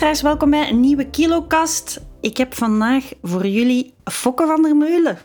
luisteraars, 0.00 0.22
welkom 0.22 0.50
bij 0.50 0.68
een 0.68 0.80
nieuwe 0.80 1.10
Kilokast. 1.10 2.00
Ik 2.20 2.36
heb 2.36 2.54
vandaag 2.54 3.04
voor 3.22 3.46
jullie 3.46 3.94
Fokke 4.04 4.46
van 4.46 4.62
der 4.62 4.76
Meulen. 4.76 5.18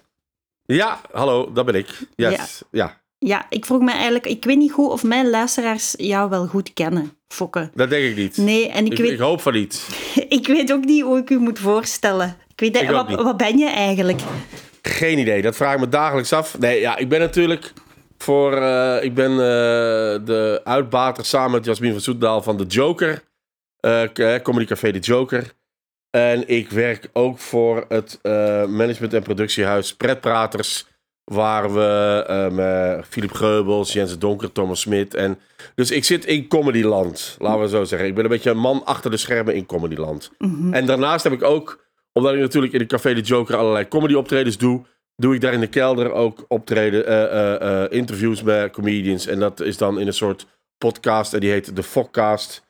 Ja, 0.65 1.01
hallo, 1.11 1.51
dat 1.53 1.65
ben 1.65 1.75
ik. 1.75 1.87
Yes. 2.15 2.61
Ja. 2.71 3.01
Ja, 3.17 3.45
ik 3.49 3.65
vroeg 3.65 3.81
me 3.81 3.91
eigenlijk, 3.91 4.25
ik 4.25 4.43
weet 4.45 4.57
niet 4.57 4.71
goed 4.71 4.89
of 4.89 5.03
mijn 5.03 5.29
luisteraars 5.29 5.93
jou 5.97 6.29
wel 6.29 6.47
goed 6.47 6.73
kennen, 6.73 7.11
Fokke. 7.27 7.69
dat 7.73 7.89
denk 7.89 8.03
ik 8.09 8.15
niet. 8.15 8.37
Nee, 8.37 8.69
en 8.69 8.85
ik, 8.85 8.91
ik, 8.91 8.97
weet, 8.97 9.11
ik 9.11 9.19
hoop 9.19 9.41
van 9.41 9.53
niet. 9.53 9.87
ik 10.39 10.47
weet 10.47 10.71
ook 10.73 10.85
niet 10.85 11.03
hoe 11.03 11.17
ik 11.17 11.29
u 11.29 11.37
moet 11.37 11.59
voorstellen. 11.59 12.35
Ik 12.55 12.59
weet, 12.59 12.81
Ik 12.83 12.89
wat, 12.89 13.07
niet. 13.07 13.21
wat 13.21 13.37
ben 13.37 13.57
je 13.57 13.69
eigenlijk? 13.69 14.21
Geen 14.81 15.17
idee, 15.19 15.41
dat 15.41 15.55
vraag 15.55 15.73
ik 15.73 15.79
me 15.79 15.89
dagelijks 15.89 16.33
af. 16.33 16.59
Nee, 16.59 16.79
ja, 16.79 16.97
ik 16.97 17.09
ben 17.09 17.19
natuurlijk 17.19 17.73
voor... 18.17 18.53
eh, 18.53 19.03
ik 19.03 19.13
ben 19.13 19.31
eh, 19.31 19.37
de 20.25 20.61
uitbater 20.63 21.25
samen 21.25 21.51
met 21.51 21.65
Jasmin 21.65 21.91
van 21.91 22.01
Soetendaal 22.01 22.41
van 22.41 22.57
de 22.57 22.65
Joker. 22.65 23.27
Eh, 23.79 24.35
eh, 24.35 24.41
Comedy 24.41 24.65
Café 24.65 24.91
De 24.91 24.99
Joker. 24.99 25.53
En 26.09 26.47
ik 26.47 26.69
werk 26.69 27.09
ook 27.13 27.39
voor 27.39 27.85
het 27.87 28.19
eh, 28.21 28.65
management- 28.65 29.13
en 29.13 29.23
productiehuis 29.23 29.95
Pretpraters. 29.95 30.87
Waar 31.23 31.73
we 31.73 32.23
eh, 32.27 32.49
met 32.51 33.05
Philip 33.05 33.31
Geubels, 33.31 33.93
Jens 33.93 34.17
Donker, 34.17 34.51
Thomas 34.51 34.79
Smit. 34.79 35.13
En, 35.13 35.39
dus 35.75 35.91
ik 35.91 36.03
zit 36.03 36.25
in 36.25 36.47
Comedyland, 36.47 37.35
laten 37.39 37.61
we 37.61 37.69
zo 37.69 37.83
zeggen. 37.83 38.07
Ik 38.07 38.15
ben 38.15 38.23
een 38.23 38.29
beetje 38.29 38.49
een 38.49 38.57
man 38.57 38.85
achter 38.85 39.11
de 39.11 39.17
schermen 39.17 39.55
in 39.55 39.65
Comedyland. 39.65 40.31
En 40.71 40.85
daarnaast 40.85 41.23
heb 41.23 41.33
ik 41.33 41.43
ook, 41.43 41.85
omdat 42.13 42.33
ik 42.33 42.39
natuurlijk 42.39 42.73
in 42.73 42.79
de 42.79 42.85
Café 42.85 43.13
De 43.13 43.21
Joker 43.21 43.55
allerlei 43.55 43.87
comedy 43.87 44.13
optredens 44.13 44.57
doe, 44.57 44.85
doe 45.15 45.35
ik 45.35 45.41
daar 45.41 45.53
in 45.53 45.59
de 45.59 45.67
kelder 45.67 46.11
ook 46.11 46.45
optreden, 46.47 47.05
eh, 47.05 47.23
eh, 47.23 47.83
eh, 47.83 47.91
interviews 47.91 48.41
met 48.41 48.71
comedians. 48.71 49.27
En 49.27 49.39
dat 49.39 49.59
is 49.59 49.77
dan 49.77 49.99
in 49.99 50.07
een 50.07 50.13
soort 50.13 50.45
podcast 50.77 51.33
en 51.33 51.39
die 51.39 51.51
heet 51.51 51.75
de 51.75 51.83
Fokcast 51.83 52.63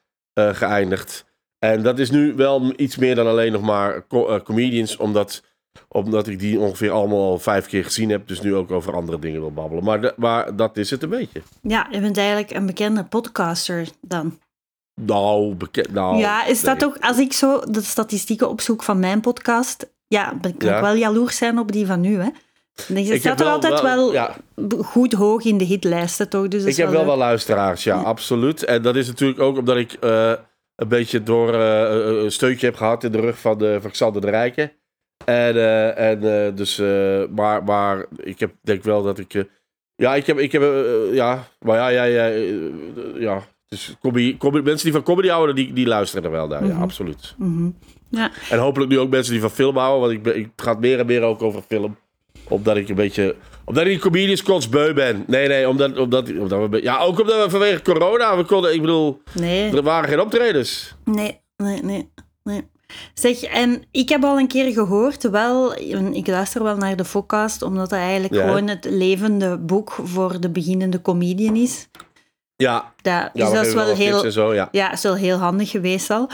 eh, 0.48 0.56
geëindigd. 0.56 1.26
En 1.59 1.84
dat 1.84 2.00
is 2.00 2.09
nu 2.12 2.34
wel 2.36 2.73
iets 2.76 2.98
meer 2.98 3.16
dan 3.16 3.28
alleen 3.28 3.52
nog 3.52 3.62
maar 3.62 4.08
co- 4.08 4.28
eh, 4.28 4.42
comedians, 4.42 4.98
omdat, 4.98 5.44
omdat 5.88 6.28
ik 6.28 6.40
die 6.40 6.59
ongeveer 6.59 6.92
allemaal 6.92 7.23
al 7.32 7.40
vijf 7.40 7.68
keer 7.68 7.84
gezien 7.84 8.09
heb. 8.09 8.28
Dus 8.28 8.42
nu 8.42 8.56
ook 8.56 8.72
over 8.72 8.94
andere 8.95 9.20
dingen 9.20 9.40
wil 9.42 9.52
babbelen. 9.54 9.84
Maar, 9.84 10.02
de- 10.02 10.14
maar 10.17 10.56
dat 10.56 10.78
is 10.78 10.90
het 10.90 11.04
een 11.04 11.10
beetje. 11.10 11.42
Ja, 11.62 11.88
je 11.92 12.00
bent 12.00 12.17
eigenlijk 12.17 12.52
een 12.52 12.66
bekende 12.66 13.04
podcaster 13.04 13.88
dan. 14.02 14.40
Nou, 15.02 15.56
bekend. 15.56 15.92
Nou, 15.92 16.17
ja, 16.17 16.45
is 16.45 16.62
dat 16.62 16.84
ook, 16.86 16.98
als 17.00 17.17
ik 17.17 17.34
zo 17.34 17.60
de 17.72 17.82
statistieken 17.82 18.50
opzoek 18.50 18.84
van 18.84 19.00
mijn 19.00 19.22
podcast, 19.22 19.90
ja, 20.08 20.34
dan 20.42 20.58
kan 20.58 20.70
Ja. 20.70 20.76
ik 20.76 20.82
wel 20.84 20.95
jaloers 20.95 21.38
zijn 21.38 21.60
op 21.60 21.72
die 21.72 21.86
van 21.86 22.04
u, 22.06 22.16
hè? 22.22 22.30
Dan 22.88 23.04
je 23.06 23.14
Ik 23.14 23.20
staat 23.20 23.40
er 23.40 23.46
altijd 23.48 23.82
wel, 23.82 24.14
ja, 24.14 24.36
goed 24.84 25.14
hoog 25.14 25.44
in 25.44 25.58
de 25.58 25.64
hitlijsten, 25.66 26.30
toch? 26.30 26.48
Dus 26.48 26.64
Ik 26.64 26.76
heb 26.76 26.90
wel 26.90 27.06
wel 27.06 27.18
luisteraars, 27.18 27.84
ja, 27.84 27.96
absoluut. 28.02 28.64
En 28.64 28.82
dat 28.82 28.96
is 28.96 29.08
natuurlijk 29.08 29.40
ook 29.40 29.58
omdat 29.58 29.78
ik 29.78 29.94
eh, 29.94 30.32
een 30.76 30.88
beetje 30.88 31.24
door 31.24 31.54
eh, 31.54 32.24
een 32.24 32.32
steuntje 32.32 32.66
heb 32.66 32.76
gehad 32.76 33.04
in 33.04 33.12
de 33.12 33.20
rug 33.20 33.40
van, 33.40 33.58
de, 33.58 33.78
van 33.82 33.92
Xander 33.92 34.22
de 34.22 34.30
Rijken. 34.30 34.72
En, 35.26 35.56
eh, 35.56 36.10
en 36.10 36.45
eh, 36.48 36.56
dus, 36.56 36.80
eh, 36.80 37.22
maar, 37.36 37.64
maar 37.64 38.06
ik 38.18 38.39
heb, 38.39 38.52
denk 38.62 38.84
wel 38.84 39.04
dat 39.04 39.20
ik. 39.20 39.34
eh, 39.34 39.44
ja, 39.95 40.16
ik 40.16 40.26
heb, 40.26 40.38
ik 40.39 40.52
heb, 40.52 40.62
eh, 40.62 41.14
ja, 41.14 41.48
maar 41.60 41.76
ja, 41.78 41.88
ja, 41.88 42.04
ja, 42.04 42.30
eh, 42.30 42.42
ja. 43.20 43.42
Dus 43.68 43.95
comedy, 44.02 44.38
comedy- 44.38 44.64
mensen 44.66 44.84
die 44.84 44.94
van 44.94 45.04
comedy 45.04 45.28
houden, 45.28 45.56
die, 45.56 45.73
die 45.73 45.88
luisteren 45.88 46.23
er 46.23 46.32
wel 46.32 46.48
naar, 46.48 46.66
ja, 46.66 46.78
absoluut. 46.78 47.34
Mhm. 47.38 47.70
Ja, 48.10 48.32
En 48.50 48.60
hopelijk 48.60 48.92
nu 48.92 49.00
ook 49.00 49.10
mensen 49.10 49.32
die 49.32 49.42
van 49.42 49.50
film 49.52 49.78
houden, 49.78 50.00
want 50.02 50.12
ik, 50.14 50.23
ben, 50.23 50.36
ik 50.38 50.50
het 50.56 50.66
gaat 50.66 50.80
meer 50.80 51.00
en 51.00 51.06
meer 51.06 51.22
ook 51.22 51.42
over 51.42 51.62
film. 51.68 51.98
Omdat 52.49 52.77
ik 52.77 52.89
een 52.89 52.95
beetje. 52.95 53.36
Omdat 53.65 53.83
ik 53.83 53.89
die 53.89 53.99
comedians 53.99 54.43
kotsbeu 54.43 54.93
ben. 54.93 55.23
Nee, 55.27 55.48
nee, 55.48 55.70
omdat, 55.70 55.98
omdat, 55.98 56.30
omdat 56.37 56.70
we. 56.70 56.82
Ja, 56.83 56.98
ook 56.99 57.20
omdat 57.20 57.43
we 57.43 57.49
vanwege 57.49 57.82
corona. 57.82 58.37
We 58.37 58.43
konden, 58.43 58.73
ik 58.73 58.82
bedoel, 58.82 59.21
nee, 59.33 59.76
er 59.76 59.83
waren 59.83 60.10
geen 60.10 60.20
optredens. 60.21 60.95
nee, 61.05 61.42
nee, 61.58 61.82
nee, 61.83 62.09
nee. 62.43 62.67
Zeg, 63.14 63.42
en 63.43 63.83
ik 63.92 64.09
heb 64.09 64.23
al 64.23 64.38
een 64.39 64.48
keer 64.48 64.73
gehoord, 64.73 65.30
wel, 65.30 65.77
ik 66.14 66.27
luister 66.27 66.64
wel 66.64 66.77
naar 66.77 66.95
de 66.95 67.05
Focast, 67.05 67.61
omdat 67.61 67.89
dat 67.89 67.99
eigenlijk 67.99 68.33
Ja. 68.33 68.45
gewoon 68.48 68.67
het 68.67 68.86
levende 68.86 69.58
boek 69.58 69.92
voor 70.04 70.39
de 70.39 70.49
beginnende 70.49 71.02
comedian 71.02 71.55
is. 71.55 71.88
Ja, 72.55 72.93
Dat, 73.02 73.30
dus 73.33 73.43
ja 73.43 73.49
we 73.49 73.55
dat 73.55 73.65
is 73.65 73.73
wel 73.73 73.86
wel 73.86 73.95
heel, 73.95 74.32
zo, 74.32 74.54
ja. 74.54 74.67
Ja, 74.71 74.92
is 74.92 75.02
wel 75.04 75.15
heel 75.15 75.38
handig 75.38 75.70
geweest 75.70 76.09
al. 76.09 76.30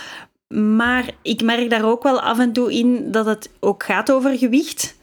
Maar 0.47 1.05
ik 1.21 1.41
merk 1.41 1.69
daar 1.69 1.85
ook 1.85 2.03
wel 2.03 2.21
af 2.21 2.39
en 2.39 2.51
toe 2.53 2.73
in 2.73 3.11
dat 3.11 3.25
het 3.25 3.49
ook 3.59 3.83
gaat 3.83 4.11
over 4.11 4.37
gewicht. 4.37 4.94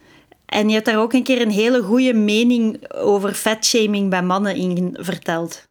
En 0.53 0.67
je 0.67 0.73
hebt 0.73 0.85
daar 0.85 0.99
ook 0.99 1.13
een 1.13 1.23
keer 1.23 1.41
een 1.41 1.49
hele 1.51 1.81
goede 1.81 2.13
mening 2.13 2.91
over 2.93 3.33
fatshaming 3.33 4.09
bij 4.09 4.23
mannen 4.23 4.55
in 4.55 4.97
verteld. 4.99 5.67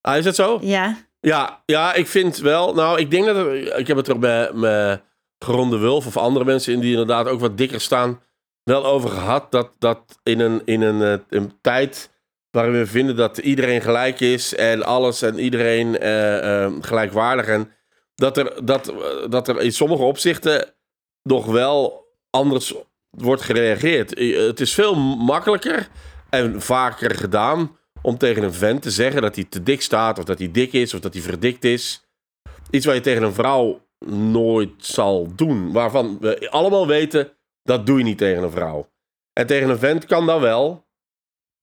Ah, 0.00 0.16
is 0.16 0.24
dat 0.24 0.34
zo? 0.34 0.58
Ja, 0.62 0.96
Ja, 1.20 1.62
ja, 1.64 1.94
ik 1.94 2.06
vind 2.06 2.36
wel. 2.36 2.74
Nou, 2.74 2.98
ik 3.00 3.10
denk 3.10 3.24
dat. 3.26 3.36
er- 3.36 3.78
ik 3.78 3.86
heb 3.86 3.96
het 3.96 4.08
er 4.08 4.18
bij, 4.18 4.52
met 4.52 5.02
Geronde 5.38 5.78
Wulf 5.78 6.06
of 6.06 6.16
andere 6.16 6.44
mensen 6.44 6.80
die 6.80 6.90
inderdaad 6.90 7.28
ook 7.28 7.40
wat 7.40 7.58
dikker 7.58 7.80
staan. 7.80 8.20
wel 8.62 8.84
over 8.86 9.10
gehad. 9.10 9.50
Dat, 9.52 9.70
dat 9.78 10.18
in, 10.22 10.40
een, 10.40 10.62
in 10.64 10.82
een, 10.82 11.02
eh, 11.02 11.24
een 11.38 11.52
tijd. 11.60 12.10
waarin 12.50 12.72
we 12.72 12.86
vinden 12.86 13.16
dat 13.16 13.38
iedereen 13.38 13.80
gelijk 13.80 14.20
is. 14.20 14.54
en 14.54 14.82
alles 14.84 15.22
en 15.22 15.38
iedereen 15.38 15.98
eh, 15.98 16.64
eh, 16.64 16.72
gelijkwaardig. 16.80 17.46
En 17.46 17.70
dat 18.14 18.36
er, 18.36 18.64
dat, 18.66 18.92
dat 19.28 19.48
er 19.48 19.60
in 19.60 19.72
sommige 19.72 20.02
opzichten. 20.02 20.74
nog 21.22 21.46
wel 21.46 22.04
anders 22.30 22.74
wordt 23.16 23.42
gereageerd. 23.42 24.14
Eh, 24.14 24.36
Het 24.36 24.60
is 24.60 24.74
veel 24.74 24.94
makkelijker 25.16 25.88
en 26.30 26.62
vaker 26.62 27.14
gedaan 27.14 27.76
om 28.02 28.18
tegen 28.18 28.42
een 28.42 28.52
vent 28.52 28.82
te 28.82 28.90
zeggen 28.90 29.22
dat 29.22 29.34
hij 29.34 29.44
te 29.44 29.62
dik 29.62 29.82
staat, 29.82 30.18
of 30.18 30.24
dat 30.24 30.38
hij 30.38 30.50
dik 30.50 30.72
is, 30.72 30.94
of 30.94 31.00
dat 31.00 31.14
hij 31.14 31.22
verdikt 31.22 31.64
is. 31.64 32.06
Iets 32.70 32.86
wat 32.86 32.94
je 32.94 33.00
tegen 33.00 33.22
een 33.22 33.32
vrouw 33.34 33.80
nooit 34.06 34.70
zal 34.76 35.32
doen. 35.36 35.72
Waarvan 35.72 36.18
we 36.20 36.50
allemaal 36.50 36.86
weten, 36.86 37.32
dat 37.62 37.86
doe 37.86 37.98
je 37.98 38.04
niet 38.04 38.18
tegen 38.18 38.42
een 38.42 38.50
vrouw. 38.50 38.90
En 39.32 39.46
tegen 39.46 39.68
een 39.70 39.78
vent 39.78 40.06
kan 40.06 40.26
dat 40.26 40.40
wel. 40.40 40.84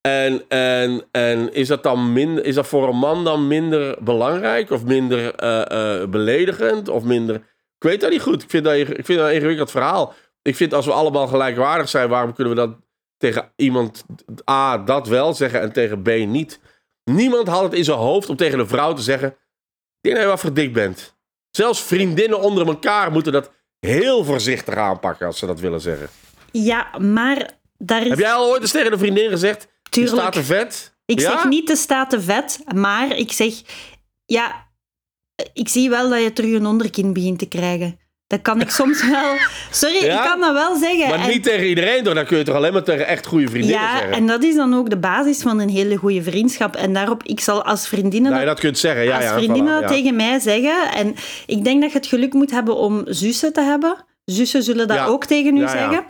En, 0.02 0.44
en, 0.48 1.04
en 1.12 1.54
is, 1.54 1.68
dat 1.68 1.84
dan 1.84 2.14
minder, 2.14 2.46
is 2.46 2.56
dat 2.56 2.68
voor 2.68 2.88
een 2.88 2.98
man 2.98 3.24
dan 3.24 3.48
minder 3.48 4.04
belangrijk? 4.04 4.70
Of 4.70 4.86
minder 4.86 5.36
eh, 5.36 6.02
eh, 6.02 6.10
beledigend? 6.10 6.90
Of 6.90 7.04
minder... 7.04 7.36
Ik 7.78 7.90
weet 7.90 8.02
dat 8.02 8.10
niet 8.12 8.22
goed. 8.22 8.44
Ik 8.44 8.50
vind 8.50 8.64
dat, 8.64 8.74
ik 8.74 9.06
vind 9.06 9.20
dat 9.20 9.28
een 9.28 9.34
ingewikkeld 9.34 9.72
verhaal. 9.72 10.14
Ik 10.44 10.56
vind 10.56 10.74
als 10.74 10.86
we 10.86 10.92
allemaal 10.92 11.28
gelijkwaardig 11.28 11.90
zijn, 11.90 12.10
waarom 12.10 12.34
kunnen 12.34 12.54
we 12.56 12.60
dan 12.60 12.84
tegen 13.18 13.52
iemand 13.56 14.06
A 14.50 14.78
dat 14.78 15.08
wel 15.08 15.34
zeggen 15.34 15.62
en 15.62 15.72
tegen 15.74 16.02
B 16.02 16.08
niet? 16.08 16.60
Niemand 17.04 17.48
had 17.48 17.64
het 17.64 17.74
in 17.74 17.84
zijn 17.84 17.98
hoofd 17.98 18.30
om 18.30 18.36
tegen 18.36 18.60
een 18.60 18.68
vrouw 18.68 18.94
te 18.94 19.02
zeggen: 19.02 19.30
Ik 19.30 19.36
denk 20.02 20.16
dat 20.16 20.24
je 20.24 20.30
wat 20.32 20.40
verdikt 20.40 20.74
bent. 20.74 21.16
Zelfs 21.52 21.82
vriendinnen 21.82 22.40
onder 22.42 22.68
elkaar 22.68 23.12
moeten 23.12 23.32
dat 23.32 23.52
heel 23.80 24.24
voorzichtig 24.24 24.76
aanpakken 24.76 25.28
als 25.28 25.40
ze 25.40 25.46
dat 25.46 25.60
willen 25.60 25.82
zeggen. 25.82 26.10
ja 26.52 26.98
maar 26.98 27.52
daar 27.78 28.02
is... 28.02 28.10
Heb 28.10 28.20
jij 28.20 28.34
al 28.34 28.50
ooit 28.50 28.62
eens 28.62 28.72
tegen 28.72 28.92
een 28.92 29.00
vriendin 29.00 29.30
gezegd: 29.30 29.62
Je 29.84 29.90
Tuurlijk. 29.90 30.16
staat 30.16 30.34
te 30.34 30.44
vet? 30.44 30.96
Ik 31.06 31.20
Ja? 31.20 31.32
zeg 31.32 31.46
niet 31.50 31.68
de 31.68 31.76
staat 31.76 32.10
te 32.10 32.22
vet, 32.22 32.60
maar 32.76 33.18
ik 33.18 33.32
zeg... 33.32 33.54
Ja, 34.26 34.68
ik 35.54 35.70
zie 35.70 35.90
wel 35.90 36.10
dat 36.10 36.22
je 36.24 36.34
terug 36.34 36.54
een 36.54 36.66
onderkin 36.66 37.14
begint 37.14 37.40
te 37.40 37.48
krijgen. 37.48 38.00
Dat 38.34 38.42
kan 38.42 38.62
ik 38.62 38.70
soms 38.70 39.08
wel... 39.10 39.36
Sorry, 39.72 40.06
Ja? 40.06 40.24
ik 40.24 40.30
kan 40.30 40.40
dat 40.40 40.54
wel 40.54 40.76
zeggen. 40.76 41.10
Maar 41.10 41.20
En- 41.20 41.30
niet 41.30 41.44
tegen 41.44 41.68
iedereen, 41.68 42.04
door. 42.04 42.14
Dan 42.14 42.26
kun 42.26 42.38
je 42.38 42.44
toch 42.44 42.56
alleen 42.56 42.74
maar 42.74 42.84
tegen 42.84 43.08
echt 43.08 43.26
goede 43.26 43.48
vriendinnen 43.48 43.80
Ja, 43.82 43.92
zeggen. 43.98 44.12
en 44.12 44.28
dat 44.28 44.44
is 44.44 44.56
dan 44.56 44.74
ook 44.74 44.90
de 44.90 44.98
basis 44.98 45.42
van 45.42 45.60
een 45.60 45.70
hele 45.70 45.96
goede 45.96 46.24
vriendschap. 46.24 46.76
En 46.76 46.94
daarop, 46.94 47.24
ik 47.24 47.40
zal 47.40 47.64
als 47.64 47.88
vriendinnen 47.88 48.30
Nou, 48.32 48.42
je 48.44 48.48
dat 48.50 48.60
kunt 48.60 48.78
zeggen. 48.78 49.04
Ja, 49.04 49.16
als 49.16 49.24
ja, 49.24 49.34
vriendinnen 49.34 49.72
voilà, 49.78 49.82
dat 49.82 49.90
ja. 49.90 49.96
tegen 49.96 50.16
mij 50.16 50.40
zeggen. 50.40 50.92
En 50.96 51.16
ik 51.46 51.64
denk 51.64 51.82
dat 51.82 51.92
je 51.92 51.98
het 51.98 52.08
geluk 52.08 52.34
moet 52.34 52.52
hebben 52.52 52.76
om 52.76 53.04
zussen 53.06 53.54
te 53.54 53.62
hebben. 53.62 53.96
Zussen 54.26 54.64
zullen 54.64 54.88
dat 54.88 54.98
Ja. 54.98 55.06
ook 55.06 55.26
tegen 55.26 55.56
u 55.58 55.60
Ja, 55.60 55.66
ja. 55.66 55.70
zeggen. 55.72 56.04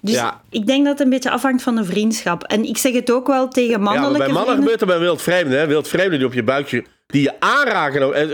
Dus 0.00 0.14
Ja. 0.14 0.40
ik 0.50 0.66
denk 0.66 0.84
dat 0.84 0.92
het 0.92 1.02
een 1.02 1.10
beetje 1.10 1.30
afhangt 1.30 1.62
van 1.62 1.74
de 1.76 1.84
vriendschap. 1.84 2.42
En 2.44 2.64
ik 2.64 2.76
zeg 2.78 2.92
het 2.92 3.10
ook 3.10 3.26
wel 3.26 3.48
tegen 3.48 3.70
Ja, 3.70 3.78
maar 3.78 3.92
mannelijke 3.94 4.18
bij 4.18 4.26
mannen 4.32 4.42
vrienden. 4.44 4.62
gebeurt 4.62 4.80
het 4.80 4.88
bij 4.88 4.98
wildvreemden. 4.98 5.58
Hè? 5.58 5.66
Wildvreemden 5.66 6.18
die 6.18 6.26
op 6.28 6.34
je 6.34 6.42
buikje... 6.42 6.84
Die 7.06 7.22
je 7.22 7.32
aanraken. 7.40 8.14
eh, 8.14 8.28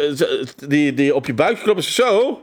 Die, 0.69 0.95
die 0.95 1.15
op 1.15 1.27
je 1.27 1.35
buikje 1.35 1.63
kloppen. 1.63 1.85
Zo. 1.85 2.43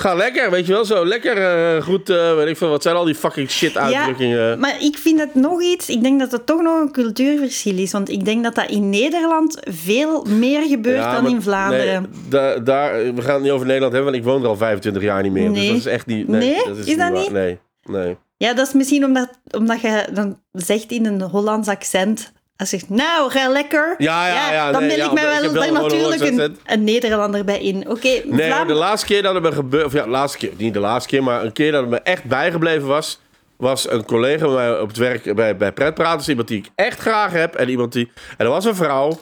Ga 0.00 0.14
lekker, 0.14 0.50
weet 0.50 0.66
je 0.66 0.72
wel. 0.72 0.84
Zo 0.84 1.06
lekker 1.06 1.36
eh, 1.36 1.82
goed. 1.82 2.08
weet 2.08 2.46
ik 2.48 2.56
veel. 2.56 2.68
Wat 2.68 2.82
zijn 2.82 2.96
al 2.96 3.04
die 3.04 3.14
fucking 3.14 3.50
shit 3.50 3.76
uitdrukkingen? 3.76 4.58
Maar 4.58 4.76
ik 4.82 4.98
vind 4.98 5.20
het 5.20 5.34
nog 5.34 5.62
iets, 5.62 5.88
ik 5.88 6.02
denk 6.02 6.20
dat 6.20 6.32
het 6.32 6.46
toch 6.46 6.62
nog 6.62 6.80
een 6.80 6.92
cultuurverschil 6.92 7.78
is. 7.78 7.92
Want 7.92 8.08
ik 8.10 8.24
denk 8.24 8.44
dat 8.44 8.54
dat 8.54 8.70
in 8.70 8.90
Nederland 8.90 9.58
veel 9.70 10.24
meer 10.28 10.62
gebeurt 10.62 10.96
Ja, 10.98 11.12
dan 11.14 11.22
maar- 11.22 11.32
in 11.32 11.42
Vlaanderen. 11.42 12.02
Nee, 12.02 12.28
da- 12.28 12.58
daar, 12.58 13.14
we 13.14 13.22
gaan 13.22 13.34
het 13.34 13.42
niet 13.42 13.52
over 13.52 13.66
Nederland 13.66 13.92
hebben, 13.92 14.12
want 14.12 14.24
ik 14.24 14.28
woon 14.30 14.42
er 14.42 14.48
al 14.48 14.56
25 14.56 15.02
jaar 15.02 15.22
niet 15.22 15.32
meer. 15.32 15.48
Dus 15.48 15.58
Nee. 15.58 15.68
dat 15.68 15.76
is 15.76 15.86
echt 15.86 16.06
niet... 16.06 16.28
Nee, 16.28 16.40
Nee? 16.40 16.64
dat 16.64 16.76
is, 16.76 16.86
Is 16.86 16.96
dat 16.96 17.12
niet? 17.12 17.30
Nee, 17.30 17.58
nee. 17.82 18.16
Ja, 18.36 18.54
dat 18.54 18.66
is 18.66 18.72
misschien 18.72 19.04
omdat, 19.04 19.28
omdat 19.50 19.80
je 19.80 20.06
dan 20.12 20.40
zegt 20.52 20.90
in 20.90 21.06
een 21.06 21.22
Hollands 21.22 21.68
accent 21.68 22.32
Als 22.56 22.68
zegt, 22.68 22.88
nou, 22.88 23.30
ga 23.30 23.48
lekker. 23.48 23.94
Ja, 23.98 24.26
ja, 24.28 24.52
ja, 24.52 24.72
dan 24.72 24.80
nee, 24.80 24.88
ben 24.88 24.98
ja, 24.98 25.04
ik 25.06 25.12
mij 25.12 25.24
wel, 25.24 25.72
natuurlijk 25.72 26.58
een, 26.64 26.84
Nederlander 26.84 27.44
bij 27.44 27.60
in. 27.60 27.88
Oké, 27.88 28.08
Nee, 28.24 28.46
Vlaam- 28.46 28.66
de 28.66 28.72
laatste 28.74 29.06
keer 29.06 29.22
dat 29.22 29.34
het 29.34 29.42
me 29.42 29.52
gebeurde, 29.52 29.86
of 29.86 29.92
ja, 29.92 30.02
de 30.02 30.10
laatste 30.10 30.38
keer, 30.38 30.52
niet 30.56 30.74
de 30.74 30.80
laatste 30.80 31.08
keer, 31.08 31.22
maar 31.22 31.44
een 31.44 31.52
keer 31.52 31.72
dat 31.72 31.80
het 31.80 31.90
me 31.90 32.00
echt 32.00 32.24
bijgebleven 32.24 32.86
was, 32.86 33.20
was 33.56 33.90
een 33.90 34.04
collega 34.04 34.46
bij 34.46 34.54
mij 34.54 34.80
op 34.80 34.88
het 34.88 34.96
werk 34.96 35.34
bij, 35.34 35.56
bij 35.56 35.72
Pretpraters, 35.72 36.28
iemand 36.28 36.48
die 36.48 36.58
ik 36.58 36.68
echt 36.74 37.00
graag 37.00 37.32
heb 37.32 37.54
en 37.54 37.68
iemand 37.68 37.92
die, 37.92 38.12
en 38.36 38.44
dat 38.44 38.54
was 38.54 38.64
een 38.64 38.74
vrouw, 38.74 39.18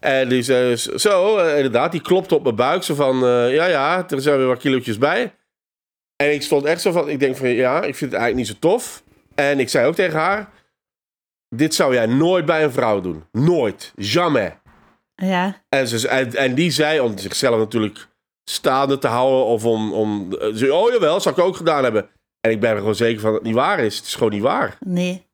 en 0.00 0.28
die 0.28 0.42
zei 0.42 0.76
zo, 0.76 1.36
eh, 1.36 1.56
inderdaad, 1.56 1.92
die 1.92 2.00
klopte 2.02 2.34
op 2.34 2.42
mijn 2.42 2.54
buik, 2.56 2.82
zo 2.82 2.94
van, 2.94 3.24
eh, 3.26 3.54
ja, 3.54 3.66
ja, 3.66 4.06
er 4.08 4.20
zijn 4.20 4.36
weer 4.36 4.46
wat 4.46 4.58
kilootjes 4.58 4.98
bij. 4.98 5.32
En 6.16 6.32
ik 6.32 6.42
stond 6.42 6.64
echt 6.64 6.80
zo 6.80 6.92
van, 6.92 7.08
ik 7.08 7.20
denk 7.20 7.36
van, 7.36 7.48
ja, 7.48 7.76
ik 7.76 7.96
vind 7.96 8.12
het 8.12 8.20
eigenlijk 8.20 8.36
niet 8.36 8.46
zo 8.46 8.54
tof. 8.70 9.02
En 9.34 9.60
ik 9.60 9.68
zei 9.68 9.86
ook 9.86 9.94
tegen 9.94 10.18
haar, 10.18 10.48
dit 11.48 11.74
zou 11.74 11.94
jij 11.94 12.06
nooit 12.06 12.44
bij 12.44 12.64
een 12.64 12.72
vrouw 12.72 13.00
doen. 13.00 13.24
Nooit. 13.32 13.92
Jamais. 13.96 14.52
Ja, 15.14 15.62
En, 15.68 15.88
ze, 15.88 16.08
en, 16.08 16.34
en 16.34 16.54
die 16.54 16.70
zei, 16.70 17.00
om 17.00 17.18
zichzelf 17.18 17.58
natuurlijk 17.58 18.08
staande 18.44 18.98
te 18.98 19.06
houden, 19.06 19.44
of 19.44 19.64
om, 19.64 19.92
om 19.92 20.32
eh, 20.32 20.54
ze, 20.54 20.74
oh 20.74 20.92
jawel, 20.92 21.20
zou 21.20 21.34
ik 21.34 21.44
ook 21.44 21.56
gedaan 21.56 21.82
hebben. 21.82 22.08
En 22.40 22.50
ik 22.50 22.60
ben 22.60 22.70
er 22.70 22.76
gewoon 22.76 22.94
zeker 22.94 23.20
van 23.20 23.30
dat 23.30 23.38
het 23.38 23.48
niet 23.48 23.58
waar 23.58 23.78
is. 23.78 23.96
Het 23.96 24.06
is 24.06 24.14
gewoon 24.14 24.32
niet 24.32 24.42
waar. 24.42 24.76
nee. 24.80 25.24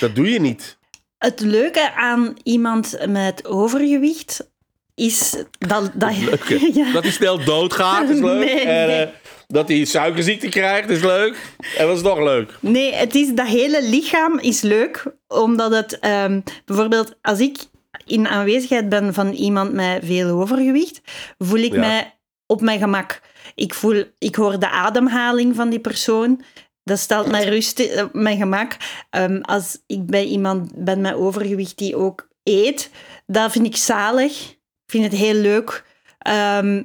Dat 0.00 0.14
doe 0.14 0.30
je 0.30 0.40
niet. 0.40 0.78
Het 1.18 1.40
leuke 1.40 1.92
aan 1.92 2.36
iemand 2.42 2.98
met 3.08 3.46
overgewicht 3.46 4.50
is 4.94 5.44
dat... 5.58 5.90
dat 5.94 6.16
ja. 6.74 6.92
Dat 6.92 7.02
hij 7.02 7.12
snel 7.12 7.44
doodgaat 7.44 8.08
is 8.08 8.20
leuk. 8.20 8.44
Nee, 8.44 8.60
en 8.60 8.86
nee. 8.86 9.08
Dat 9.52 9.68
hij 9.68 9.84
suikerziekte 9.84 10.48
krijgt 10.48 10.90
is 10.90 11.02
leuk. 11.02 11.36
En 11.78 11.86
wat 11.86 11.96
is 11.96 12.02
nog 12.02 12.18
leuk? 12.18 12.52
Nee, 12.60 12.92
het 12.94 13.14
is, 13.14 13.34
dat 13.34 13.46
hele 13.46 13.82
lichaam 13.88 14.38
is 14.38 14.60
leuk, 14.60 15.04
omdat 15.28 15.70
het 15.72 15.98
ehm, 15.98 16.40
bijvoorbeeld 16.64 17.14
als 17.22 17.40
ik 17.40 17.58
in 18.06 18.28
aanwezigheid 18.28 18.88
ben 18.88 19.14
van 19.14 19.32
iemand 19.32 19.72
met 19.72 20.04
veel 20.04 20.40
overgewicht, 20.40 21.00
voel 21.38 21.58
ik 21.58 21.72
Ja. 21.72 21.78
mij 21.78 22.18
op 22.46 22.60
mijn 22.60 22.78
gemak. 22.78 23.20
Ik, 23.54 23.74
voel, 23.74 24.04
ik 24.18 24.34
hoor 24.34 24.58
de 24.58 24.68
ademhaling 24.70 25.56
van 25.56 25.70
die 25.70 25.80
persoon. 25.80 26.42
Dat 26.84 26.98
stelt 26.98 27.26
mij 27.30 27.44
rust 27.44 28.02
op 28.02 28.12
mijn 28.12 28.38
gemak. 28.38 28.76
Ehm, 29.10 29.40
als 29.40 29.82
ik 29.86 30.06
bij 30.06 30.24
iemand 30.24 30.84
ben 30.84 31.00
met 31.00 31.14
overgewicht 31.14 31.78
die 31.78 31.96
ook 31.96 32.28
eet, 32.42 32.90
dat 33.26 33.52
vind 33.52 33.66
ik 33.66 33.76
zalig. 33.76 34.50
Ik 34.84 34.90
vind 34.90 35.04
het 35.04 35.14
heel 35.14 35.34
leuk. 35.34 35.84
Ehm, 36.18 36.82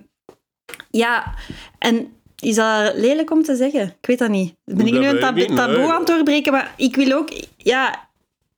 ja, 0.89 1.33
en 1.79 2.11
is 2.44 2.56
dat 2.56 2.94
lelijk 2.95 3.31
om 3.31 3.44
te 3.44 3.56
zeggen? 3.56 3.81
Ik 3.81 4.07
weet 4.07 4.19
dat 4.19 4.30
niet. 4.30 4.56
Ben 4.66 4.88
ik 4.88 4.94
Dat 4.94 5.01
nu 5.01 5.07
een 5.07 5.13
nee. 5.13 5.56
taboe 5.56 5.92
aan 5.92 5.98
het 5.98 6.07
doorbreken? 6.07 6.51
Maar 6.51 6.74
ik 6.78 6.95
wil 6.95 7.12
ook... 7.12 7.30
Ja, 7.57 8.07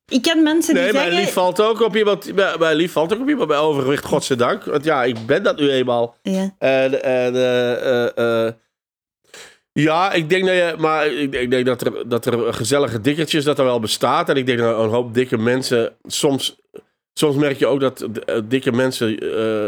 ik 0.10 0.22
ken 0.22 0.44
mensen 0.44 0.74
die 0.74 0.84
Nee, 0.84 0.94
mijn 0.94 1.06
zeggen... 1.06 1.24
lief 1.24 1.34
valt 1.34 1.62
ook 1.62 1.82
op 1.82 1.96
iemand. 1.96 2.36
Mijn 2.60 2.76
lief 2.76 2.92
valt 2.92 3.14
ook 3.14 3.20
op 3.20 3.30
iemand 3.30 3.48
bij 3.48 3.58
overgewicht, 3.58 4.06
godzijdank. 4.06 4.64
Want 4.64 4.84
ja, 4.84 5.04
ik 5.04 5.26
ben 5.26 5.44
dat 5.44 5.60
nu 5.60 5.70
eenmaal. 5.72 6.16
Ja, 6.22 6.56
En, 6.58 7.04
en 7.04 7.36
eh, 7.36 8.08
eh, 8.08 8.46
eh, 8.48 8.54
ja, 9.72 10.12
ik 10.12 10.30
denk 10.30 10.46
dat 10.46 10.56
je, 10.56 10.76
maar 10.78 11.08
ik, 11.08 11.34
ik 11.34 11.52
denk 11.52 11.66
dat 11.66 11.82
er, 11.82 12.10
dat 12.10 12.26
er 12.26 12.54
gezellige 12.54 13.02
dikkertjes, 13.02 13.44
dat 13.44 13.60
er 13.60 13.66
wel 13.66 13.80
bestaat. 13.80 14.30
En 14.30 14.36
ik 14.36 14.46
denk 14.46 14.60
dat 14.60 14.80
een 14.80 14.90
hoop 14.90 15.14
dikke 15.14 15.38
mensen, 15.38 15.96
soms, 16.04 16.60
soms 17.14 17.36
merk 17.36 17.60
je 17.60 17.68
ook 17.68 17.80
dat 17.80 18.08
dikke 18.44 18.72
mensen 18.72 19.18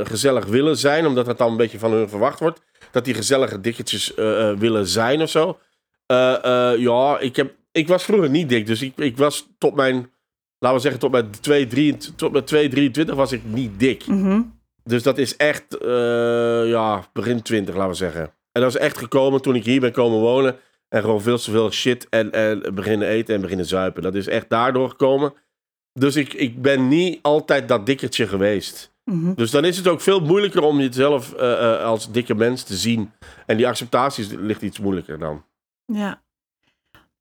gezellig 0.08 0.46
willen 0.46 0.78
zijn, 0.78 1.06
omdat 1.06 1.26
dat 1.26 1.38
dan 1.38 1.52
een 1.52 1.58
beetje 1.58 1.80
van 1.80 1.92
hun 1.92 2.10
verwacht 2.10 2.40
wordt. 2.40 2.62
Dat 2.92 3.06
die 3.06 3.14
gezellige 3.14 3.62
dikkertjes 3.62 4.14
eh, 4.14 4.50
eh, 4.50 4.58
willen 4.58 4.88
zijn 4.88 5.22
of 5.22 5.30
zo. 5.30 5.60
Eh, 6.06 6.74
ja, 6.78 7.20
ik, 7.20 7.36
heb, 7.36 7.54
ik 7.72 7.88
was 7.88 8.04
vroeger 8.04 8.30
niet 8.30 8.50
dik, 8.50 8.66
dus 8.66 8.82
ik, 8.82 8.94
ik 8.98 9.18
was 9.18 9.48
tot 9.58 9.76
mijn, 9.76 10.12
laten 10.60 10.78
we 10.78 10.84
zeggen, 10.84 11.00
tot 11.00 11.12
mijn 11.12 11.30
2, 11.42 11.68
23, 11.68 12.16
tot 12.16 12.32
mijn 12.32 12.44
2, 12.44 12.70
23 12.70 13.16
was 13.16 13.32
ik 13.32 13.42
niet 13.44 13.80
dik. 13.80 14.08
mhm. 14.08 14.42
Dus 14.84 15.04
dat 15.04 15.18
is 15.18 15.36
echt, 15.36 15.78
ja, 16.66 17.06
begin 17.14 17.42
20, 17.42 17.76
laten 17.76 17.90
we 17.90 17.96
zeggen. 17.96 18.34
En 18.52 18.62
dat 18.62 18.70
is 18.70 18.78
echt 18.78 18.98
gekomen 18.98 19.42
toen 19.42 19.56
ik 19.56 19.66
hier 19.66 19.80
ben 19.80 19.92
komen 19.92 20.20
wonen. 20.20 20.56
En 20.90 21.02
gewoon 21.02 21.22
veel 21.22 21.38
te 21.38 21.52
veel 21.52 21.72
shit 21.72 22.10
en, 22.10 22.32
en 22.32 22.76
beginnen 22.76 23.08
eten 23.08 23.36
en 23.36 23.42
beginnen 23.42 23.66
zuipen. 23.66 24.02
Dat 24.02 24.16
is 24.16 24.28
echt 24.28 24.50
daardoor 24.50 24.90
gekomen. 24.90 25.34
Dus 25.94 26.16
ik, 26.16 26.34
ik 26.34 26.62
ben 26.62 26.88
niet 26.88 27.20
altijd 27.22 27.68
dat 27.68 27.86
dikkertje 27.86 28.28
geweest. 28.28 28.91
Mhm. 29.12 29.34
Dus 29.34 29.52
dan 29.52 29.66
is 29.66 29.78
het 29.78 29.88
ook 29.88 30.02
veel 30.02 30.20
moeilijker 30.20 30.62
om 30.62 30.80
jezelf 30.80 31.34
eh, 31.34 31.74
eh, 31.74 31.84
als 31.84 32.12
dikke 32.12 32.36
mens 32.36 32.64
te 32.64 32.76
zien. 32.76 33.12
En 33.46 33.58
die 33.58 33.68
acceptatie 33.68 34.40
ligt 34.40 34.62
iets 34.62 34.80
moeilijker 34.80 35.20
dan. 35.20 35.44
Ja. 35.86 36.22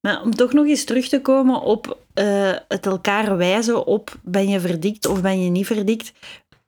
Maar 0.01 0.23
om 0.23 0.35
toch 0.35 0.53
nog 0.53 0.67
eens 0.67 0.85
terug 0.85 1.09
te 1.09 1.21
komen 1.21 1.61
op 1.61 1.99
eh, 2.15 2.53
het 2.69 2.87
elkaar 2.87 3.37
wijzen 3.37 3.87
op 3.87 4.15
ben 4.23 4.49
je 4.49 4.61
verdikt 4.61 5.07
of 5.07 5.23
ben 5.23 5.45
je 5.45 5.51
niet 5.51 5.67
verdikt. 5.67 6.13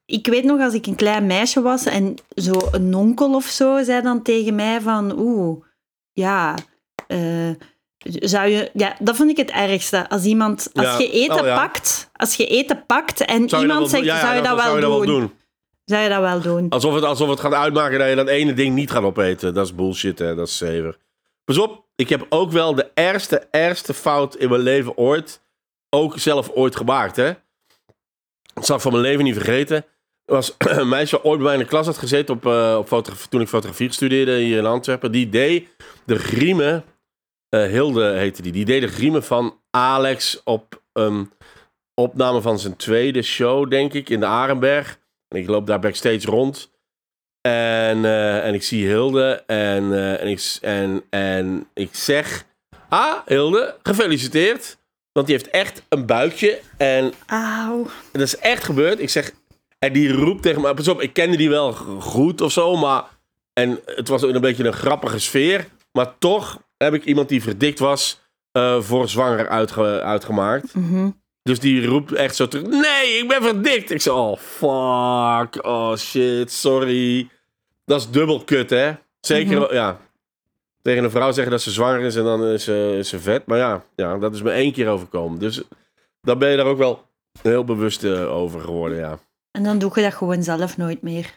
Ik 0.05 0.27
weet 0.27 0.45
nog 0.45 0.61
als 0.61 0.75
ik 0.75 0.87
een 0.87 0.95
klein 0.95 1.27
meisje 1.27 1.63
was 1.63 1.85
en 1.85 2.15
zo 2.35 2.53
een 2.71 2.95
onkel 2.95 3.35
of 3.35 3.45
zo 3.45 3.83
zei 3.83 4.03
dan 4.03 4.23
tegen 4.23 4.55
mij 4.55 4.81
van 4.81 5.19
oeh, 5.19 5.65
ja, 6.13 6.55
zou 8.05 8.49
je... 8.49 8.71
Ja, 8.75 8.97
dat 8.99 9.17
vond 9.17 9.31
ik 9.31 9.37
het 9.37 9.51
ergste. 9.51 10.09
Als 10.09 10.25
iemand, 10.25 10.71
als 10.75 10.87
Ja. 10.87 10.99
je 10.99 11.11
eten 11.11 11.41
Oh, 11.41 11.47
ja. 11.47 11.55
pakt, 11.55 12.11
als 12.17 12.35
je 12.35 12.47
eten 12.47 12.87
pakt 12.87 13.25
en 13.25 13.49
Zou 13.49 13.63
iemand 13.63 13.91
zegt, 13.91 14.05
ja, 14.05 14.21
zou 14.21 14.35
je 14.35 14.43
dat, 14.43 14.61
zou 14.61 14.81
wel, 14.81 15.07
doen? 15.07 15.33
Zou 15.85 16.03
je 16.03 16.09
dat 16.09 16.21
wel 16.21 16.41
doen? 16.41 16.69
Alsof 16.69 16.95
het, 16.95 17.05
alsof 17.05 17.29
het 17.29 17.41
gaat 17.41 17.53
uitmaken 17.53 17.99
dat 17.99 18.09
je 18.09 18.15
dat 18.15 18.29
ene 18.29 18.53
ding 18.53 18.75
niet 18.75 18.91
gaat 18.91 19.03
opeten. 19.03 19.55
Dat 19.55 19.67
is 19.67 19.75
bullshit, 19.75 20.19
hè. 20.19 20.35
Dat 20.35 20.47
is 20.47 20.57
zever. 20.57 20.97
Pas 21.45 21.59
op, 21.59 21.85
ik 21.97 22.09
heb 22.09 22.27
ook 22.29 22.51
wel 22.51 22.75
de 22.75 22.91
ergste, 22.95 23.47
ergste 23.51 23.95
fout 23.95 24.37
in 24.37 24.49
mijn 24.49 24.61
leven 24.61 24.97
ooit... 24.97 25.41
ook 25.91 26.19
zelf 26.19 26.51
ooit 26.51 26.77
gemaakt, 26.77 27.17
hè. 27.17 27.33
Dat 28.55 28.67
zal 28.67 28.77
ik 28.77 28.83
van 28.83 28.93
mijn 28.93 29.05
leven 29.05 29.25
niet 29.25 29.35
vergeten. 29.35 29.77
Er 30.25 30.35
was 30.35 30.55
een 30.59 30.89
meisje 30.89 31.25
ooit 31.25 31.37
bij 31.37 31.47
mij 31.47 31.55
in 31.55 31.61
de 31.61 31.67
klas 31.67 31.87
had 31.87 31.99
gezeten... 31.99 32.35
Op, 32.35 32.47
eh, 32.47 32.77
op 32.79 32.87
fotografie, 32.87 33.29
toen 33.29 33.41
ik 33.41 33.49
fotografie 33.49 33.93
studeerde 33.93 34.37
hier 34.37 34.59
in 34.59 34.67
Antwerpen. 34.67 35.13
Die 35.13 35.29
deed 35.29 35.69
de 36.05 36.19
griemen... 36.19 36.85
eh, 37.53 37.67
Hilde 37.67 38.05
heette 38.05 38.43
die. 38.43 38.53
Die 38.53 38.65
deed 38.65 38.81
de 38.81 38.89
griemen 38.89 39.25
van 39.25 39.61
Alex 39.71 40.41
op 40.45 40.83
een 40.93 41.31
opname 41.95 42.41
van 42.41 42.59
zijn 42.59 42.77
tweede 42.77 43.23
show, 43.23 43.71
denk 43.71 43.93
ik, 43.93 44.09
in 44.09 44.21
de 44.21 44.27
Arenberg. 44.27 44.99
En 45.29 45.39
ik 45.39 45.49
loop 45.49 45.67
daar 45.67 45.79
backstage 45.79 46.27
rond. 46.27 46.71
En, 47.41 48.05
eh, 48.05 48.47
en 48.47 48.55
ik 48.55 48.63
zie 48.63 48.87
Hilde. 48.87 49.43
En, 49.47 49.93
eh, 49.93 50.21
en, 50.21 50.29
ik, 50.29 50.59
en, 50.61 51.03
en 51.11 51.69
ik 51.75 51.95
zeg... 51.95 52.45
Ah, 52.89 53.27
Hilde, 53.27 53.77
gefeliciteerd. 53.83 54.79
Want 55.13 55.27
die 55.27 55.37
heeft 55.37 55.51
echt 55.51 55.83
een 55.89 56.07
buikje. 56.07 56.61
En 56.77 57.13
Auw. 57.27 57.87
dat 58.13 58.23
is 58.23 58.37
echt 58.37 58.65
gebeurd. 58.65 59.01
Ik 59.01 59.11
zeg... 59.11 59.33
En 59.79 59.93
die 59.93 60.13
roept 60.13 60.43
tegen 60.43 60.61
me... 60.61 60.75
Pas 60.75 60.89
op, 60.89 61.01
ik 61.01 61.13
kende 61.13 61.37
die 61.37 61.49
wel 61.49 61.73
goed 62.01 62.41
of 62.41 62.53
zo, 62.53 62.77
maar... 62.77 63.05
En 63.53 63.81
het 63.85 64.09
was 64.09 64.23
ook 64.23 64.35
een 64.35 64.41
beetje 64.41 64.67
een 64.67 64.73
grappige 64.73 65.19
sfeer. 65.19 65.69
Maar 65.93 66.19
toch 66.19 66.61
heb 66.83 66.95
ik 66.95 67.05
iemand 67.05 67.29
die 67.29 67.43
verdikt 67.43 67.79
was... 67.79 68.21
eh, 68.53 68.81
voor 68.81 69.09
zwanger 69.09 69.49
uitge- 69.49 70.01
uitgemaakt. 70.03 70.75
Mhm. 70.75 71.11
Dus 71.43 71.59
die 71.61 71.87
roept 71.87 72.13
echt 72.13 72.37
zo 72.37 72.49
terug: 72.49 72.67
Nee, 72.67 73.19
ik 73.23 73.29
ben 73.29 73.43
verdikt. 73.43 73.91
Ik 73.91 74.01
zeg: 74.01 74.13
Oh, 74.15 74.37
fuck. 74.39 75.65
Oh, 75.67 75.97
shit. 75.97 76.53
Sorry. 76.53 77.29
Dat 77.85 78.01
is 78.01 78.11
dubbel 78.11 78.45
kut, 78.45 78.71
hè? 78.71 78.93
Zeker, 79.21 79.61
Mhm. 79.61 79.75
ja. 79.75 79.99
Tegen 80.83 81.05
een 81.05 81.11
vrouw 81.11 81.33
zeggen 81.33 81.53
dat 81.53 81.63
ze 81.63 81.71
zwanger 81.71 82.01
is 82.01 82.17
en 82.17 82.25
dan 82.25 82.45
is 82.47 82.65
ze, 82.65 82.95
is 82.99 83.09
ze 83.09 83.19
vet. 83.21 83.47
Maar 83.47 83.59
ja, 83.59 83.85
ja, 83.97 84.19
dat 84.19 84.35
is 84.35 84.43
me 84.43 84.51
één 84.51 84.73
keer 84.73 84.89
overkomen. 84.89 85.39
Dus 85.39 85.63
dan 86.21 86.39
ben 86.39 86.51
je 86.51 86.57
daar 86.57 86.67
ook 86.67 86.79
wel 86.79 87.07
heel 87.43 87.65
bewust 87.65 88.05
eh, 88.05 88.35
over 88.37 88.61
geworden, 88.61 88.99
ja. 88.99 89.19
En 89.51 89.63
dan 89.63 89.79
doe 89.79 89.91
je 89.95 90.03
dat 90.03 90.15
gewoon 90.15 90.43
zelf 90.43 90.77
nooit 90.77 91.03
meer. 91.03 91.33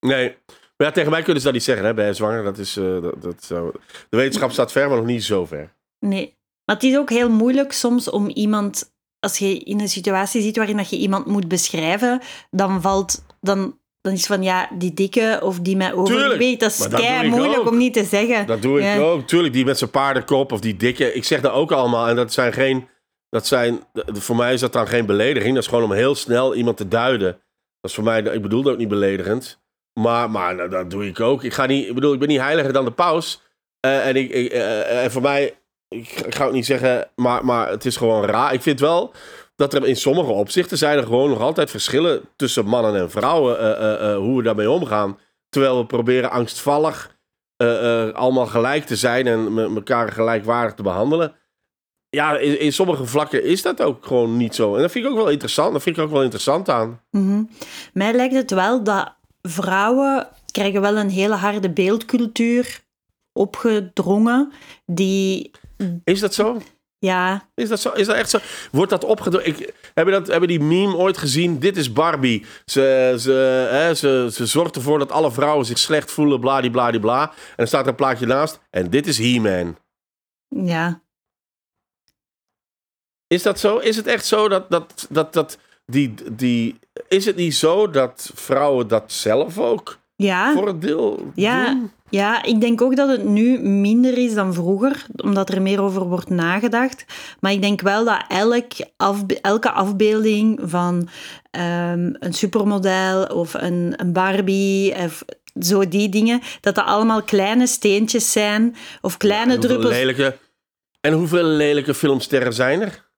Nee. 0.00 0.36
Maar 0.82 0.90
ja, 0.90 0.96
tegen 0.96 1.12
mij 1.12 1.22
kunnen 1.22 1.40
ze 1.42 1.46
dat 1.46 1.56
niet 1.56 1.64
zeggen, 1.64 1.96
hè? 1.96 2.06
Je 2.06 2.14
zwanger? 2.14 2.44
Dat 2.44 2.58
is, 2.58 2.76
eh, 2.76 3.02
dat, 3.02 3.22
dat 3.22 3.44
zou... 3.44 3.72
De 4.08 4.16
wetenschap 4.16 4.50
staat 4.50 4.72
ver, 4.72 4.88
maar 4.88 4.96
nog 4.96 5.06
niet 5.06 5.24
zo 5.24 5.46
ver. 5.46 5.74
Nee. 5.98 6.36
Maar 6.64 6.76
het 6.76 6.84
is 6.84 6.96
ook 6.96 7.10
heel 7.10 7.30
moeilijk 7.30 7.72
soms 7.72 8.10
om 8.10 8.28
iemand... 8.28 8.94
Als 9.18 9.38
je 9.38 9.58
in 9.58 9.80
een 9.80 9.88
situatie 9.88 10.42
zit 10.42 10.56
waarin 10.56 10.76
dat 10.76 10.90
je 10.90 10.96
iemand 10.96 11.26
moet 11.26 11.48
beschrijven, 11.48 12.20
dan 12.50 12.82
valt... 12.82 13.24
Dan, 13.40 13.78
dan 14.00 14.12
is 14.12 14.26
van, 14.26 14.42
ja, 14.42 14.68
die 14.78 14.94
dikke 14.94 15.40
of 15.42 15.60
die 15.60 15.76
met 15.76 15.92
overgewicht, 15.92 16.60
dat 16.60 16.70
is 16.70 16.88
kei 16.88 17.28
moeilijk 17.28 17.68
om 17.68 17.76
niet 17.76 17.94
te 17.94 18.04
zeggen. 18.04 18.46
Dat 18.46 18.62
doe 18.62 18.80
ik 18.80 19.00
ook. 19.00 19.26
Tuurlijk, 19.26 19.52
die 19.52 19.64
met 19.64 19.78
zijn 19.78 19.90
paardenkop 19.90 20.52
of 20.52 20.60
die 20.60 20.76
dikke. 20.76 21.14
Ik 21.14 21.24
zeg 21.24 21.40
dat 21.40 21.52
ook 21.52 21.72
allemaal. 21.72 22.08
En 22.08 22.16
dat 22.16 22.32
zijn 22.32 22.52
geen. 22.52 22.88
Dat 23.28 23.46
zijn, 23.46 23.80
voor 24.06 24.36
mij 24.36 24.52
is 24.52 24.60
dat 24.60 24.72
dan 24.72 24.88
geen 24.88 25.06
belediging. 25.06 25.54
Dat 25.54 25.62
is 25.62 25.68
gewoon 25.68 25.84
om 25.84 25.92
heel 25.92 26.14
snel 26.14 26.54
iemand 26.54 26.76
te 26.76 26.88
duiden. 26.88 27.32
Dat 27.80 27.90
is 27.90 27.94
voor 27.94 28.04
mij. 28.04 28.22
Ik 28.22 28.42
bedoel 28.42 28.62
dat 28.62 28.72
ook 28.72 28.78
niet 28.78 28.88
beledigend. 28.88 29.61
Maar, 29.94 30.30
maar 30.30 30.54
nou, 30.54 30.68
dat 30.68 30.90
doe 30.90 31.06
ik 31.06 31.20
ook. 31.20 31.42
Ik, 31.44 31.52
ga 31.52 31.66
niet, 31.66 31.88
ik 31.88 31.94
bedoel, 31.94 32.12
ik 32.12 32.18
ben 32.18 32.28
niet 32.28 32.40
heiliger 32.40 32.72
dan 32.72 32.84
de 32.84 32.90
paus. 32.90 33.42
Eh, 33.80 34.06
en, 34.06 34.16
ik, 34.16 34.30
ik, 34.30 34.50
eh, 34.52 35.04
en 35.04 35.10
voor 35.10 35.22
mij. 35.22 35.56
Ik, 35.88 36.24
ga 36.28 36.44
ook 36.44 36.52
niet 36.52 36.66
zeggen. 36.66 37.08
Maar, 37.16 37.44
maar 37.44 37.68
het 37.70 37.84
is 37.84 37.96
gewoon 37.96 38.24
raar. 38.24 38.52
Ik 38.52 38.62
vind 38.62 38.80
wel. 38.80 39.12
Dat 39.56 39.74
er 39.74 39.86
in 39.86 39.96
sommige 39.96 40.30
opzichten 40.30 40.78
zijn 40.78 40.98
er 40.98 41.04
gewoon 41.04 41.28
nog 41.30 41.40
altijd 41.40 41.70
verschillen 41.70 42.20
tussen 42.36 42.66
mannen 42.66 42.96
en 42.96 43.10
vrouwen. 43.10 43.58
eh, 43.58 43.70
eh, 43.70 44.10
eh, 44.12 44.16
hoe 44.16 44.36
we 44.36 44.42
daarmee 44.42 44.70
omgaan. 44.70 45.18
Terwijl 45.48 45.78
we 45.78 45.86
proberen 45.86 46.30
angstvallig 46.30 47.16
eh, 47.56 48.06
eh, 48.08 48.14
allemaal 48.14 48.46
gelijk 48.46 48.84
te 48.84 48.96
zijn 48.96 49.26
en 49.26 49.54
me- 49.54 49.74
elkaar 49.74 50.12
gelijkwaardig 50.12 50.74
te 50.74 50.82
behandelen. 50.82 51.34
ja, 52.08 52.38
in, 52.38 52.60
in 52.60 52.72
sommige 52.72 53.06
vlakken 53.06 53.44
is 53.44 53.62
dat 53.62 53.82
ook 53.82 54.06
gewoon 54.06 54.36
niet 54.36 54.54
zo. 54.54 54.74
En 54.74 54.80
dat 54.82 54.90
vind 54.90 55.04
ik 55.04 55.10
ook 55.10 55.16
wel 55.16 55.30
interessant. 55.30 55.72
Dat 55.72 55.82
vind 55.82 55.96
ik 55.96 56.02
ook 56.02 56.10
wel 56.10 56.22
interessant 56.22 56.68
aan. 56.68 57.00
Mhm. 57.10 57.42
Mij 57.92 58.12
lijkt 58.12 58.34
het 58.34 58.50
wel 58.50 58.82
dat 58.84 59.14
vrouwen 59.48 60.28
krijgen 60.50 60.80
wel 60.80 60.96
een 60.96 61.10
hele 61.10 61.34
harde 61.34 61.70
beeldcultuur 61.70 62.80
opgedrongen. 63.32 64.52
Die, 64.86 65.50
Is 66.04 66.20
dat 66.20 66.34
zo? 66.34 66.60
ja, 66.98 67.48
Is 67.54 67.68
dat 67.68 67.80
zo? 67.80 67.90
Is 67.90 68.06
dat 68.06 68.16
echt 68.16 68.30
zo? 68.30 68.38
Wordt 68.72 68.90
dat 68.90 69.04
opgedrongen? 69.04 69.56
Hebben, 69.94 70.14
dat, 70.14 70.26
hebben 70.26 70.48
die 70.48 70.60
meme 70.60 70.96
ooit 70.96 71.18
gezien? 71.18 71.58
Dit 71.58 71.76
is 71.76 71.92
Barbie. 71.92 72.46
Ze, 72.64 73.14
ze, 73.18 73.32
hè, 73.70 73.94
ze, 73.94 74.28
ze 74.32 74.46
zorgt 74.46 74.76
ervoor 74.76 74.98
dat 74.98 75.12
alle 75.12 75.32
vrouwen 75.32 75.66
zich 75.66 75.78
slecht 75.78 76.10
voelen, 76.10 76.40
bladibladibla. 76.40 77.22
En 77.30 77.36
er 77.56 77.66
staat 77.66 77.82
er 77.82 77.88
een 77.88 77.94
plaatje 77.94 78.26
naast. 78.26 78.60
En 78.70 78.90
dit 78.90 79.06
is 79.06 79.18
He-Man. 79.18 79.76
ja. 80.48 81.00
Is 83.26 83.42
dat 83.42 83.58
zo? 83.60 83.76
Is 83.78 83.96
het 83.96 84.06
echt 84.06 84.24
zo 84.26 84.48
dat, 84.48 84.70
dat, 84.70 85.06
dat, 85.10 85.32
dat 85.32 85.58
die, 85.92 86.14
die... 86.32 86.78
Is 87.08 87.24
het 87.24 87.36
niet 87.36 87.54
zo 87.54 87.90
dat 87.90 88.30
vrouwen 88.34 88.88
dat 88.88 89.12
zelf 89.12 89.58
ook 89.58 89.98
Ja, 90.16 90.52
voor 90.52 90.66
het 90.66 90.80
deel 90.80 91.30
Ja. 91.34 91.70
doen? 91.70 91.90
ja, 92.10 92.42
ik 92.42 92.60
denk 92.60 92.80
ook 92.82 92.96
dat 92.96 93.08
het 93.08 93.24
nu 93.24 93.58
minder 93.60 94.18
is 94.18 94.34
dan 94.34 94.54
vroeger, 94.54 95.06
omdat 95.16 95.50
er 95.50 95.62
meer 95.62 95.82
over 95.82 96.02
wordt 96.02 96.28
nagedacht. 96.30 97.04
Maar 97.40 97.52
ik 97.52 97.62
denk 97.62 97.80
wel 97.80 98.04
dat 98.04 98.24
elk 98.28 98.72
afbe- 98.96 99.38
elke 99.40 99.70
afbeelding 99.70 100.60
van 100.62 101.08
ehm, 101.50 102.10
een 102.18 102.32
supermodel 102.34 103.24
of 103.24 103.54
een, 103.54 103.94
een 103.96 104.12
Barbie 104.12 104.94
of 104.94 105.24
zo 105.60 105.88
die 105.88 106.08
dingen, 106.08 106.40
dat 106.60 106.74
dat 106.74 106.84
allemaal 106.84 107.22
kleine 107.22 107.66
steentjes 107.66 108.32
zijn 108.32 108.76
of 109.00 109.16
kleine 109.16 109.54
En 109.54 109.60
druppels. 109.60 109.90
Lelijke, 109.90 110.36
en 111.00 111.12
hoeveel 111.12 111.44
lelijke 111.44 111.94
filmsterren 111.94 112.52
zijn 112.54 112.80
er? 112.80 113.10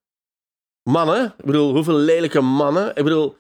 Mannen? 0.90 1.34
Ik 1.38 1.44
bedoel, 1.44 1.72
hoeveel 1.74 1.94
lelijke 1.94 2.40
mannen? 2.40 2.88
Ik 2.96 3.04
bedoel, 3.04 3.36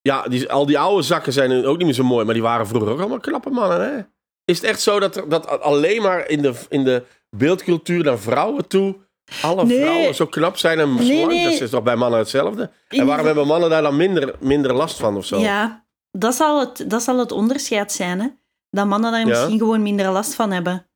ja, 0.00 0.22
die, 0.22 0.52
al 0.52 0.66
die 0.66 0.78
oude 0.78 1.02
zakken 1.02 1.32
zijn 1.32 1.50
nu 1.50 1.66
ook 1.66 1.76
niet 1.76 1.86
meer 1.86 1.94
zo 1.94 2.04
mooi, 2.04 2.24
maar 2.24 2.34
die 2.34 2.42
waren 2.42 2.66
vroeger 2.66 2.90
ook 2.90 2.98
allemaal 2.98 3.18
knappe 3.20 3.50
mannen, 3.50 3.80
hè? 3.94 4.02
Is 4.44 4.56
het 4.60 4.66
echt 4.70 4.80
zo 4.80 5.00
dat, 5.00 5.16
er- 5.16 5.28
dat 5.28 5.60
alleen 5.60 6.02
maar 6.02 6.28
in 6.28 6.42
de, 6.42 6.54
in 6.68 6.84
de 6.84 7.02
beeldcultuur 7.36 8.04
naar 8.04 8.18
vrouwen 8.18 8.66
toe 8.68 8.96
alle 9.42 9.64
Nee. 9.64 9.80
vrouwen 9.80 10.14
zo 10.14 10.26
knap 10.26 10.56
zijn 10.56 10.78
en 10.78 10.88
slank? 10.88 11.30
nee. 11.30 11.44
Dat 11.50 11.60
is 11.60 11.70
toch 11.70 11.82
bij 11.82 11.96
mannen 11.96 12.18
hetzelfde? 12.18 12.70
En 12.88 13.06
waarom 13.06 13.26
hebben 13.26 13.46
mannen 13.46 13.70
daar 13.70 13.82
dan 13.82 13.96
minder, 13.96 14.34
minder 14.40 14.74
last 14.74 14.96
van 14.96 15.16
of 15.16 15.24
zo? 15.26 15.38
Ja, 15.38 15.86
dat 16.10 16.34
zal, 16.34 16.60
het, 16.60 16.84
dat 16.90 17.02
zal 17.02 17.18
het 17.18 17.32
onderscheid 17.32 17.92
zijn, 17.92 18.20
hè? 18.20 18.28
Dat 18.70 18.86
mannen 18.86 19.10
daar 19.10 19.20
Ja. 19.20 19.26
misschien 19.26 19.58
gewoon 19.58 19.82
minder 19.82 20.10
last 20.10 20.34
van 20.34 20.50
hebben. 20.52 20.86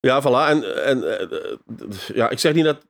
Ja, 0.00 0.22
voilà. 0.22 0.48
En, 0.50 0.84
en 0.84 1.18
eh, 1.18 1.38
ja, 2.14 2.28
ik 2.30 2.38
zeg 2.38 2.54
niet 2.54 2.64
dat. 2.64 2.86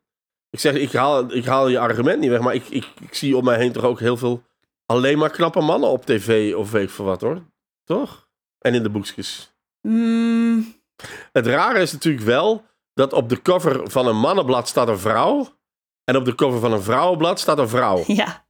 Ik 0.50 0.60
zeg, 0.60 0.74
ik 0.74 0.92
haal, 0.92 1.32
ik 1.34 1.44
haal 1.44 1.68
je 1.68 1.78
argument 1.78 2.20
niet 2.20 2.30
weg, 2.30 2.40
maar 2.40 2.54
ik, 2.54 2.68
ik, 2.68 2.86
ik 3.00 3.14
zie 3.14 3.36
om 3.36 3.44
mij 3.44 3.56
heen 3.58 3.72
toch 3.72 3.84
ook 3.84 4.00
heel 4.00 4.16
veel. 4.16 4.42
alleen 4.86 5.18
maar 5.18 5.30
knappe 5.30 5.60
mannen 5.60 5.88
op 5.90 6.06
tv 6.06 6.54
of 6.54 6.70
weet 6.70 6.82
ik 6.82 6.90
veel 6.90 7.04
wat 7.04 7.20
hoor. 7.20 7.42
Toch? 7.84 8.28
En 8.58 8.74
in 8.74 8.82
de 8.82 8.90
boekjes. 8.90 9.54
Mm, 9.80 10.74
Het 11.32 11.46
rare 11.46 11.80
is 11.80 11.92
natuurlijk 11.92 12.24
wel 12.24 12.64
dat 12.94 13.12
op 13.12 13.28
de 13.28 13.42
cover 13.42 13.90
van 13.90 14.06
een 14.06 14.16
mannenblad 14.16 14.68
staat 14.68 14.88
een 14.88 14.98
vrouw. 14.98 15.48
En 16.04 16.16
op 16.16 16.24
de 16.24 16.34
cover 16.34 16.60
van 16.60 16.72
een 16.72 16.82
vrouwenblad 16.82 17.40
staat 17.40 17.58
een 17.58 17.68
vrouw. 17.68 18.02
ja, 18.22 18.46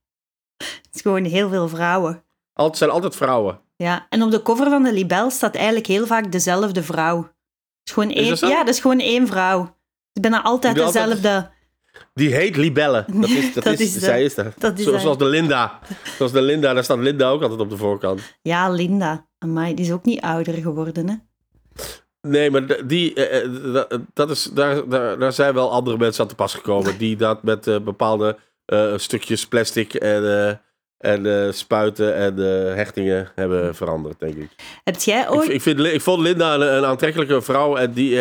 het 0.56 0.88
is 0.92 1.00
gewoon 1.00 1.24
heel 1.24 1.48
veel 1.48 1.68
vrouwen. 1.68 2.24
Het 2.52 2.76
zijn 2.76 2.90
altijd 2.90 3.16
vrouwen. 3.16 3.60
Ja, 3.76 4.06
en 4.08 4.22
op 4.22 4.30
de 4.30 4.42
cover 4.42 4.70
van 4.70 4.82
de 4.82 4.92
libel 4.92 5.30
staat 5.30 5.54
eigenlijk 5.54 5.86
heel 5.86 6.06
vaak 6.06 6.32
dezelfde 6.32 6.82
vrouw. 6.82 7.16
Het 7.18 7.28
is 7.88 7.92
gewoon 7.92 8.10
één, 8.10 8.28
dat 8.28 8.38
ja, 8.38 8.58
dat 8.64 8.74
is 8.74 8.80
gewoon 8.80 8.98
één 9.00 9.26
vrouw. 9.26 9.60
Het 9.60 9.70
is 10.12 10.20
bijna 10.20 10.42
altijd- 10.42 10.74
dezelfde. 10.74 11.50
Die 12.14 12.34
heet 12.34 12.56
Libelle. 12.56 13.04
Dat 13.20 13.28
is, 13.30 13.54
dat 13.54 13.64
Dat 13.64 13.78
is, 13.78 13.94
zij 13.98 14.22
is 14.24 14.34
dat. 14.34 14.78
is 14.78 14.84
zoals 14.84 15.18
de 15.18 15.24
Linda. 15.24 15.78
Zoals 16.16 16.32
de 16.32 16.42
Linda, 16.42 16.72
daar 16.74 16.84
staat 16.84 16.98
Linda 16.98 17.28
ook 17.28 17.42
altijd 17.42 17.60
op 17.60 17.70
de 17.70 17.76
voorkant. 17.76 18.20
Ja, 18.42 18.70
Linda. 18.70 19.26
Amai, 19.38 19.74
die 19.74 19.84
is 19.84 19.92
ook 19.92 20.04
niet 20.04 20.20
ouder 20.20 20.54
geworden, 20.54 21.08
hè? 21.08 21.14
Nee, 22.22 22.50
maar 22.50 22.86
die, 22.86 23.14
eh, 23.14 23.44
eh, 23.82 24.00
dat- 24.14 24.30
is, 24.30 24.42
daar, 24.42 24.88
daar, 24.88 25.18
daar 25.18 25.32
zijn 25.32 25.54
wel 25.54 25.70
andere 25.70 25.96
mensen 25.96 26.22
aan 26.22 26.28
te 26.28 26.34
pas 26.34 26.54
gekomen. 26.54 26.98
Die 26.98 27.16
dat 27.16 27.42
met 27.42 27.66
eh, 27.66 27.78
bepaalde 27.80 28.36
stukjes 28.96 29.46
plastic 29.46 29.94
en, 29.94 30.60
en 30.98 31.54
spuiten 31.54 32.14
en 32.14 32.36
hechtingen 32.76 33.30
hebben 33.34 33.74
veranderd, 33.74 34.18
denk 34.20 34.34
ik. 34.34 34.50
Heb 34.84 34.96
jij 34.96 35.30
ooit... 35.30 35.48
ik, 35.48 35.62
vind, 35.62 35.78
ik 35.80 36.00
vond 36.00 36.22
Linda 36.22 36.54
een, 36.54 36.76
een 36.76 36.84
aantrekkelijke 36.84 37.42
vrouw. 37.42 37.76
En 37.76 37.92
die, 37.92 38.18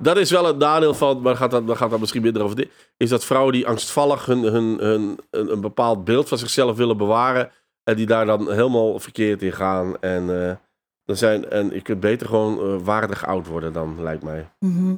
dat 0.00 0.16
is 0.16 0.30
wel 0.30 0.44
het 0.44 0.58
nadeel 0.58 0.94
van, 0.94 1.20
maar 1.20 1.36
gaat 1.36 1.50
dat, 1.50 1.66
dan 1.66 1.76
gaat 1.76 1.90
dat 1.90 2.00
misschien 2.00 2.22
minder 2.22 2.42
over 2.42 2.56
dit. 2.56 2.70
Is 2.96 3.08
dat 3.08 3.24
vrouwen 3.24 3.52
die 3.52 3.66
angstvallig 3.66 4.26
hun, 4.26 4.42
hun, 4.42 4.78
hun, 4.78 5.18
een, 5.30 5.52
een 5.52 5.60
bepaald 5.60 6.04
beeld 6.04 6.28
van 6.28 6.38
zichzelf 6.38 6.76
willen 6.76 6.96
bewaren. 6.96 7.50
En 7.84 7.96
die 7.96 8.06
daar 8.06 8.26
dan 8.26 8.52
helemaal 8.52 8.98
verkeerd 8.98 9.42
in 9.42 9.52
gaan. 9.52 10.00
En, 10.00 10.48
eh, 10.48 10.56
dan 11.04 11.16
zijn, 11.16 11.50
en 11.50 11.70
je 11.70 11.80
kunt 11.80 12.00
beter 12.00 12.26
gewoon 12.26 12.60
eh, 12.60 12.84
waardig 12.84 13.26
oud 13.26 13.46
worden 13.46 13.72
dan, 13.72 14.02
lijkt 14.02 14.22
mij. 14.22 14.52
Mhm. 14.58 14.96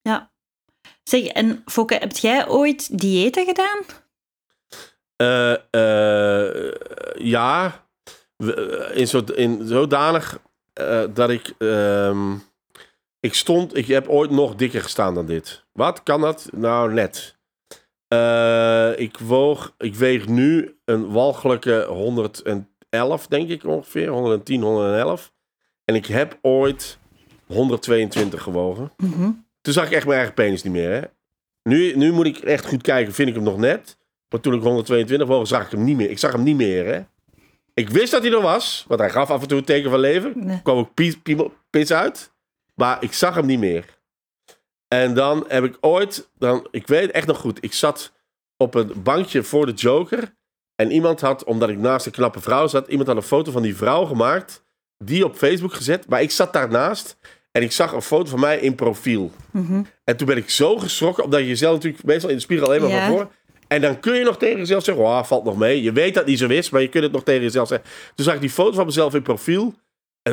Ja. 0.00 0.32
Zeg, 1.02 1.26
en 1.26 1.62
Fokke, 1.64 1.94
heb 1.94 2.16
jij 2.16 2.48
ooit 2.48 3.00
diëten 3.00 3.46
gedaan? 3.46 3.80
Eh, 5.16 5.54
ja, 7.14 7.84
in, 8.92 9.08
zo, 9.08 9.18
in 9.34 9.66
zodanig 9.66 10.40
dat 11.12 11.30
ik. 11.30 11.54
ehm, 11.58 12.36
ik 13.20 13.34
stond. 13.34 13.76
Ik 13.76 13.86
heb 13.86 14.08
ooit 14.08 14.30
nog 14.30 14.54
dikker 14.54 14.82
gestaan 14.82 15.14
dan 15.14 15.26
dit. 15.26 15.64
Wat 15.72 16.02
kan 16.02 16.20
dat? 16.20 16.48
Nou, 16.52 16.92
net. 16.92 17.38
Eh, 18.08 18.98
ik 18.98 19.18
woog. 19.18 19.74
Ik 19.78 19.94
weeg 19.94 20.28
nu 20.28 20.78
een 20.84 21.10
walgelijke 21.10 21.84
111, 21.88 23.26
denk 23.26 23.48
ik 23.48 23.64
ongeveer. 23.64 24.08
110, 24.08 24.62
111. 24.62 25.32
En 25.84 25.94
ik 25.94 26.06
heb 26.06 26.38
ooit 26.42 26.98
122 27.46 28.42
gewogen. 28.42 28.92
Mhm. 28.96 29.30
Toen 29.60 29.72
zag 29.72 29.86
ik 29.86 29.92
echt 29.92 30.06
mijn 30.06 30.16
eigen 30.16 30.34
penis 30.34 30.62
niet 30.62 30.72
meer. 30.72 30.90
Hè? 30.90 31.00
Nu, 31.62 31.96
nu 31.96 32.12
moet 32.12 32.26
ik 32.26 32.38
echt 32.38 32.66
goed 32.66 32.82
kijken, 32.82 33.12
vind 33.12 33.28
ik 33.28 33.34
hem 33.34 33.44
nog 33.44 33.58
net. 33.58 33.98
Maar 34.28 34.40
toen 34.40 34.54
ik 34.54 34.62
122 34.62 35.28
woog, 35.28 35.46
zag 35.46 35.64
ik 35.64 35.70
hem 35.70 35.84
niet 35.84 35.96
meer. 35.96 36.10
Ik 36.10 36.18
zag 36.18 36.32
hem 36.32 36.42
niet 36.42 36.56
meer. 36.56 36.86
Hè? 36.86 37.00
Ik 37.74 37.88
wist 37.88 38.10
dat 38.10 38.22
hij 38.22 38.32
er 38.32 38.42
was, 38.42 38.84
want 38.88 39.00
hij 39.00 39.10
gaf 39.10 39.30
af 39.30 39.42
en 39.42 39.48
toe 39.48 39.58
een 39.58 39.64
teken 39.64 39.90
van 39.90 40.00
leven. 40.00 40.32
Nee. 40.36 40.62
Kwam 40.62 40.78
ook 40.78 40.94
pis 41.70 41.92
uit. 41.92 42.32
Maar 42.80 42.96
ik 43.00 43.12
zag 43.12 43.34
hem 43.34 43.46
niet 43.46 43.58
meer. 43.58 43.84
En 44.88 45.14
dan 45.14 45.44
heb 45.48 45.64
ik 45.64 45.76
ooit, 45.80 46.30
dan, 46.38 46.68
ik 46.70 46.86
weet 46.86 47.10
echt 47.10 47.26
nog 47.26 47.38
goed, 47.38 47.58
ik 47.64 47.72
zat 47.72 48.12
op 48.56 48.74
een 48.74 48.92
bankje 49.02 49.42
voor 49.42 49.66
de 49.66 49.72
Joker. 49.72 50.34
En 50.74 50.90
iemand 50.90 51.20
had, 51.20 51.44
omdat 51.44 51.68
ik 51.68 51.78
naast 51.78 52.06
een 52.06 52.12
knappe 52.12 52.40
vrouw 52.40 52.66
zat, 52.66 52.88
iemand 52.88 53.08
had 53.08 53.16
een 53.16 53.22
foto 53.22 53.52
van 53.52 53.62
die 53.62 53.76
vrouw 53.76 54.04
gemaakt. 54.04 54.64
Die 55.04 55.24
op 55.24 55.36
Facebook 55.36 55.72
gezet. 55.72 56.08
Maar 56.08 56.22
ik 56.22 56.30
zat 56.30 56.52
daarnaast 56.52 57.16
en 57.52 57.62
ik 57.62 57.72
zag 57.72 57.92
een 57.92 58.02
foto 58.02 58.30
van 58.30 58.40
mij 58.40 58.58
in 58.58 58.74
profiel. 58.74 59.30
Mhm. 59.50 59.82
En 60.04 60.16
toen 60.16 60.26
ben 60.26 60.36
ik 60.36 60.50
zo 60.50 60.78
geschrokken, 60.78 61.24
omdat 61.24 61.40
je 61.40 61.46
jezelf 61.46 61.74
natuurlijk 61.74 62.04
meestal 62.04 62.28
in 62.30 62.36
de 62.36 62.42
spiegel 62.42 62.66
alleen 62.66 62.80
maar 62.80 62.90
van 62.90 63.16
voor. 63.16 63.32
En 63.68 63.80
dan 63.80 64.00
kun 64.00 64.14
je 64.14 64.24
nog 64.24 64.38
tegen 64.38 64.58
jezelf 64.58 64.84
zeggen, 64.84 65.04
oh, 65.04 65.24
valt 65.24 65.44
nog 65.44 65.56
mee. 65.56 65.82
Je 65.82 65.92
weet 65.92 66.14
dat 66.14 66.22
het 66.22 66.26
niet 66.26 66.38
zo 66.38 66.48
is, 66.48 66.70
maar 66.70 66.80
je 66.80 66.88
kunt 66.88 67.04
het 67.04 67.12
nog 67.12 67.24
tegen 67.24 67.42
jezelf 67.42 67.68
zeggen. 67.68 67.88
Toen 68.14 68.24
zag 68.24 68.34
ik 68.34 68.40
die 68.40 68.50
foto 68.50 68.72
van 68.72 68.86
mezelf 68.86 69.14
in 69.14 69.22
profiel. 69.22 69.74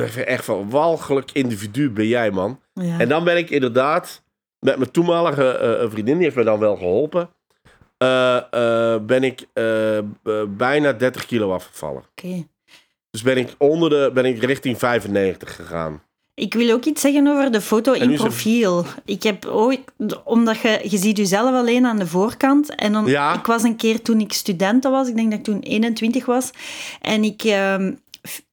En 0.04 0.26
echt 0.28 0.46
van, 0.46 0.70
walgelijk 0.70 1.32
individu 1.32 1.90
ben 1.90 2.08
jij, 2.08 2.32
man. 2.32 2.60
Ja. 2.74 3.00
En 3.00 3.08
dan 3.10 3.24
ben 3.24 3.38
ik 3.38 3.50
inderdaad, 3.50 4.24
met 4.60 4.78
mijn 4.78 4.92
toenmalige 4.92 5.48
eh, 5.58 5.90
vriendin, 5.90 6.14
die 6.16 6.24
heeft 6.24 6.36
me 6.36 6.44
dan 6.44 6.60
wel 6.60 6.76
geholpen. 6.76 7.30
eh, 7.98 8.38
eh, 8.94 9.02
ben 9.02 9.24
ik 9.24 9.46
eh, 9.54 10.00
bijna 10.48 10.94
30 10.94 11.26
kilo 11.26 11.54
afgevallen. 11.54 12.04
Oké. 12.18 12.48
Dus 13.12 13.22
ben 13.22 13.38
ik 13.38 13.56
onder 13.58 13.90
de, 13.90 14.12
ben 14.14 14.26
ik 14.26 14.44
richting 14.44 14.78
95 14.78 15.56
gegaan. 15.56 16.02
Ik 16.34 16.54
wil 16.54 16.72
ook 16.74 16.86
iets 16.86 17.02
zeggen 17.02 17.28
over 17.28 17.52
de 17.52 17.62
foto 17.62 17.94
in 17.94 18.14
profiel. 18.14 18.86
Ik 19.06 19.24
heb 19.24 19.46
ooit, 19.46 19.80
omdat 20.24 20.58
je, 20.60 20.80
je 20.84 20.98
ziet 20.98 21.18
jezelf 21.18 21.56
alleen 21.56 21.86
aan 21.86 21.98
de 22.00 22.08
voorkant. 22.08 22.76
En 22.76 22.94
dan, 22.94 23.06
Ja. 23.06 23.34
ik 23.38 23.46
was 23.46 23.64
een 23.64 23.76
keer 23.76 24.02
toen 24.02 24.20
ik 24.20 24.34
studenten 24.34 24.92
was, 24.92 25.08
ik 25.08 25.16
denk 25.16 25.30
dat 25.30 25.40
ik 25.40 25.46
toen 25.46 25.60
21 25.60 26.26
was. 26.26 26.50
En 27.02 27.24
ik, 27.24 27.44
ehm, 27.44 27.94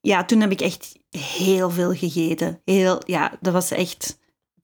ja, 0.00 0.24
toen 0.24 0.40
heb 0.40 0.50
ik 0.50 0.60
echt 0.60 0.98
heel 1.18 1.70
veel 1.70 1.94
gegeten. 1.94 2.60
Heel, 2.64 2.98
ja, 3.06 3.32
dat 3.40 3.52
was 3.52 3.70
echt 3.70 4.18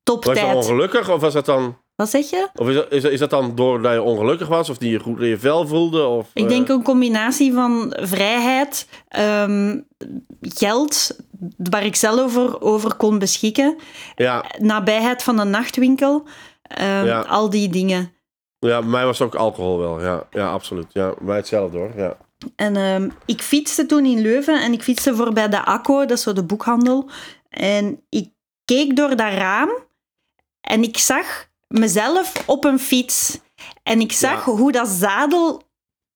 Was 0.05 0.39
je 0.39 0.53
ongelukkig 0.55 1.11
of 1.11 1.21
was 1.21 1.33
dat 1.33 1.47
dan... 1.47 1.79
Wat 1.95 2.11
zeg 2.11 2.31
je? 2.31 2.49
Of 2.55 2.69
is 2.69 2.75
dat, 2.75 2.93
is, 2.93 3.03
dat- 3.03 3.13
is 3.13 3.19
dat 3.19 3.31
dan 3.31 3.55
doordat 3.55 3.93
je 3.93 4.03
ongelukkig 4.03 4.49
was? 4.49 4.71
Of 4.71 4.79
die 4.79 4.91
je 4.91 4.99
goed 4.99 5.21
in 5.21 5.27
je 5.29 5.39
vel 5.39 5.67
voelde? 5.67 6.07
Of, 6.07 6.31
Ik 6.35 6.43
eh, 6.43 6.49
denk 6.49 6.69
een 6.69 6.83
combinatie 6.83 7.53
van 7.53 7.97
vrijheid, 8.01 8.89
ehm, 9.09 9.81
geld, 10.41 11.17
waar 11.57 11.85
ik 11.85 11.97
zelf 11.97 12.21
over, 12.21 12.61
over 12.61 12.95
kon 12.95 13.19
beschikken, 13.19 13.77
Ja, 14.15 14.45
nabijheid 14.59 15.23
van 15.23 15.39
een 15.39 15.51
nachtwinkel, 15.51 16.27
ehm, 16.63 17.07
Ja. 17.07 17.21
al 17.21 17.51
die 17.51 17.69
dingen. 17.69 18.13
ja, 18.59 18.79
bij 18.81 18.89
mij 18.91 19.05
was 19.05 19.21
ook 19.21 19.35
alcohol 19.35 19.79
wel. 19.79 20.01
Ja, 20.03 20.27
ja 20.31 20.51
absoluut. 20.51 20.93
Ja, 20.93 21.09
bij 21.09 21.27
mij 21.27 21.37
hetzelfde 21.37 21.79
hoor. 21.79 21.91
Ja. 21.97 22.17
En 22.57 22.77
ehm, 22.77 23.11
ik 23.27 23.43
fietste 23.43 23.87
toen 23.87 24.05
in 24.05 24.21
Leuven 24.21 24.63
en 24.63 24.73
ik 24.73 24.83
fietste 24.83 25.15
voorbij 25.15 25.49
de 25.49 25.65
Akko, 25.65 26.01
dat 26.01 26.17
is 26.19 26.23
zo 26.23 26.33
de 26.33 26.45
boekhandel. 26.45 27.11
En 27.49 28.01
ik 28.09 28.29
keek 28.65 28.97
door 28.97 29.09
dat 29.09 29.33
raam 29.33 29.71
en 30.61 30.83
ik 30.83 30.99
zag 30.99 31.49
mezelf 31.69 32.43
op 32.47 32.65
een 32.65 32.79
fiets 32.79 33.39
en 33.83 34.01
ik 34.01 34.13
zag 34.13 34.47
Ja. 34.47 34.53
hoe 34.53 34.73
dat 34.73 34.89
zadel 34.89 35.63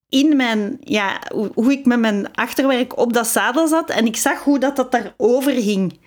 in 0.09 0.37
mijn, 0.37 0.77
ja, 0.81 1.21
hoe, 1.55 1.73
ik 1.73 1.85
met 1.85 1.99
mijn 1.99 2.33
achterwerk 2.35 2.99
op 2.99 3.13
dat 3.13 3.27
zadel 3.27 3.67
zat 3.67 3.91
en 3.91 4.07
ik 4.07 4.17
zag 4.17 4.43
hoe 4.43 4.59
dat, 4.59 4.77
dat 4.77 4.93
daarover 4.93 5.53
hing. 5.53 6.01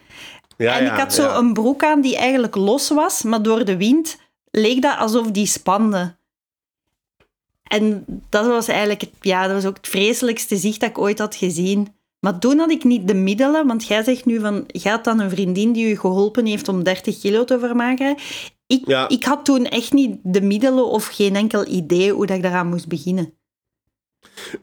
Ja, 0.57 0.79
en 0.79 0.85
ik 0.85 0.99
had 0.99 1.13
zo 1.13 1.37
een 1.37 1.53
broek 1.53 1.83
aan 1.83 2.01
die 2.01 2.17
eigenlijk 2.17 2.55
los 2.55 2.89
was, 2.89 3.23
maar 3.23 3.41
door 3.41 3.65
de 3.65 3.77
wind 3.77 4.17
leek 4.51 4.81
dat 4.81 4.97
alsof 4.97 5.31
die 5.31 5.45
spande. 5.45 6.16
En 7.67 8.05
dat 8.29 8.45
was 8.45 8.67
eigenlijk 8.67 9.01
het, 9.01 9.11
ja, 9.21 9.43
dat 9.43 9.55
was 9.55 9.65
ook 9.65 9.77
het 9.77 9.87
vreselijkste 9.87 10.55
zicht 10.57 10.79
dat 10.79 10.89
ik 10.89 10.97
ooit 10.97 11.19
had 11.19 11.35
gezien. 11.35 11.95
Maar 12.19 12.39
toen 12.39 12.57
had 12.57 12.71
ik 12.71 12.83
niet 12.83 13.07
de 13.07 13.13
middelen, 13.13 13.67
want 13.67 13.87
jij 13.87 14.03
zegt 14.03 14.25
nu 14.25 14.39
van, 14.39 14.65
had 14.83 15.03
dan 15.03 15.19
een 15.19 15.29
vriendin 15.29 15.71
die 15.71 15.87
je 15.87 15.99
geholpen 15.99 16.45
heeft 16.45 16.67
om 16.67 16.83
30 16.83 17.19
kilo 17.19 17.43
te 17.43 17.59
vermageren. 17.59 18.17
Ik, 18.67 18.87
Ja. 18.87 19.09
ik 19.09 19.23
had 19.23 19.45
toen 19.45 19.65
echt 19.65 19.93
niet 19.93 20.19
de 20.23 20.41
middelen 20.41 20.85
of 20.85 21.07
geen 21.07 21.35
enkel 21.35 21.67
idee 21.67 22.11
hoe 22.11 22.25
dat 22.25 22.35
ik 22.35 22.43
daaraan 22.43 22.67
moest 22.67 22.87
beginnen. 22.87 23.33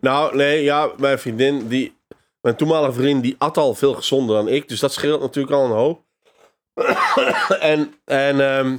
Nou, 0.01 0.37
nee, 0.37 0.63
ja, 0.63 0.91
mijn 0.99 1.19
vriendin, 1.19 1.69
die, 1.69 1.97
mijn 2.41 2.57
toenmalige 2.57 2.93
vriendin, 2.93 3.21
die 3.21 3.35
at 3.39 3.57
al 3.57 3.75
veel 3.75 3.95
gezonder 3.95 4.37
dan 4.37 4.49
ik. 4.49 4.69
Dus 4.69 4.81
dat 4.81 4.93
scheelt 4.93 5.21
natuurlijk 5.21 5.55
al 5.55 5.65
een 5.65 5.71
hoop. 5.71 6.03
en, 7.61 7.95
en, 8.05 8.41
ehm, 8.41 8.77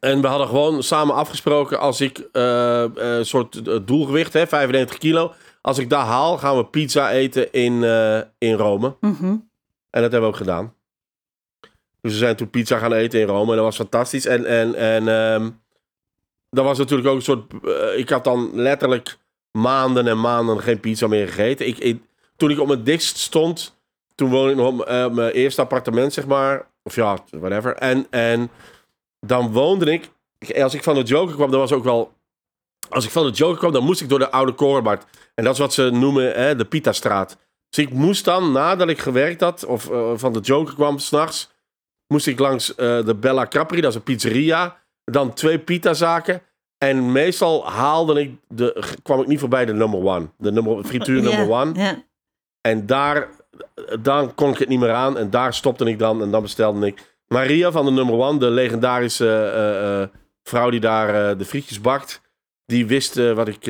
en 0.00 0.20
we 0.20 0.26
hadden 0.26 0.46
gewoon 0.48 0.82
samen 0.82 1.14
afgesproken, 1.14 1.78
als 1.80 2.00
ik 2.00 2.18
eh, 2.32 2.84
eh, 2.84 2.90
een 2.94 3.26
soort 3.26 3.68
eh, 3.68 3.76
doelgewicht, 3.84 4.32
hè, 4.32 4.46
95 4.46 4.98
kilo. 4.98 5.32
Als 5.60 5.78
ik 5.78 5.90
dat 5.90 6.00
haal, 6.00 6.38
gaan 6.38 6.56
we 6.56 6.64
pizza 6.66 7.10
eten 7.10 7.52
in, 7.52 7.84
eh, 7.84 8.20
in 8.38 8.54
Rome. 8.54 8.96
Mhm. 9.00 9.24
En 9.90 10.02
dat 10.02 10.12
hebben 10.12 10.20
we 10.20 10.26
ook 10.26 10.36
gedaan. 10.36 10.74
Dus 12.00 12.12
we 12.12 12.18
zijn 12.18 12.36
toen 12.36 12.50
pizza 12.50 12.78
gaan 12.78 12.92
eten 12.92 13.20
in 13.20 13.26
Rome 13.26 13.50
en 13.50 13.56
dat 13.56 13.64
was 13.64 13.76
fantastisch. 13.76 14.26
En, 14.26 14.44
en, 14.44 14.74
en 14.74 15.08
ehm, 15.08 15.50
dat 16.50 16.64
was 16.64 16.78
natuurlijk 16.78 17.08
ook 17.08 17.16
een 17.16 17.22
soort... 17.22 17.52
eh, 17.64 17.98
ik 17.98 18.08
had 18.08 18.24
dan 18.24 18.50
letterlijk 18.54 19.18
maanden 19.50 20.06
en 20.06 20.20
maanden 20.20 20.60
geen 20.60 20.80
pizza 20.80 21.06
meer 21.06 21.26
gegeten. 21.28 21.66
Ik, 21.66 21.78
ik- 21.78 22.02
toen 22.36 22.50
ik 22.50 22.60
op 22.60 22.66
mijn 22.66 22.84
dikst 22.84 23.16
stond, 23.18 23.76
toen 24.14 24.30
woonde 24.30 24.50
ik 24.50 24.56
nog 24.56 24.66
op 24.68 24.80
eh, 24.80 25.08
mijn 25.10 25.30
eerste 25.32 25.60
appartement, 25.60 26.12
zeg 26.12 26.26
maar. 26.26 26.66
Of 26.82 26.94
ja, 26.94 27.18
whatever. 27.30 27.74
En, 27.74 28.06
en 28.10 28.50
dan 29.26 29.52
woonde 29.52 29.92
ik... 29.92 30.10
Als 30.62 30.74
ik 30.74 30.82
van 30.82 30.94
de 30.94 31.02
Joker 31.02 31.34
kwam, 31.34 31.50
dan 31.50 31.60
was 31.60 31.72
ook 31.72 31.84
wel... 31.84 32.14
Als 32.88 33.04
ik 33.04 33.10
van 33.10 33.26
de 33.26 33.32
Joker 33.32 33.58
kwam, 33.58 33.72
dan 33.72 33.84
moest 33.84 34.00
ik 34.00 34.08
door 34.08 34.18
de 34.18 34.30
oude 34.30 34.52
Korenmarkt. 34.52 35.06
En 35.34 35.44
dat 35.44 35.52
is 35.52 35.58
wat 35.58 35.72
ze 35.72 35.90
noemen 35.90 36.32
hè, 36.32 36.56
de 36.56 36.64
Pita-straat. 36.64 37.38
Dus 37.68 37.84
ik 37.84 37.92
moest 37.92 38.24
dan, 38.24 38.52
nadat 38.52 38.88
ik 38.88 38.98
gewerkt 38.98 39.40
had, 39.40 39.64
of 39.64 39.90
eh, 39.90 40.12
van 40.14 40.32
de 40.32 40.40
Joker 40.40 40.74
kwam, 40.74 40.98
s'nachts, 40.98 41.50
moest 42.06 42.26
ik 42.26 42.38
langs 42.38 42.74
eh, 42.74 43.04
de 43.04 43.14
Bella 43.14 43.46
Capri, 43.46 43.80
dat 43.80 43.90
is 43.90 43.96
een 43.96 44.02
pizzeria. 44.02 44.76
Dan 45.04 45.32
twee 45.32 45.58
pitazaken. 45.58 46.42
En 46.78 47.12
meestal 47.12 47.70
haalde 47.70 48.20
ik 48.20 48.38
de, 48.48 48.94
kwam 49.02 49.20
ik 49.20 49.26
niet 49.26 49.40
voorbij 49.40 49.64
de 49.64 49.72
number 49.72 50.00
one. 50.04 50.28
De 50.36 50.52
nummer, 50.52 50.84
frituur 50.84 51.22
number 51.22 51.50
one. 51.50 52.04
En 52.60 52.86
daar, 52.86 53.28
dan 54.00 54.34
kon 54.34 54.50
ik 54.50 54.58
het 54.58 54.68
niet 54.68 54.80
meer 54.80 54.92
aan. 54.92 55.18
En 55.18 55.30
daar 55.30 55.54
stopte 55.54 55.84
ik 55.84 55.98
dan. 55.98 56.22
En 56.22 56.30
dan 56.30 56.42
bestelde 56.42 56.86
ik 56.86 57.15
Maria 57.28 57.70
van 57.70 57.84
de 57.84 57.90
number 57.90 58.14
one, 58.14 58.38
de 58.38 58.50
legendarische 58.50 59.26
eh, 59.26 60.02
eh, 60.02 60.08
vrouw 60.42 60.70
die 60.70 60.80
daar 60.80 61.30
eh, 61.30 61.38
de 61.38 61.44
frietjes 61.44 61.80
bakt. 61.80 62.20
Die 62.66 62.86
wist 62.86 63.14
wat, 63.14 63.48
ik, 63.48 63.64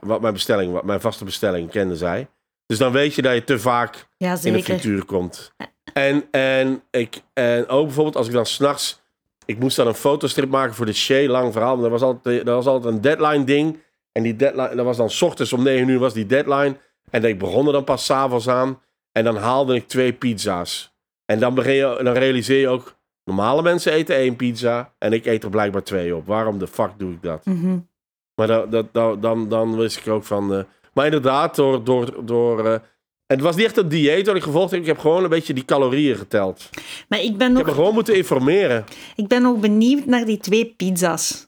wat 0.00 0.20
mijn 0.20 0.32
bestelling, 0.32 0.72
wat 0.72 0.84
mijn 0.84 1.00
vaste 1.00 1.24
bestelling 1.24 1.70
kende 1.70 1.96
zij. 1.96 2.28
Dus 2.66 2.78
dan 2.78 2.92
weet 2.92 3.14
je 3.14 3.22
dat 3.22 3.34
je 3.34 3.44
te 3.44 3.58
vaak 3.58 4.06
ja, 4.16 4.36
in 4.42 4.52
de 4.52 4.62
frituur 4.62 5.04
komt. 5.04 5.52
En, 5.92 6.24
en, 6.30 6.82
ik, 6.90 7.20
en 7.32 7.68
ook 7.68 7.84
bijvoorbeeld 7.84 8.16
als 8.16 8.26
ik 8.26 8.32
dan 8.32 8.46
s'nachts... 8.46 9.04
Ik 9.44 9.58
moest 9.58 9.76
dan 9.76 9.86
een 9.86 9.94
fotostrip 9.94 10.50
maken 10.50 10.74
voor 10.74 10.86
de 10.86 10.92
Shea, 10.92 11.28
lang 11.28 11.52
verhaal. 11.52 11.74
maar 11.74 11.82
Dat 11.82 12.00
was 12.00 12.02
altijd, 12.02 12.44
dat 12.44 12.54
was 12.54 12.66
altijd 12.66 12.94
een 12.94 13.00
deadline 13.00 13.44
ding. 13.44 13.82
En 14.12 14.22
die 14.22 14.36
deadline, 14.36 14.74
dat 14.74 14.84
was 14.84 14.96
dan 14.96 15.10
's 15.10 15.22
ochtends 15.22 15.52
om 15.52 15.62
9 15.62 15.88
uur 15.88 15.98
was 15.98 16.12
die 16.12 16.26
deadline. 16.26 16.76
En 17.10 17.24
ik 17.24 17.38
begon 17.38 17.66
er 17.66 17.72
dan 17.72 17.84
pas 17.84 18.04
s'avonds 18.04 18.48
aan. 18.48 18.80
En 19.12 19.24
dan 19.24 19.36
haalde 19.36 19.74
ik 19.74 19.88
twee 19.88 20.12
pizza's. 20.12 20.94
En 21.26 21.38
dan, 21.38 21.54
begin 21.54 21.74
je, 21.74 22.00
dan 22.02 22.14
realiseer 22.14 22.60
je 22.60 22.68
ook... 22.68 22.95
Normale 23.26 23.62
mensen 23.62 23.92
eten 23.92 24.16
één 24.16 24.36
pizza. 24.36 24.92
En 24.98 25.12
ik 25.12 25.26
eet 25.26 25.44
er 25.44 25.50
blijkbaar 25.50 25.82
twee 25.82 26.16
op. 26.16 26.26
Waarom 26.26 26.58
de 26.58 26.66
fuck 26.66 26.90
doe 26.96 27.12
ik 27.12 27.22
dat? 27.22 27.44
Mhm. 27.44 27.78
Maar 28.34 28.46
dat, 28.46 28.70
dat, 28.70 28.86
dat- 28.92 29.22
dan, 29.22 29.48
dan 29.48 29.76
wist 29.76 29.96
ik 29.98 30.08
ook 30.08 30.24
van. 30.24 30.54
eh, 30.54 30.60
maar 30.94 31.04
inderdaad, 31.04 31.54
door. 31.56 31.84
door, 31.84 32.26
door 32.26 32.66
eh, 32.66 32.78
het 33.26 33.40
was 33.40 33.56
niet 33.56 33.64
echt 33.64 33.76
een 33.76 33.88
dieet 33.88 34.26
wat 34.26 34.36
ik 34.36 34.42
gevolgd 34.42 34.70
heb. 34.70 34.80
Ik 34.80 34.86
heb 34.86 34.98
gewoon 34.98 35.22
een 35.24 35.28
beetje 35.30 35.54
die 35.54 35.64
calorieën 35.64 36.16
geteld. 36.16 36.68
Maar 37.08 37.20
ik 37.20 37.36
ben 37.36 37.46
Ik 37.46 37.52
nog 37.52 37.56
heb 37.62 37.66
me 37.66 37.72
gewoon 37.80 37.94
moeten 37.94 38.16
informeren. 38.16 38.84
Ik 39.16 39.28
ben 39.28 39.42
nog 39.42 39.58
benieuwd 39.58 40.04
naar 40.06 40.24
die 40.24 40.38
twee 40.38 40.74
pizza's. 40.76 41.46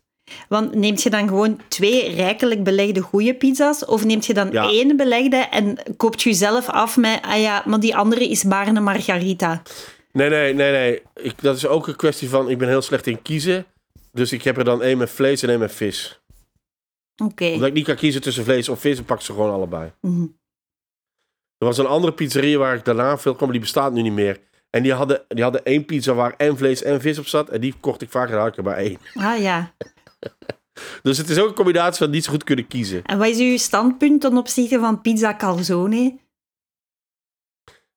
Want 0.48 0.74
neemt 0.74 1.02
je 1.02 1.10
dan 1.10 1.28
gewoon 1.28 1.60
twee 1.68 2.14
rijkelijk 2.14 2.62
belegde 2.64 3.00
goede 3.00 3.34
pizza's? 3.34 3.84
Of 3.84 4.04
neemt 4.04 4.26
je 4.26 4.34
dan 4.34 4.50
Ja. 4.50 4.68
één 4.68 4.96
belegde 4.96 5.36
en 5.36 5.78
koopt 5.96 6.22
je 6.22 6.32
zelf 6.32 6.68
af 6.68 6.96
met... 6.96 7.18
Ah 7.22 7.40
ja, 7.40 7.62
maar 7.66 7.80
die 7.80 7.96
andere 7.96 8.28
is 8.28 8.44
maar 8.44 8.66
een 8.68 8.82
margarita. 8.82 9.62
Nee, 10.12 10.28
nee, 10.28 10.54
nee, 10.54 10.72
nee. 10.72 11.02
Ik, 11.14 11.42
dat 11.42 11.56
is 11.56 11.66
ook 11.66 11.88
een 11.88 11.96
kwestie 11.96 12.28
van. 12.28 12.50
Ik 12.50 12.58
ben 12.58 12.68
heel 12.68 12.82
slecht 12.82 13.06
in 13.06 13.22
kiezen. 13.22 13.66
Dus 14.12 14.32
ik 14.32 14.42
heb 14.42 14.56
er 14.56 14.64
dan 14.64 14.82
één 14.82 14.98
met 14.98 15.10
vlees 15.10 15.42
en 15.42 15.48
één 15.48 15.58
met 15.58 15.72
vis. 15.72 16.20
Oké. 17.24 17.46
Omdat 17.46 17.68
ik 17.68 17.74
niet 17.74 17.84
kan 17.84 17.96
kiezen 17.96 18.20
tussen 18.20 18.44
vlees 18.44 18.68
of 18.68 18.80
vis, 18.80 18.96
dan 18.96 19.04
pak 19.04 19.18
ik 19.18 19.24
ze 19.24 19.32
gewoon 19.32 19.52
allebei. 19.52 19.92
Mhm. 20.00 20.26
Er 21.58 21.66
was 21.66 21.78
een 21.78 21.86
andere 21.86 22.12
pizzeria 22.12 22.58
waar 22.58 22.74
ik 22.74 22.84
daarna 22.84 23.18
veel 23.18 23.34
kwam, 23.34 23.50
die 23.50 23.60
bestaat 23.60 23.92
nu 23.92 24.02
niet 24.02 24.12
meer. 24.12 24.40
En 24.70 24.82
die 24.82 24.92
hadden, 24.92 25.24
die 25.28 25.42
hadden 25.42 25.64
één 25.64 25.84
pizza 25.84 26.14
waar 26.14 26.34
en 26.36 26.56
vlees 26.56 26.82
en 26.82 27.00
vis 27.00 27.18
op 27.18 27.26
zat. 27.26 27.48
En 27.48 27.60
die 27.60 27.74
kocht 27.80 28.02
ik 28.02 28.10
vaak 28.10 28.26
en 28.26 28.32
dan 28.32 28.40
had 28.40 28.50
ik 28.50 28.56
er 28.56 28.64
maar 28.64 28.76
één. 28.76 28.98
Ah 29.14 29.40
ja. 29.40 29.72
Dus 31.02 31.18
het 31.18 31.28
is 31.28 31.38
ook 31.38 31.48
een 31.48 31.54
combinatie 31.54 31.98
van 31.98 32.10
niet 32.10 32.24
zo 32.24 32.30
goed 32.30 32.44
kunnen 32.44 32.66
kiezen. 32.66 33.04
En 33.04 33.18
wat 33.18 33.26
is 33.26 33.38
uw 33.38 33.56
standpunt 33.56 34.20
ten 34.20 34.36
opzichte 34.36 34.78
van 34.78 35.00
pizza 35.00 35.36
calzone? 35.36 36.18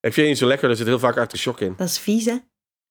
Ik 0.01 0.13
vind 0.13 0.15
het 0.15 0.25
niet 0.25 0.37
zo 0.37 0.47
lekker, 0.47 0.69
er 0.69 0.75
zit 0.75 0.87
heel 0.87 0.99
vaak 0.99 1.17
artichok 1.17 1.59
in. 1.59 1.73
Dat 1.77 1.87
is 1.87 1.99
vies, 1.99 2.25
hè? 2.25 2.35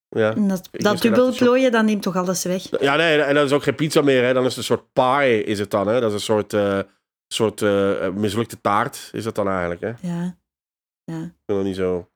Ja. 0.09 0.35
En 0.35 0.47
dat, 0.47 0.69
Ik 0.71 0.83
dat 0.83 1.01
dubbelplooien, 1.01 1.71
dat 1.71 1.83
neemt 1.85 2.01
toch 2.01 2.15
alles 2.15 2.43
weg? 2.43 2.81
Ja, 2.81 2.95
nee, 2.95 3.21
en 3.21 3.35
dat 3.35 3.45
is 3.45 3.51
ook 3.51 3.63
geen 3.63 3.75
pizza 3.75 4.01
meer. 4.01 4.23
Hè. 4.23 4.33
Dan 4.33 4.43
is 4.43 4.49
het 4.49 4.57
een 4.57 4.63
soort 4.63 4.93
pie, 4.93 5.43
is 5.43 5.59
het 5.59 5.71
dan. 5.71 5.87
Hè. 5.87 5.99
Dat 5.99 6.09
is 6.09 6.13
een 6.13 6.19
soort, 6.21 6.53
eh, 6.53 6.79
soort 7.27 7.61
eh, 7.61 8.09
mislukte 8.09 8.61
taart, 8.61 9.09
is 9.11 9.23
dat 9.23 9.35
dan 9.35 9.47
eigenlijk. 9.47 9.81
Hè. 9.81 9.89
Ik 9.89 9.95
Ja. 10.01 10.35
vind 11.19 11.33
dat 11.45 11.63
niet 11.63 11.75
zo, 11.75 12.09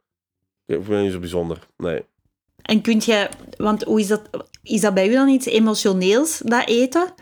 ik 0.65 0.75
vind 0.75 0.87
dat 0.87 1.01
niet 1.01 1.11
zo 1.11 1.19
bijzonder. 1.19 1.59
Nee. 1.77 2.05
En 2.61 2.81
kunt 2.81 3.05
je... 3.05 3.29
Want 3.57 3.83
hoe 3.83 3.99
is 3.99 4.07
dat... 4.07 4.21
Is 4.63 4.81
dat 4.81 4.93
bij 4.93 5.09
u 5.09 5.13
dan 5.13 5.27
iets 5.27 5.45
emotioneels, 5.45 6.37
dat 6.45 6.67
eten? 6.67 7.13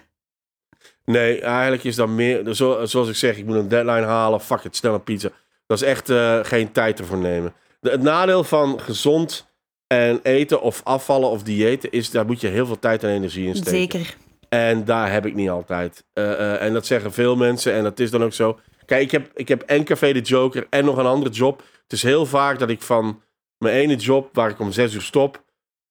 nee, 1.06 1.42
eigenlijk 1.42 1.84
is 1.84 1.96
dat 1.96 2.08
meer... 2.08 2.54
Zo, 2.54 2.86
zoals 2.86 3.10
ik 3.10 3.16
zeg, 3.16 3.38
ik 3.38 3.46
moet 3.46 3.56
een 3.56 3.68
deadline 3.68 4.06
halen. 4.06 4.42
Fuck 4.42 4.64
it, 4.64 4.76
snel 4.76 4.94
een 4.94 5.04
pizza. 5.04 5.30
Dat 5.68 5.82
is 5.82 5.88
echt 5.88 6.10
eh, 6.10 6.40
geen 6.44 6.72
tijd 6.72 7.00
ervoor 7.00 7.18
nemen. 7.18 7.54
De, 7.84 7.90
het 7.90 8.02
nadeel 8.02 8.44
van 8.44 8.80
gezond 8.80 9.48
en 9.88 10.20
eten 10.24 10.62
of 10.62 10.82
afvallen 10.84 11.30
of 11.30 11.44
diëten... 11.44 11.92
is 11.92 12.12
daar 12.12 12.26
moet 12.26 12.42
je 12.42 12.48
heel 12.48 12.66
veel 12.66 12.80
tijd 12.80 13.04
en 13.04 13.10
energie 13.10 13.48
in 13.48 13.56
steken. 13.56 14.00
Zeker. 14.00 14.16
En 14.50 14.86
daar 14.86 15.12
heb 15.12 15.26
ik 15.26 15.34
niet 15.34 15.50
altijd. 15.50 16.06
Eh, 16.14 16.32
eh, 16.32 16.62
en 16.62 16.74
dat 16.74 16.86
zeggen 16.86 17.14
veel 17.14 17.36
mensen 17.36 17.74
en 17.74 17.84
dat 17.84 18.00
is 18.00 18.12
dan 18.12 18.24
ook 18.24 18.34
zo. 18.34 18.60
Kijk, 18.86 19.02
ik 19.02 19.12
heb, 19.12 19.32
ik 19.36 19.48
heb 19.48 19.62
en 19.62 19.84
Café 19.84 20.14
de 20.14 20.22
Joker 20.22 20.68
en 20.70 20.86
nog 20.86 20.98
een 20.98 21.06
andere 21.06 21.32
job. 21.32 21.64
Het 21.84 21.92
is 21.94 22.04
heel 22.04 22.26
vaak 22.26 22.60
dat 22.60 22.70
ik 22.70 22.82
van 22.82 23.22
mijn 23.58 23.76
ene 23.76 23.96
job, 23.96 24.30
waar 24.34 24.50
ik 24.50 24.60
om 24.60 24.72
zes 24.72 24.94
uur 24.94 25.02
stop, 25.02 25.44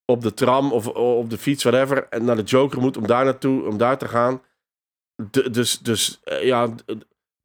op 0.05 0.23
de 0.23 0.35
tram 0.35 0.73
of 0.73 0.87
op 0.87 1.31
de 1.31 1.39
fiets, 1.39 1.63
whatever, 1.63 2.07
en 2.09 2.25
naar 2.25 2.37
de 2.37 2.43
Joker 2.43 2.81
moet 2.81 2.97
om 2.97 3.07
daar 3.07 3.25
naartoe, 3.25 3.67
om 3.67 3.79
daar 3.79 3.99
te 3.99 4.09
gaan. 4.09 4.43
Dus 5.51 5.79
dus 5.79 6.21
eh, 6.25 6.45
ja, 6.45 6.75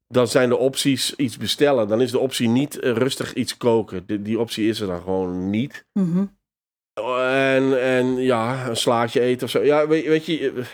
dan 0.07 0.27
zijn 0.27 0.49
de 0.49 0.57
opties 0.57 1.15
iets 1.15 1.37
bestellen. 1.37 1.87
Dan 1.87 2.01
is 2.01 2.11
de 2.11 2.19
optie 2.19 2.47
niet 2.49 2.79
eh, 2.79 2.91
rustig 2.91 3.33
iets 3.33 3.57
koken. 3.57 4.05
Die, 4.05 4.21
die 4.21 4.39
optie 4.39 4.69
is 4.69 4.79
er 4.79 4.87
dan 4.87 5.01
gewoon 5.01 5.49
niet. 5.49 5.85
Mhm. 5.93 6.25
En, 6.93 7.81
en 7.81 8.17
ja, 8.17 8.67
een 8.67 8.77
slaatje 8.77 9.21
eten 9.21 9.45
of 9.45 9.51
zo. 9.51 9.63
Ja, 9.63 9.87
weet, 9.87 10.05
weet 10.05 10.25
je, 10.25 10.51
eh, 10.51 10.65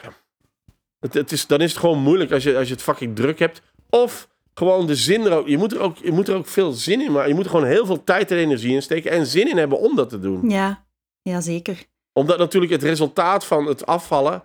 het, 0.99 1.13
het 1.13 1.31
is, 1.31 1.47
dan 1.47 1.61
is 1.61 1.71
het 1.71 1.79
gewoon 1.79 1.99
moeilijk 1.99 2.31
als 2.31 2.43
je, 2.43 2.57
als 2.57 2.67
je 2.67 2.73
het 2.73 2.83
fucking 2.83 3.15
druk 3.15 3.39
hebt. 3.39 3.61
Of 3.89 4.29
gewoon 4.53 4.87
de 4.87 4.95
zin 4.95 5.25
er 5.25 5.31
ook. 5.31 5.47
Je 5.47 5.57
moet 5.57 5.71
er 5.71 5.79
ook, 5.79 5.97
je 5.97 6.11
moet 6.11 6.27
er 6.27 6.35
ook 6.35 6.47
veel 6.47 6.71
zin 6.71 7.01
in, 7.01 7.11
maar 7.11 7.27
je 7.27 7.33
moet 7.33 7.43
er 7.43 7.49
gewoon 7.49 7.65
heel 7.65 7.85
veel 7.85 8.03
tijd 8.03 8.31
en 8.31 8.37
energie 8.37 8.73
in 8.73 8.81
steken. 8.81 9.11
En 9.11 9.25
zin 9.25 9.49
in 9.49 9.57
hebben 9.57 9.79
om 9.79 9.95
dat 9.95 10.09
te 10.09 10.19
doen. 10.19 10.49
Ja. 10.49 10.85
Ja, 11.21 11.41
zeker. 11.41 11.83
Omdat 12.13 12.37
natuurlijk 12.37 12.71
het 12.71 12.83
resultaat 12.83 13.45
van 13.45 13.65
het 13.65 13.85
afvallen. 13.85 14.43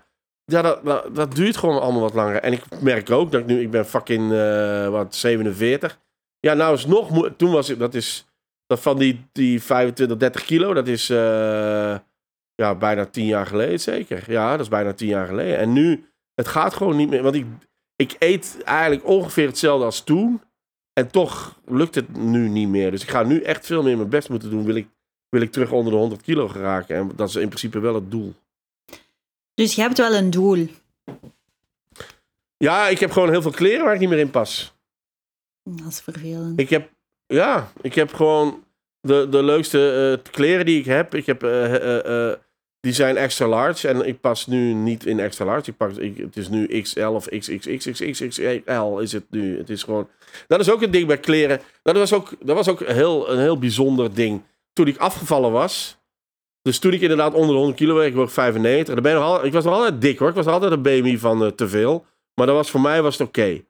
Ja, 0.51 0.63
dat, 0.63 1.15
dat, 1.15 1.35
duurt 1.35 1.57
gewoon 1.57 1.81
allemaal 1.81 2.01
wat 2.01 2.15
langer. 2.15 2.43
En 2.43 2.53
ik 2.53 2.81
merk 2.81 3.11
ook 3.11 3.33
dat 3.33 3.41
ik 3.41 3.47
nu, 3.47 3.61
ik 3.61 3.71
ben 3.71 3.87
fucking, 3.87 4.33
eh, 4.33 4.89
wat, 4.89 5.15
47. 5.15 6.01
Ja, 6.41 6.55
nou 6.55 6.75
is 6.75 6.87
nog 6.87 7.31
Toen 7.37 7.51
was 7.51 7.69
ik, 7.69 7.79
dat 7.79 7.95
is, 7.95 8.27
dat 8.67 8.81
van 8.81 8.99
die, 8.99 9.25
die 9.33 9.63
25, 9.63 10.17
30 10.17 10.45
kilo, 10.45 10.75
dat 10.75 10.89
is 10.89 11.11
eh, 11.11 11.97
ja, 12.55 12.75
bijna 12.79 13.05
10 13.05 13.27
jaar 13.27 13.47
geleden 13.47 13.81
zeker. 13.81 14.31
Ja, 14.31 14.51
dat 14.51 14.61
is 14.61 14.69
bijna 14.69 14.93
10 14.93 15.09
jaar 15.09 15.27
geleden. 15.27 15.59
En 15.59 15.73
nu, 15.73 16.09
het 16.35 16.49
gaat 16.49 16.75
gewoon 16.75 16.97
niet 16.97 17.09
meer. 17.09 17.23
Want 17.23 17.35
ik, 17.35 17.47
ik 17.97 18.17
eet 18.19 18.59
eigenlijk 18.65 19.07
ongeveer 19.07 19.47
hetzelfde 19.47 19.85
als 19.85 20.05
toen. 20.05 20.41
En 20.93 21.11
toch 21.11 21.59
lukt 21.67 21.95
het 21.95 22.17
nu 22.17 22.49
niet 22.49 22.69
meer. 22.69 22.91
Dus 22.91 23.03
ik 23.03 23.11
ga 23.11 23.23
nu 23.23 23.41
echt 23.41 23.67
veel 23.67 23.83
meer 23.83 23.97
mijn 23.97 24.09
best 24.09 24.29
moeten 24.29 24.51
doen. 24.51 24.65
Wil 24.65 24.75
ik, 24.75 24.89
wil 25.29 25.41
ik 25.41 25.53
terug 25.53 25.73
onder 25.73 25.93
de 25.93 25.99
100 25.99 26.23
kilo 26.23 26.49
geraken. 26.49 26.97
En 26.97 27.13
dat 27.17 27.29
is 27.29 27.37
in 27.37 27.49
principe 27.49 27.79
wel 27.79 27.95
het 27.95 28.11
doel. 28.11 28.35
Dus 29.59 29.75
je 29.75 29.81
hebt 29.81 29.99
wel 29.99 30.14
een 30.14 30.31
doel. 30.31 30.66
Ja, 32.57 32.88
ik 32.88 32.99
heb 32.99 33.11
gewoon 33.11 33.31
heel 33.31 33.42
veel 33.42 33.51
kleren 33.51 33.85
waar 33.85 33.94
ik 33.94 34.01
niet 34.01 34.09
meer 34.09 34.18
in 34.18 34.31
pas. 34.31 34.75
Dat 35.62 35.87
is 35.88 36.01
vervelend. 36.01 36.61
Ik 36.61 36.71
heb, 36.71 36.90
ja, 37.27 37.73
ik 37.81 37.94
heb 37.94 38.14
gewoon 38.14 38.64
de, 39.01 39.27
de 39.31 39.42
leukste 39.42 40.18
eh, 40.25 40.33
kleren 40.33 40.66
die 40.66 40.79
ik 40.79 40.85
heb. 40.85 41.14
Ik 41.14 41.27
heb, 41.27 41.42
eh, 41.42 42.29
eh, 42.31 42.38
die 42.81 42.92
zijn 42.92 43.16
extra 43.16 43.47
large 43.47 43.88
en 43.88 44.07
ik 44.07 44.21
pas 44.21 44.47
nu 44.47 44.73
niet 44.73 45.07
in 45.07 45.21
extra 45.21 45.44
large. 45.44 45.71
Ik 45.71 45.77
pak, 45.77 45.90
ik, 45.97 46.16
het 46.16 46.37
is 46.37 46.49
nu 46.49 46.81
XL 46.81 47.01
of 47.01 47.29
XXXXXXL 47.29 48.99
is 48.99 49.12
het 49.12 49.25
nu. 49.31 49.59
Het 49.59 49.71
is 49.71 49.83
gewoon, 49.83 50.09
dat 50.47 50.61
is 50.61 50.71
ook 50.71 50.83
een 50.83 50.90
ding 50.90 51.07
bij 51.07 51.18
kleren. 51.18 51.61
Dat 51.83 51.97
was 51.97 52.12
ook, 52.12 52.33
dat 52.40 52.57
was 52.57 52.68
ook 52.68 52.81
heel, 52.87 53.31
een 53.31 53.38
heel 53.38 53.59
bijzonder 53.59 54.14
ding. 54.14 54.42
Toen 54.73 54.87
ik 54.87 54.97
afgevallen 54.97 55.53
was, 55.53 55.98
dus 56.68 56.78
toen 56.78 56.92
ik 56.92 57.00
inderdaad 57.00 57.35
onder 57.35 57.50
de 57.50 57.57
100 57.57 57.78
kilo 57.78 57.94
weeg, 57.94 58.09
ik 58.09 58.14
word 58.14 58.33
95. 58.33 58.94
Dan 58.94 59.02
ben 59.02 59.12
ik, 59.12 59.18
nog 59.18 59.28
al, 59.28 59.44
ik 59.44 59.52
was 59.52 59.64
nog 59.64 59.74
altijd 59.74 60.00
dik 60.00 60.18
hoor. 60.18 60.28
Ik 60.28 60.35
was 60.35 60.44
nog 60.44 60.54
altijd 60.54 60.72
een 60.72 60.83
BMI 60.83 61.18
van 61.18 61.44
eh, 61.44 61.50
te 61.50 61.68
veel. 61.68 62.07
Maar 62.35 62.46
dat 62.46 62.57
was 62.57 62.70
voor 62.70 62.81
mij 62.81 63.02
was 63.02 63.18
het 63.18 63.28
oké. 63.28 63.62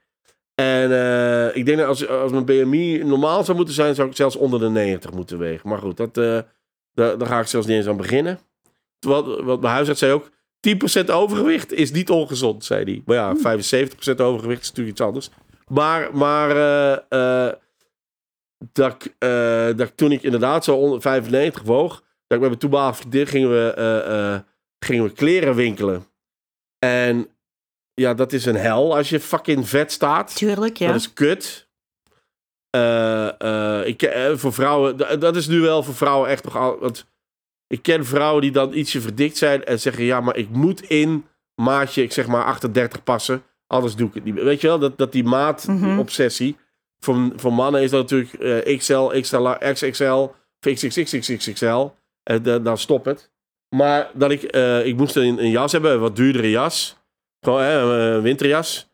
En 0.54 0.92
eh, 0.92 1.56
ik 1.56 1.66
denk 1.66 1.78
dat 1.78 1.86
als, 1.86 2.08
als 2.08 2.32
mijn 2.32 2.44
BMI 2.44 3.04
normaal 3.04 3.44
zou 3.44 3.56
moeten 3.56 3.74
zijn, 3.74 3.94
zou 3.94 4.08
ik 4.08 4.16
zelfs 4.16 4.36
onder 4.36 4.60
de 4.60 4.68
90 4.68 5.12
moeten 5.12 5.38
wegen. 5.38 5.68
Maar 5.68 5.78
goed, 5.78 5.96
dat, 5.96 6.16
eh, 6.16 6.38
daar, 6.94 7.18
daar 7.18 7.28
ga 7.28 7.40
ik 7.40 7.46
zelfs 7.46 7.66
niet 7.66 7.76
eens 7.76 7.86
aan 7.86 7.96
beginnen. 7.96 8.38
Wat, 9.00 9.42
wat 9.42 9.60
mijn 9.60 9.72
huisarts 9.72 10.00
zei 10.00 10.12
ook, 10.12 10.30
10% 11.00 11.10
overgewicht 11.10 11.72
is 11.72 11.90
niet 11.90 12.10
ongezond, 12.10 12.64
zei 12.64 12.84
hij. 12.84 13.02
Maar 13.06 13.16
ja, 13.16 13.36
75% 13.36 14.20
overgewicht 14.20 14.62
is 14.62 14.68
natuurlijk 14.68 14.96
iets 14.96 15.06
anders. 15.06 15.30
Maar, 15.68 16.16
maar 16.16 16.48
dat, 18.72 19.10
dat 19.76 19.96
toen 19.96 20.12
ik 20.12 20.22
inderdaad 20.22 20.64
zo 20.64 20.76
onder 20.76 21.00
95 21.00 21.62
woog, 21.62 22.02
dat 22.28 22.36
ik 22.36 22.40
met 22.40 22.48
mijn 22.48 22.58
toenmalige 22.58 23.00
vriendin 23.00 23.26
gingen 23.26 23.50
we, 23.50 23.72
eh, 23.76 24.34
eh, 24.34 24.40
gingen 24.78 25.04
we 25.04 25.10
kleren 25.10 25.54
winkelen. 25.54 26.06
En 26.78 27.28
ja, 27.94 28.14
dat 28.14 28.32
is 28.32 28.44
een 28.44 28.56
hel 28.56 28.96
als 28.96 29.08
je 29.08 29.20
fucking 29.20 29.68
vet 29.68 29.92
staat. 29.92 30.36
Tuurlijk, 30.36 30.76
ja. 30.76 30.86
Dat 30.86 30.96
is 30.96 31.12
kut. 31.12 31.68
Eh, 32.70 33.86
ik, 33.86 34.12
voor 34.34 34.52
vrouwen, 34.52 35.20
dat 35.20 35.36
is 35.36 35.46
nu 35.46 35.60
wel 35.60 35.82
voor 35.82 35.94
vrouwen 35.94 36.28
echt 36.28 36.44
nog 36.44 36.56
al. 36.56 36.78
Want 36.78 37.06
ik 37.66 37.82
ken 37.82 38.06
vrouwen 38.06 38.42
die 38.42 38.50
dan 38.50 38.72
ietsje 38.72 39.00
verdikt 39.00 39.36
zijn 39.36 39.64
en 39.64 39.80
zeggen: 39.80 40.04
Ja, 40.04 40.20
maar 40.20 40.36
ik 40.36 40.48
moet 40.48 40.82
in 40.82 41.26
maatje, 41.54 42.02
ik 42.02 42.12
zeg 42.12 42.26
maar 42.26 42.44
38 42.44 43.02
passen. 43.02 43.42
Anders 43.66 43.94
doe 43.94 44.08
ik 44.08 44.14
het 44.14 44.24
niet 44.24 44.34
meer. 44.34 44.44
Weet 44.44 44.60
je 44.60 44.66
wel, 44.66 44.78
dat, 44.78 44.98
dat 44.98 45.12
die 45.12 45.24
maat-obsessie. 45.24 46.56
Voor, 47.00 47.32
voor 47.36 47.52
mannen 47.52 47.82
is 47.82 47.90
dat 47.90 48.10
natuurlijk 48.10 48.78
XL, 48.78 49.06
XL, 49.20 49.48
XXL, 49.72 50.12
of 50.12 50.34
XXXXXL. 50.60 51.90
En 52.28 52.42
dan- 52.42 52.62
dan 52.62 52.78
stop 52.78 53.04
het. 53.04 53.30
Maar 53.76 54.10
dat 54.14 54.30
ik, 54.30 54.42
eh, 54.42 54.86
ik 54.86 54.96
moest 54.96 55.16
een, 55.16 55.38
een 55.38 55.50
jas 55.50 55.72
hebben, 55.72 55.92
een 55.92 56.00
wat 56.00 56.16
duurdere 56.16 56.50
jas. 56.50 56.96
Gewoon 57.40 57.60
hè, 57.62 57.78
een 57.80 58.22
winterjas. 58.22 58.88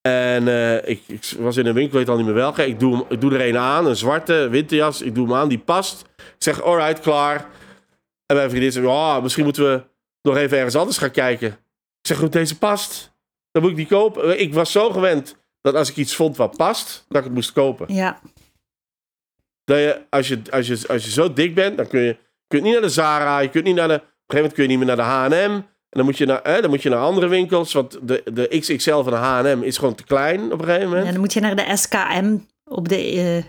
En 0.00 0.48
eh, 0.48 0.88
ik, 0.88 1.02
ik 1.06 1.34
was 1.38 1.56
in 1.56 1.66
een 1.66 1.74
winkel, 1.74 1.98
ik 2.00 2.06
weet 2.06 2.08
al 2.14 2.16
niet 2.16 2.26
meer 2.26 2.34
welke. 2.34 2.66
Ik 2.66 2.80
doe, 2.80 3.04
ik 3.08 3.20
doe 3.20 3.34
er 3.34 3.48
een 3.48 3.56
aan, 3.58 3.86
een 3.86 3.96
zwarte 3.96 4.48
winterjas. 4.50 5.02
Ik 5.02 5.14
doe 5.14 5.26
hem 5.26 5.34
aan, 5.36 5.48
die 5.48 5.58
past. 5.58 6.00
Ik 6.16 6.34
zeg, 6.38 6.62
alright, 6.62 7.00
klaar. 7.00 7.48
En 8.26 8.36
mijn 8.36 8.48
vriendin 8.50 8.72
zegt, 8.72 8.86
oh, 8.86 9.22
misschien 9.22 9.44
moeten 9.44 9.72
we 9.72 9.82
nog 10.22 10.36
even 10.36 10.56
ergens 10.56 10.76
anders 10.76 10.98
gaan 10.98 11.10
kijken. 11.10 11.48
Ik 12.00 12.06
zeg, 12.06 12.18
goed, 12.18 12.32
deze 12.32 12.58
past. 12.58 13.12
Dan 13.50 13.62
moet 13.62 13.70
ik 13.70 13.76
die 13.76 13.86
kopen. 13.86 14.40
Ik 14.40 14.54
was 14.54 14.72
zo 14.72 14.90
gewend 14.90 15.36
dat 15.60 15.74
als 15.74 15.90
ik 15.90 15.96
iets 15.96 16.14
vond 16.14 16.36
wat 16.36 16.56
past, 16.56 17.04
dat 17.08 17.18
ik 17.18 17.24
het 17.24 17.34
moest 17.34 17.52
kopen. 17.52 17.94
Ja, 17.94 18.20
Dat 19.64 19.78
je, 19.78 20.00
als, 20.10 20.28
je, 20.28 20.40
als, 20.50 20.66
je, 20.66 20.84
als 20.88 21.04
je 21.04 21.10
zo 21.10 21.32
dik 21.32 21.54
bent, 21.54 21.76
dan 21.76 21.86
kun 21.86 22.00
je, 22.00 22.16
je 22.48 22.60
niet 22.60 22.72
naar 22.72 22.82
de 22.82 22.88
Zara. 22.88 23.38
Je 23.38 23.48
kunt 23.48 23.64
niet 23.64 23.74
naar 23.74 23.88
de, 23.88 23.94
op 23.94 24.00
een 24.00 24.08
gegeven 24.26 24.36
moment 24.36 24.52
kun 24.52 24.62
je 24.62 24.68
niet 24.68 24.78
meer 24.78 24.96
naar 24.96 25.28
de 25.28 25.36
H&M. 25.36 25.62
En 25.96 26.02
dan 26.02 26.04
moet 26.04 26.18
je 26.18 26.26
naar, 26.26 26.40
hè, 26.42 26.60
dan 26.60 26.70
moet 26.70 26.82
je 26.82 26.88
naar 26.88 26.98
andere 26.98 27.28
winkels. 27.28 27.72
Want 27.72 27.98
de, 28.02 28.22
de 28.32 28.58
XXL 28.58 29.02
van 29.02 29.12
de 29.12 29.16
H&M 29.16 29.62
is 29.62 29.78
gewoon 29.78 29.94
te 29.94 30.04
klein 30.04 30.52
op 30.52 30.58
een 30.58 30.64
gegeven 30.64 30.88
moment. 30.88 31.06
en 31.06 31.12
dan 31.12 31.20
moet 31.20 31.32
je 31.32 31.40
naar 31.40 31.56
de 31.56 31.76
SKM 31.76 32.36
op 32.64 32.88
de, 32.88 32.96
eh, 32.96 33.44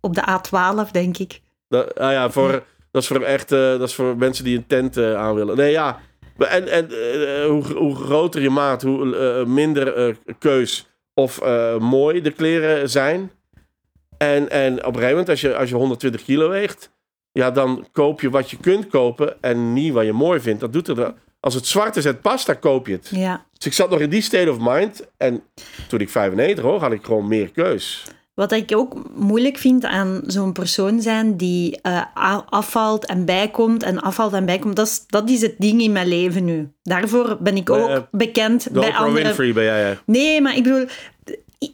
op 0.00 0.14
de 0.14 0.22
A12, 0.28 0.90
denk 0.90 1.18
ik. 1.18 1.40
Dat, 1.68 1.94
ah 1.94 2.12
ja, 2.12 2.30
voor, 2.30 2.64
dat 2.90 3.02
is 3.02 3.08
voor 3.08 3.22
echt, 3.22 3.52
eh, 3.52 3.58
dat 3.58 3.88
is 3.88 3.94
voor 3.94 4.16
mensen 4.16 4.44
die 4.44 4.56
een 4.56 4.66
tent 4.66 4.96
eh, 4.96 5.14
aan 5.14 5.34
willen. 5.34 5.56
Nee, 5.56 5.70
ja. 5.70 5.98
En, 6.38 6.68
en 6.68 6.88
hoe, 7.46 7.64
hoe 7.72 7.94
groter 7.96 8.42
je 8.42 8.50
maat, 8.50 8.82
hoe 8.82 9.44
minder 9.46 10.16
keus 10.38 10.86
of 11.14 11.40
mooi 11.78 12.20
de 12.20 12.30
kleren 12.30 12.90
zijn. 12.90 13.30
En, 14.18 14.50
en 14.50 14.72
op 14.72 14.86
een 14.86 14.94
gegeven 14.94 15.08
moment, 15.08 15.28
als 15.28 15.40
je, 15.40 15.56
als 15.56 15.68
je 15.68 15.74
120 15.74 16.24
kilo 16.24 16.48
weegt, 16.48 16.90
ja, 17.36 17.50
dan 17.50 17.86
koop 17.92 18.20
je 18.20 18.30
wat 18.30 18.50
je 18.50 18.56
kunt 18.56 18.86
kopen 18.86 19.42
en 19.42 19.72
niet 19.72 19.92
wat 19.92 20.04
je 20.04 20.12
mooi 20.12 20.40
vindt. 20.40 20.60
Dat 20.60 20.72
doet 20.72 20.88
er. 20.88 21.14
Als 21.40 21.54
het 21.54 21.66
zwart 21.66 21.96
is 21.96 22.04
en 22.04 22.10
het 22.12 22.20
past, 22.20 22.46
dan 22.46 22.58
koop 22.58 22.86
je 22.86 22.92
het. 22.92 23.08
Ja. 23.10 23.44
Dus 23.52 23.66
ik 23.66 23.72
zat 23.72 23.90
nog 23.90 24.00
in 24.00 24.10
die 24.10 24.20
state 24.20 24.50
of 24.50 24.56
mind. 24.60 25.06
En 25.16 25.42
toen 25.88 26.00
ik 26.00 26.10
95 26.10 26.64
hoor, 26.64 26.80
had 26.80 26.92
ik 26.92 27.04
gewoon 27.04 27.28
meer 27.28 27.50
keus. 27.50 28.04
Wat 28.34 28.52
ik 28.52 28.72
ook 28.76 29.10
moeilijk 29.14 29.58
vind 29.58 29.84
aan 29.84 30.22
zo'n 30.26 30.52
persoon 30.52 31.00
zijn 31.00 31.36
die 31.36 31.80
eh, 31.82 32.02
afvalt 32.48 33.06
en 33.06 33.24
bijkomt 33.24 33.82
en 33.82 34.00
afvalt 34.00 34.32
en 34.32 34.44
bijkomt, 34.46 34.76
dat 34.76 34.86
is, 34.86 35.04
dat 35.06 35.30
is 35.30 35.40
het 35.40 35.54
ding 35.58 35.82
in 35.82 35.92
mijn 35.92 36.08
leven 36.08 36.44
nu. 36.44 36.68
Daarvoor 36.82 37.36
ben 37.40 37.56
ik 37.56 37.70
ook 37.70 37.88
Eh, 37.88 37.98
bekend 38.10 38.68
bij 38.72 38.82
Oprah 38.82 39.00
anderen. 39.00 39.22
Winfrey 39.22 39.52
ben 39.52 39.64
jij. 39.64 39.98
Nee, 40.06 40.40
maar 40.40 40.56
ik 40.56 40.62
bedoel, 40.62 40.86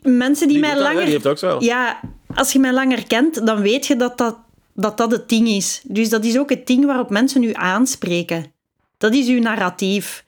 mensen 0.03 0.49
die, 0.49 0.57
Die, 0.57 0.67
mij 0.67 0.75
dat, 0.75 0.83
langer... 0.83 1.05
die 1.05 1.29
ook 1.29 1.39
zo. 1.39 1.57
Ja, 1.61 2.01
als 2.35 2.53
je 2.53 2.59
mij 2.59 2.73
langer 2.73 3.07
kent, 3.07 3.47
dan 3.47 3.61
weet 3.61 3.87
je 3.87 3.97
dat 3.97 4.19
dat, 4.19 4.37
dat 4.75 4.97
dat 4.97 5.11
het 5.11 5.29
ding 5.29 5.49
is. 5.49 5.81
Dus 5.85 6.09
dat 6.09 6.25
is 6.25 6.39
ook 6.39 6.51
het 6.51 6.67
ding 6.67 6.85
waarop 6.87 7.11
mensen 7.11 7.43
u 7.43 7.51
aanspreken. 7.53 8.53
Dat 8.99 9.15
is 9.15 9.29
uw 9.29 9.41
narratief. 9.41 10.25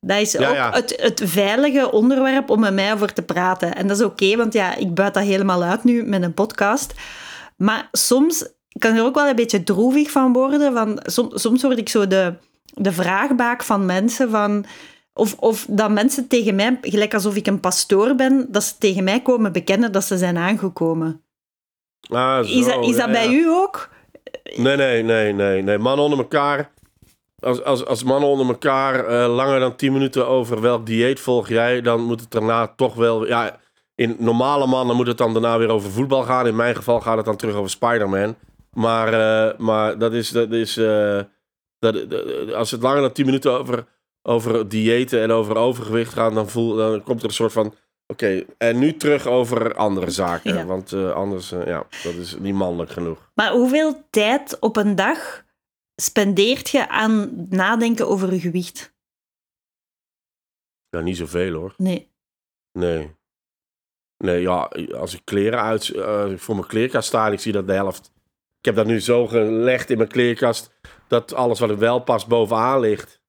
Dat 0.00 0.20
is 0.20 0.32
Ja, 0.32 0.48
ook 0.48 0.54
ja. 0.54 0.72
Het, 0.72 0.96
het 1.00 1.20
veilige 1.24 1.92
onderwerp 1.92 2.50
om 2.50 2.60
met 2.60 2.74
mij 2.74 2.92
over 2.92 3.12
te 3.12 3.22
praten. 3.22 3.74
En 3.74 3.86
dat 3.86 3.96
is 3.98 4.04
oké, 4.04 4.36
want 4.36 4.52
ja, 4.52 4.74
ik 4.74 4.94
buit 4.94 5.14
dat 5.14 5.22
helemaal 5.22 5.62
uit 5.62 5.84
nu 5.84 6.02
met 6.02 6.22
een 6.22 6.34
podcast. 6.34 6.94
Maar 7.56 7.88
soms 7.92 8.48
kan 8.78 8.96
er 8.96 9.04
ook 9.04 9.14
wel 9.14 9.28
een 9.28 9.36
beetje 9.36 9.62
droevig 9.62 10.10
van 10.10 10.32
worden. 10.32 10.72
Van, 10.72 11.00
som- 11.02 11.30
soms 11.34 11.62
word 11.62 11.78
ik 11.78 11.88
zo 11.88 12.06
de, 12.06 12.34
de 12.64 12.92
vraagbaak 12.92 13.62
van 13.62 13.86
mensen 13.86 14.30
van... 14.30 14.64
Of, 15.12 15.34
of 15.38 15.66
dat 15.68 15.90
mensen 15.90 16.26
tegen 16.28 16.54
mij, 16.54 16.78
gelijk 16.80 17.14
alsof 17.14 17.36
ik 17.36 17.46
een 17.46 17.60
pastoor 17.60 18.14
ben, 18.14 18.46
dat 18.48 18.64
ze 18.64 18.78
tegen 18.78 19.04
mij 19.04 19.20
komen 19.20 19.52
bekennen 19.52 19.92
dat 19.92 20.04
ze 20.04 20.18
zijn 20.18 20.36
aangekomen. 20.36 21.22
Ah, 22.08 22.36
zo, 22.44 22.58
Is 22.58 22.66
dat, 22.66 22.84
is 22.84 22.96
ja, 22.96 22.96
dat 22.96 23.12
bij 23.12 23.30
ja. 23.30 23.38
u 23.38 23.48
ook? 23.48 23.88
Nee, 24.56 24.76
nee, 24.76 25.02
nee, 25.02 25.32
nee, 25.32 25.62
nee. 25.62 25.78
Mannen 25.78 26.04
onder 26.04 26.18
elkaar. 26.18 26.70
Als, 27.38 27.62
als, 27.64 27.84
als 27.86 28.02
mannen 28.04 28.28
onder 28.28 28.46
elkaar 28.46 29.04
eh, 29.06 29.34
langer 29.34 29.60
dan 29.60 29.76
10 29.76 29.92
minuten 29.92 30.26
over 30.26 30.60
welk 30.60 30.86
dieet 30.86 31.20
volg 31.20 31.48
jij, 31.48 31.80
dan 31.80 32.00
moet 32.00 32.20
het 32.20 32.30
daarna 32.30 32.72
toch 32.76 32.94
wel. 32.94 33.26
Ja, 33.26 33.60
in 33.94 34.16
normale 34.18 34.66
mannen 34.66 34.96
moet 34.96 35.06
het 35.06 35.18
dan 35.18 35.32
daarna 35.32 35.58
weer 35.58 35.68
over 35.68 35.90
voetbal 35.90 36.22
gaan. 36.22 36.46
In 36.46 36.56
mijn 36.56 36.74
geval 36.76 37.00
gaat 37.00 37.16
het 37.16 37.24
dan 37.26 37.36
terug 37.36 37.54
over 37.54 37.70
Spider-Man. 37.70 38.36
Maar, 38.72 39.12
eh, 39.12 39.58
maar 39.58 39.98
dat 39.98 40.12
is. 40.12 40.28
Dat 40.30 40.50
is 40.52 40.76
eh, 40.76 41.20
dat, 41.78 42.10
dat- 42.10 42.52
als 42.54 42.70
het 42.70 42.82
langer 42.82 43.00
dan 43.00 43.12
10 43.12 43.24
minuten 43.26 43.58
over, 43.58 43.84
over 44.22 44.68
diëten 44.68 45.20
en 45.22 45.30
over 45.32 45.56
overgewicht 45.56 46.12
gaat, 46.12 46.34
dan, 46.34 46.48
voel, 46.48 46.74
dan 46.76 47.02
komt 47.02 47.22
er 47.22 47.28
een 47.28 47.34
soort 47.34 47.52
van. 47.52 47.74
Oké, 48.10 48.44
en 48.58 48.78
nu 48.78 48.96
terug 48.96 49.26
over 49.26 49.74
andere 49.74 50.10
zaken. 50.10 50.54
Ja. 50.54 50.64
Want 50.64 50.92
eh, 50.92 51.12
anders, 51.12 51.52
eh, 51.52 51.66
ja, 51.66 51.86
dat 52.02 52.14
is 52.14 52.36
niet 52.38 52.54
mannelijk 52.54 52.90
genoeg. 52.90 53.30
Maar 53.34 53.52
hoeveel 53.52 54.02
tijd 54.10 54.58
op 54.60 54.76
een 54.76 54.94
dag 54.96 55.44
spendeert 55.96 56.68
je 56.68 56.88
aan 56.88 57.46
nadenken 57.48 58.08
over 58.08 58.32
je 58.32 58.40
gewicht? 58.40 58.94
Ja, 60.88 61.00
niet 61.00 61.16
zoveel 61.16 61.52
hoor. 61.54 61.74
Nee. 61.76 62.10
Nee. 62.72 63.14
Nee, 64.16 64.40
ja, 64.40 64.70
als 64.94 65.14
ik 65.14 65.20
kleren 65.24 65.60
uit, 65.62 65.88
eh, 65.88 66.32
voor 66.36 66.54
mijn 66.54 66.66
kleerkast 66.66 67.08
sta 67.08 67.28
ik 67.28 67.40
zie 67.40 67.52
dat 67.52 67.66
de 67.66 67.72
helft. 67.72 68.12
Ik 68.58 68.64
heb 68.64 68.74
dat 68.74 68.86
nu 68.86 69.00
zo 69.00 69.26
gelegd 69.26 69.90
in 69.90 69.96
mijn 69.96 70.08
kleerkast 70.08 70.70
dat 71.08 71.34
alles 71.34 71.60
wat 71.60 71.70
er 71.70 71.78
wel 71.78 71.98
past 72.00 72.26
bovenaan 72.28 72.80
ligt. 72.80 73.20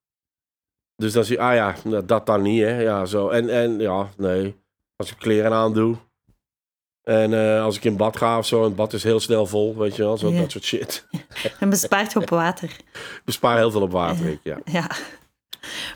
Dus 0.95 1.13
dan 1.13 1.23
zie 1.23 1.35
je, 1.35 1.41
ah 1.41 1.53
ja, 1.55 1.75
dat- 1.83 2.07
dat 2.07 2.25
dan 2.25 2.41
niet, 2.41 2.61
hè. 2.61 2.79
Ja, 2.81 3.05
zo. 3.05 3.29
En, 3.29 3.49
en 3.49 3.79
ja, 3.79 4.09
nee. 4.17 4.59
Als 5.01 5.11
ik 5.11 5.17
kleren 5.17 5.53
aan 5.53 5.73
doe. 5.73 5.95
En 7.03 7.33
eh, 7.33 7.63
als 7.63 7.77
ik 7.77 7.83
in 7.83 7.97
bad 7.97 8.17
ga 8.17 8.37
of 8.37 8.45
zo, 8.45 8.57
en 8.57 8.63
het 8.63 8.75
bad 8.75 8.93
is 8.93 9.03
heel 9.03 9.19
snel 9.19 9.45
vol, 9.45 9.77
weet 9.77 9.95
je 9.95 10.01
wel, 10.03 10.17
zo, 10.17 10.29
Ja. 10.31 10.39
dat 10.41 10.51
soort 10.51 10.63
shit. 10.63 11.07
En 11.59 11.69
bespaart 11.69 12.13
je 12.13 12.19
op 12.19 12.29
water. 12.29 12.69
Ik 12.69 12.83
bespaar 13.25 13.57
heel 13.57 13.71
veel 13.71 13.81
op 13.81 13.91
water, 13.91 14.25
ik, 14.25 14.39
ja. 14.43 14.57
Ja. 14.65 14.89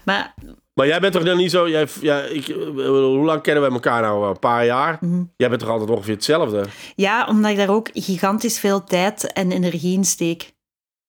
Maar 0.04 0.34
Maar 0.74 0.88
jij 0.88 1.00
bent 1.00 1.14
toch 1.14 1.24
nog 1.24 1.38
niet 1.38 1.52
zo, 1.52 1.70
jij, 1.70 1.88
ja, 2.02 2.22
ik, 2.22 2.48
eh, 2.48 2.56
hoe 2.86 3.26
lang 3.26 3.42
kennen 3.42 3.64
we 3.64 3.70
elkaar 3.72 4.02
nou? 4.02 4.28
Een 4.28 4.40
paar 4.40 4.66
jaar? 4.66 4.98
mhm. 5.02 5.24
Jij 5.38 5.50
bent 5.50 5.62
toch 5.62 5.70
altijd 5.70 5.90
ongeveer 5.90 6.14
hetzelfde? 6.14 6.66
ja, 6.96 7.28
omdat 7.28 7.52
ik 7.52 7.58
daar 7.58 7.70
ook 7.70 7.90
gigantisch 7.94 8.60
veel 8.60 8.84
tijd 8.84 9.34
en 9.34 9.52
energie 9.52 9.94
in 9.98 10.04
steek. 10.06 10.54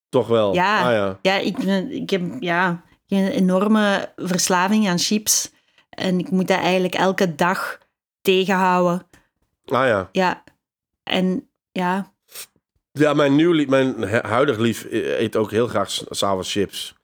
Toch 0.09 0.27
wel? 0.29 0.55
Ja. 0.55 0.79
Ah, 0.87 0.93
ja. 0.93 1.19
Ja, 1.23 1.39
ik, 1.39 1.59
ik 1.89 2.11
heb 2.11 2.23
ja, 2.41 2.83
een 3.09 3.29
enorme 3.31 4.13
verslaving 4.17 4.89
aan 4.89 4.99
chips. 4.99 5.51
En 5.91 6.19
ik 6.19 6.31
moet 6.31 6.49
dat 6.49 6.59
eigenlijk 6.59 6.95
elke 6.95 7.35
dag 7.35 7.79
tegenhouden. 8.27 9.07
Ah 9.65 9.87
ja. 9.87 10.09
Ja. 10.13 10.45
En 11.03 11.49
ja, 11.73 12.13
Ja, 12.93 13.15
mijn, 13.15 13.35
nieuw 13.37 13.53
lief, 13.53 13.69
mijn 13.69 14.03
hu- 14.03 14.21
huidig 14.29 14.59
lief 14.59 14.85
eh, 14.85 15.21
eet 15.21 15.37
ook 15.37 15.51
heel 15.51 15.67
graag 15.69 15.91
s'avonds 16.11 16.53
chips. 16.53 16.95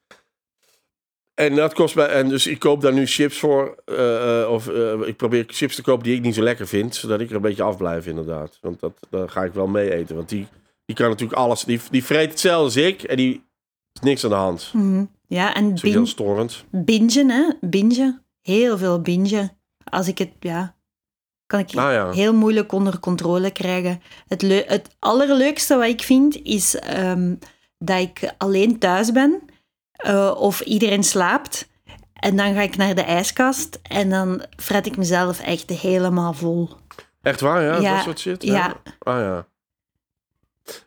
En 1.35 1.55
dat 1.55 1.75
kost 1.75 1.95
mij. 1.95 2.07
En 2.07 2.29
dus 2.29 2.47
ik 2.47 2.59
koop 2.59 2.81
daar 2.81 2.93
nu 2.93 3.07
chips 3.07 3.39
voor. 3.39 3.83
eh, 3.85 4.41
eh, 4.43 4.51
of 4.51 4.69
eh, 4.69 5.01
ik 5.07 5.17
probeer 5.17 5.45
chips 5.47 5.75
te 5.75 5.83
kopen 5.83 6.05
die 6.05 6.15
ik 6.17 6.23
niet 6.23 6.35
zo 6.35 6.43
lekker 6.43 6.67
vind. 6.67 6.95
Zodat 6.95 7.21
ik 7.21 7.29
er 7.31 7.37
een 7.37 7.43
beetje 7.43 7.63
afblijf, 7.63 8.07
inderdaad. 8.07 8.59
Want 8.61 8.81
dat, 8.81 8.93
daar 9.11 9.29
ga 9.29 9.45
ik 9.45 9.53
wel 9.53 9.67
mee 9.67 9.93
eten. 9.95 10.17
Want 10.17 10.29
die, 10.29 10.47
die 10.85 10.97
kan 10.97 11.09
natuurlijk 11.09 11.39
alles. 11.39 11.65
Die, 11.65 11.81
die 11.91 12.05
vreet 12.05 12.31
hetzelfde 12.31 12.65
als 12.65 12.77
ik. 12.77 13.03
En 13.03 13.17
die 13.17 13.45
is 13.93 14.01
niks 14.01 14.25
aan 14.25 14.31
de 14.31 14.37
hand. 14.37 14.71
Mhm. 14.73 15.05
Ja, 15.27 15.55
en 15.55 15.69
Dat 15.75 15.85
is 15.85 15.93
heel 15.93 16.07
storend. 16.07 16.65
bingen, 16.71 17.31
hè? 17.31 17.49
Bingen. 17.61 18.25
Heel 18.43 18.79
veel 18.79 19.01
bingen. 19.01 19.59
Als 19.85 20.09
ik 20.09 20.19
het, 20.19 20.31
ja, 20.41 20.77
kan 21.53 21.61
ik 21.61 21.77
Ah 21.77 21.93
ja. 21.93 22.11
heel 22.11 22.35
moeilijk 22.35 22.73
onder 22.73 22.99
controle 22.99 23.51
krijgen. 23.51 24.03
Het, 24.29 24.43
het 24.67 24.88
allerleukste 24.99 25.77
wat 25.77 25.87
ik 25.87 26.03
vind, 26.03 26.43
is 26.43 26.77
ehm, 26.77 27.35
dat 27.79 28.01
ik 28.01 28.33
alleen 28.38 28.79
thuis 28.79 29.12
ben. 29.12 29.43
eh, 29.93 30.35
of 30.37 30.61
iedereen 30.61 31.03
slaapt. 31.05 31.69
En 32.15 32.37
dan 32.37 32.55
ga 32.55 32.61
ik 32.61 32.77
naar 32.77 32.95
de 32.95 33.03
ijskast. 33.03 33.79
En 33.83 34.11
dan 34.11 34.43
fret 34.57 34.87
ik 34.87 34.97
mezelf 34.97 35.41
echt 35.41 35.71
helemaal 35.71 36.33
vol. 36.33 36.69
Echt 37.23 37.41
waar, 37.41 37.62
ja? 37.62 37.79
Ja, 37.81 37.95
Dat 37.95 38.05
soort 38.05 38.19
shit? 38.21 38.43
ja. 38.43 38.75
Ah 38.99 39.19
ja. 39.19 39.47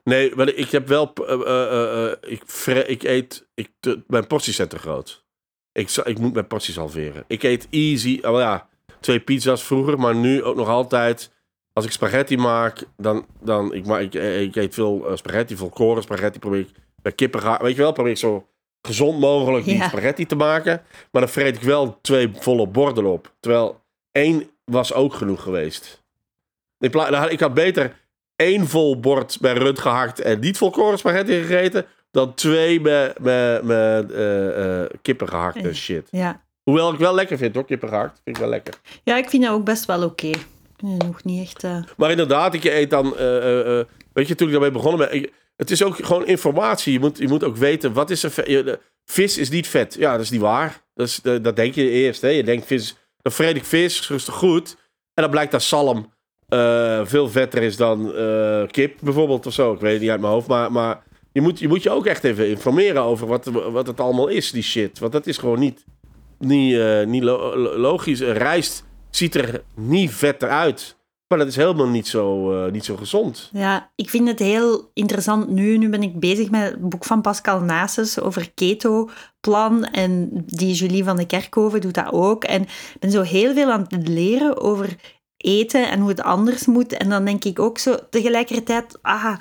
Nee, 0.03 0.35
maar 0.35 0.47
ik 0.49 0.71
heb 0.71 0.87
wel... 0.87 1.13
eh, 1.13 2.05
eh, 2.11 2.15
ik, 2.21 2.43
ik 2.87 3.03
eet... 3.03 3.47
Ik, 3.53 3.69
mijn 4.07 4.27
porties 4.27 4.55
zijn 4.55 4.67
te 4.67 4.77
groot. 4.79 5.25
Ik, 5.71 5.91
ik 5.91 6.19
moet 6.19 6.33
mijn 6.33 6.47
porties 6.47 6.75
halveren. 6.75 7.23
Ik 7.27 7.43
eet 7.43 7.67
easy... 7.69 8.19
Oh 8.23 8.39
ja, 8.39 8.67
twee 9.05 9.19
pizza's 9.19 9.63
vroeger, 9.63 9.99
maar 9.99 10.15
nu 10.15 10.43
ook 10.43 10.55
nog 10.55 10.67
altijd... 10.67 11.33
Als 11.73 11.85
ik 11.85 11.91
spaghetti 11.91 12.37
maak, 12.37 12.83
dan... 12.97 13.25
dan 13.41 13.73
ik, 13.73 13.85
ma- 13.85 13.99
ik, 13.99 14.13
ik 14.13 14.55
eet 14.55 14.73
veel 14.73 15.07
eh, 15.09 15.15
spaghetti, 15.15 15.55
volkoren 15.55 16.03
spaghetti. 16.03 16.39
Probeer 16.39 16.59
ik 16.59 16.69
bij 17.01 17.11
kippen... 17.11 17.61
Weet 17.61 17.75
je 17.75 17.81
wel, 17.81 17.91
probeer 17.91 18.11
ik 18.11 18.17
zo 18.17 18.47
gezond 18.81 19.19
mogelijk 19.19 19.65
die 19.65 19.77
Ja. 19.77 19.87
spaghetti 19.87 20.25
te 20.25 20.35
maken. 20.35 20.81
Maar 21.11 21.21
dan 21.21 21.31
vreet 21.31 21.55
ik 21.55 21.61
wel 21.61 21.97
twee 22.01 22.31
volle 22.39 22.67
borden 22.67 23.05
op. 23.05 23.33
Terwijl 23.39 23.81
één 24.11 24.49
was 24.65 24.93
ook 24.93 25.13
genoeg 25.13 25.41
geweest. 25.43 26.03
Dan 26.77 27.13
had- 27.13 27.31
ik 27.31 27.39
had 27.39 27.53
beter 27.53 27.95
één 28.35 28.67
vol 28.67 28.99
bord 28.99 29.37
bij 29.41 29.53
rund 29.53 29.79
gehakt 29.79 30.19
en 30.21 30.39
niet 30.39 30.57
volkoren 30.57 30.97
spaghetti 30.97 31.33
gegeten. 31.41 31.85
Dan 32.11 32.33
twee 32.33 32.81
met, 32.81 33.19
met, 33.19 33.63
met 33.63 34.11
eh, 34.11 34.81
eh, 34.83 34.89
kippen 35.01 35.27
gehakt 35.29 35.55
en 35.57 35.75
shit. 35.75 36.07
Ja. 36.11 36.43
Hoewel 36.65 36.93
ik 36.93 36.99
wel 36.99 37.15
lekker 37.15 37.37
vind 37.37 37.55
hoor, 37.55 37.65
kippen 37.65 37.89
gehakt. 37.89 38.21
Vind 38.23 38.35
ik 38.35 38.41
wel 38.41 38.51
lekker. 38.51 38.73
ja, 39.03 39.17
ik 39.17 39.29
vind 39.29 39.43
dat 39.43 39.51
ook 39.51 39.63
best 39.65 39.85
wel 39.85 40.03
oké. 40.03 40.29
Eh, 40.29 40.89
Nog 41.07 41.23
niet 41.23 41.41
echt... 41.41 41.63
eh, 41.63 41.77
Maar 41.97 42.11
inderdaad, 42.11 42.53
ik 42.53 42.63
eet 42.63 42.89
dan... 42.89 43.17
eh, 43.17 43.79
eh, 43.79 43.85
weet 44.13 44.27
je, 44.27 44.35
toen 44.35 44.47
ik 44.47 44.53
daarmee 44.53 44.71
begonnen 44.71 44.99
ben... 45.07 45.15
ik- 45.17 45.33
het 45.55 45.71
is 45.71 45.83
ook 45.83 45.95
gewoon 46.05 46.25
informatie. 46.25 46.93
Je 46.93 46.99
moet, 46.99 47.17
je 47.17 47.27
moet 47.27 47.43
ook 47.43 47.55
weten, 47.57 47.93
wat 47.93 48.09
is 48.09 48.23
er... 48.23 48.79
Vis 49.05 49.37
is 49.37 49.49
niet 49.49 49.67
vet. 49.67 49.95
Ja, 49.99 50.11
dat 50.11 50.21
is 50.21 50.29
niet 50.29 50.41
waar. 50.41 50.81
Dat, 50.93 51.07
is, 51.07 51.19
dat 51.41 51.55
denk 51.55 51.73
je 51.75 51.89
eerst. 51.89 52.21
Hè? 52.21 52.27
Je 52.29 52.43
denkt, 52.43 52.65
vis, 52.65 52.95
dan 53.21 53.31
vreet 53.31 53.55
ik 53.55 53.65
vis, 53.65 54.07
rustig 54.07 54.33
goed. 54.33 54.75
En 55.13 55.21
dan 55.23 55.29
blijkt 55.31 55.51
dat 55.51 55.63
zalm 55.63 56.13
eh, 56.47 57.01
veel 57.03 57.29
vetter 57.29 57.61
is 57.63 57.75
dan 57.77 58.11
kip 58.71 58.97
bijvoorbeeld 59.01 59.45
of 59.45 59.53
zo. 59.53 59.73
Ik 59.73 59.79
weet 59.79 59.91
het 59.91 60.01
niet 60.01 60.09
uit 60.09 60.19
mijn 60.21 60.33
hoofd. 60.33 60.47
Maar, 60.47 60.71
maar 60.71 61.03
je, 61.31 61.41
moet, 61.41 61.59
je 61.59 61.67
moet 61.67 61.83
je 61.83 61.89
ook 61.89 62.05
echt 62.05 62.23
even 62.23 62.49
informeren 62.49 63.01
over 63.01 63.27
wat, 63.27 63.45
wat 63.71 63.87
het 63.87 63.99
allemaal 63.99 64.27
is, 64.27 64.51
die 64.51 64.63
shit. 64.63 64.99
Want 64.99 65.11
dat 65.11 65.27
is 65.27 65.37
gewoon 65.37 65.59
niet, 65.59 65.83
niet, 66.39 66.75
eh, 66.75 67.05
niet 67.05 67.23
lo- 67.23 67.55
lo- 67.55 67.77
logisch. 67.77 68.19
Een 68.19 68.33
rijst 68.33 68.83
ziet 69.09 69.35
er 69.35 69.63
niet 69.75 70.11
vetter 70.11 70.49
uit. 70.49 70.97
Maar 71.27 71.37
dat 71.37 71.47
is 71.47 71.55
helemaal 71.55 71.87
niet 71.87 72.07
zo, 72.07 72.51
eh, 72.65 72.71
niet 72.71 72.85
zo 72.85 72.95
gezond. 72.95 73.49
Ja, 73.53 73.91
ik 73.95 74.09
vind 74.09 74.27
het 74.27 74.39
heel 74.39 74.89
interessant 74.93 75.49
nu. 75.49 75.77
Nu 75.77 75.89
ben 75.89 76.03
ik 76.03 76.19
bezig 76.19 76.49
met 76.49 76.61
het 76.71 76.89
boek 76.89 77.05
van 77.05 77.21
Pascal 77.21 77.59
Nasus 77.59 78.19
over 78.19 78.51
keto-plan. 78.53 79.85
En 79.85 80.29
die 80.45 80.73
Julie 80.73 81.03
van 81.03 81.17
de 81.17 81.25
Kerkhoven 81.25 81.81
doet 81.81 81.93
dat 81.93 82.11
ook. 82.11 82.43
En 82.43 82.61
ik 82.61 82.95
ben 82.99 83.11
zo 83.11 83.21
heel 83.21 83.53
veel 83.53 83.71
aan 83.71 83.85
het 83.87 84.07
leren 84.07 84.61
over 84.61 84.95
eten 85.37 85.89
en 85.89 85.99
hoe 85.99 86.09
het 86.09 86.21
anders 86.21 86.65
moet. 86.65 86.93
En 86.93 87.09
dan 87.09 87.25
denk 87.25 87.43
ik 87.43 87.59
ook 87.59 87.77
zo 87.77 87.97
tegelijkertijd... 88.09 88.99
Ah, 89.01 89.35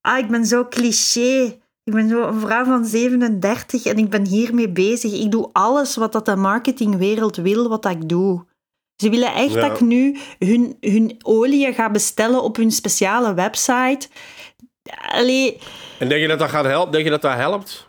ah 0.00 0.18
ik 0.18 0.28
ben 0.28 0.44
zo 0.46 0.66
cliché. 0.68 1.58
Ik 1.88 1.94
ben 1.94 2.08
zo 2.08 2.22
een 2.22 2.40
vrouw 2.40 2.64
van 2.64 2.84
37 2.84 3.84
en 3.84 3.96
ik 3.98 4.10
ben 4.10 4.26
hiermee 4.26 4.68
bezig. 4.68 5.12
Ik 5.12 5.30
doe 5.30 5.48
alles 5.52 5.96
wat 5.96 6.12
dat 6.12 6.24
de 6.24 6.36
marketingwereld 6.36 7.36
wil, 7.36 7.68
wat 7.68 7.82
dat 7.82 7.92
ik 7.92 8.08
doe. 8.08 8.46
Ze 8.96 9.10
willen 9.10 9.34
echt 9.34 9.52
Ja. 9.52 9.60
dat 9.68 9.80
ik 9.80 9.86
nu 9.86 10.18
hun, 10.38 10.76
hun 10.80 11.16
olie 11.22 11.72
ga 11.72 11.90
bestellen 11.90 12.42
op 12.42 12.56
hun 12.56 12.70
speciale 12.70 13.34
website. 13.34 14.08
Allee, 15.08 15.58
En 15.98 16.08
denk 16.08 16.20
je 16.20 16.28
dat 16.28 16.38
dat 16.38 16.48
gaat 16.50 16.64
helpen? 16.64 16.92
Denk 16.92 17.04
je 17.04 17.10
dat 17.10 17.22
dat 17.22 17.34
helpt? 17.34 17.88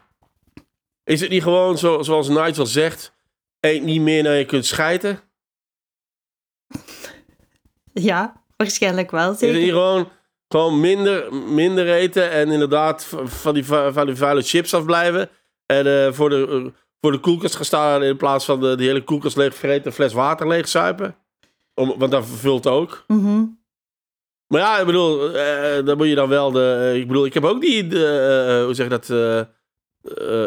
Is 1.03 1.21
het 1.21 1.29
niet 1.29 1.43
gewoon 1.43 1.77
zo, 1.77 2.01
zoals 2.01 2.27
Nigel 2.27 2.65
zegt: 2.65 3.13
eet 3.59 3.83
niet 3.83 4.01
meer 4.01 4.23
dan 4.23 4.37
je 4.37 4.45
kunt 4.45 4.65
schijten? 4.65 5.19
ja, 7.93 8.43
waarschijnlijk 8.57 9.11
wel 9.11 9.31
Is 9.31 9.39
het 9.41 9.49
niet 9.49 9.59
zeker. 9.59 9.73
gewoon, 9.73 10.07
gewoon 10.49 10.79
minder, 10.79 11.33
minder 11.33 11.89
eten 11.93 12.31
en 12.31 12.51
inderdaad 12.51 13.05
van 13.23 13.53
die, 13.53 13.65
van 13.65 14.05
die 14.05 14.15
vuile 14.15 14.41
chips 14.41 14.73
afblijven? 14.73 15.29
En 15.65 16.05
eh, 16.05 16.13
voor, 16.13 16.29
de, 16.29 16.47
eh, 16.49 16.81
voor 17.01 17.11
de 17.11 17.17
koelkast 17.19 17.55
gaan 17.55 17.65
staan 17.65 18.03
in 18.03 18.17
plaats 18.17 18.45
van 18.45 18.59
de, 18.59 18.75
die 18.75 18.87
hele 18.87 19.03
koelkast 19.03 19.37
leeg 19.37 19.55
vreten, 19.55 19.85
een 19.85 19.91
fles 19.93 20.13
water 20.13 20.47
leeg 20.47 20.67
zuipen? 20.67 21.15
Om, 21.73 21.95
want 21.97 22.11
dat 22.11 22.25
vervult 22.27 22.67
ook. 22.67 23.03
Mhm. 23.07 23.43
Maar 24.47 24.61
ja, 24.61 24.79
ik 24.79 24.85
bedoel, 24.85 25.33
eh, 25.35 25.85
dan 25.85 25.97
moet 25.97 26.07
je 26.07 26.15
dan 26.15 26.29
wel 26.29 26.51
de. 26.51 26.77
eh, 26.93 26.95
ik 26.99 27.07
bedoel, 27.07 27.25
ik 27.25 27.33
heb 27.33 27.43
ook 27.45 27.61
die. 27.61 27.87
De, 27.87 28.05
eh, 28.05 28.57
eh, 28.59 28.65
hoe 28.65 28.73
zeg 28.73 28.85
je 28.85 28.91
dat? 28.91 29.09
eh, 29.09 29.39
eh, 29.39 29.45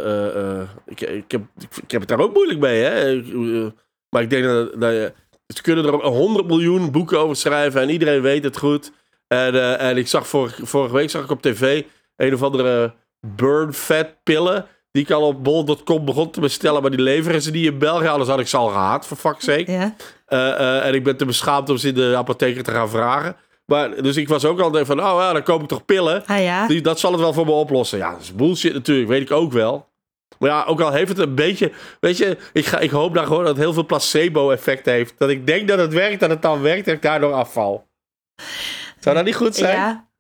eh, 0.07 0.61
eh, 0.61 0.69
ik, 0.87 1.01
ik, 1.01 1.31
heb, 1.31 1.43
ik 1.83 1.91
heb 1.91 2.01
het 2.01 2.09
daar 2.11 2.21
ook 2.21 2.35
moeilijk 2.35 2.61
mee, 2.61 2.83
hè? 2.83 3.21
Eh, 3.23 3.71
maar 4.09 4.23
ik 4.23 4.31
denk 4.31 4.45
dat. 4.45 4.81
dat 4.81 4.93
je- 4.93 5.12
ze 5.55 5.62
kunnen 5.62 5.85
er 5.85 5.93
ook 5.93 6.03
100 6.03 6.47
miljoen 6.47 6.91
boeken 6.91 7.19
over 7.19 7.37
schrijven 7.37 7.81
en 7.81 7.91
iedereen 7.91 8.23
weet 8.23 8.45
het 8.45 8.59
goed. 8.59 8.93
En, 9.33 9.55
eh, 9.55 9.88
en 9.88 9.97
ik 9.97 10.09
zag 10.09 10.27
vorige, 10.27 10.66
vorige 10.66 10.95
week 10.95 11.11
zag 11.11 11.25
ik 11.25 11.31
op 11.31 11.42
tv 11.42 11.83
een 12.16 12.35
of 12.35 12.42
andere 12.42 12.95
burn 13.27 13.73
fat 13.73 14.23
pillen. 14.23 14.66
Die 14.90 15.03
ik 15.03 15.11
al 15.11 15.27
op 15.27 15.45
bol.com 15.45 16.05
begon 16.05 16.31
te 16.31 16.40
bestellen, 16.40 16.83
maar 16.83 16.90
die 16.90 17.01
leveren 17.01 17.42
ze 17.42 17.51
niet 17.51 17.66
in 17.66 17.79
België. 17.79 18.07
Anders 18.07 18.31
had 18.31 18.40
ik 18.40 18.47
ze 18.47 18.57
al 18.57 18.68
gehad, 18.68 19.07
voor 19.07 19.16
fuck's 19.16 19.45
sake. 19.45 19.73
Ja. 19.73 19.95
Eh, 20.27 20.51
eh, 20.51 20.87
en 20.87 20.95
ik 20.95 21.05
ben 21.05 21.16
te 21.16 21.25
beschaamd 21.25 21.68
om 21.71 21.77
ze 21.77 21.88
in 21.88 21.95
de 21.95 22.14
apotheker 22.16 22.62
te 22.62 22.71
gaan 22.71 22.88
vragen. 22.88 23.37
Maar, 23.66 24.03
dus 24.03 24.16
ik 24.16 24.29
was 24.29 24.45
ook 24.45 24.61
altijd 24.61 24.87
van, 24.87 25.01
oh 25.01 25.16
ja, 25.18 25.33
dan 25.33 25.42
koop 25.42 25.62
ik 25.62 25.68
toch 25.68 25.85
pillen. 25.85 26.27
Ah 26.27 26.42
ja. 26.42 26.66
Die, 26.66 26.81
dat 26.81 27.01
zal 27.01 27.12
het 27.12 27.21
wel 27.21 27.33
voor 27.33 27.47
me 27.47 27.53
oplossen. 27.53 27.99
Ja, 27.99 28.11
dat 28.11 28.21
is 28.21 28.35
bullshit 28.35 28.73
natuurlijk, 28.73 29.09
weet 29.09 29.23
ik 29.23 29.31
ook 29.31 29.53
wel. 29.53 29.88
Maar 30.38 30.51
ja, 30.51 30.64
ook 30.64 30.81
al 30.81 30.92
heeft 30.92 31.09
het 31.09 31.18
een 31.18 31.35
beetje... 31.35 31.73
Weet 32.01 32.18
je, 32.18 32.37
ik, 32.53 32.66
ga, 32.66 32.79
ik 32.79 32.90
hoop 32.90 33.14
daar 33.14 33.27
gewoon 33.27 33.45
dat 33.45 33.55
het 33.55 33.64
heel 33.64 33.73
veel 33.73 33.87
placebo-effect 33.87 34.87
heeft. 34.87 35.14
Dat 35.18 35.29
ik 35.29 35.47
denk 35.47 35.68
dat 35.68 35.79
het 35.79 35.92
werkt, 35.92 36.21
dat 36.21 36.31
het 36.31 36.42
dan 36.42 36.62
werkt 36.62 36.88
en 36.88 36.95
ik 36.95 37.03
daardoor 37.03 37.33
afval. 37.33 37.87
Zou 39.03 39.17
dat 39.17 39.25
niet 39.25 39.35
goed 39.35 39.57
zijn? 39.57 39.77
Ja. 39.77 40.11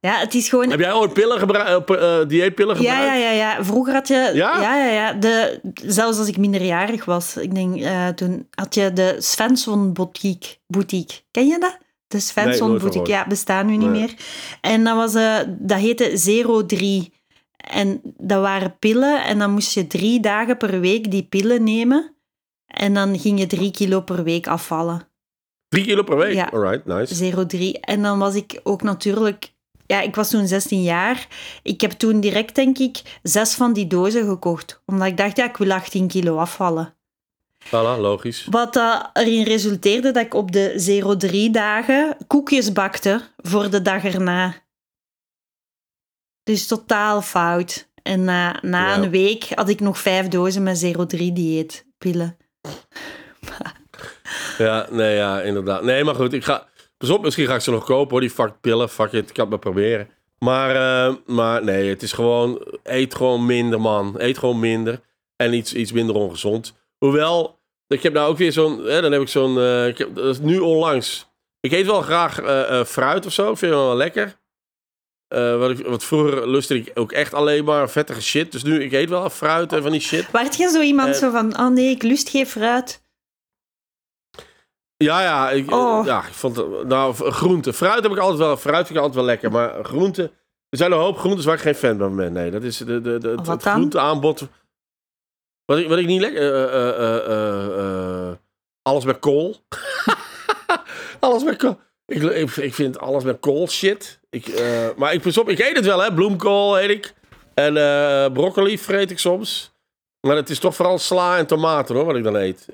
Ja, 0.00 0.18
het 0.18 0.34
is 0.34 0.48
gewoon... 0.48 0.70
Heb 0.70 0.80
jij 0.80 0.92
ooit 0.92 1.12
pillen 1.12 1.38
gebruikt, 1.38 1.90
uh, 1.90 2.18
dieetpillen 2.26 2.76
gebruikt? 2.76 3.00
Ja, 3.02 3.14
ja, 3.14 3.14
ja, 3.14 3.30
ja. 3.30 3.64
Vroeger 3.64 3.92
had 3.94 4.08
je... 4.08 4.30
Ja? 4.34 4.60
Ja, 4.60 4.76
ja, 4.76 4.90
ja. 4.92 5.12
De, 5.12 5.60
zelfs 5.74 6.18
als 6.18 6.28
ik 6.28 6.36
minderjarig 6.36 7.04
was. 7.04 7.36
Ik 7.36 7.54
denk, 7.54 7.80
eh, 7.80 8.08
toen 8.08 8.48
had 8.50 8.74
je 8.74 8.92
de 8.92 9.16
Svensson 9.18 9.92
Boutique. 9.92 10.56
boutique. 10.66 11.20
Ken 11.30 11.46
je 11.46 11.58
dat? 11.58 11.78
De 12.06 12.20
Svensson 12.20 12.78
Boutique. 12.78 13.10
Ja, 13.10 13.26
bestaan 13.26 13.66
nu 13.66 13.76
niet 13.76 13.88
Nee. 13.90 14.00
meer. 14.00 14.14
En 14.60 14.84
dat, 14.84 14.96
was, 14.96 15.14
eh, 15.14 15.36
dat 15.48 15.78
heette 15.78 16.16
Zero 16.16 16.66
3. 16.66 17.12
En 17.56 18.00
dat 18.02 18.40
waren 18.40 18.76
pillen. 18.78 19.24
En 19.24 19.38
dan 19.38 19.50
moest 19.50 19.74
je 19.74 19.86
drie 19.86 20.20
dagen 20.20 20.56
per 20.56 20.80
week 20.80 21.10
die 21.10 21.22
pillen 21.22 21.64
nemen. 21.64 22.14
En 22.66 22.94
dan 22.94 23.18
ging 23.18 23.38
je 23.38 23.46
drie 23.46 23.70
kilo 23.70 24.00
per 24.00 24.22
week 24.24 24.46
afvallen. 24.46 25.08
Drie 25.70 25.84
kilo 25.84 26.02
per 26.02 26.16
week? 26.16 26.34
Ja. 26.34 26.48
Alright, 26.52 26.86
nice. 26.86 27.14
Zero 27.14 27.46
3. 27.46 27.80
En 27.80 28.02
dan 28.02 28.18
was 28.18 28.34
ik 28.34 28.60
ook 28.62 28.82
natuurlijk... 28.82 29.52
Ja, 29.86 30.00
ik 30.00 30.14
was 30.14 30.30
toen 30.30 30.46
16 30.46 30.82
jaar. 30.82 31.26
Ik 31.62 31.80
heb 31.80 31.90
toen 31.90 32.20
direct, 32.20 32.54
denk 32.54 32.78
ik, 32.78 33.18
zes 33.22 33.54
van 33.54 33.72
die 33.72 33.86
dozen 33.86 34.28
gekocht. 34.28 34.82
Omdat 34.86 35.06
ik 35.06 35.16
dacht, 35.16 35.36
ja, 35.36 35.44
ik 35.48 35.56
wil 35.56 35.72
18 35.72 36.08
kilo 36.08 36.36
afvallen. 36.36 36.94
Voilà, 37.66 37.70
logisch. 38.00 38.46
Wat 38.50 38.76
erin 39.12 39.42
resulteerde 39.44 40.10
dat 40.10 40.24
ik 40.24 40.34
op 40.34 40.52
de 40.52 40.72
Zero 40.76 41.16
3 41.16 41.50
dagen 41.50 42.16
koekjes 42.26 42.72
bakte 42.72 43.20
voor 43.36 43.70
de 43.70 43.82
dag 43.82 44.04
erna. 44.04 44.54
Dus 46.42 46.66
totaal 46.66 47.22
fout. 47.22 47.88
En 48.02 48.24
na, 48.24 48.58
na 48.62 48.86
Ja. 48.88 49.02
een 49.02 49.10
week 49.10 49.48
had 49.54 49.68
ik 49.68 49.80
nog 49.80 49.98
vijf 49.98 50.28
dozen 50.28 50.62
met 50.62 50.78
Zero 50.78 51.06
3 51.06 51.32
dieetpillen. 51.32 52.36
Ja, 54.60 54.86
nee, 54.90 55.16
ja, 55.16 55.40
inderdaad. 55.40 55.82
Nee, 55.82 56.04
maar 56.04 56.14
goed, 56.14 56.32
ik 56.32 56.44
ga... 56.44 56.68
Pas 56.98 57.10
op, 57.10 57.22
misschien 57.22 57.46
ga 57.46 57.54
ik 57.54 57.60
ze 57.60 57.70
nog 57.70 57.84
kopen 57.84 58.10
hoor, 58.10 58.20
die 58.20 58.30
fuck 58.30 58.60
pillen. 58.60 58.88
Fuck 58.88 59.12
it, 59.12 59.28
ik 59.28 59.34
kan 59.34 59.40
het 59.40 59.48
maar 59.48 59.58
proberen. 59.58 60.08
Maar, 60.38 60.70
eh, 61.06 61.14
maar 61.26 61.64
nee, 61.64 61.88
het 61.88 62.02
is 62.02 62.12
gewoon... 62.12 62.66
Eet 62.82 63.14
gewoon 63.14 63.46
minder, 63.46 63.80
man. 63.80 64.14
Eet 64.18 64.38
gewoon 64.38 64.60
minder. 64.60 65.00
En 65.36 65.52
iets, 65.52 65.74
iets 65.74 65.92
minder 65.92 66.14
ongezond. 66.14 66.74
Hoewel, 66.98 67.58
ik 67.86 68.02
heb 68.02 68.12
nou 68.12 68.30
ook 68.30 68.36
weer 68.38 68.52
zo'n... 68.52 68.84
Hè, 68.84 69.00
dan 69.00 69.12
heb 69.12 69.20
ik 69.20 69.28
zo'n... 69.28 69.58
eh, 69.58 69.86
ik 69.86 69.98
heb, 69.98 70.14
dat 70.14 70.24
is 70.24 70.38
nu 70.38 70.58
onlangs. 70.58 71.28
Ik 71.60 71.72
eet 71.72 71.86
wel 71.86 72.00
graag 72.02 72.40
eh, 72.40 72.84
fruit 72.84 73.26
of 73.26 73.32
zo. 73.32 73.50
Ik 73.50 73.58
vind 73.58 73.72
het 73.72 73.80
wel 73.80 73.96
lekker. 73.96 74.36
eh, 75.28 75.58
wat, 75.58 75.70
ik, 75.70 75.86
wat 75.86 76.04
vroeger 76.04 76.48
lustte 76.50 76.74
ik 76.74 76.90
ook 76.94 77.12
echt 77.12 77.34
alleen 77.34 77.64
maar 77.64 77.90
vettige 77.90 78.22
shit. 78.22 78.52
Dus 78.52 78.62
nu, 78.62 78.82
ik 78.82 78.92
eet 78.92 79.08
wel 79.08 79.30
fruit 79.30 79.72
en 79.72 79.82
van 79.82 79.90
die 79.92 80.00
shit. 80.00 80.30
Waart 80.30 80.56
je 80.56 80.68
zo 80.68 80.80
iemand 80.80 81.16
zo 81.16 81.30
van, 81.30 81.58
oh 81.58 81.68
nee, 81.68 81.90
ik 81.90 82.02
lust 82.02 82.28
geen 82.28 82.46
fruit? 82.46 82.99
Ja, 85.04 85.22
ja, 85.22 85.50
ik, 85.50 85.70
eh, 85.70 85.76
Oh. 85.76 86.04
ja, 86.06 86.18
ik 86.26 86.32
vond 86.32 86.84
nou, 86.86 87.14
v- 87.14 87.20
groente. 87.20 87.72
Fruit 87.72 88.02
heb 88.02 88.12
ik 88.12 88.18
altijd 88.18 88.38
wel, 88.38 88.56
fruit 88.56 88.86
vind 88.86 88.90
ik 88.90 89.04
altijd 89.04 89.14
wel 89.14 89.24
lekker. 89.24 89.50
Maar 89.50 89.84
groente, 89.84 90.22
er 90.68 90.78
zijn 90.78 90.92
een 90.92 90.98
hoop 90.98 91.18
groentes 91.18 91.44
waar 91.44 91.54
ik 91.54 91.60
geen 91.60 91.74
fan 91.74 91.98
van 91.98 92.16
ben. 92.16 92.32
Nee, 92.32 92.50
dat 92.50 92.62
is 92.62 92.76
de, 92.76 93.00
de, 93.00 93.18
de, 93.18 93.28
het, 93.28 93.44
dan? 93.44 93.60
groenteaanbod. 93.60 94.48
Wat 95.64 95.78
ik, 95.78 95.88
wat 95.88 95.98
ik 95.98 96.06
niet 96.06 96.20
lekker, 96.20 96.68
eh, 96.70 97.16
eh, 98.28 98.32
alles 98.82 99.04
met 99.04 99.18
kool. 99.18 99.56
alles 101.20 101.42
met 101.42 101.56
kool. 101.56 101.78
Ik, 102.06 102.22
ik, 102.22 102.56
ik 102.56 102.74
vind 102.74 102.98
alles 102.98 103.24
met 103.24 103.40
kool 103.40 103.68
shit. 103.68 104.20
Ik, 104.30 104.62
maar 104.96 105.12
ik, 105.14 105.36
op, 105.36 105.48
ik 105.48 105.58
eet 105.58 105.76
het 105.76 105.84
wel, 105.86 106.02
hè. 106.02 106.14
Bloemkool 106.14 106.80
eet 106.80 106.90
ik. 106.90 107.14
En 107.54 107.72
broccoli 108.32 108.78
vreet 108.78 109.10
ik 109.10 109.18
soms. 109.18 109.72
Maar 110.26 110.36
het 110.36 110.50
is 110.50 110.58
toch 110.58 110.74
vooral 110.74 110.98
sla 110.98 111.38
en 111.38 111.46
tomaten, 111.46 111.94
hoor, 111.94 112.04
wat 112.04 112.16
ik 112.16 112.24
dan 112.24 112.34
eet. 112.36 112.66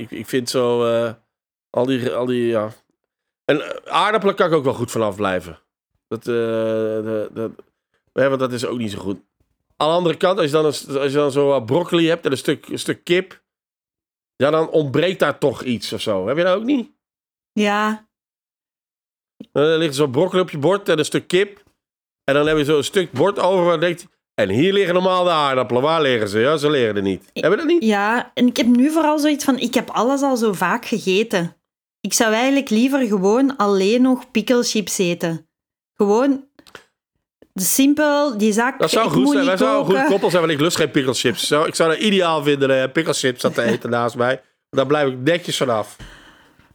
Ik, 0.00 0.10
ik 0.10 0.28
vind 0.28 0.50
zo... 0.50 0.84
eh, 1.70 1.80
al 1.80 1.86
die, 1.86 2.10
al 2.14 2.26
die, 2.26 2.46
ja. 2.46 2.72
En 3.44 3.60
eh, 3.60 3.92
aardappelen 3.92 4.34
kan 4.34 4.46
ik 4.48 4.54
ook 4.54 4.64
wel 4.64 4.74
goed 4.74 4.90
vanaf 4.90 5.16
blijven. 5.16 5.58
Dat, 6.08 6.18
eh, 6.18 6.24
de, 6.24 7.30
de, 7.34 7.50
ja, 8.12 8.28
want 8.28 8.40
dat 8.40 8.52
is 8.52 8.66
ook 8.66 8.78
niet 8.78 8.90
zo 8.92 8.98
goed. 8.98 9.18
Aan 9.76 9.88
de 9.88 9.94
andere 9.94 10.16
kant, 10.16 10.36
als 10.38 10.46
je 10.46 10.52
dan, 10.52 10.64
een- 10.64 10.98
als 11.00 11.12
je 11.12 11.18
dan 11.18 11.32
zo 11.32 11.46
wat 11.46 11.66
broccoli 11.66 12.08
hebt 12.08 12.24
en 12.24 12.30
een 12.30 12.36
stuk, 12.36 12.68
een 12.68 12.78
stuk 12.78 13.04
kip... 13.04 13.42
Ja, 14.36 14.50
dan 14.50 14.68
ontbreekt 14.70 15.18
daar 15.18 15.38
toch 15.38 15.62
iets 15.62 15.92
of 15.92 16.00
zo. 16.00 16.26
Heb 16.26 16.36
je 16.36 16.42
dat 16.42 16.56
ook 16.56 16.64
niet? 16.64 16.90
Ja, 17.52 18.08
Dan 19.52 19.76
ligt 19.76 19.94
zo 19.94 20.06
broccoli 20.06 20.42
op 20.42 20.50
je 20.50 20.58
bord 20.58 20.88
en 20.88 20.98
een 20.98 21.04
stuk 21.04 21.28
kip. 21.28 21.62
En 22.24 22.34
dan 22.34 22.46
heb 22.46 22.56
je 22.56 22.64
zo 22.64 22.76
een 22.76 22.84
stuk 22.84 23.12
bord 23.12 23.38
over 23.38 23.64
waar 23.64 23.74
je 23.74 23.80
denkt... 23.80 24.06
En 24.34 24.48
hier 24.48 24.72
liggen 24.72 24.94
normaal 24.94 25.24
de 25.24 25.30
aardappelen. 25.30 25.82
Waar 25.82 26.02
liggen 26.02 26.28
ze? 26.28 26.38
Ja, 26.38 26.56
ze 26.56 26.70
liggen 26.70 26.96
er 26.96 27.02
niet. 27.02 27.30
Heb 27.32 27.50
je 27.50 27.56
dat 27.56 27.66
niet? 27.66 27.84
ja, 27.84 28.30
en 28.34 28.46
ik 28.46 28.56
heb 28.56 28.66
nu 28.66 28.90
vooral 28.90 29.18
zoiets 29.18 29.44
van, 29.44 29.58
ik 29.58 29.74
heb 29.74 29.90
alles 29.90 30.22
al 30.22 30.36
zo 30.36 30.52
vaak 30.52 30.84
gegeten. 30.84 31.56
Ik 32.00 32.12
zou 32.12 32.32
eigenlijk 32.32 32.70
liever 32.70 33.06
gewoon 33.06 33.56
alleen 33.56 34.02
nog 34.02 34.30
pikkelchips 34.30 34.98
eten. 34.98 35.48
Gewoon 35.94 36.44
simpel, 37.54 38.38
die 38.38 38.52
zak, 38.52 38.78
Dat 38.78 38.90
zou 38.90 39.10
goed 39.10 39.30
zijn. 39.30 39.44
Wij 39.44 39.56
zouden 39.56 39.86
een 39.86 39.94
koken. 39.94 40.10
koppel 40.10 40.30
zijn, 40.30 40.42
want 40.42 40.54
ik 40.54 40.60
lust 40.60 40.76
geen 40.76 40.90
pikkelchips. 40.90 41.50
Ik 41.50 41.74
zou 41.74 41.90
dat 41.90 41.98
ideaal 41.98 42.42
vinden, 42.42 42.70
uh, 42.70 42.92
pikkelchips 42.92 43.44
aan 43.44 43.52
te 43.52 43.62
eten 43.72 43.90
naast 43.90 44.16
mij. 44.16 44.42
Daar 44.70 44.86
blijf 44.86 45.08
ik 45.08 45.18
netjes 45.18 45.56
vanaf. 45.56 45.96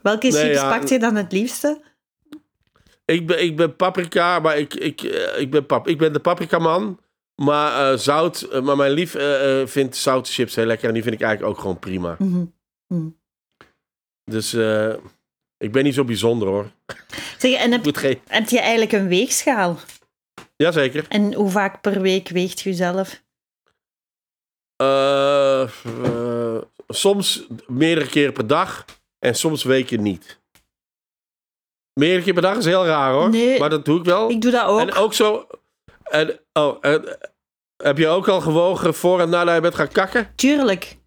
Welke 0.01 0.27
Nee, 0.27 0.41
chips 0.43 0.55
ja, 0.61 0.69
pakt 0.69 0.89
je 0.89 0.99
dan 0.99 1.15
het 1.15 1.31
liefste? 1.31 1.81
Ik 3.05 3.27
ben, 3.27 3.43
ik 3.43 3.55
ben 3.57 3.75
paprika, 3.75 4.39
maar 4.39 4.57
ik, 4.57 4.73
ik, 4.73 5.01
eh, 5.01 5.41
ik, 5.41 5.51
ben, 5.51 5.65
pap, 5.65 5.87
ik 5.87 5.97
ben 5.97 6.13
de 6.13 6.19
paprikaman. 6.19 6.99
Maar 7.35 7.91
eh, 7.91 7.97
zout, 7.97 8.41
eh, 8.41 8.61
maar 8.61 8.75
mijn 8.75 8.91
lief 8.91 9.15
eh, 9.15 9.61
eh, 9.61 9.67
vindt 9.67 9.95
zoute 9.95 10.31
chips 10.31 10.55
heel 10.55 10.65
lekker. 10.65 10.87
En 10.87 10.93
die 10.93 11.03
vind 11.03 11.15
ik 11.15 11.21
eigenlijk 11.21 11.53
ook 11.55 11.61
gewoon 11.61 11.79
prima. 11.79 12.15
Mhm. 12.19 12.43
Dus 14.23 14.53
eh, 14.53 14.93
ik 15.57 15.71
ben 15.71 15.83
niet 15.83 15.93
zo 15.93 16.03
bijzonder 16.03 16.47
hoor. 16.47 16.71
Zeg, 17.37 17.53
en 17.53 17.71
heb, 17.71 17.83
moet 17.85 17.97
geen... 17.97 18.21
heb 18.27 18.49
je 18.49 18.59
eigenlijk 18.59 18.91
een 18.91 19.07
weegschaal? 19.07 19.79
Jazeker. 20.55 21.05
En 21.09 21.33
hoe 21.33 21.49
vaak 21.49 21.81
per 21.81 22.01
week 22.01 22.29
weegt 22.29 22.61
je 22.61 22.73
zelf? 22.73 23.23
Eh, 24.75 25.61
eh, 25.61 26.61
soms 26.87 27.47
meerdere 27.67 28.07
keren 28.07 28.33
per 28.33 28.47
dag. 28.47 28.85
En 29.19 29.35
soms 29.35 29.63
weken 29.63 30.01
niet. 30.01 30.41
Meerdere 31.93 32.23
keer 32.23 32.33
per 32.33 32.41
dag 32.41 32.57
is 32.57 32.65
heel 32.65 32.85
raar 32.85 33.13
hoor. 33.13 33.29
Nee. 33.29 33.59
Maar 33.59 33.69
dat 33.69 33.85
doe 33.85 33.99
ik 33.99 34.05
wel. 34.05 34.29
Ik 34.29 34.41
doe 34.41 34.51
dat 34.51 34.65
ook. 34.65 34.79
En 34.79 34.93
ook 34.93 35.13
zo. 35.13 35.47
En, 36.03 36.39
oh, 36.53 36.77
en, 36.81 37.17
heb 37.83 37.97
je 37.97 38.07
ook 38.07 38.27
al 38.27 38.41
gewogen 38.41 38.93
voor 38.93 39.21
en 39.21 39.29
nadat 39.29 39.55
je 39.55 39.61
bent 39.61 39.75
gaan 39.75 39.87
kakken? 39.87 40.31
Tuurlijk. 40.35 40.97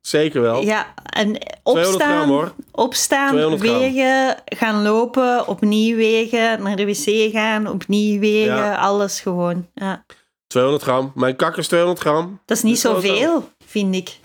Zeker 0.00 0.40
wel. 0.40 0.62
Ja, 0.62 0.94
en 1.04 1.38
200 1.62 2.02
gram 2.02 2.30
opstaan, 2.30 2.52
opstaan 2.72 3.28
200 3.30 3.62
gram. 3.62 3.78
wegen, 3.78 4.36
gaan 4.44 4.82
lopen, 4.82 5.46
opnieuw 5.48 5.96
wegen, 5.96 6.62
naar 6.62 6.76
de 6.76 6.84
wc 6.86 7.32
gaan, 7.32 7.66
opnieuw 7.68 8.20
wegen, 8.20 8.54
Ja. 8.56 8.74
alles 8.74 9.20
gewoon. 9.20 9.66
Ja. 9.74 10.04
200 10.46 10.84
gram. 10.84 11.12
Mijn 11.14 11.36
kak 11.36 11.56
is 11.56 11.68
200 11.68 12.00
gram. 12.00 12.40
Dat 12.44 12.56
is 12.56 12.62
niet 12.62 12.80
zo. 12.80 12.94
zoveel, 12.94 13.48
vind 13.66 13.94
ik. 13.94 14.18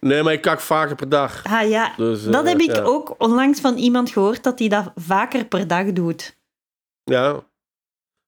Nee, 0.00 0.22
maar 0.22 0.32
ik 0.32 0.40
kak 0.40 0.60
vaker 0.60 0.96
per 0.96 1.08
dag. 1.08 1.42
Ah 1.44 1.68
ja, 1.68 1.92
Dus, 1.96 2.26
eh, 2.26 2.32
dat 2.32 2.48
heb 2.48 2.60
ik 2.60 2.74
ja. 2.76 2.82
ook 2.82 3.14
onlangs 3.18 3.60
van 3.60 3.76
iemand 3.76 4.10
gehoord 4.10 4.42
dat 4.42 4.58
hij 4.58 4.68
dat 4.68 4.92
vaker 4.94 5.44
per 5.44 5.66
dag 5.66 5.92
doet. 5.92 6.36
Ja. 7.04 7.40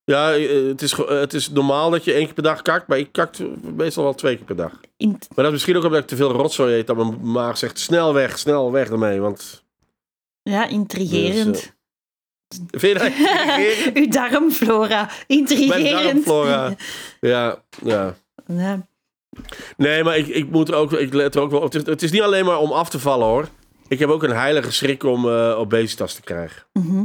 Ja, 0.05 0.35
eh, 0.35 0.67
het 0.67 0.83
is, 0.83 0.97
het 0.97 1.35
is 1.35 1.51
normaal 1.51 1.91
dat 1.91 2.05
je 2.05 2.12
één 2.12 2.25
keer 2.25 2.35
per 2.35 2.43
dag 2.43 2.62
kakt, 2.62 2.87
maar 2.87 2.99
ik 2.99 3.12
kak 3.12 3.35
meestal 3.77 4.03
wel 4.05 4.15
twee 4.15 4.37
keer 4.37 4.45
per 4.45 4.57
dag. 4.57 4.81
Maar 4.99 5.19
dat 5.35 5.45
is 5.45 5.51
misschien 5.51 5.77
ook 5.77 5.85
omdat 5.85 6.01
ik 6.01 6.07
te 6.07 6.17
veel 6.17 6.33
rotzooi 6.33 6.75
eet, 6.75 6.87
dat 6.87 6.97
mijn 6.97 7.31
maag 7.31 7.59
zegt 7.59 7.79
snel 7.79 8.15
weg, 8.15 8.38
snel 8.38 8.73
weg 8.73 8.88
ermee. 8.88 9.21
Want 9.21 9.65
ja, 10.43 10.67
intrigerend. 10.67 11.73
Dus, 12.49 12.61
vind 12.71 12.93
je 12.93 12.99
dat 12.99 13.07
intrigerend? 13.07 13.97
Uw 14.01 14.09
darmflora, 14.09 15.11
intrigerend. 15.27 15.83
Mijn 15.83 16.05
darmflora. 16.05 16.75
Ja, 17.21 17.62
ja. 17.83 18.15
Ja. 18.47 18.87
Nee, 19.77 20.05
maar 20.05 20.17
ik, 20.17 20.27
ik 20.27 20.51
moet 20.51 20.69
er 20.69 20.75
ook, 20.75 20.93
ik 20.93 21.12
let 21.12 21.35
er 21.35 21.41
ook 21.41 21.51
wel 21.51 21.61
op. 21.61 21.73
Het 21.73 21.83
is, 21.83 21.87
het 21.87 22.03
is 22.03 22.11
niet 22.11 22.23
alleen 22.23 22.45
maar 22.45 22.59
om 22.59 22.73
af 22.73 22.91
te 22.91 22.99
vallen 22.99 23.27
hoor. 23.27 23.49
Ik 23.88 23.99
heb 23.99 24.09
ook 24.09 24.23
een 24.23 24.37
heilige 24.37 24.73
schrik 24.73 25.03
om 25.03 25.29
eh, 25.29 25.59
obesitas 25.59 26.15
te 26.15 26.21
krijgen. 26.21 26.62
Mhm. 26.73 27.05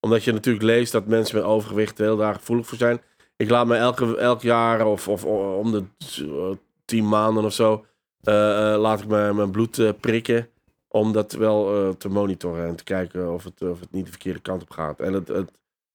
Omdat 0.00 0.24
je 0.24 0.32
natuurlijk 0.32 0.64
leest 0.64 0.92
dat 0.92 1.06
mensen 1.06 1.36
met 1.36 1.44
overgewicht 1.44 1.98
heel 1.98 2.16
daar 2.16 2.34
gevoelig 2.34 2.66
voor 2.66 2.78
zijn. 2.78 3.00
Ik 3.36 3.50
laat 3.50 3.66
me 3.66 3.76
elke, 3.76 4.16
elk 4.16 4.42
jaar 4.42 4.86
of, 4.86 5.08
of 5.08 5.24
om 5.24 5.70
de 5.70 5.84
eh, 6.18 6.56
tien 6.84 7.08
maanden 7.08 7.44
of 7.44 7.52
zo... 7.52 7.84
eh, 8.22 8.72
eh, 8.72 8.80
laat 8.80 9.00
ik 9.00 9.06
mijn, 9.08 9.36
mijn 9.36 9.50
bloed 9.50 10.00
prikken. 10.00 10.48
Om 10.88 11.12
dat 11.12 11.32
wel 11.32 11.94
te 11.96 12.08
monitoren 12.08 12.66
en 12.66 12.76
te 12.76 12.84
kijken 12.84 13.32
of 13.32 13.44
het, 13.44 13.62
of 13.62 13.80
het 13.80 13.92
niet 13.92 14.04
de 14.04 14.10
verkeerde 14.10 14.40
kant 14.40 14.62
op 14.62 14.70
gaat. 14.70 15.00
En 15.00 15.12
het, 15.12 15.28
het, 15.28 15.50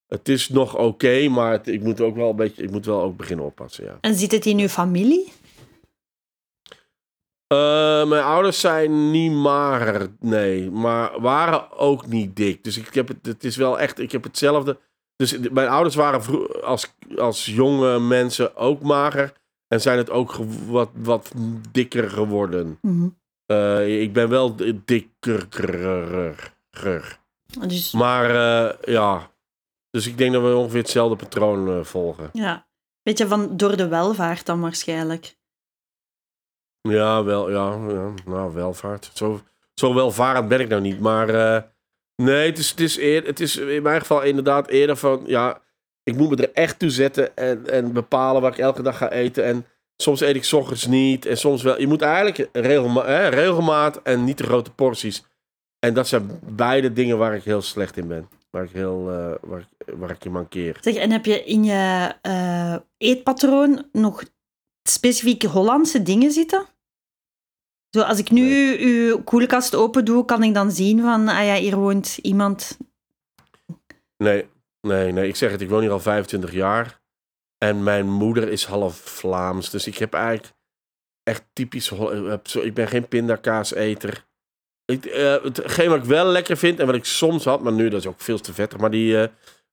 het 0.07 0.29
is 0.29 0.49
nog 0.49 0.77
oké, 0.77 1.27
maar 1.27 1.67
ik 1.67 1.81
moet 1.81 2.01
ook 2.01 2.15
wel 2.15 2.29
een 2.29 2.35
beetje... 2.35 2.63
Ik 2.63 2.71
moet 2.71 2.85
wel 2.85 3.01
ook 3.01 3.17
beginnen 3.17 3.45
oppassen, 3.45 3.85
ja. 3.85 3.97
En 4.01 4.15
zit 4.15 4.31
het 4.31 4.45
in 4.45 4.59
uw 4.59 4.67
familie? 4.67 5.31
Eh, 7.47 8.05
mijn 8.07 8.23
ouders 8.23 8.59
zijn 8.59 9.11
niet 9.11 9.31
mager, 9.31 10.09
nee. 10.19 10.71
Maar 10.71 11.21
waren 11.21 11.71
ook 11.71 12.07
niet 12.07 12.35
dik. 12.35 12.63
Dus 12.63 12.77
ik 12.77 12.93
heb 12.93 13.07
het, 13.07 13.25
het 13.25 13.43
is 13.43 13.55
wel 13.55 13.79
echt, 13.79 13.99
ik 13.99 14.11
heb 14.11 14.23
hetzelfde. 14.23 14.79
Dus 15.15 15.37
mijn 15.51 15.67
ouders 15.67 15.95
waren 15.95 16.21
als, 16.61 16.93
als 17.17 17.45
jonge 17.45 17.99
mensen 17.99 18.55
ook 18.55 18.81
mager. 18.81 19.33
En 19.67 19.81
zijn 19.81 19.97
het 19.97 20.09
ook 20.09 20.35
wat, 20.67 20.89
wat 20.93 21.31
dikker 21.71 22.09
geworden. 22.09 22.77
Mhm. 22.81 23.07
Eh, 23.45 24.01
ik 24.01 24.13
ben 24.13 24.29
wel 24.29 24.55
dikker. 24.85 25.47
Dus 27.67 27.91
Maar 27.91 28.29
eh, 28.29 28.93
ja. 28.93 29.31
Dus 29.89 30.07
ik 30.07 30.17
denk 30.17 30.33
dat 30.33 30.41
we 30.41 30.55
ongeveer 30.55 30.79
hetzelfde 30.81 31.15
patroon 31.15 31.85
volgen. 31.85 32.29
ja, 32.33 32.67
weet 33.01 33.17
je, 33.17 33.27
van 33.27 33.57
door 33.57 33.77
de 33.77 33.87
welvaart 33.87 34.45
dan 34.45 34.61
waarschijnlijk. 34.61 35.37
Ja, 36.89 37.23
wel, 37.23 37.51
ja, 37.51 37.77
ja 37.87 38.13
nou, 38.25 38.53
welvaart. 38.53 39.11
Zo, 39.13 39.41
zo 39.73 39.93
welvarend 39.93 40.47
ben 40.47 40.59
ik 40.59 40.67
nou 40.67 40.81
niet. 40.81 40.99
Maar 40.99 41.29
eh, 41.29 41.61
nee, 42.15 42.49
het 42.49 42.57
is, 42.57 42.69
het, 42.69 42.79
is 42.79 42.97
eer, 42.97 43.25
het 43.25 43.39
is 43.39 43.57
in 43.57 43.83
mijn 43.83 43.99
geval 43.99 44.21
inderdaad 44.21 44.67
eerder 44.67 44.95
van... 44.95 45.23
Ja, 45.25 45.61
ik 46.03 46.17
moet 46.17 46.29
me 46.29 46.35
er 46.35 46.53
echt 46.53 46.79
toe 46.79 46.89
zetten 46.89 47.37
en, 47.37 47.69
en 47.69 47.93
bepalen 47.93 48.41
waar 48.41 48.51
ik 48.51 48.57
elke 48.57 48.81
dag 48.81 48.97
ga 48.97 49.11
eten. 49.11 49.43
En 49.43 49.65
soms 49.97 50.21
eet 50.21 50.35
ik 50.35 50.51
ochtends 50.53 50.85
niet 50.85 51.25
en 51.25 51.37
soms 51.37 51.63
wel. 51.63 51.79
Je 51.79 51.87
moet 51.87 52.01
eigenlijk 52.01 52.49
regelma 52.51 53.05
hè, 53.05 53.27
regelmaat 53.27 54.01
en 54.01 54.23
niet 54.23 54.37
te 54.37 54.43
grote 54.43 54.71
porties. 54.71 55.23
En 55.79 55.93
dat 55.93 56.07
zijn 56.07 56.39
beide 56.43 56.93
dingen 56.93 57.17
waar 57.17 57.35
ik 57.35 57.43
heel 57.43 57.61
slecht 57.61 57.97
in 57.97 58.07
ben. 58.07 58.29
Waar 58.49 58.63
ik, 58.63 58.71
heel, 58.71 59.11
eh, 59.11 59.49
waar 59.49 59.59
ik, 59.59 59.93
waar 59.95 60.09
ik 60.09 60.23
je 60.23 60.29
mankeer. 60.29 60.77
Zeg, 60.81 60.95
en 60.95 61.11
heb 61.11 61.25
je 61.25 61.43
in 61.43 61.63
je 61.63 62.13
eh, 62.21 62.75
eetpatroon 62.97 63.85
nog 63.91 64.23
specifieke 64.83 65.47
Hollandse 65.47 66.01
dingen 66.01 66.31
zitten? 66.31 66.65
Zo, 67.95 68.01
als 68.01 68.19
ik 68.19 68.31
nu 68.31 68.77
uw 68.79 69.23
koelkast 69.23 69.75
open 69.75 70.05
doe, 70.05 70.25
kan 70.25 70.43
ik 70.43 70.53
dan 70.53 70.71
zien 70.71 71.01
van, 71.01 71.27
ah 71.27 71.45
ja, 71.45 71.55
hier 71.55 71.75
woont 71.75 72.17
iemand. 72.21 72.77
Nee, 74.17 74.47
nee, 74.81 75.11
nee. 75.11 75.27
Ik 75.27 75.35
zeg 75.35 75.51
het, 75.51 75.61
ik 75.61 75.69
woon 75.69 75.81
hier 75.81 75.91
al 75.91 75.99
25 75.99 76.51
jaar. 76.51 77.01
En 77.57 77.83
mijn 77.83 78.09
moeder 78.11 78.49
is 78.49 78.65
half 78.65 78.95
Vlaams. 78.95 79.69
Dus 79.69 79.87
ik 79.87 79.97
heb 79.97 80.13
eigenlijk 80.13 80.53
echt 81.23 81.43
typisch... 81.53 81.91
Ik 81.91 82.25
heb 82.27 82.47
zo- 82.47 82.61
Ik 82.61 82.73
ben 82.73 82.87
geen 82.87 83.07
pindakaaseter. 83.07 84.25
Ik, 84.85 85.05
eh, 85.05 85.43
hetgeen 85.43 85.89
wat 85.89 85.97
ik 85.97 86.03
wel 86.03 86.25
lekker 86.25 86.57
vind 86.57 86.79
en 86.79 86.85
wat 86.85 86.95
ik 86.95 87.05
soms 87.05 87.45
had, 87.45 87.61
maar 87.61 87.73
nu 87.73 87.89
dat 87.89 87.99
is 87.99 88.07
ook 88.07 88.21
veel 88.21 88.39
te 88.39 88.53
vettig, 88.53 88.79
maar 88.79 88.91
die 88.91 89.21
eh, 89.21 89.27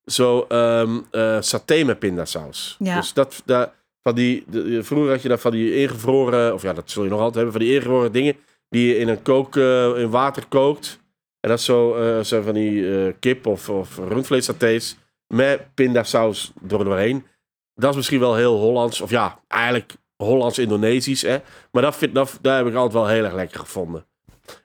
zo 0.05 0.45
ehm 0.49 0.99
eh, 1.11 1.41
saté 1.41 1.85
met 1.85 1.99
pindasaus. 1.99 2.77
Ja. 2.79 2.97
Dus 2.97 3.13
dat, 3.13 3.43
dat 3.45 3.73
van 4.03 4.15
die, 4.15 4.45
de- 4.49 4.85
vroeger 4.85 5.11
had 5.11 5.23
je 5.23 5.29
dat 5.29 5.41
van 5.41 5.51
die 5.51 5.75
ingevroren, 5.77 6.55
of 6.55 6.63
ja, 6.63 6.73
dat 6.73 6.91
zul 6.91 7.03
je 7.05 7.09
nog 7.11 7.19
altijd 7.19 7.35
hebben, 7.37 7.53
van 7.53 7.63
die 7.63 7.75
ingevroren 7.75 8.13
dingen 8.13 8.37
die 8.69 8.89
je 8.89 8.99
in 8.99 9.09
een 9.09 9.23
kook, 9.23 9.57
eh, 9.57 9.99
in 9.99 10.11
water 10.11 10.45
kookt. 10.49 11.01
En 11.41 11.49
dat 11.51 11.59
is 11.59 11.65
zo, 11.65 11.95
eh, 11.95 12.25
zo 12.25 12.43
van 12.43 12.55
die 12.55 13.05
eh, 13.07 13.13
kip 13.21 13.47
of, 13.47 13.69
of 13.69 13.99
rundvleessatés. 14.09 14.97
met 15.27 15.75
pindasaus 15.75 16.53
door 16.61 16.85
doorheen. 16.85 17.27
Dat 17.75 17.91
is 17.91 17.97
misschien 17.97 18.21
wel 18.21 18.35
heel 18.37 18.59
Hollands. 18.59 19.01
Of 19.01 19.11
ja, 19.11 19.41
eigenlijk 19.49 19.93
Hollands-Indonesisch. 20.17 21.23
Hè? 21.23 21.37
Maar 21.71 21.83
dat 21.83 21.97
vind, 21.97 22.15
dat, 22.15 22.39
daar 22.41 22.57
heb 22.57 22.67
ik 22.67 22.75
altijd 22.75 22.93
wel 22.93 23.07
heel 23.07 23.25
erg 23.25 23.35
lekker 23.35 23.61
gevonden. 23.61 24.05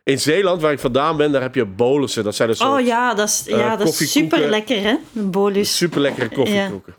In 0.03 0.19
Zeeland, 0.19 0.61
waar 0.61 0.71
ik 0.71 0.79
vandaan 0.79 1.17
ben, 1.17 1.31
daar 1.31 1.41
heb 1.41 1.55
je 1.55 1.65
bolussen. 1.65 2.23
Dat 2.23 2.35
zijn 2.35 2.49
dus 2.49 2.61
Oh 2.61 2.79
ja, 2.85 3.13
dat 3.13 3.27
is, 3.27 3.43
ja, 3.45 3.75
dat 3.75 3.87
is 3.87 4.11
super 4.11 4.49
lekker, 4.49 4.81
hè? 4.81 4.95
Bolus. 5.11 5.77
super 5.77 5.99
lekkere 6.01 6.29
koffiekoeken. 6.39 6.93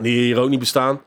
Die 0.00 0.18
hier 0.18 0.38
ook 0.38 0.48
niet 0.48 0.58
bestaan. 0.58 1.00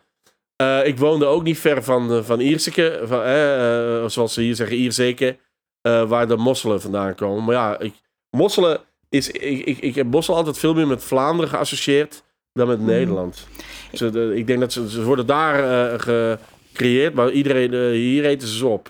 Eh, 0.61 0.85
ik 0.85 0.97
woonde 0.97 1.25
ook 1.25 1.43
niet 1.43 1.59
ver 1.59 1.83
van, 1.83 2.11
eh, 2.11 2.23
van 2.23 2.39
Ierseke. 2.39 2.99
Van, 3.03 3.21
eh, 3.23 4.05
zoals 4.07 4.33
ze 4.33 4.41
hier 4.41 4.55
zeggen, 4.55 4.77
Ierseke. 4.77 5.37
eh, 5.81 6.07
waar 6.09 6.27
de 6.27 6.37
mosselen 6.37 6.81
vandaan 6.81 7.15
komen. 7.15 7.43
Maar 7.43 7.55
ja, 7.55 7.79
ik, 7.79 7.93
mosselen 8.29 8.79
is... 9.09 9.29
Ik, 9.31 9.65
ik, 9.65 9.77
ik 9.77 9.95
heb 9.95 10.07
mosselen 10.07 10.39
altijd 10.39 10.57
veel 10.57 10.73
meer 10.73 10.87
met 10.87 11.03
Vlaanderen 11.03 11.49
geassocieerd 11.49 12.23
dan 12.53 12.67
met 12.67 12.79
Nederland. 12.81 13.47
Ze, 13.93 14.09
de- 14.09 14.33
ik 14.35 14.47
denk 14.47 14.59
dat 14.59 14.73
ze, 14.73 14.89
ze 14.89 15.03
worden 15.03 15.25
daar 15.25 15.99
gecreëerd, 15.99 17.13
maar 17.13 17.31
iedereen, 17.31 17.91
hier 17.93 18.25
eten 18.25 18.47
ze 18.47 18.57
ze 18.57 18.67
op. 18.67 18.89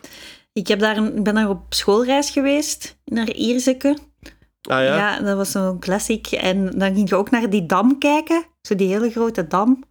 Ik 0.53 0.67
heb 0.67 0.79
daar 0.79 0.97
een, 0.97 1.23
ben 1.23 1.33
daar 1.33 1.49
op 1.49 1.61
schoolreis 1.69 2.29
geweest, 2.29 2.97
naar 3.05 3.31
Ierseke. 3.31 3.97
Ah 4.61 4.83
ja? 4.83 4.95
Ja, 4.97 5.19
dat 5.21 5.37
was 5.37 5.51
zo'n 5.51 5.79
classic. 5.79 6.27
En 6.27 6.65
dan 6.79 6.93
ging 6.95 7.09
je 7.09 7.15
ook 7.15 7.29
naar 7.31 7.49
die 7.49 7.65
dam 7.65 7.97
kijken. 7.97 8.43
Zo 8.61 8.75
die 8.75 8.87
hele 8.87 9.09
grote 9.09 9.47
dam. 9.47 9.83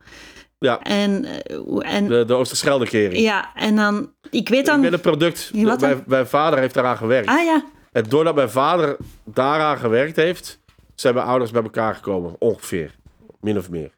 Ja. 0.58 0.80
En, 0.82 1.24
eh, 1.24 1.94
en 1.94 2.06
De, 2.08 2.24
de 2.24 2.34
Oosterscheldekering. 2.34 3.20
ja, 3.22 3.54
en 3.54 3.76
dan... 3.76 4.12
Ik 4.30 4.48
weet 4.48 4.58
Ik 4.58 4.64
dan... 4.66 4.80
ben 4.80 4.92
een 4.92 5.00
product. 5.00 5.50
Wat? 5.54 5.80
Mijn, 5.80 6.02
mijn 6.06 6.26
vader 6.26 6.58
heeft 6.58 6.74
daaraan 6.74 6.96
gewerkt. 6.96 7.28
Ah 7.28 7.42
ja, 7.44 7.64
En 7.92 8.04
doordat 8.08 8.34
mijn 8.34 8.50
vader 8.50 8.96
daaraan 9.24 9.78
gewerkt 9.78 10.16
heeft, 10.16 10.60
zijn 10.94 11.14
mijn 11.14 11.26
ouders 11.26 11.50
bij 11.50 11.62
elkaar 11.62 11.94
gekomen. 11.94 12.36
Ongeveer. 12.38 12.94
Min 13.40 13.58
of 13.58 13.70
meer. 13.70 13.90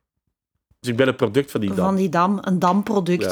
Dus 0.80 0.90
ik 0.90 0.96
ben 0.96 1.08
een 1.08 1.16
product 1.16 1.50
van 1.50 1.60
die 1.60 1.68
dam. 1.74 1.84
van 1.84 1.96
die 1.96 2.08
dam. 2.08 2.38
Een 2.40 2.58
damproduct. 2.58 3.22
Ja. 3.24 3.30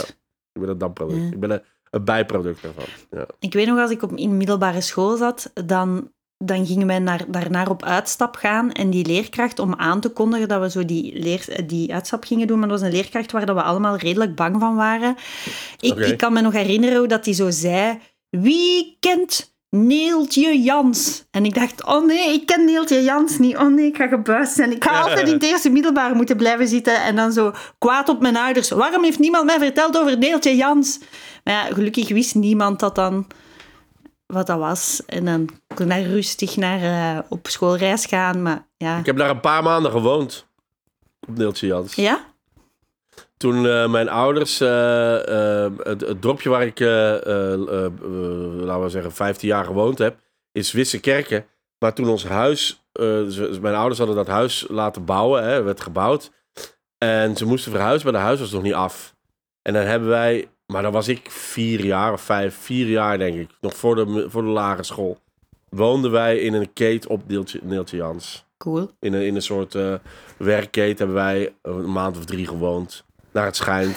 Ik 0.52 0.60
ben 0.60 0.68
een 0.68 0.78
damproduct. 0.78 1.20
Ja. 1.20 1.30
Ik 1.32 1.40
ben 1.40 1.50
een, 1.50 1.62
een 1.90 2.04
bijproduct 2.04 2.62
daarvan. 2.62 2.84
Ja. 3.10 3.26
Ik 3.38 3.52
weet 3.52 3.66
nog, 3.66 3.78
als 3.78 3.90
ik 3.90 4.02
op, 4.02 4.12
in 4.16 4.36
middelbare 4.36 4.80
school 4.80 5.16
zat, 5.16 5.50
dan, 5.54 6.12
dan 6.38 6.66
gingen 6.66 6.86
wij 6.86 6.98
naar, 6.98 7.24
daarnaar 7.28 7.70
op 7.70 7.84
uitstap 7.84 8.36
gaan. 8.36 8.72
En 8.72 8.90
die 8.90 9.06
leerkracht, 9.06 9.58
om 9.58 9.74
aan 9.74 10.00
te 10.00 10.08
kondigen 10.08 10.48
dat 10.48 10.60
we 10.60 10.70
zo 10.70 10.84
die, 10.84 11.18
leer, 11.18 11.66
die 11.66 11.94
uitstap 11.94 12.24
gingen 12.24 12.46
doen, 12.46 12.58
maar 12.58 12.68
dat 12.68 12.80
was 12.80 12.88
een 12.88 12.94
leerkracht 12.94 13.32
waar 13.32 13.46
dat 13.46 13.56
we 13.56 13.62
allemaal 13.62 13.96
redelijk 13.96 14.34
bang 14.34 14.60
van 14.60 14.76
waren. 14.76 15.16
Ik, 15.80 15.96
ik 15.96 16.18
kan 16.18 16.32
me 16.32 16.40
nog 16.40 16.52
herinneren 16.52 16.98
hoe 16.98 17.08
dat 17.08 17.24
hij 17.24 17.34
zo 17.34 17.50
zei, 17.50 17.98
wie 18.30 18.96
kent 19.00 19.56
Neeltje 19.70 20.62
Jans? 20.62 21.24
En 21.30 21.44
ik 21.44 21.54
dacht, 21.54 21.84
oh 21.84 22.06
nee, 22.06 22.32
ik 22.32 22.46
ken 22.46 22.64
Neeltje 22.64 23.02
Jans 23.02 23.38
niet. 23.38 23.56
Oh 23.56 23.74
nee, 23.74 23.86
ik 23.86 23.96
ga 23.96 24.06
gebuist 24.06 24.52
zijn. 24.52 24.72
Ik 24.72 24.84
ga 24.84 25.00
altijd 25.00 25.26
in 25.26 25.32
het 25.32 25.42
eerste 25.42 25.70
middelbaar 25.70 26.14
moeten 26.14 26.36
blijven 26.36 26.68
zitten. 26.68 27.02
En 27.02 27.16
dan 27.16 27.32
zo 27.32 27.52
kwaad 27.78 28.08
op 28.08 28.20
mijn 28.20 28.36
ouders. 28.36 28.70
Waarom 28.70 29.04
heeft 29.04 29.18
niemand 29.18 29.44
mij 29.44 29.58
verteld 29.58 29.98
over 29.98 30.18
Neeltje 30.18 30.56
Jans? 30.56 30.98
Maar 31.44 31.54
ja, 31.54 31.74
gelukkig 31.74 32.08
wist 32.08 32.34
niemand 32.34 32.80
dat 32.80 32.94
dan 32.94 33.26
wat 34.32 34.46
dat 34.46 34.58
was. 34.58 35.02
En 35.06 35.24
dan 35.24 35.48
kon 35.74 35.90
ik 35.90 36.06
rustig 36.06 36.56
naar 36.56 36.82
eh, 36.82 37.22
op 37.28 37.46
schoolreis 37.46 38.06
gaan. 38.06 38.42
Maar 38.42 38.66
ja. 38.76 38.98
Ik 38.98 39.06
heb 39.06 39.16
daar 39.16 39.30
een 39.30 39.40
paar 39.40 39.62
maanden 39.62 39.90
gewoond. 39.90 40.46
Op 41.28 41.36
Neeltje 41.36 41.66
Jans. 41.66 41.94
Ja? 41.94 42.26
Toen 43.36 43.66
eh, 43.66 43.90
mijn 43.90 44.08
ouders, 44.08 44.60
eh, 44.60 45.66
het, 45.78 46.00
het 46.00 46.22
dorpje 46.22 46.48
waar 46.48 46.62
ik, 46.62 46.80
laten 48.60 48.82
we 48.82 48.88
zeggen, 48.88 49.12
15 49.12 49.48
jaar 49.48 49.64
gewoond 49.64 49.98
heb, 49.98 50.18
is 50.52 50.72
Wissekerken. 50.72 51.46
Maar 51.78 51.94
toen 51.94 52.08
ons 52.08 52.24
huis, 52.24 52.82
dus 52.92 53.58
mijn 53.58 53.74
ouders 53.74 53.98
hadden 53.98 54.16
dat 54.16 54.26
huis 54.26 54.66
laten 54.68 55.04
bouwen, 55.04 55.44
hè, 55.44 55.62
werd 55.62 55.80
gebouwd. 55.80 56.30
En 56.98 57.36
ze 57.36 57.46
moesten 57.46 57.72
verhuizen, 57.72 58.04
maar 58.04 58.20
het 58.20 58.28
huis 58.28 58.40
was 58.40 58.50
nog 58.50 58.62
niet 58.62 58.74
af. 58.74 59.16
En 59.62 59.72
dan 59.72 59.82
hebben 59.84 60.08
wij, 60.08 60.48
maar 60.72 60.82
dan 60.82 60.92
was 60.92 61.08
ik 61.08 61.30
vier 61.30 61.84
jaar 61.84 62.12
of 62.12 62.20
vijf, 62.20 62.56
vier 62.56 62.86
jaar 62.86 63.18
denk 63.18 63.36
ik, 63.36 63.50
nog 63.60 63.76
voor 63.76 63.94
de, 63.94 64.26
voor 64.28 64.42
de 64.42 64.48
lagere 64.48 64.82
school. 64.82 65.18
Woonden 65.68 66.10
wij 66.10 66.38
in 66.38 66.54
een 66.54 66.72
kate 66.72 67.08
op 67.08 67.22
Neeltje, 67.62 67.96
Jans. 67.96 68.46
Cool. 68.58 68.90
In 69.00 69.12
een, 69.12 69.26
in 69.26 69.34
een 69.34 69.42
soort 69.42 69.74
eh 69.74 69.94
werkketen 70.36 70.96
hebben 70.96 71.14
wij 71.14 71.54
een 71.62 71.92
maand 71.92 72.16
of 72.16 72.24
drie 72.24 72.46
gewoond. 72.46 73.04
Naar 73.32 73.44
het 73.44 73.56
schijnt. 73.56 73.96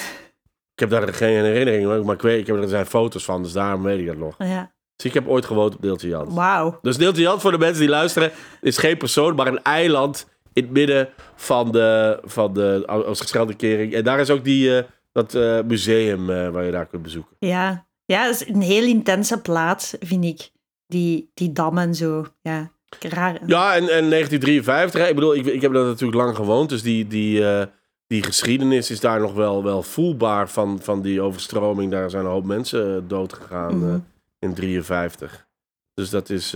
Ik 0.73 0.79
heb 0.79 0.89
daar 0.89 1.13
geen 1.13 1.43
herinnering, 1.43 2.05
maar 2.05 2.15
ik 2.15 2.21
weet, 2.21 2.39
ik 2.39 2.47
heb, 2.47 2.55
er 2.55 2.67
zijn 2.67 2.85
foto's 2.85 3.23
van, 3.23 3.43
dus 3.43 3.51
daarom 3.51 3.83
weet 3.83 3.99
ik 3.99 4.07
dat 4.07 4.17
nog. 4.17 4.35
Ja. 4.37 4.71
Dus 4.95 5.05
ik 5.05 5.13
heb 5.13 5.27
ooit 5.27 5.45
gewoond 5.45 5.75
op 5.75 5.81
Deeltje 5.81 6.07
Jans. 6.07 6.33
Wauw. 6.33 6.79
Dus 6.81 6.97
Deeltje 6.97 7.21
Jans, 7.21 7.41
voor 7.41 7.51
de 7.51 7.57
mensen 7.57 7.79
die 7.79 7.89
luisteren, 7.89 8.31
is 8.61 8.77
geen 8.77 8.97
persoon, 8.97 9.35
maar 9.35 9.47
een 9.47 9.63
eiland 9.63 10.27
in 10.53 10.63
het 10.63 10.71
midden 10.71 11.09
van 11.35 11.71
de, 11.71 12.19
van 12.23 12.53
de 12.53 12.83
Oosterscheldekering. 12.87 13.93
En 13.93 14.03
daar 14.03 14.19
is 14.19 14.29
ook 14.29 14.43
die, 14.43 14.77
eh, 14.77 14.83
dat 15.11 15.35
eh, 15.35 15.61
museum 15.61 16.29
eh, 16.29 16.49
waar 16.49 16.63
je 16.65 16.71
daar 16.71 16.85
kunt 16.85 17.03
bezoeken. 17.03 17.35
Ja. 17.39 17.87
Ja, 18.05 18.25
dat 18.25 18.41
is 18.41 18.47
een 18.47 18.61
heel 18.61 18.83
intense 18.87 19.41
plaats, 19.41 19.95
vind 19.99 20.23
ik. 20.25 20.51
Die, 20.87 21.31
die 21.33 21.51
dam 21.51 21.77
en 21.77 21.95
zo. 21.95 22.25
Ja. 22.41 22.71
Raar. 22.99 23.33
Ja, 23.45 23.75
en, 23.75 23.81
en 23.89 24.09
1953, 24.09 25.01
hè, 25.01 25.07
ik 25.07 25.15
bedoel, 25.15 25.35
ik, 25.35 25.45
ik 25.45 25.61
heb 25.61 25.73
daar 25.73 25.83
natuurlijk 25.85 26.21
lang 26.21 26.35
gewoond, 26.35 26.69
dus 26.69 26.81
die, 26.81 27.07
die, 27.07 27.47
eh, 27.47 27.65
die 28.07 28.23
geschiedenis 28.23 28.91
is 28.91 28.99
daar 28.99 29.19
nog 29.19 29.33
wel, 29.33 29.63
wel 29.63 29.83
voelbaar 29.83 30.49
van, 30.49 30.79
van 30.81 31.01
die 31.01 31.21
overstroming. 31.21 31.91
Daar 31.91 32.09
zijn 32.09 32.25
een 32.25 32.31
hoop 32.31 32.45
mensen 32.45 33.07
dood 33.07 33.33
gegaan 33.33 33.77
Mhm. 33.77 33.99
in 34.39 34.53
53. 34.53 35.47
Dus 35.93 36.09
dat 36.09 36.29
is, 36.29 36.53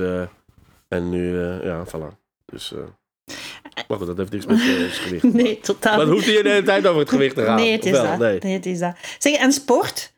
en 0.87 1.09
nu, 1.09 1.39
ja, 1.39 1.85
voilà. 1.87 2.17
Dus, 2.45 2.73
maar 3.87 3.97
goed, 3.97 4.07
dat 4.07 4.17
heeft 4.17 4.31
niks 4.31 4.45
met 4.45 4.59
eh, 4.59 4.83
ons 4.83 4.97
gewicht. 4.97 5.33
Nee, 5.43 5.59
totaal 5.59 5.91
Maar 5.97 6.05
het 6.05 6.13
hoeft 6.13 6.27
niet 6.27 6.43
de 6.43 6.49
hele 6.49 6.63
tijd 6.65 6.87
over 6.87 6.99
het 6.99 7.09
gewicht 7.09 7.35
te 7.35 7.43
gaan. 7.43 7.55
Nee, 7.55 7.71
het 7.71 7.85
is 7.85 7.91
dat. 7.91 8.17
Nee. 8.17 8.39
Nee, 8.39 8.53
het 8.53 8.65
is 8.65 8.79
dat. 8.79 8.95
Zeg, 9.17 9.35
en 9.35 9.51
sport? 9.51 10.13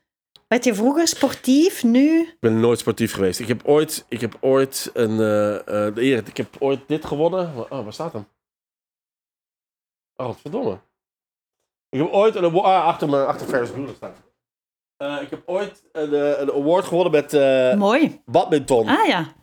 Werd 0.47 0.63
je 0.63 0.75
vroeger 0.75 1.07
sportief, 1.07 1.83
nu? 1.83 2.19
Ik 2.19 2.37
ben 2.39 2.59
nooit 2.59 2.79
sportief 2.79 3.13
geweest. 3.13 3.39
Ik 3.39 3.47
heb 3.47 3.61
ooit, 3.65 4.05
ik 4.07 4.21
heb 4.21 4.37
ooit 4.39 4.89
een, 4.93 5.19
eer, 5.19 6.23
ik 6.27 6.37
heb 6.37 6.55
ooit 6.59 6.79
dit 6.87 7.05
gewonnen. 7.05 7.53
Oh, 7.69 7.83
waar 7.83 7.93
staat 7.93 8.13
hem? 8.13 8.27
Oh, 10.15 10.35
verdomme. 10.41 10.79
Ik 11.89 11.99
heb 11.99 12.11
ooit 12.11 12.35
een 12.35 12.43
award, 12.43 12.65
ah, 12.65 12.85
achter 12.85 13.09
me, 13.09 13.25
achter 13.25 13.47
Ferris 13.47 13.71
Bueller 13.71 13.95
staat. 13.95 14.17
Eh, 14.97 15.17
ik 15.21 15.29
heb 15.29 15.41
ooit 15.45 15.83
een, 15.91 16.41
een 16.41 16.51
award 16.51 16.85
gewonnen 16.85 17.11
met 17.11 17.33
eh, 17.33 17.73
Mooi. 17.73 18.21
badminton. 18.25 18.87
Ah 18.87 19.07
ja. 19.07 19.33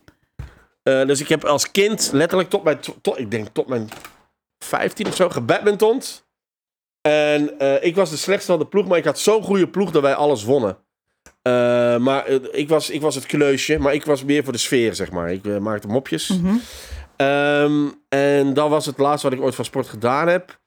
Eh, 0.85 1.05
dus 1.05 1.21
ik 1.21 1.27
heb 1.27 1.43
als 1.43 1.71
kind 1.71 2.09
letterlijk 2.13 2.49
tot 2.49 2.63
mijn, 2.63 2.79
tot, 3.01 3.19
ik 3.19 3.31
denk 3.31 3.47
tot 3.47 3.67
mijn 3.67 3.89
15 4.59 5.07
of 5.07 5.15
zo, 5.15 5.29
gebadmintond. 5.29 6.25
En 7.01 7.59
eh, 7.59 7.83
ik 7.83 7.95
was 7.95 8.09
de 8.09 8.17
slechtste 8.17 8.51
van 8.51 8.59
de 8.59 8.67
ploeg, 8.67 8.87
maar 8.87 8.97
ik 8.97 9.05
had 9.05 9.19
zo'n 9.19 9.43
goede 9.43 9.67
ploeg 9.67 9.91
dat 9.91 10.01
wij 10.01 10.15
alles 10.15 10.43
wonnen. 10.43 10.77
Eh, 11.41 11.97
maar 11.97 12.27
ik, 12.51 12.69
was, 12.69 12.89
ik 12.89 13.01
was 13.01 13.15
het 13.15 13.25
kleusje, 13.25 13.79
maar 13.79 13.93
ik 13.93 14.05
was 14.05 14.23
meer 14.23 14.43
voor 14.43 14.53
de 14.53 14.59
sfeer, 14.59 14.95
zeg 14.95 15.11
maar. 15.11 15.31
Ik 15.31 15.59
maakte 15.59 15.87
mopjes. 15.87 16.27
Mhm. 16.27 16.55
Ehm, 17.15 17.87
en 18.09 18.53
dat 18.53 18.69
was 18.69 18.85
het 18.85 18.97
laatste 18.97 19.29
wat 19.29 19.37
ik 19.37 19.43
ooit 19.43 19.55
van 19.55 19.65
sport 19.65 19.87
gedaan 19.87 20.27
heb. 20.27 20.59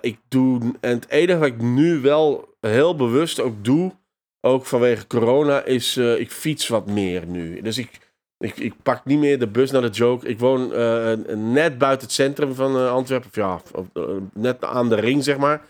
Ik 0.00 0.18
doe, 0.28 0.60
en 0.80 0.90
het 0.90 1.08
enige 1.08 1.38
wat 1.38 1.48
ik 1.48 1.60
nu 1.60 2.00
wel 2.00 2.54
heel 2.60 2.96
bewust 2.96 3.40
ook 3.40 3.64
doe, 3.64 3.92
ook 4.40 4.66
vanwege 4.66 5.06
corona, 5.06 5.64
is 5.64 5.96
ik 5.96 6.30
fiets 6.30 6.68
wat 6.68 6.86
meer 6.86 7.26
nu. 7.26 7.60
Dus 7.60 7.78
ik, 7.78 8.05
ik, 8.38 8.56
ik 8.56 8.74
pak 8.82 9.04
niet 9.04 9.18
meer 9.18 9.38
de 9.38 9.46
bus 9.46 9.70
naar 9.70 9.82
de 9.82 9.88
joke. 9.88 10.28
Ik 10.28 10.38
woon 10.38 10.72
eh, 10.72 11.12
net 11.34 11.78
buiten 11.78 12.06
het 12.06 12.16
centrum 12.16 12.54
van 12.54 12.76
eh, 12.76 12.90
Antwerpen, 12.90 13.28
of 13.28 13.34
ja, 13.34 13.60
eh, 13.92 14.02
net 14.32 14.64
aan 14.64 14.88
de 14.88 14.94
ring, 14.94 15.24
zeg 15.24 15.36
maar. 15.36 15.64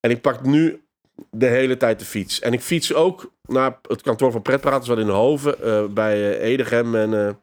En 0.00 0.10
ik 0.10 0.20
pak 0.20 0.42
nu 0.42 0.82
de 1.30 1.46
hele 1.46 1.76
tijd 1.76 1.98
de 1.98 2.04
fiets. 2.04 2.40
En 2.40 2.52
ik 2.52 2.60
fiets 2.60 2.94
ook 2.94 3.32
naar 3.42 3.78
het 3.88 4.02
kantoor 4.02 4.32
van 4.32 4.42
Pretpraters, 4.42 4.88
wat 4.88 4.98
in 4.98 5.08
Hoven, 5.08 5.94
bij 5.94 6.38
Edegem 6.38 6.94
en 6.94 7.38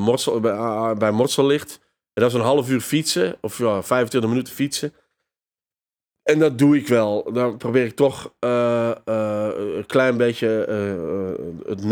Morsel, 0.00 0.40
bij, 0.40 0.52
ah, 0.52 0.98
bij 0.98 1.10
Morsel 1.10 1.46
ligt. 1.46 1.80
En 2.12 2.22
dat 2.22 2.30
is 2.30 2.36
een 2.36 2.44
half 2.44 2.70
uur 2.70 2.80
fietsen, 2.80 3.36
of 3.40 3.58
ja, 3.58 3.82
25 3.82 4.30
minuten 4.30 4.54
fietsen. 4.54 4.94
En 6.22 6.38
dat 6.38 6.58
doe 6.58 6.76
ik 6.76 6.88
wel. 6.88 7.32
Dan 7.32 7.56
probeer 7.56 7.84
ik 7.84 7.96
toch 7.96 8.34
een 8.38 9.86
klein 9.86 10.16
beetje 10.16 10.48
het 11.66 11.84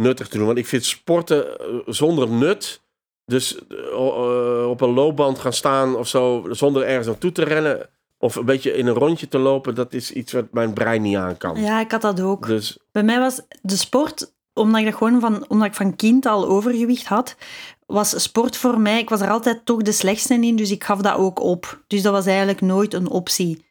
nuttig 0.00 0.28
te 0.28 0.36
doen. 0.36 0.46
Want 0.46 0.58
ik 0.58 0.66
vind 0.66 0.84
sporten 0.84 1.58
eh, 1.58 1.66
zonder 1.86 2.28
nut, 2.28 2.80
dus 3.24 3.58
eh, 3.68 3.78
eh, 3.88 4.68
op 4.68 4.80
een 4.80 4.92
loopband 4.92 5.38
gaan 5.38 5.52
staan 5.52 5.96
of 5.96 6.08
zo, 6.08 6.46
zonder 6.50 6.82
ergens 6.82 7.06
naartoe 7.06 7.32
te 7.32 7.44
rennen, 7.44 7.88
of 8.18 8.36
een 8.36 8.44
beetje 8.44 8.76
in 8.76 8.86
een 8.86 8.94
rondje 8.94 9.28
te 9.28 9.38
lopen, 9.38 9.74
dat 9.74 9.92
is 9.92 10.12
iets 10.12 10.32
wat 10.32 10.52
mijn 10.52 10.72
brein 10.72 11.02
niet 11.02 11.16
aan 11.16 11.36
kan. 11.36 11.60
Ja, 11.60 11.80
ik 11.80 11.90
had 11.90 12.02
dat 12.02 12.20
ook. 12.20 12.46
Dus 12.46 12.78
Bij 12.92 13.02
mij 13.02 13.18
was 13.18 13.40
de 13.62 13.76
sport, 13.76 14.32
omdat 14.52 14.80
ik, 14.80 14.86
dat 14.86 14.94
gewoon 14.94 15.20
van, 15.20 15.44
omdat 15.48 15.66
ik 15.66 15.74
van 15.74 15.96
kind 15.96 16.26
al 16.26 16.48
overgewicht 16.48 17.06
had, 17.06 17.36
was 17.86 18.22
sport 18.22 18.56
voor 18.56 18.80
mij, 18.80 18.98
ik 18.98 19.08
was 19.08 19.20
er 19.20 19.30
altijd 19.30 19.64
toch 19.64 19.82
de 19.82 19.92
slechtste 19.92 20.34
in, 20.34 20.56
dus 20.56 20.70
ik 20.70 20.84
gaf 20.84 21.00
dat 21.00 21.16
ook 21.16 21.40
op. 21.40 21.82
Dus 21.86 22.02
dat 22.02 22.12
was 22.12 22.26
eigenlijk 22.26 22.60
nooit 22.60 22.94
een 22.94 23.08
optie. 23.08 23.68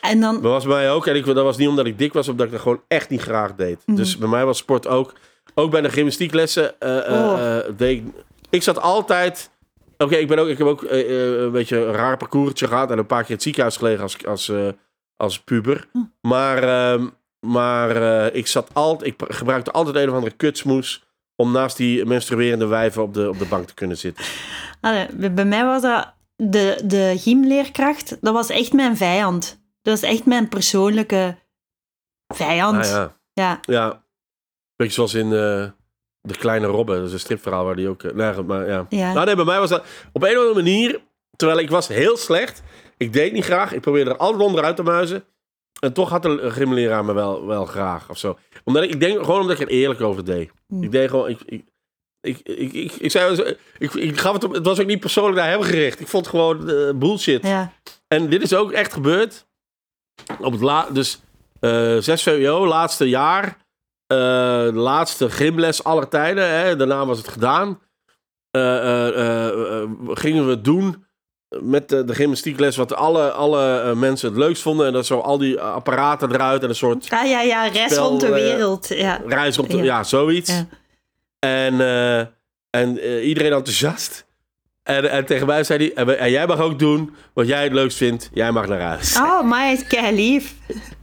En 0.00 0.20
dan, 0.20 0.34
Dat 0.34 0.50
was 0.50 0.64
bij 0.64 0.74
mij 0.74 0.90
ook. 0.90 1.06
En 1.06 1.16
ik, 1.16 1.24
dat 1.24 1.36
was 1.36 1.56
niet 1.56 1.68
omdat 1.68 1.86
ik 1.86 1.98
dik 1.98 2.12
was, 2.12 2.28
omdat 2.28 2.46
ik 2.46 2.52
dat 2.52 2.60
gewoon 2.60 2.82
echt 2.88 3.08
niet 3.08 3.20
graag 3.20 3.54
deed. 3.54 3.82
Mhm. 3.86 3.96
Dus 3.96 4.18
bij 4.18 4.28
mij 4.28 4.44
was 4.44 4.58
sport 4.58 4.86
ook. 4.86 5.12
Ook 5.54 5.70
bij 5.70 5.80
de 5.80 5.90
gymnastieklessen. 5.90 6.74
Oh. 6.80 7.58
deed 7.76 7.98
ik, 7.98 8.04
ik 8.50 8.62
zat 8.62 8.80
altijd 8.80 9.50
Oké, 9.98 10.16
ik 10.16 10.28
ben 10.28 10.38
ook, 10.38 10.48
ik 10.48 10.58
heb 10.58 10.66
ook 10.66 10.82
een 10.82 11.52
beetje 11.52 11.76
een 11.76 11.92
raar 11.92 12.16
parcoursje 12.16 12.66
gehad 12.66 12.90
en 12.90 12.98
een 12.98 13.06
paar 13.06 13.20
keer 13.20 13.28
in 13.28 13.34
het 13.34 13.42
ziekenhuis 13.42 13.76
gelegen 13.76 14.02
als, 14.02 14.26
als, 14.26 14.52
als 15.16 15.40
puber. 15.40 15.88
Hm. 15.92 15.98
Maar, 16.20 16.62
ehm, 16.62 17.06
maar 17.40 17.96
ik 18.34 18.46
zat 18.46 18.68
altijd, 18.72 19.10
ik 19.10 19.34
gebruikte 19.34 19.70
altijd 19.70 19.96
een 19.96 20.08
of 20.08 20.14
andere 20.14 20.34
kutsmoes 20.36 21.04
om 21.36 21.52
naast 21.52 21.76
die 21.76 22.04
menstruerende 22.04 22.66
wijven 22.66 23.02
op 23.02 23.14
de, 23.14 23.28
op 23.28 23.38
de 23.38 23.46
bank 23.46 23.66
te 23.66 23.74
kunnen 23.74 23.96
zitten. 23.96 24.24
Allee, 24.80 25.06
bij 25.12 25.34
bij 25.34 25.44
mij 25.44 25.64
was 25.64 25.82
dat 25.82 26.14
de, 26.36 26.80
de 26.84 27.14
gymleerkracht, 27.18 28.16
dat 28.20 28.34
was 28.34 28.48
echt 28.48 28.72
mijn 28.72 28.96
vijand. 28.96 29.60
Dat 29.82 30.00
was 30.00 30.10
echt 30.10 30.26
mijn 30.26 30.48
persoonlijke 30.48 31.36
vijand. 32.34 32.86
Ah, 32.86 32.92
ja. 32.92 33.12
ja. 33.32 33.60
ja, 33.62 34.01
beetje 34.82 34.94
zoals 34.94 35.14
in 35.14 35.24
eh, 35.32 35.64
De 36.20 36.36
Kleine 36.38 36.66
Robben, 36.66 36.96
dat 36.98 37.06
is 37.06 37.12
een 37.12 37.18
stripverhaal 37.20 37.64
waar 37.64 37.76
die 37.76 37.88
ook... 37.88 38.02
nee, 38.14 38.42
maar 38.42 38.68
ja. 38.68 38.86
Ja. 38.88 39.12
Nou 39.12 39.26
nee, 39.26 39.36
bij 39.36 39.44
mij 39.44 39.58
was 39.58 39.70
dat 39.70 39.84
op 40.12 40.22
een 40.22 40.30
of 40.30 40.36
andere 40.36 40.54
manier, 40.54 41.00
terwijl 41.36 41.58
ik 41.58 41.70
was 41.70 41.88
heel 41.88 42.16
slecht, 42.16 42.62
ik 42.96 43.12
deed 43.12 43.32
niet 43.32 43.44
graag, 43.44 43.72
ik 43.72 43.80
probeerde 43.80 44.10
er 44.10 44.16
altijd 44.16 44.42
onderuit 44.42 44.76
te 44.76 44.82
muizen. 44.82 45.24
En 45.80 45.92
toch 45.92 46.08
had 46.10 46.22
de 46.22 46.50
gymleraar 46.50 47.04
me 47.04 47.12
wel, 47.12 47.46
wel 47.46 47.64
graag 47.66 48.10
of 48.10 48.18
zo. 48.18 48.38
Omdat 48.64 48.82
ik, 48.82 48.90
ik 48.90 49.00
denk 49.00 49.18
gewoon 49.24 49.40
omdat 49.40 49.60
ik 49.60 49.66
er 49.68 49.74
eerlijk 49.74 50.00
over 50.00 50.24
deed. 50.24 50.50
Hm. 50.68 50.82
Ik 50.82 50.90
deed 50.90 51.10
gewoon, 51.10 51.28
ik, 51.28 51.40
ik, 51.46 51.64
ik, 52.20 52.38
ik, 52.38 52.72
ik, 52.72 52.92
ik 52.92 53.10
zei, 53.10 53.56
ik, 53.78 53.94
ik 53.94 54.18
gaf 54.18 54.32
het, 54.32 54.44
op- 54.44 54.52
het 54.52 54.66
was 54.66 54.80
ook 54.80 54.86
niet 54.86 55.00
persoonlijk 55.00 55.36
naar 55.36 55.48
hem 55.48 55.62
gericht. 55.62 56.00
Ik 56.00 56.08
vond 56.08 56.26
het 56.26 56.34
gewoon 56.34 56.70
eh, 56.70 56.90
bullshit. 56.94 57.42
ja. 57.46 57.72
En 58.08 58.28
dit 58.28 58.42
is 58.42 58.54
ook 58.54 58.72
echt 58.72 58.92
gebeurd. 58.92 59.46
Op 60.40 60.52
het 60.52 60.60
la 60.60 60.86
dus 60.90 61.20
eh 61.60 61.96
6 61.98 62.22
VWO, 62.22 62.66
laatste 62.66 63.08
jaar. 63.08 63.56
Eh, 64.12 64.72
de 64.72 64.78
laatste 64.78 65.30
gymles 65.30 65.84
aller 65.84 66.08
tijden. 66.08 66.48
Hè, 66.48 66.76
daarna 66.76 67.06
was 67.06 67.18
het 67.18 67.28
gedaan. 67.28 67.80
Eh, 68.50 69.08
eh, 69.08 69.88
gingen 70.06 70.44
we 70.44 70.50
het 70.50 70.64
doen 70.64 71.06
met 71.60 71.88
de, 71.88 72.04
de 72.04 72.14
gymnastiekles 72.14 72.76
wat 72.76 72.94
alle, 72.94 73.30
alle 73.30 73.94
mensen 73.94 74.28
het 74.28 74.38
leukst 74.38 74.62
vonden. 74.62 74.86
En 74.86 74.92
dat 74.92 75.06
zo 75.06 75.18
al 75.18 75.38
die 75.38 75.60
apparaten 75.60 76.32
eruit 76.32 76.62
en 76.62 76.68
een 76.68 76.74
soort 76.74 77.10
Ah, 77.10 77.28
ja, 77.28 77.40
ja, 77.40 77.66
reis 77.66 77.92
Spel, 77.92 78.08
rond 78.08 78.20
de 78.20 78.32
wereld. 78.32 78.88
Ja. 78.88 79.20
reis 79.26 79.56
de, 79.56 79.76
ja. 79.76 79.82
Ja. 79.82 80.04
zoiets. 80.04 80.50
Ja. 80.50 80.66
En, 81.38 81.80
en 82.70 82.98
iedereen 83.24 83.52
enthousiast. 83.52 84.26
En, 84.82 85.10
en 85.10 85.26
tegen 85.26 85.46
mij 85.46 85.64
zei 85.64 85.92
hij, 85.94 86.06
en, 86.16 86.30
jij 86.30 86.46
mag 86.46 86.60
ook 86.60 86.78
doen 86.78 87.14
wat 87.32 87.46
jij 87.46 87.62
het 87.62 87.72
leukst 87.72 87.96
vindt. 87.96 88.30
Jij 88.32 88.52
mag 88.52 88.66
naar 88.68 88.80
huis. 88.80 89.16
Oh, 89.20 89.42
maar 89.42 89.72
is 89.72 89.86
kei 89.86 90.14
lief. 90.14 90.54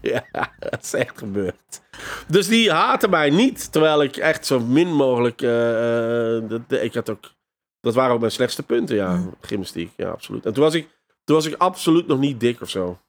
Ja, 0.02 0.26
dat 0.60 0.84
is 0.84 0.94
echt 0.94 1.18
gebeurd. 1.18 1.82
Dus 2.28 2.48
die 2.48 2.72
haatte 2.72 3.08
mij 3.08 3.30
niet. 3.30 3.72
Terwijl 3.72 4.04
ik 4.04 4.18
echt 4.18 4.46
zo 4.46 4.60
min 4.60 4.94
mogelijk. 4.96 5.42
eh, 5.42 6.36
eh, 6.38 6.44
dat, 6.50 6.82
ik 6.82 6.94
had 6.94 7.10
ook, 7.10 7.32
dat 7.82 7.94
waren 7.94 8.14
ook 8.14 8.20
mijn 8.20 8.32
slechtste 8.32 8.64
punten, 8.64 8.96
ja. 8.96 9.16
Mm. 9.16 9.34
Gymnastiek, 9.42 9.92
ja, 9.96 10.10
absoluut. 10.10 10.46
En 10.46 10.54
toen 10.54 10.64
was, 10.64 10.74
ik, 10.74 10.88
toen 11.24 11.36
was 11.36 11.46
ik 11.46 11.56
absoluut 11.58 12.08
nog 12.08 12.20
niet 12.20 12.40
dik 12.40 12.62
of 12.62 12.70
zo. 12.70 13.00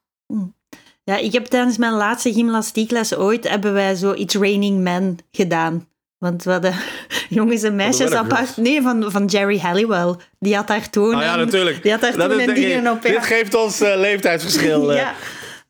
Ja, 1.04 1.16
ik 1.16 1.32
heb 1.32 1.44
tijdens 1.44 1.76
mijn 1.78 1.92
laatste 1.92 2.32
gymnastiekles 2.32 3.14
ooit 3.14 3.48
hebben 3.48 3.72
wij 3.72 3.94
zo 3.94 4.12
It's 4.12 4.34
Raining 4.34 4.80
Men 4.80 5.18
gedaan. 5.30 5.88
Want 6.20 6.44
we 6.44 6.50
hadden 6.50 6.74
jongens 7.28 7.62
en 7.62 7.76
meisjes 7.76 8.12
apart. 8.12 8.56
Nee, 8.56 8.82
van, 8.82 9.10
van 9.10 9.24
Jerry 9.24 9.58
Halliwell. 9.58 10.14
Die 10.38 10.56
had 10.56 10.66
daar 10.66 10.90
toen. 10.90 11.14
Ah 11.14 11.22
ja, 11.22 11.36
natuurlijk. 11.36 11.82
Die 11.82 11.90
had 11.90 12.00
daar 12.00 12.12
toen 12.12 12.40
een 12.40 12.54
dingen 12.54 12.92
op. 12.92 13.02
dit 13.02 13.24
geeft 13.26 13.54
ons 13.54 13.80
eh, 13.80 13.96
leeftijdsverschil. 13.96 14.90
eh. 14.92 14.96
ja, 14.96 15.14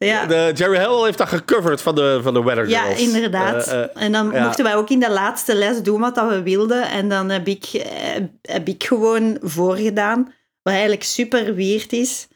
ja. 0.07 0.27
De, 0.27 0.51
Jerry 0.55 0.77
Hell 0.77 1.05
heeft 1.05 1.19
dat 1.19 1.29
gecoverd 1.29 1.83
van 1.83 1.95
de, 1.95 2.21
van 2.23 2.35
de 2.35 2.43
Weather 2.43 2.69
Ja, 2.69 2.83
Girls. 2.83 3.01
inderdaad. 3.01 3.67
Eh, 3.67 3.83
eh, 3.83 3.89
en 3.95 4.13
dan 4.13 4.31
ja. 4.33 4.45
mochten 4.45 4.65
wij 4.65 4.77
ook 4.77 4.91
in 4.91 5.01
de 5.01 5.11
laatste 5.11 5.55
les 5.55 5.83
doen 5.83 6.01
wat 6.01 6.15
dat 6.15 6.29
we 6.29 6.43
wilden. 6.43 6.91
En 6.91 7.09
dan 7.09 7.29
heb 7.29 7.49
ik, 7.49 7.65
eh, 7.65 8.23
heb 8.43 8.69
ik 8.69 8.85
gewoon 8.85 9.39
voorgedaan. 9.41 10.33
Wat 10.63 10.73
eigenlijk 10.73 11.03
super 11.05 11.55
weird 11.55 11.93
is. 11.93 12.29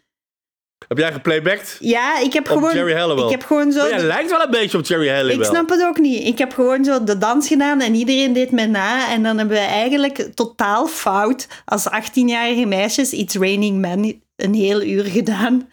Heb 0.89 0.99
jij 0.99 1.12
geplaybacked? 1.12 1.76
Ja, 1.80 2.18
ik 2.20 2.32
heb 2.32 2.51
Op 2.51 2.57
gewoon... 2.57 2.74
Jerry 2.74 2.95
Halliwell. 2.95 3.24
Ik 3.24 3.30
heb 3.30 3.45
gewoon 3.45 3.72
zo... 3.72 3.80
Maar 3.80 3.89
jij 3.89 4.03
lijkt 4.03 4.30
wel 4.30 4.41
een 4.41 4.51
beetje 4.51 4.78
op 4.78 4.85
Jerry 4.87 5.09
Halliwell. 5.09 5.37
Ik 5.37 5.45
snap 5.45 5.68
het 5.68 5.85
ook 5.85 5.99
niet. 5.99 6.26
Ik 6.26 6.39
heb 6.39 6.53
gewoon 6.53 6.85
zo 6.85 7.05
de 7.05 7.18
dans 7.18 7.49
gedaan 7.49 7.80
en 7.80 7.95
iedereen 7.95 8.32
deed 8.32 8.51
me 8.51 8.66
na. 8.66 9.11
En 9.12 9.22
dan 9.22 9.39
hebben 9.39 9.57
we 9.57 9.62
eigenlijk 9.62 10.28
totaal 10.35 10.87
fout 10.87 11.49
als 11.64 11.89
18-jarige 11.89 12.66
meisjes 12.66 13.12
It's 13.12 13.35
Raining 13.35 13.78
Men 13.78 14.22
een 14.37 14.55
heel 14.55 14.82
uur 14.82 15.05
gedaan. 15.05 15.68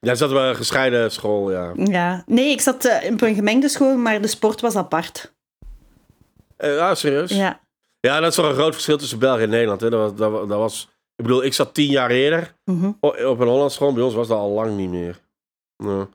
Jij 0.00 0.14
zat 0.14 0.32
bij 0.32 0.48
een 0.48 0.56
gescheiden 0.56 1.10
school, 1.12 1.50
ja. 1.52 1.72
Ja. 1.74 2.22
Nee, 2.26 2.50
ik 2.50 2.60
zat 2.60 2.84
eh, 2.84 3.12
op 3.12 3.22
een 3.22 3.34
gemengde 3.34 3.68
school, 3.68 3.96
maar 3.96 4.20
de 4.20 4.28
sport 4.28 4.60
was 4.60 4.76
apart. 4.76 5.32
Eh, 6.56 6.78
ah, 6.78 6.94
serieus? 6.94 7.30
Ja. 7.30 7.60
Ja, 8.00 8.20
dat 8.20 8.28
is 8.28 8.34
toch 8.34 8.48
een 8.48 8.54
groot 8.54 8.72
verschil 8.72 8.96
tussen 8.98 9.18
België 9.18 9.42
en 9.42 9.48
Nederland. 9.50 9.80
Hè? 9.80 9.90
Dat, 9.90 10.00
was, 10.00 10.14
dat, 10.18 10.30
wa- 10.30 10.46
dat 10.46 10.58
was, 10.58 10.88
ik 11.16 11.24
bedoel, 11.24 11.44
ik 11.44 11.52
zat 11.54 11.74
tien 11.74 11.90
jaar 11.90 12.10
eerder 12.10 12.54
Mhm. 12.64 12.92
op 13.00 13.40
een 13.40 13.46
Hollands 13.48 13.74
school. 13.74 13.92
Bij 13.92 14.02
ons 14.02 14.14
was 14.14 14.28
dat 14.28 14.38
al 14.38 14.50
lang 14.50 14.76
niet 14.76 14.90
meer. 14.90 15.20
Ja. 15.76 16.08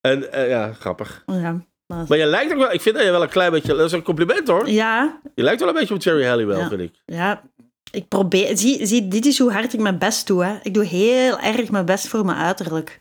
En 0.00 0.32
eh, 0.32 0.48
ja, 0.48 0.72
grappig. 0.72 1.22
Ja. 1.26 1.64
Maar 1.86 2.18
je 2.18 2.26
lijkt 2.26 2.52
ook 2.52 2.58
wel, 2.58 2.72
ik 2.72 2.80
vind 2.80 2.94
dat 2.96 3.04
je 3.04 3.10
wel 3.10 3.22
een 3.22 3.28
klein 3.28 3.50
beetje, 3.50 3.74
dat 3.74 3.86
is 3.86 3.92
een 3.92 4.02
compliment 4.02 4.48
hoor. 4.48 4.68
Ja, 4.70 5.20
Je 5.34 5.42
lijkt 5.42 5.60
wel 5.60 5.68
een 5.68 5.74
beetje 5.74 5.94
op 5.94 6.02
Jerry 6.02 6.26
Halliwell, 6.26 6.58
Ja. 6.58 6.68
vind 6.68 6.80
ik. 6.80 7.02
ja. 7.06 7.42
Ik 7.90 8.08
probeer... 8.08 8.56
Zie, 8.58 8.86
zie, 8.86 9.08
dit 9.08 9.26
is 9.26 9.38
hoe 9.38 9.52
hard 9.52 9.72
ik 9.72 9.80
mijn 9.80 9.98
best 9.98 10.26
doe. 10.26 10.44
Hè. 10.44 10.58
Ik 10.62 10.74
doe 10.74 10.84
heel 10.84 11.38
erg 11.38 11.70
mijn 11.70 11.84
best 11.84 12.08
voor 12.08 12.24
mijn 12.24 12.38
uiterlijk. 12.38 13.00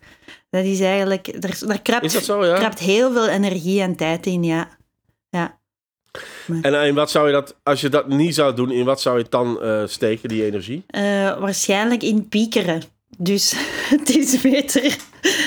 Dat 0.50 0.64
is 0.64 0.80
eigenlijk... 0.80 1.42
Daar, 1.42 1.58
daar 1.68 1.82
kruipt, 1.82 2.06
Is 2.06 2.14
dat 2.14 2.24
zo, 2.24 2.46
ja? 2.46 2.56
kruipt 2.56 2.80
heel 2.80 3.12
veel 3.12 3.28
energie 3.28 3.82
en 3.82 3.96
tijd 3.96 4.26
in, 4.26 4.44
ja. 4.44 4.68
Ja. 5.30 5.60
En 6.62 6.74
eh, 6.82 6.88
in 6.88 6.96
wat 6.96 7.12
zou 7.12 7.28
je 7.28 7.34
dat, 7.34 7.56
als 7.64 7.82
je 7.82 7.90
dat 7.90 8.08
niet 8.08 8.36
zou 8.36 8.56
doen, 8.56 8.72
in 8.72 8.86
wat 8.86 9.02
zou 9.02 9.18
je 9.18 9.22
het 9.22 9.32
dan 9.32 9.62
eh, 9.62 9.84
steken, 9.86 10.30
die 10.30 10.46
energie? 10.46 10.84
Eh, 10.88 11.40
waarschijnlijk 11.40 12.04
in 12.04 12.28
piekeren. 12.28 12.82
Dus 13.18 13.56
het 13.96 14.10
is 14.10 14.42
beter 14.42 14.98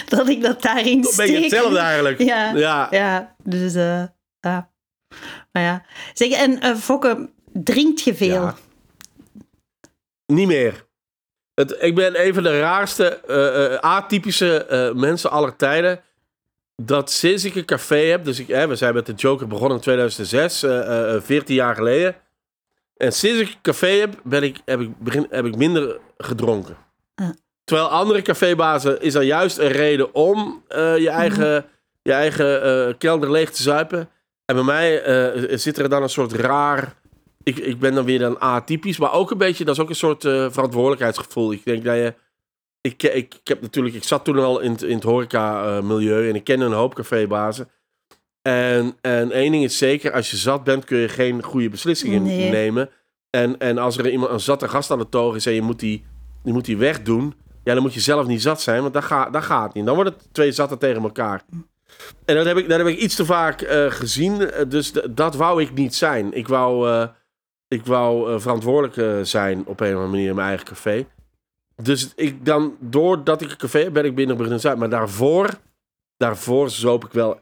dat 0.09 0.29
ik 0.29 0.43
dat 0.43 0.63
daarin 0.63 1.05
steek. 1.05 1.27
beetje 1.27 1.43
hetzelfde 1.43 1.79
eigenlijk. 1.79 2.19
Ja, 2.19 2.53
Ja. 2.55 2.89
ja. 2.91 3.35
dus 3.43 3.73
ja. 4.41 4.71
Maar 5.53 5.63
ja. 5.63 5.85
Zeg, 6.13 6.31
en 6.31 6.79
Fokke, 6.79 7.29
drinkt 7.53 8.01
je 8.01 8.15
veel? 8.15 8.43
Ja. 8.43 8.57
Niet 10.27 10.47
meer. 10.47 10.87
Het, 11.55 11.77
ik 11.81 11.95
ben 11.95 12.27
een 12.27 12.35
van 12.35 12.43
de 12.43 12.61
raarste, 12.61 13.21
atypische 13.81 14.93
mensen 14.97 15.31
aller 15.31 15.57
tijden. 15.57 16.01
Dat 16.77 17.11
sinds 17.11 17.45
ik 17.45 17.55
een 17.55 17.65
café 17.65 17.97
heb, 17.97 18.25
dus 18.25 18.39
ik, 18.39 18.49
hè, 18.49 18.67
we 18.67 18.77
zijn 18.77 18.95
met 18.95 19.07
de 19.07 19.13
Joker 19.13 19.47
begonnen 19.47 19.77
in 19.77 19.83
2006, 19.83 20.63
eh, 20.63 21.15
eh, 21.15 21.23
14 21.23 21.55
jaar 21.55 21.75
geleden. 21.75 22.17
En 22.97 23.13
sinds 23.13 23.41
ik 23.41 23.49
een 23.49 23.61
café 23.63 23.89
heb, 23.89 24.21
ben 24.25 24.43
ik, 24.43 24.61
heb, 24.65 24.81
ik 24.81 24.99
begin, 24.99 25.27
heb 25.31 25.45
ik 25.45 25.57
minder 25.57 25.99
gedronken. 26.19 26.77
Terwijl 27.65 27.89
andere 27.89 28.23
cafébazen 28.23 29.01
is 29.01 29.15
er 29.15 29.23
juist 29.23 29.59
een 29.59 29.69
reden 29.69 30.15
om 30.15 30.63
eh, 30.69 30.99
je 30.99 31.09
eigen, 31.09 31.67
je 32.03 32.13
eigen 32.13 32.63
eh, 32.63 32.95
kelder 32.99 33.31
leeg 33.31 33.51
te 33.51 33.63
zuipen. 33.63 34.09
En 34.45 34.55
bij 34.55 34.65
mij 34.65 35.03
eh, 35.03 35.57
zit 35.59 35.79
er 35.79 35.89
dan 35.89 36.03
een 36.03 36.09
soort 36.09 36.33
raar 36.33 36.95
ik, 37.43 37.59
ik 37.59 37.79
ben 37.79 37.95
dan 37.95 38.05
weer 38.05 38.19
dan 38.19 38.41
atypisch, 38.41 38.99
maar 38.99 39.13
ook 39.13 39.31
een 39.31 39.39
beetje, 39.39 39.65
dat 39.65 39.75
is 39.75 39.83
ook 39.83 39.89
een 39.89 39.95
soort 39.95 40.23
verantwoordelijkheidsgevoel. 40.23 41.53
Ik 41.53 41.65
denk 41.65 41.85
dat 41.85 41.95
je, 41.95 42.15
ik, 42.87 43.03
ik, 43.03 43.35
ik 43.35 43.41
heb 43.49 43.61
natuurlijk, 43.61 43.95
ik 43.95 44.05
zat 44.05 44.25
toen 44.25 44.39
al 44.39 44.61
in 44.61 44.71
het, 44.71 44.83
in 44.83 44.95
het 44.95 45.03
horeca-milieu 45.05 46.29
en 46.29 46.35
ik 46.35 46.45
ken 46.45 46.61
een 46.61 46.73
hoop 46.73 46.95
cafébazen. 46.95 47.69
En, 48.43 48.97
en 49.01 49.31
één 49.31 49.53
ding 49.53 49.65
is 49.65 49.79
zeker, 49.79 50.13
als 50.13 50.31
je 50.31 50.37
zat 50.37 50.65
bent 50.65 50.85
kun 50.85 50.99
je 50.99 51.09
geen 51.09 51.43
goede 51.43 51.69
beslissingen 51.69 52.23
Nee. 52.23 52.51
nemen. 52.51 52.91
En, 53.31 53.59
en 53.59 53.79
als 53.79 53.99
er 53.99 54.11
iemand, 54.11 54.31
een 54.31 54.41
zatte 54.41 54.69
gast 54.69 54.91
aan 54.91 54.99
de 54.99 55.09
toog 55.09 55.35
is 55.37 55.47
en 55.47 55.53
je 55.53 55.63
moet 55.63 55.79
die, 55.81 56.05
je 56.43 56.53
moet 56.53 56.65
die 56.65 56.77
wegdoen, 56.77 57.35
ja, 57.65 57.73
dan 57.75 57.83
moet 57.83 57.95
je 57.95 58.01
zelf 58.01 58.27
niet 58.27 58.43
zat 58.43 58.61
zijn, 58.63 58.81
want 58.83 58.95
dat, 58.95 59.05
gaat 59.05 59.33
dat 59.33 59.43
gaat 59.43 59.75
niet. 59.75 59.87
Dan 59.87 59.95
worden 59.95 60.13
het 60.13 60.29
twee 60.33 60.53
zatten 60.53 60.79
tegen 60.79 61.03
elkaar. 61.03 61.43
En 62.25 62.35
dat 62.37 62.45
heb 62.47 62.57
ik, 62.57 62.69
dat 62.69 62.79
heb 62.79 62.87
ik 62.87 62.99
iets 62.99 63.15
te 63.15 63.25
vaak 63.25 63.61
eh, 63.61 63.91
gezien, 63.91 64.51
eh, 64.51 64.65
dus 64.69 64.93
dat 65.11 65.35
wou 65.37 65.63
ik 65.63 65.75
niet 65.75 65.95
zijn. 65.95 66.33
Ik 66.33 66.49
wou... 66.49 66.89
eh, 66.91 67.09
ik 67.69 67.87
wou 67.87 68.41
verantwoordelijk 68.41 69.27
zijn 69.27 69.59
op 69.67 69.81
een 69.81 69.87
of 69.87 69.93
andere 69.93 70.11
manier 70.11 70.29
in 70.29 70.35
mijn 70.35 70.49
eigen 70.49 70.67
café. 70.67 71.07
Dus 71.83 72.13
ik 72.15 72.45
dan, 72.45 72.77
doordat 72.81 73.43
ik 73.43 73.51
een 73.51 73.57
café 73.57 73.79
heb, 73.83 73.93
ben 73.93 74.05
ik 74.05 74.15
binnen 74.15 74.37
Brugge 74.37 74.59
Zuid. 74.59 74.79
Maar 74.79 74.89
daarvoor, 74.91 75.51
daarvoor 76.17 76.71
zoop 76.71 77.05
ik 77.05 77.13
wel 77.13 77.41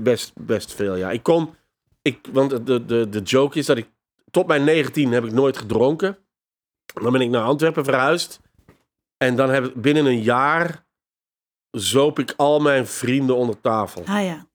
best, 0.00 0.32
best 0.34 0.74
veel, 0.74 0.96
ja. 0.96 1.10
Ik 1.10 1.22
kon, 1.22 1.54
ik, 2.02 2.26
want 2.32 2.66
de, 2.66 2.84
de, 2.84 3.08
de 3.08 3.20
joke 3.22 3.58
is 3.58 3.66
dat 3.66 3.76
ik, 3.76 3.88
tot 4.30 4.46
mijn 4.46 4.64
19 4.64 5.12
heb 5.12 5.24
ik 5.24 5.32
nooit 5.32 5.56
gedronken. 5.56 6.18
Dan 7.02 7.12
ben 7.12 7.20
ik 7.20 7.30
naar 7.30 7.44
Antwerpen 7.44 7.84
verhuisd. 7.84 8.40
En 9.16 9.36
dan 9.36 9.50
heb 9.50 9.64
ik 9.64 9.74
binnen 9.74 10.06
een 10.06 10.22
jaar, 10.22 10.84
zoop 11.70 12.18
ik 12.18 12.34
al 12.36 12.60
mijn 12.60 12.86
vrienden 12.86 13.36
onder 13.36 13.60
tafel. 13.60 14.02
Ah 14.06 14.24
ja. 14.24 14.46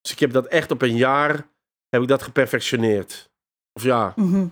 Dus 0.00 0.12
ik 0.12 0.18
heb 0.18 0.32
dat 0.32 0.46
echt 0.46 0.70
op 0.70 0.82
een 0.82 0.96
jaar, 0.96 1.48
heb 1.88 2.02
ik 2.02 2.08
dat 2.08 2.22
geperfectioneerd. 2.22 3.30
Of 3.72 3.82
ja, 3.82 4.12
Mhm. 4.16 4.46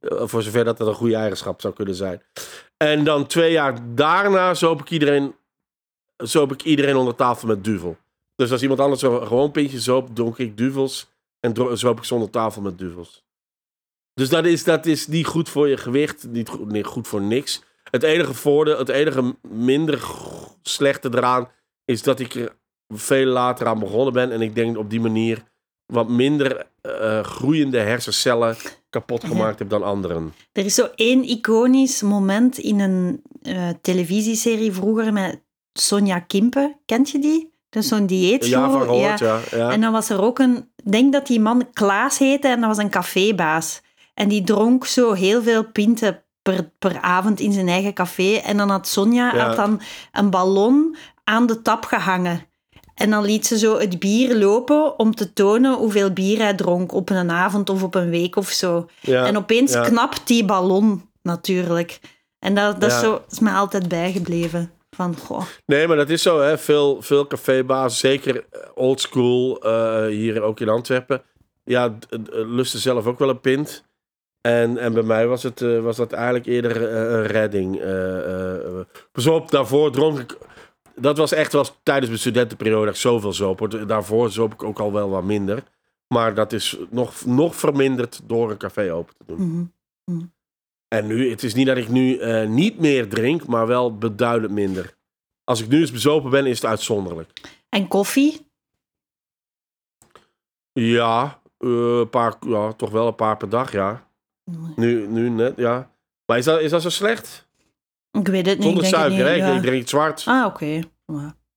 Voor 0.00 0.42
zover 0.42 0.64
dat 0.64 0.76
dat 0.76 0.86
een 0.86 0.94
goede 0.94 1.16
eigenschap 1.16 1.60
zou 1.60 1.74
kunnen 1.74 1.94
zijn. 1.94 2.22
En 2.76 3.04
dan 3.04 3.26
twee 3.26 3.52
jaar 3.52 3.94
daarna 3.94 4.54
zoop 4.54 4.80
ik 4.80 4.90
iedereen, 4.90 5.34
zoop 6.16 6.52
ik 6.52 6.62
iedereen 6.62 6.96
onder 6.96 7.14
tafel 7.14 7.48
met 7.48 7.64
duvel. 7.64 7.96
Dus 8.36 8.52
als 8.52 8.62
iemand 8.62 8.80
anders 8.80 9.00
gewoon 9.00 9.50
pintje 9.50 9.80
zoop, 9.80 10.14
dronk 10.14 10.38
ik 10.38 10.56
duvels. 10.56 11.14
En 11.40 11.78
zoop 11.78 11.98
ik 11.98 12.04
ze 12.04 12.14
onder 12.14 12.30
tafel 12.30 12.62
met 12.62 12.78
duvels. 12.78 13.24
Dus 14.14 14.28
dat 14.28 14.44
is, 14.44 14.64
dat 14.64 14.86
is 14.86 15.06
niet 15.06 15.26
goed 15.26 15.48
voor 15.48 15.68
je 15.68 15.76
gewicht. 15.76 16.26
Niet 16.28 16.48
goed, 16.48 16.86
goed 16.86 17.08
voor 17.08 17.22
niks. 17.22 17.62
Het 17.90 18.02
enige 18.02 18.34
voordeel, 18.34 18.78
het 18.78 18.88
enige 18.88 19.36
minder 19.48 20.04
slechte 20.62 21.08
eraan 21.12 21.48
is 21.84 22.02
dat 22.02 22.20
ik 22.20 22.34
er 22.34 22.56
veel 22.88 23.26
later 23.26 23.66
aan 23.66 23.78
begonnen 23.78 24.12
ben. 24.12 24.32
En 24.32 24.40
ik 24.40 24.54
denk 24.54 24.76
op 24.76 24.90
die 24.90 25.00
manier 25.00 25.42
wat 25.86 26.08
minder 26.08 26.66
eh, 26.80 27.20
groeiende 27.20 27.78
hersencellen 27.78 28.56
kapot 28.90 29.22
Ja. 29.22 29.28
gemaakt 29.28 29.58
heb 29.58 29.68
dan 29.68 29.82
anderen. 29.82 30.32
Er 30.52 30.64
is 30.64 30.74
zo 30.74 30.88
één 30.94 31.24
iconisch 31.28 32.02
moment 32.02 32.58
in 32.58 32.80
een 32.80 33.22
eh, 33.42 33.68
televisieserie 33.80 34.72
vroeger 34.72 35.12
met 35.12 35.40
Sonja 35.72 36.18
Kimpe. 36.18 36.76
Kent 36.86 37.10
je 37.10 37.18
die? 37.18 37.54
Dat 37.70 37.82
is 37.82 37.88
zo'n 37.88 38.06
dieetshow. 38.06 38.52
Ja, 38.52 38.70
van 38.70 38.80
gehoord, 38.80 39.18
ja. 39.18 39.40
ja. 39.50 39.70
En 39.70 39.80
dan 39.80 39.92
was 39.92 40.08
er 40.10 40.22
ook 40.22 40.38
een... 40.38 40.56
Ik 40.84 40.92
denk 40.92 41.12
dat 41.12 41.26
die 41.26 41.40
man 41.40 41.68
Klaas 41.72 42.18
heette 42.18 42.48
en 42.48 42.60
dat 42.60 42.68
was 42.68 42.78
een 42.78 42.90
cafébaas. 42.90 43.82
En 44.14 44.28
die 44.28 44.42
dronk 44.44 44.84
zo 44.86 45.12
heel 45.12 45.42
veel 45.42 45.64
pinten 45.70 46.22
per, 46.42 46.70
per 46.78 47.00
avond 47.00 47.40
in 47.40 47.52
zijn 47.52 47.68
eigen 47.68 47.92
café. 47.94 48.34
En 48.34 48.56
dan 48.56 48.70
had 48.70 48.88
Sonja 48.88 49.34
Ja. 49.34 49.46
had 49.46 49.56
dan 49.56 49.80
een 50.12 50.30
ballon 50.30 50.96
aan 51.24 51.46
de 51.46 51.62
tap 51.62 51.84
gehangen. 51.84 52.40
En 52.96 53.10
dan 53.10 53.24
liet 53.24 53.46
ze 53.46 53.58
zo 53.58 53.78
het 53.78 53.98
bier 53.98 54.36
lopen 54.36 54.98
om 54.98 55.14
te 55.14 55.32
tonen 55.32 55.74
hoeveel 55.74 56.10
bier 56.12 56.38
hij 56.38 56.54
dronk 56.54 56.92
op 56.92 57.10
een 57.10 57.30
avond 57.30 57.70
of 57.70 57.82
op 57.82 57.94
een 57.94 58.10
week 58.10 58.36
of 58.36 58.48
zo. 58.48 58.88
ja. 59.00 59.26
En 59.26 59.36
opeens 59.36 59.72
ja. 59.72 59.82
knapt 59.82 60.26
die 60.26 60.44
ballon 60.44 61.08
natuurlijk. 61.22 62.00
En 62.38 62.54
dat, 62.54 62.80
dat 62.80 62.90
is, 62.90 62.96
Ja. 62.96 63.02
zo, 63.02 63.22
is 63.30 63.38
me 63.40 63.50
altijd 63.50 63.88
bijgebleven. 63.88 64.70
Van, 64.90 65.16
goh. 65.16 65.42
Nee, 65.66 65.86
maar 65.86 65.96
dat 65.96 66.10
is 66.10 66.22
zo, 66.22 66.40
hè. 66.40 66.58
Veel, 66.58 67.02
veel 67.02 67.26
cafébazen, 67.26 67.98
zeker 67.98 68.44
oldschool, 68.74 69.60
eh 69.62 70.06
hier 70.06 70.42
ook 70.42 70.60
in 70.60 70.68
Antwerpen. 70.68 71.22
Ja, 71.64 71.94
lusten 72.30 72.80
zelf 72.80 73.06
ook 73.06 73.18
wel 73.18 73.28
een 73.28 73.40
pint. 73.40 73.84
En, 74.40 74.78
en 74.78 74.92
bij 74.92 75.02
mij 75.02 75.26
was, 75.26 75.42
het, 75.42 75.62
eh, 75.62 75.78
was 75.80 75.96
dat 75.96 76.12
eigenlijk 76.12 76.46
eerder 76.46 76.88
eh, 76.88 77.00
een 77.12 77.26
redding. 77.26 77.80
eh 77.80 78.56
eh, 78.56 78.84
pas 79.12 79.26
op, 79.26 79.50
daarvoor 79.50 79.90
dronk 79.92 80.18
ik... 80.18 80.36
Dat 81.00 81.16
was 81.16 81.32
echt 81.32 81.52
was 81.52 81.78
tijdens 81.82 82.06
mijn 82.06 82.20
studentenperiode 82.20 82.90
ik 82.90 82.96
zoveel 82.96 83.32
zoop. 83.32 83.86
Daarvoor 83.86 84.30
zoop 84.30 84.52
ik 84.52 84.62
ook 84.62 84.78
al 84.78 84.92
wel 84.92 85.10
wat 85.10 85.24
minder. 85.24 85.62
Maar 86.08 86.34
dat 86.34 86.52
is 86.52 86.76
nog, 86.90 87.24
nog 87.24 87.56
verminderd 87.56 88.20
door 88.24 88.50
een 88.50 88.56
café 88.56 88.92
open 88.92 89.14
te 89.16 89.24
doen. 89.26 89.72
Mhm. 90.04 90.24
En 90.88 91.06
nu, 91.06 91.30
het 91.30 91.42
is 91.42 91.54
niet 91.54 91.66
dat 91.66 91.76
ik 91.76 91.88
nu 91.88 92.18
eh, 92.18 92.48
niet 92.48 92.78
meer 92.78 93.08
drink, 93.08 93.46
maar 93.46 93.66
wel 93.66 93.98
beduidend 93.98 94.52
minder. 94.52 94.96
Als 95.44 95.62
ik 95.62 95.68
nu 95.68 95.80
eens 95.80 95.92
bezopen 95.92 96.30
ben, 96.30 96.46
is 96.46 96.56
het 96.56 96.70
uitzonderlijk. 96.70 97.30
En 97.68 97.88
koffie? 97.88 98.46
Ja, 100.72 101.40
een 101.58 102.10
paar, 102.10 102.36
ja, 102.40 102.72
toch 102.72 102.90
wel 102.90 103.06
een 103.06 103.14
paar 103.14 103.36
per 103.36 103.48
dag, 103.48 103.72
ja. 103.72 104.08
Nu, 104.76 105.06
nu 105.06 105.28
net, 105.28 105.56
ja. 105.56 105.90
Maar 106.26 106.38
is 106.38 106.44
dat, 106.44 106.60
is 106.60 106.70
dat 106.70 106.82
zo 106.82 106.88
slecht? 106.88 107.45
Ik 108.18 108.28
weet 108.28 108.46
het 108.46 108.58
niet. 108.58 108.64
Zonder 108.66 108.84
ik 108.84 108.90
denk 108.90 109.02
het 109.02 109.12
suiker, 109.12 109.24
niet, 109.34 109.42
Ik- 109.42 109.48
ja. 109.48 109.54
Ik 109.56 109.62
drink 109.62 109.80
het 109.80 109.88
zwart. 109.88 110.22
Ah, 110.26 110.46
oké. 110.46 110.80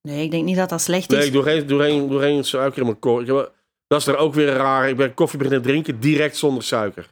Nee, 0.01 0.24
ik 0.24 0.32
denk 0.32 0.43
niet 0.45 0.55
dat 0.55 0.70
dat 0.70 0.82
slecht 0.82 1.10
Nee, 1.10 1.20
is. 1.20 1.26
ik 1.26 1.32
doe 1.34 1.43
geen, 1.43 1.68
doe 1.68 1.80
geen, 1.82 2.07
doe 2.10 2.20
geen 2.20 2.43
suiker 2.43 2.80
in 2.80 2.86
mijn 2.86 2.99
koffie. 2.99 3.36
Heb- 3.36 3.51
Dat 3.88 3.99
is 3.99 4.07
er 4.07 4.18
ook 4.18 4.34
weer 4.34 4.53
raar. 4.53 4.89
Ik 4.89 4.97
ben 4.97 5.14
koffie 5.14 5.38
beginnen 5.38 5.64
drinken 5.64 5.99
direct 5.99 6.38
zonder 6.38 6.64
suiker. 6.64 7.07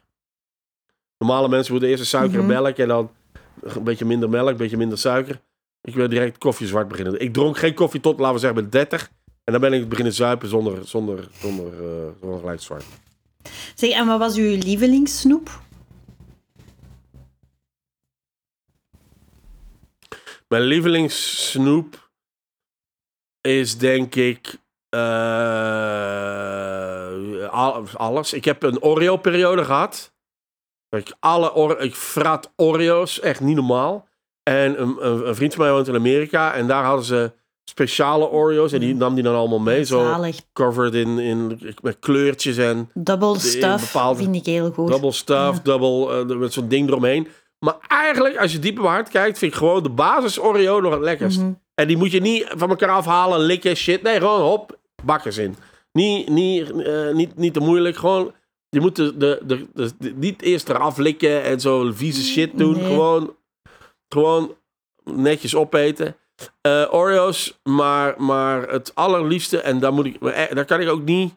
Normale 1.18 1.48
mensen 1.48 1.72
moeten 1.72 1.90
eerst 1.90 2.00
een 2.02 2.08
suiker 2.08 2.38
en 2.38 2.44
Mhm. 2.44 2.52
melk 2.62 2.76
en 2.76 2.88
dan 2.88 3.10
een 3.62 3.82
beetje 3.84 4.04
minder 4.04 4.28
melk, 4.30 4.48
een 4.48 4.56
beetje 4.56 4.76
minder 4.76 4.98
suiker. 4.98 5.40
Ik 5.82 5.94
ben 5.94 6.10
direct 6.10 6.38
koffie 6.38 6.66
zwart 6.66 6.88
beginnen. 6.88 7.20
Ik 7.20 7.32
dronk 7.32 7.58
geen 7.58 7.74
koffie 7.74 8.00
tot, 8.00 8.18
laten 8.18 8.34
we 8.34 8.40
zeggen, 8.40 8.62
met 8.62 8.72
30. 8.72 9.10
En 9.44 9.52
dan 9.52 9.60
ben 9.60 9.72
ik 9.72 9.88
beginnen 9.88 10.12
zuipen 10.14 10.48
zonder, 10.48 10.78
zonder, 10.84 11.28
zonder, 11.40 11.66
eh, 11.72 12.08
zonder 12.20 12.38
gelijk 12.40 12.60
zwart. 12.60 12.84
Zeg, 13.74 13.90
en 13.90 14.06
wat 14.06 14.18
was 14.18 14.36
uw 14.36 14.56
lievelingssnoep? 14.58 15.60
Mijn 20.48 20.62
lievelingssnoep 20.62 22.10
is 23.40 23.78
denk 23.78 24.14
ik 24.14 24.56
eh, 26.18 27.48
al- 27.50 27.84
alles. 27.94 28.32
Ik 28.32 28.44
heb 28.44 28.62
een 28.62 28.82
Oreo-periode 28.82 29.64
gehad. 29.64 30.12
Ik, 30.90 31.12
alle 31.20 31.76
ik 31.78 31.94
frat 31.94 32.52
Oreo's, 32.56 33.20
echt 33.20 33.40
niet 33.40 33.56
normaal. 33.56 34.08
En 34.42 34.80
een, 34.82 35.06
een, 35.06 35.28
een 35.28 35.34
vriend 35.34 35.54
van 35.54 35.64
mij 35.64 35.72
woont 35.72 35.88
in 35.88 35.94
Amerika 35.94 36.54
en 36.54 36.66
daar 36.66 36.84
hadden 36.84 37.04
ze 37.04 37.32
speciale 37.70 38.28
Oreo's 38.30 38.72
en 38.72 38.80
die 38.80 38.94
nam 38.94 39.14
die 39.14 39.22
dan 39.24 39.34
allemaal 39.34 39.58
mee. 39.58 39.84
Zo 39.84 40.02
covered 40.52 40.94
in, 40.94 41.18
in, 41.18 41.60
met 41.82 41.98
kleurtjes 41.98 42.56
en 42.56 42.90
Double 42.94 43.38
stuff 43.38 43.92
bepaalde- 43.92 44.22
vind 44.22 44.36
ik 44.36 44.44
heel 44.46 44.70
goed. 44.70 44.88
Double 44.88 45.12
stuff, 45.12 45.60
double, 45.60 46.18
eh, 46.34 46.36
met 46.38 46.52
zo'n 46.52 46.68
ding 46.68 46.88
eromheen. 46.88 47.28
Maar 47.58 47.76
eigenlijk, 47.88 48.36
als 48.36 48.52
je 48.52 48.58
diep 48.58 48.76
in 48.76 48.82
mijn 48.82 48.94
hart 48.94 49.08
kijkt, 49.08 49.38
vind 49.38 49.52
ik 49.52 49.58
gewoon 49.58 49.82
de 49.82 49.90
basis 49.90 50.40
Oreo 50.40 50.80
nog 50.80 50.92
het 50.92 51.02
lekkerst. 51.02 51.38
Mhm. 51.38 51.52
En 51.74 51.86
die 51.86 51.96
moet 51.96 52.10
je 52.10 52.20
niet 52.20 52.46
van 52.56 52.70
elkaar 52.70 52.88
afhalen, 52.88 53.40
likken, 53.40 53.76
shit. 53.76 54.02
Nee, 54.02 54.18
gewoon 54.18 54.40
hop, 54.40 54.78
bakkers 55.04 55.36
in. 55.36 55.56
Niet, 55.92 56.28
niet, 56.28 56.70
eh, 56.70 57.12
niet, 57.12 57.36
niet 57.36 57.52
te 57.54 57.60
moeilijk, 57.60 57.96
gewoon... 57.96 58.34
Je 58.70 58.80
moet 58.80 58.96
de, 58.96 59.16
de, 59.16 59.66
de, 59.74 60.12
niet 60.14 60.42
eerst 60.42 60.68
eraf 60.68 60.96
likken 60.96 61.42
en 61.42 61.60
zo 61.60 61.92
vieze 61.92 62.22
shit 62.22 62.58
doen. 62.58 62.76
Nee. 62.76 62.84
Gewoon, 62.84 63.36
gewoon 64.08 64.56
netjes 65.04 65.54
opeten. 65.54 66.16
Eh, 66.60 66.86
Oreo's, 66.90 67.58
maar, 67.62 68.22
maar 68.22 68.68
het 68.68 68.94
allerliefste, 68.94 69.60
en 69.60 69.78
daar, 69.78 69.92
moet 69.92 70.06
ik, 70.06 70.22
eh, 70.22 70.54
daar 70.54 70.64
kan 70.64 70.80
ik 70.80 70.88
ook 70.88 71.02
niet, 71.02 71.34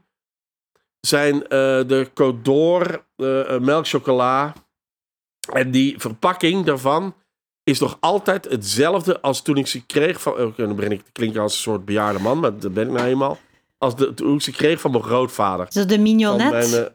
zijn 0.99 1.39
de 1.39 2.07
Côte 2.09 2.41
d'Or 2.41 3.05
eh, 3.15 3.59
melkchocola. 3.59 4.53
En 5.49 5.71
die 5.71 5.99
verpakking 5.99 6.65
daarvan 6.65 7.15
is 7.63 7.79
nog 7.79 7.97
altijd 7.99 8.45
hetzelfde 8.49 9.21
als 9.21 9.41
toen 9.41 9.57
ik 9.57 9.67
ze 9.67 9.85
kreeg 9.85 10.21
van... 10.21 10.33
oh, 10.33 10.57
Dan 10.57 10.75
begin 10.75 10.91
ik 10.91 11.01
te 11.01 11.11
klinken 11.11 11.41
als 11.41 11.53
een 11.53 11.59
soort 11.59 11.85
bejaarde 11.85 12.19
man, 12.19 12.39
maar 12.39 12.59
dat 12.59 12.73
ben 12.73 12.87
ik 12.87 12.93
nou 12.93 13.07
eenmaal. 13.07 13.39
Als 13.77 13.95
de, 13.95 14.13
toen 14.13 14.35
ik 14.35 14.41
ze 14.41 14.51
kreeg 14.51 14.81
van 14.81 14.91
mijn 14.91 15.03
grootvader. 15.03 15.67
Zo 15.69 15.85
de 15.85 15.93
Van 15.93 16.03
mignonet. 16.03 16.51
mijn, 16.51 16.73
eh, 16.73 16.91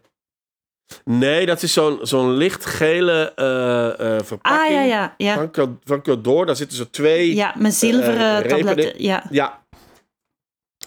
nee, 1.04 1.46
dat 1.46 1.62
is 1.62 1.72
zo'n 1.72 1.98
zo'n 2.02 2.30
lichtgele 2.30 3.32
eh, 3.34 4.16
eh, 4.16 4.24
verpakking 4.24 4.64
ah, 4.64 4.70
ja, 4.70 4.82
ja. 4.82 5.14
Ja, 5.16 5.50
van, 5.52 5.78
van. 5.84 6.46
Daar 6.46 6.56
zitten 6.56 6.76
zo 6.76 6.84
twee... 6.90 7.34
ja 7.34 7.54
met 7.58 7.74
zilveren 7.74 8.48
tabletten. 8.48 9.02
Ja. 9.02 9.24
Ja. 9.30 9.64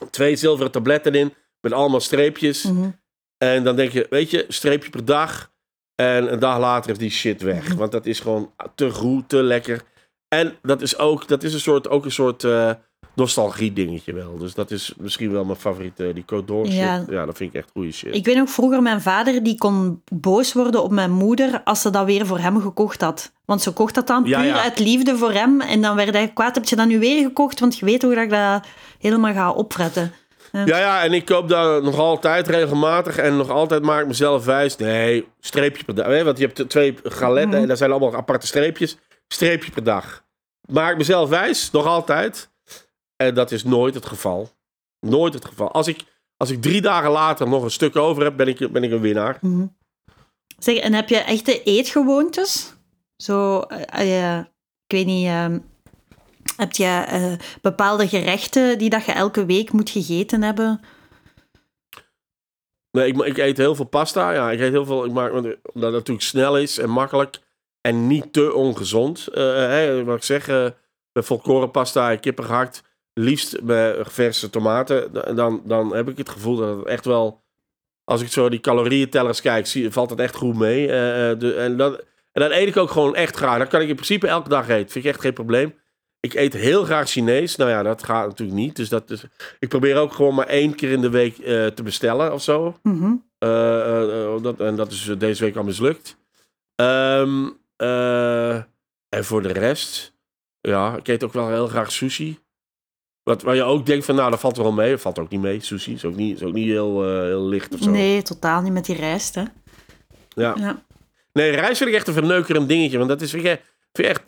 Twee 0.09 0.35
zilveren 0.35 0.71
tabletten 0.71 1.13
in, 1.13 1.33
met 1.61 1.71
allemaal 1.71 1.99
streepjes. 1.99 2.63
Mhm. 2.63 2.89
En 3.37 3.63
dan 3.63 3.75
denk 3.75 3.91
je, 3.91 4.07
weet 4.09 4.29
je, 4.29 4.45
streepje 4.47 4.89
per 4.89 5.05
dag. 5.05 5.51
En 5.99 6.31
een 6.33 6.39
dag 6.39 6.59
later 6.59 6.91
is 6.91 6.97
die 6.97 7.09
shit 7.09 7.41
weg. 7.41 7.73
Want 7.73 7.91
dat 7.91 8.05
is 8.05 8.19
gewoon 8.19 8.51
te 8.75 8.91
goed, 8.91 9.29
te 9.29 9.43
lekker. 9.43 9.81
En 10.27 10.53
dat 10.61 10.81
is 10.81 10.97
ook, 10.97 11.27
dat 11.27 11.43
is 11.43 11.53
een 11.53 11.59
soort, 11.59 11.89
ook 11.89 12.05
een 12.05 12.11
soort 12.11 12.43
eh, 12.43 12.71
nostalgie 13.15 13.73
dingetje 13.73 14.13
wel. 14.13 14.37
Dus 14.37 14.53
dat 14.53 14.71
is 14.71 14.93
misschien 14.97 15.31
wel 15.31 15.45
mijn 15.45 15.57
favoriete, 15.57 16.11
die 16.13 16.23
Côte 16.23 16.45
d'Or 16.45 16.65
shit. 16.65 16.75
Ja. 16.75 17.05
Ja. 17.09 17.25
dat 17.25 17.37
vind 17.37 17.53
ik 17.53 17.59
echt 17.59 17.69
goede 17.73 17.91
shit. 17.91 18.15
Ik 18.15 18.25
weet 18.25 18.35
nog 18.35 18.49
vroeger, 18.49 18.81
mijn 18.81 19.01
vader 19.01 19.43
die 19.43 19.57
kon 19.57 20.01
boos 20.13 20.53
worden 20.53 20.83
op 20.83 20.91
mijn 20.91 21.11
moeder 21.11 21.61
als 21.63 21.81
ze 21.81 21.89
dat 21.89 22.05
weer 22.05 22.25
voor 22.25 22.39
hem 22.39 22.61
gekocht 22.61 23.01
had. 23.01 23.31
Want 23.45 23.61
ze 23.61 23.71
kocht 23.71 23.95
dat 23.95 24.07
dan 24.07 24.23
Ja, 24.25 24.39
puur 24.39 24.49
ja. 24.49 24.61
uit 24.61 24.79
liefde 24.79 25.17
voor 25.17 25.31
hem. 25.31 25.61
En 25.61 25.81
dan 25.81 25.95
werd 25.95 26.13
hij 26.13 26.27
kwaad, 26.27 26.55
heb 26.55 26.65
je 26.65 26.75
dat 26.75 26.87
nu 26.87 26.99
weer 26.99 27.23
gekocht? 27.23 27.59
Want 27.59 27.77
je 27.77 27.85
weet 27.85 28.01
hoe 28.01 28.15
dat 28.15 28.23
ik 28.23 28.29
dat 28.29 28.65
helemaal 28.99 29.33
ga 29.33 29.51
opfretten. 29.51 30.11
Ja, 30.51 30.65
ja, 30.77 31.03
en 31.03 31.13
ik 31.13 31.25
koop 31.25 31.49
dat 31.49 31.83
nog 31.83 31.97
altijd 31.99 32.47
regelmatig. 32.47 33.17
En 33.17 33.37
nog 33.37 33.49
altijd 33.49 33.81
maak 33.83 34.01
ik 34.01 34.07
mezelf 34.07 34.45
wijs. 34.45 34.75
Nee, 34.77 35.27
streepje 35.39 35.83
per 35.83 35.95
dag. 35.95 36.05
hè, 36.05 36.23
Want 36.23 36.37
je 36.37 36.45
hebt 36.45 36.69
twee 36.69 36.95
galetten 37.03 37.49
Mhm. 37.51 37.61
en 37.61 37.67
daar 37.67 37.77
zijn 37.77 37.91
allemaal 37.91 38.15
aparte 38.15 38.47
streepjes. 38.47 38.97
Streepje 39.27 39.71
per 39.71 39.83
dag. 39.83 40.23
Maak 40.71 40.91
ik 40.91 40.97
mezelf 40.97 41.29
wijs, 41.29 41.71
nog 41.71 41.85
altijd. 41.85 42.49
En 43.15 43.33
dat 43.33 43.51
is 43.51 43.63
nooit 43.63 43.93
het 43.95 44.05
geval. 44.05 44.49
Nooit 44.99 45.33
het 45.33 45.45
geval. 45.45 45.71
Als 45.71 45.87
ik, 45.87 46.03
als 46.37 46.49
ik 46.49 46.61
drie 46.61 46.81
dagen 46.81 47.11
later 47.11 47.47
nog 47.47 47.63
een 47.63 47.71
stuk 47.71 47.95
over 47.95 48.23
heb, 48.23 48.37
ben 48.37 48.47
ik, 48.47 48.71
ben 48.71 48.83
ik 48.83 48.91
een 48.91 49.01
winnaar. 49.01 49.37
Mhm. 49.41 49.65
Zeg, 50.57 50.77
en 50.77 50.93
heb 50.93 51.09
je 51.09 51.17
echte 51.17 51.63
eetgewoontes? 51.63 52.73
Zo, 53.17 53.59
eh, 53.59 54.37
ik 54.37 54.95
weet 54.95 55.05
niet, 55.05 55.27
eh, 55.27 55.45
heb 56.59 56.71
je 56.71 57.03
eh, 57.07 57.31
bepaalde 57.61 58.07
gerechten 58.07 58.77
die 58.77 58.89
dat 58.89 59.05
je 59.05 59.11
elke 59.11 59.45
week 59.45 59.71
moet 59.71 59.89
gegeten 59.89 60.41
hebben? 60.43 60.79
Nee, 62.91 63.07
ik, 63.07 63.17
ik 63.21 63.37
eet 63.37 63.57
heel 63.57 63.75
veel 63.75 63.85
pasta. 63.85 64.31
Ja, 64.33 64.51
ik 64.51 64.59
eet 64.59 64.71
heel 64.71 64.85
veel. 64.85 65.05
Ik 65.05 65.11
maak, 65.11 65.33
omdat 65.33 65.57
het 65.73 65.91
natuurlijk 65.91 66.21
snel 66.21 66.57
is 66.57 66.77
en 66.77 66.89
makkelijk. 66.89 67.39
En 67.81 68.07
niet 68.07 68.33
te 68.33 68.53
ongezond. 68.53 69.27
Hè, 69.33 70.03
wat 70.03 70.17
ik 70.17 70.23
zeg, 70.23 70.47
met 71.13 71.25
volkoren 71.25 71.71
pasta 71.71 72.11
en. 72.19 72.81
Liefst 73.13 73.61
met 73.61 73.95
verse 74.01 74.49
tomaten. 74.49 75.13
Da- 75.13 75.33
Dan, 75.33 75.61
dan 75.65 75.95
heb 75.95 76.09
ik 76.09 76.17
het 76.17 76.29
gevoel 76.29 76.55
dat 76.55 76.77
het 76.77 76.85
echt 76.85 77.05
wel. 77.05 77.41
Als 78.03 78.21
ik 78.21 78.27
zo 78.31 78.49
die 78.49 78.59
calorieëntellers 78.59 79.41
kijk, 79.41 79.67
zie, 79.67 79.91
valt 79.91 80.09
het 80.09 80.19
echt 80.19 80.35
goed 80.35 80.55
mee. 80.55 80.87
De, 80.87 81.55
en, 81.57 81.77
dan, 81.77 81.95
en 82.31 82.41
dan 82.41 82.51
eet 82.51 82.67
ik 82.67 82.77
ook 82.77 82.91
gewoon 82.91 83.15
echt 83.15 83.35
graag. 83.35 83.57
Dat 83.57 83.67
kan 83.67 83.81
ik 83.81 83.87
in 83.87 83.95
principe 83.95 84.27
elke 84.27 84.49
dag 84.49 84.69
eten. 84.69 84.89
Vind 84.89 85.05
ik 85.05 85.11
echt 85.11 85.21
geen 85.21 85.33
probleem. 85.33 85.73
Ik 86.21 86.33
eet 86.33 86.53
heel 86.53 86.83
graag 86.83 87.09
Chinees. 87.09 87.55
Nou 87.55 87.69
ja, 87.69 87.83
dat 87.83 88.03
gaat 88.03 88.27
natuurlijk 88.27 88.59
niet. 88.59 88.75
Dus 88.75 88.89
dat 88.89 89.09
is, 89.09 89.23
ik 89.59 89.69
probeer 89.69 89.95
ook 89.97 90.13
gewoon 90.13 90.35
maar 90.35 90.47
één 90.47 90.75
keer 90.75 90.91
in 90.91 91.01
de 91.01 91.09
week 91.09 91.37
eh, 91.37 91.67
te 91.67 91.83
bestellen 91.83 92.33
of 92.33 92.41
zo. 92.41 92.77
Mhm. 92.83 93.13
Eh, 93.37 93.79
eh, 93.79 94.25
eh, 94.35 94.41
dat, 94.41 94.59
en 94.59 94.75
dat 94.75 94.91
is 94.91 95.11
deze 95.17 95.43
week 95.43 95.55
al 95.55 95.63
mislukt. 95.63 96.17
Ehm, 96.75 97.49
eh, 97.75 98.55
En 99.09 99.25
voor 99.25 99.41
de 99.41 99.51
rest, 99.53 100.13
ja, 100.61 100.95
ik 100.95 101.07
eet 101.07 101.23
ook 101.23 101.33
wel 101.33 101.47
heel 101.49 101.67
graag 101.67 101.91
sushi. 101.91 102.39
Wat, 103.23 103.41
waar 103.41 103.55
je 103.55 103.63
ook 103.63 103.85
denkt 103.85 104.05
van, 104.05 104.15
nou, 104.15 104.29
dat 104.31 104.39
valt 104.39 104.57
wel 104.57 104.71
mee. 104.71 104.91
Dat 104.91 105.01
valt 105.01 105.19
ook 105.19 105.29
niet 105.29 105.41
mee. 105.41 105.59
Sushi 105.59 105.93
is 105.93 106.05
ook 106.05 106.15
niet, 106.15 106.35
is 106.35 106.43
ook 106.43 106.53
niet 106.53 106.67
heel, 106.67 107.03
heel 107.23 107.47
licht 107.47 107.73
of 107.73 107.79
zo. 107.81 107.89
Nee, 107.89 108.21
totaal 108.21 108.61
niet 108.61 108.73
met 108.73 108.85
die 108.85 108.95
rijst, 108.95 109.35
hè. 109.35 109.43
Ja. 110.29 110.55
Ja. 110.57 110.83
Nee, 111.33 111.51
rijst 111.51 111.77
vind 111.77 111.89
ik 111.89 111.95
echt 111.95 112.07
een 112.07 112.13
verneukerend 112.13 112.67
dingetje. 112.67 112.97
Want 112.97 113.09
dat 113.09 113.21
is, 113.21 113.31
vind 113.31 113.43
je, 113.43 113.59
vind 113.93 114.07
je 114.07 114.13
echt... 114.13 114.23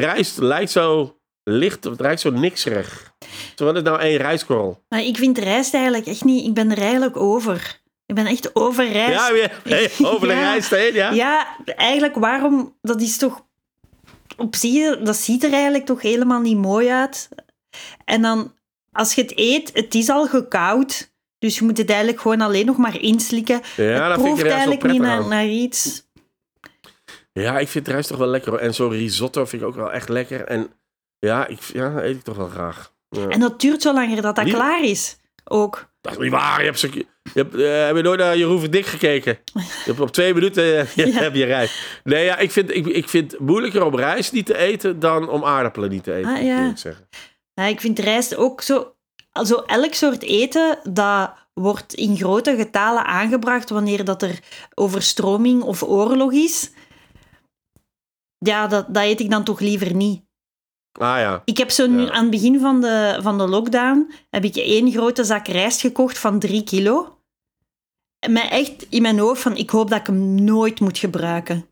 rijst 0.00 0.38
lijkt 0.38 0.70
zo 0.70 1.16
licht, 1.44 1.84
het 1.84 2.00
lijkt 2.00 2.20
zo 2.20 2.30
nikserig. 2.30 3.14
Wat 3.56 3.76
is 3.76 3.82
nou 3.82 4.00
één 4.00 4.16
rijstkorrel? 4.16 4.82
Maar 4.88 5.02
ik 5.02 5.16
vind 5.16 5.38
rijst 5.38 5.74
eigenlijk 5.74 6.06
echt 6.06 6.24
niet... 6.24 6.46
Ik 6.46 6.54
ben 6.54 6.70
er 6.70 6.78
eigenlijk 6.78 7.16
over. 7.16 7.80
Ik 8.06 8.14
ben 8.14 8.26
echt 8.26 8.54
over 8.56 8.92
rijst. 8.92 9.26
Ja, 9.26 9.32
weer, 9.32 9.60
hey, 9.68 9.90
over 9.98 10.28
de 10.28 10.34
Ja. 10.34 10.40
rijst 10.40 10.70
heen, 10.70 10.94
ja? 10.94 11.10
Ja, 11.10 11.56
eigenlijk 11.64 12.14
waarom... 12.14 12.78
Dat 12.80 13.00
is 13.00 13.16
toch... 13.16 13.46
Op 14.36 14.56
zich, 14.56 14.98
dat 14.98 15.16
ziet 15.16 15.44
er 15.44 15.52
eigenlijk 15.52 15.86
toch 15.86 16.02
helemaal 16.02 16.40
niet 16.40 16.56
mooi 16.56 16.88
uit. 16.88 17.28
En 18.04 18.22
dan, 18.22 18.54
als 18.90 19.14
je 19.14 19.22
het 19.22 19.32
eet, 19.36 19.70
het 19.74 19.94
is 19.94 20.08
al 20.08 20.26
gekoud. 20.26 21.12
Dus 21.38 21.58
je 21.58 21.64
moet 21.64 21.78
het 21.78 21.88
eigenlijk 21.88 22.20
gewoon 22.20 22.40
alleen 22.40 22.66
nog 22.66 22.76
maar 22.76 23.00
inslikken. 23.00 23.60
Ja, 23.76 23.84
het 23.84 23.98
dat 23.98 24.14
vind 24.14 24.26
ik 24.26 24.34
proeft 24.34 24.50
eigenlijk 24.50 24.82
niet 24.82 25.28
naar 25.28 25.46
iets... 25.46 26.10
Ja, 27.32 27.58
ik 27.58 27.68
vind 27.68 27.88
rijst 27.88 28.08
toch 28.08 28.18
wel 28.18 28.26
lekker. 28.28 28.50
hoor. 28.50 28.60
En 28.60 28.74
zo'n 28.74 28.90
risotto 28.90 29.44
vind 29.44 29.62
ik 29.62 29.68
ook 29.68 29.74
wel 29.74 29.92
echt 29.92 30.08
lekker. 30.08 30.44
En 30.44 30.70
ja, 31.18 31.46
ik, 31.46 31.60
ja 31.60 31.94
dat 31.94 32.02
eet 32.02 32.16
ik 32.16 32.22
toch 32.22 32.36
wel 32.36 32.48
graag. 32.48 32.92
Ja. 33.08 33.28
En 33.28 33.40
dat 33.40 33.60
duurt 33.60 33.82
zo 33.82 33.94
langer 33.94 34.22
dat 34.22 34.36
dat 34.36 34.48
klaar 34.48 34.82
is. 34.84 35.16
Ook. 35.44 35.90
Dat 36.00 36.12
is 36.12 36.18
niet 36.18 36.30
waar. 36.30 36.58
Je 36.58 36.64
hebt, 36.64 36.78
zo, 36.78 36.88
je 36.92 37.06
hebt, 37.34 37.54
eh, 37.54 37.86
heb 37.86 37.96
je 37.96 38.02
nooit 38.02 38.18
naar 38.18 38.36
Jeroen 38.36 38.70
Dik 38.70 38.86
gekeken? 38.86 39.38
Je 39.52 39.62
hebt 39.84 40.00
op 40.00 40.10
twee 40.12 40.34
minuten 40.34 40.78
eh, 40.78 40.86
je, 40.96 41.06
Ja. 41.12 41.20
heb 41.20 41.34
je 41.34 41.44
rijst. 41.44 42.00
Nee, 42.04 42.24
ja, 42.24 42.36
ik 42.38 42.50
vind, 42.50 42.74
ik, 42.74 42.86
ik 42.86 43.08
vind 43.08 43.30
het 43.32 43.40
moeilijker 43.40 43.84
om 43.84 43.96
rijst 43.96 44.32
niet 44.32 44.46
te 44.46 44.56
eten 44.56 44.98
dan 45.00 45.28
om 45.28 45.44
aardappelen 45.44 45.90
niet 45.90 46.04
te 46.04 46.14
eten. 46.14 46.30
Ah, 46.30 46.38
ik 46.38 46.44
ja. 46.46 46.58
eerlijk 46.58 46.78
zeggen. 46.78 47.08
Ja, 47.54 47.64
ik 47.64 47.80
vind 47.80 47.98
rijst 47.98 48.36
ook 48.36 48.60
zo... 48.62 48.94
Also 49.32 49.62
elk 49.66 49.94
soort 49.94 50.22
eten 50.22 50.78
dat 50.92 51.32
wordt 51.54 51.94
in 51.94 52.16
grote 52.16 52.56
getalen 52.56 53.04
aangebracht 53.04 53.70
wanneer 53.70 54.04
dat 54.04 54.22
er 54.22 54.38
overstroming 54.74 55.62
of 55.62 55.82
oorlog 55.82 56.32
is. 56.32 56.70
Ja, 58.42 58.66
dat, 58.66 58.94
dat 58.94 59.02
eet 59.02 59.20
ik 59.20 59.30
dan 59.30 59.44
toch 59.44 59.60
liever 59.60 59.94
niet. 59.94 60.22
Ah 60.92 61.18
ja. 61.18 61.42
Ik 61.44 61.56
heb 61.58 61.70
zo 61.70 61.86
nu 61.86 62.02
Ja. 62.02 62.10
aan 62.10 62.22
het 62.22 62.30
begin 62.30 62.60
van 62.60 62.80
de, 62.80 63.18
van 63.22 63.38
de 63.38 63.48
lockdown 63.48 64.12
heb 64.30 64.44
ik 64.44 64.56
één 64.56 64.92
grote 64.92 65.24
zak 65.24 65.46
rijst 65.48 65.80
gekocht 65.80 66.18
van 66.18 66.38
drie 66.38 66.64
kilo. 66.64 67.18
Mij 68.30 68.48
echt 68.48 68.86
in 68.88 69.02
mijn 69.02 69.18
hoofd 69.18 69.42
van, 69.42 69.56
ik 69.56 69.70
hoop 69.70 69.90
dat 69.90 70.00
ik 70.00 70.06
hem 70.06 70.34
nooit 70.44 70.80
moet 70.80 70.98
gebruiken. 70.98 71.66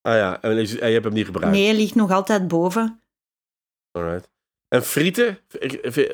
Ah 0.00 0.14
ja. 0.14 0.40
En, 0.40 0.56
je 0.56 0.76
hebt 0.78 1.04
hem 1.04 1.12
niet 1.14 1.26
gebruikt. 1.26 1.56
Nee, 1.56 1.66
hij 1.66 1.76
ligt 1.76 1.94
nog 1.94 2.10
altijd 2.10 2.48
boven. 2.48 3.00
Alright. 3.90 4.30
En 4.68 4.84
frieten? 4.84 5.38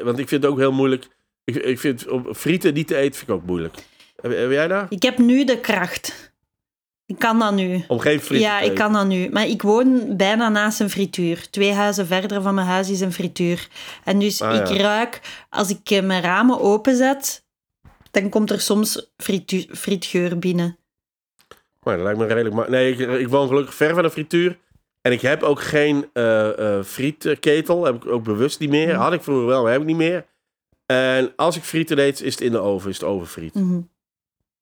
Want 0.02 0.18
ik 0.18 0.28
vind 0.28 0.42
het 0.42 0.46
ook 0.46 0.58
heel 0.58 0.72
moeilijk. 0.72 1.08
Ik, 1.44 1.54
ik 1.56 1.78
vind 1.78 2.06
frieten 2.32 2.74
niet 2.74 2.86
te 2.86 2.96
eten 2.96 3.14
vind 3.18 3.28
ik 3.30 3.34
ook 3.34 3.46
moeilijk. 3.46 3.74
Heb, 4.22 4.32
heb 4.32 4.50
jij 4.50 4.68
daar? 4.68 4.86
Ik 4.88 5.02
heb 5.02 5.18
nu 5.18 5.44
de 5.44 5.60
kracht. 5.60 6.27
Ik 7.08 7.18
kan 7.18 7.38
dat 7.38 7.54
nu. 7.54 7.84
Om 7.88 7.98
geen 7.98 8.20
frieten 8.20 8.48
Ja, 8.48 8.60
ik 8.60 8.74
kan 8.74 8.92
dat 8.92 9.06
nu. 9.06 9.28
Maar 9.30 9.46
ik 9.46 9.62
woon 9.62 10.16
bijna 10.16 10.48
naast 10.48 10.80
een 10.80 10.90
frituur. 10.90 11.50
Twee 11.50 11.72
huizen 11.72 12.06
verder 12.06 12.42
van 12.42 12.54
mijn 12.54 12.66
huis 12.66 12.90
is 12.90 13.00
een 13.00 13.12
frituur. 13.12 13.68
En 14.04 14.18
dus 14.18 14.42
Ah, 14.42 14.54
ik 14.54 14.66
ja. 14.68 14.76
ruik, 14.82 15.20
als 15.50 15.70
ik 15.70 15.90
eh, 15.90 16.02
mijn 16.02 16.22
ramen 16.22 16.60
openzet, 16.60 17.44
dan 18.10 18.28
komt 18.28 18.50
er 18.50 18.60
soms 18.60 19.10
fritu- 19.16 19.66
frietgeur 19.70 20.38
binnen. 20.38 20.78
Maar 21.82 21.94
dat 21.96 22.04
lijkt 22.04 22.18
me 22.20 22.26
redelijk. 22.26 22.54
Maar 22.54 22.70
nee, 22.70 22.92
ik, 22.96 22.98
ik 23.20 23.28
woon 23.28 23.48
gelukkig 23.48 23.74
ver 23.74 23.94
van 23.94 24.02
de 24.02 24.10
frituur. 24.10 24.58
En 25.00 25.12
ik 25.12 25.20
heb 25.20 25.42
ook 25.42 25.60
geen 25.62 26.10
eh 26.12 26.82
frietketel. 26.82 27.84
Heb 27.84 27.94
ik 27.94 28.06
ook 28.06 28.22
bewust 28.24 28.58
niet 28.60 28.70
meer. 28.70 28.88
Mhm. 28.88 28.96
Had 29.02 29.12
ik 29.12 29.22
vroeger 29.22 29.46
wel, 29.46 29.62
maar 29.62 29.72
heb 29.72 29.80
ik 29.80 29.86
niet 29.86 29.96
meer. 29.96 30.26
En 30.86 31.32
als 31.36 31.56
ik 31.56 31.62
frieten 31.62 31.98
eet, 31.98 32.20
is 32.22 32.32
het 32.32 32.42
in 32.42 32.52
de 32.52 32.58
oven, 32.58 32.90
is 32.90 32.96
het 32.96 33.08
overfriet. 33.08 33.54
Mhm. 33.54 33.80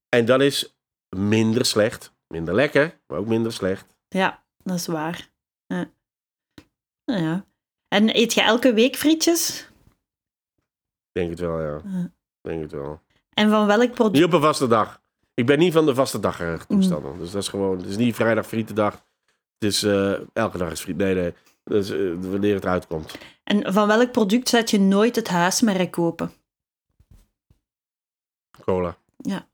En 0.09 0.25
dat 0.25 0.41
is 0.41 0.77
minder 1.17 1.65
slecht. 1.65 2.15
Minder 2.29 2.55
lekker, 2.55 2.99
maar 3.07 3.19
ook 3.19 3.27
minder 3.27 3.53
slecht. 3.53 3.97
Ja, 4.09 4.45
dat 4.63 4.77
is 4.77 4.87
waar. 4.87 5.31
Ja. 5.67 5.91
Nou 7.05 7.23
ja. 7.23 7.45
En 7.89 8.17
eet 8.17 8.33
je 8.35 8.43
elke 8.43 8.73
week 8.75 8.97
frietjes? 8.97 9.69
Denk 11.13 11.31
het 11.31 11.39
wel, 11.39 11.61
ja. 11.61 11.81
Ja. 11.85 12.11
Denk 12.41 12.63
het 12.63 12.73
wel. 12.73 13.01
En 13.31 13.51
van 13.51 13.67
welk 13.67 13.93
product? 13.93 14.15
Niet 14.17 14.25
op 14.25 14.33
een 14.33 14.41
vaste 14.41 14.67
dag. 14.67 15.03
Ik 15.35 15.47
ben 15.47 15.59
niet 15.59 15.73
van 15.73 15.87
de 15.87 15.95
vaste 15.95 16.21
dag 16.21 16.41
Mm. 16.41 16.59
toestanden. 16.67 17.19
Dus 17.19 17.31
dat 17.31 17.43
is 17.43 17.49
gewoon, 17.49 17.77
het 17.79 17.87
is 17.87 17.97
niet 17.97 18.15
vrijdag 18.15 18.47
frietendag. 18.47 18.95
Het 19.59 19.69
is 19.73 19.83
eh, 19.83 20.13
elke 20.33 20.59
dag 20.59 20.71
is 20.71 20.81
friet. 20.81 20.97
Nee, 20.97 21.15
nee. 21.15 21.35
Dus 21.65 21.91
wanneer 22.29 22.55
het 22.55 22.67
uitkomt. 22.67 23.19
En 23.45 23.73
van 23.73 23.87
welk 23.87 24.13
product 24.13 24.49
zet 24.49 24.71
je 24.71 24.81
nooit 24.81 25.17
het 25.17 25.29
huismerk 25.29 25.91
kopen? 25.91 26.33
Cola. 28.65 28.97
Ja. 29.17 29.49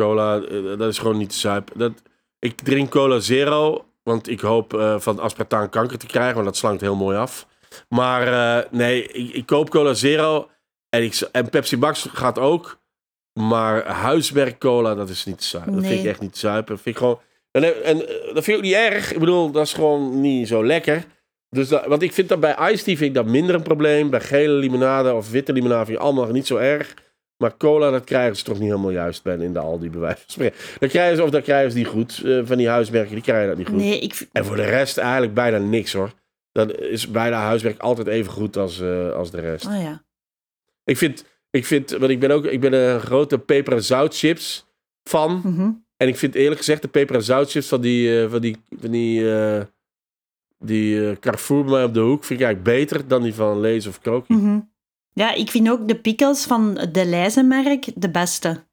Cola, 0.00 0.40
eh, 0.40 0.78
dat 0.78 0.88
is 0.88 0.98
gewoon 0.98 1.16
niet 1.16 1.30
te 1.30 1.38
zuipen. 1.38 1.78
Dat, 1.78 1.92
ik 2.38 2.60
drink 2.60 2.90
cola 2.90 3.18
zero, 3.18 3.84
want 4.02 4.28
ik 4.28 4.40
hoop 4.40 4.74
eh, 4.74 5.00
van 5.00 5.18
aspartaan 5.18 5.68
kanker 5.68 5.98
te 5.98 6.06
krijgen, 6.06 6.34
want 6.34 6.46
dat 6.46 6.56
slankt 6.56 6.80
heel 6.80 6.96
mooi 6.96 7.16
af. 7.16 7.46
Maar 7.88 8.26
eh, 8.26 8.70
nee, 8.70 9.06
ik, 9.06 9.34
ik 9.34 9.46
koop 9.46 9.70
cola 9.70 9.94
zero 9.94 10.48
en, 10.88 11.02
ik, 11.02 11.28
en 11.32 11.50
Pepsi 11.50 11.76
Max 11.76 12.06
gaat 12.12 12.38
ook. 12.38 12.78
Maar 13.32 13.86
huismerk 13.86 14.58
cola, 14.58 14.94
dat 14.94 15.08
is 15.08 15.24
niet 15.24 15.38
te 15.38 15.44
zuipen. 15.44 15.74
Dat 15.74 15.84
vind 15.84 16.00
ik 16.00 16.06
echt 16.06 16.20
niet 16.20 16.32
te 16.32 16.38
zuipen. 16.38 16.74
Dat 16.74 16.82
vind 16.82 16.96
ik 16.96 17.02
gewoon... 17.02 17.20
En, 17.50 17.84
en 17.84 17.98
dat 18.34 18.44
vind 18.44 18.46
ik 18.46 18.56
ook 18.56 18.62
niet 18.62 18.74
erg. 18.74 19.12
Ik 19.12 19.18
bedoel, 19.18 19.50
dat 19.50 19.66
is 19.66 19.72
gewoon 19.72 20.20
niet 20.20 20.48
zo 20.48 20.64
lekker. 20.64 21.04
Dus 21.48 21.68
dat, 21.68 21.86
want 21.86 22.02
ik 22.02 22.12
vind 22.12 22.28
dat 22.28 22.40
bij 22.40 22.72
iced 22.72 22.84
tea 22.84 22.96
vind 22.96 23.00
ik 23.00 23.14
dat 23.14 23.26
minder 23.26 23.54
een 23.54 23.62
probleem. 23.62 24.10
Bij 24.10 24.20
gele 24.20 24.52
limonade 24.52 25.14
of 25.14 25.30
witte 25.30 25.52
limonade 25.52 25.84
vind 25.84 25.98
ik 25.98 26.04
allemaal 26.04 26.26
niet 26.26 26.46
zo 26.46 26.56
erg. 26.56 26.94
Maar 27.40 27.56
cola, 27.56 27.90
dat 27.90 28.04
krijgen 28.04 28.36
ze 28.36 28.44
toch 28.44 28.58
niet 28.58 28.68
helemaal 28.68 28.90
juist 28.90 29.22
bij 29.22 29.36
in 29.36 29.52
de 29.52 29.58
Aldi, 29.58 29.90
bij 29.90 30.00
wijze 30.00 30.16
van 30.20 30.30
spreken. 30.30 30.58
Dat 30.78 30.90
krijgen 30.90 31.16
ze, 31.16 31.22
of 31.22 31.30
dat 31.30 31.42
krijgen 31.42 31.70
ze 31.70 31.76
niet 31.76 31.86
goed. 31.86 32.22
eh, 32.24 32.40
van 32.44 32.56
die 32.56 32.68
huismerken, 32.68 33.14
die 33.14 33.22
krijgen 33.22 33.48
dat 33.48 33.56
niet 33.56 33.68
goed. 33.68 33.76
Nee, 33.76 34.00
ik, 34.00 34.28
En 34.32 34.44
voor 34.44 34.56
de 34.56 34.64
rest 34.64 34.98
eigenlijk 34.98 35.34
bijna 35.34 35.58
niks 35.58 35.92
hoor. 35.92 36.12
Dat 36.52 36.78
is 36.78 37.10
bijna 37.10 37.40
huiswerk 37.40 37.80
altijd 37.80 38.06
even 38.06 38.32
goed 38.32 38.56
als, 38.56 38.80
eh, 38.80 39.12
als 39.12 39.30
de 39.30 39.40
rest. 39.40 39.66
oh 39.66 39.82
ja. 39.82 40.02
Ik 40.84 40.96
vind, 40.96 41.24
ik 41.50 41.66
vind, 41.66 41.90
want 41.90 42.10
ik 42.10 42.20
ben 42.20 42.30
ook 42.30 42.44
ik 42.44 42.60
ben 42.60 42.72
een 42.72 43.00
grote 43.00 43.38
peper 43.38 43.72
en 43.72 43.84
zoutchips 43.84 44.66
fan. 45.02 45.40
Mhm. 45.44 45.70
En 45.96 46.08
ik 46.08 46.16
vind 46.16 46.34
eerlijk 46.34 46.58
gezegd 46.58 46.82
de 46.82 46.88
peper 46.88 47.14
en 47.14 47.22
zoutchips 47.22 47.68
van 47.68 47.80
die, 47.80 48.22
eh, 48.22 48.30
van 48.30 48.40
die, 48.40 48.56
van 48.80 48.90
die, 48.90 49.24
die 50.58 51.18
Carrefour 51.18 51.62
bij 51.64 51.72
mij 51.72 51.84
op 51.84 51.94
de 51.94 52.00
hoek 52.00 52.24
vind 52.24 52.40
ik 52.40 52.46
eigenlijk 52.46 52.76
beter 52.78 53.08
dan 53.08 53.22
die 53.22 53.34
van 53.34 53.60
Lees 53.60 53.86
of 53.86 54.00
Kroki. 54.00 54.34
Mhm. 54.34 54.58
Ja, 55.12 55.32
ik 55.34 55.50
vind 55.50 55.70
ook 55.70 55.88
de 55.88 55.96
pickles 55.96 56.44
van 56.44 56.88
de 56.92 57.04
Lijzenmerk 57.04 57.86
de 57.94 58.10
beste. 58.10 58.64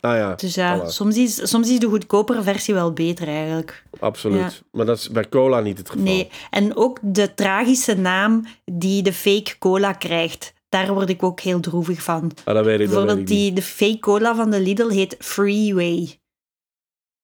Ah 0.00 0.16
ja, 0.16 0.34
Dus 0.34 0.54
ja, 0.54 0.80
Voilà. 0.80 0.86
soms 0.86 1.16
is, 1.16 1.48
soms 1.48 1.70
is 1.70 1.78
de 1.78 1.86
goedkopere 1.88 2.42
versie 2.42 2.74
wel 2.74 2.92
beter 2.92 3.28
eigenlijk. 3.28 3.84
absoluut. 3.98 4.62
Maar 4.72 4.86
dat 4.86 4.98
is 4.98 5.10
bij 5.10 5.28
cola 5.28 5.60
niet 5.60 5.78
het 5.78 5.90
geval. 5.90 6.04
Nee, 6.04 6.30
en 6.50 6.76
ook 6.76 6.98
de 7.02 7.34
tragische 7.34 7.94
naam 7.96 8.46
die 8.64 9.02
de 9.02 9.12
fake 9.12 9.58
cola 9.58 9.92
krijgt. 9.92 10.52
Daar 10.68 10.94
word 10.94 11.08
ik 11.08 11.22
ook 11.22 11.40
heel 11.40 11.60
droevig 11.60 12.02
van. 12.02 12.32
Ah, 12.44 12.54
dat 12.54 12.54
weet 12.54 12.54
ik, 12.54 12.64
dat 12.64 12.64
weet 12.64 12.80
ik 12.80 12.86
Bijvoorbeeld 12.88 13.26
die, 13.26 13.52
de 13.52 13.62
fake 13.62 13.98
cola 13.98 14.34
van 14.34 14.50
de 14.50 14.60
Lidl 14.60 14.88
heet 14.88 15.16
Freeway. 15.18 16.20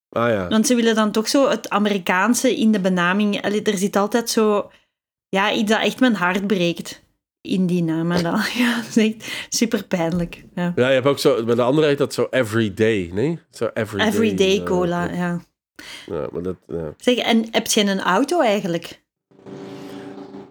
Ah 0.09 0.29
ja. 0.29 0.49
Want 0.49 0.67
ze 0.67 0.75
willen 0.75 0.95
dan 0.95 1.11
toch 1.11 1.29
zo 1.29 1.49
het 1.49 1.69
Amerikaanse 1.69 2.57
in 2.57 2.73
de 2.73 2.81
benaming. 2.81 3.43
Allee, 3.43 3.63
er 3.63 3.79
zit 3.79 3.97
altijd 3.97 4.31
zo... 4.31 4.71
Ja, 5.29 5.53
iets 5.53 5.71
dat 5.71 5.81
echt 5.81 6.01
mijn 6.01 6.15
hart 6.15 6.47
breekt 6.47 7.05
in 7.47 7.67
die 7.67 7.83
naam. 7.83 8.13
En 8.13 8.23
dan, 8.23 8.41
ja, 8.63 8.77
dat 8.77 8.97
is 8.97 8.97
echt 8.97 9.33
super 9.49 9.85
pijnlijk. 9.85 10.45
Ja. 10.55 10.73
Ja, 10.77 10.89
je 10.89 10.95
hebt 10.95 11.07
ook 11.07 11.19
zo, 11.19 11.45
bij 11.45 11.55
de 11.55 11.63
andere 11.63 11.87
heet 11.87 11.99
dat 11.99 12.15
zo 12.15 12.27
everyday, 12.31 13.11
nee? 13.13 13.39
Zo 13.51 13.71
everyday. 13.75 14.09
Everyday 14.09 14.57
eh, 14.59 14.65
cola, 14.65 15.05
ja. 15.05 15.15
ja. 15.15 15.41
Ja, 16.07 16.27
maar 16.33 16.43
dat, 16.43 16.57
ja. 16.69 16.95
Zeg, 16.97 17.17
en 17.17 17.45
heb 17.51 17.67
je 17.67 17.81
een 17.81 18.01
auto 18.01 18.41
eigenlijk? 18.41 19.05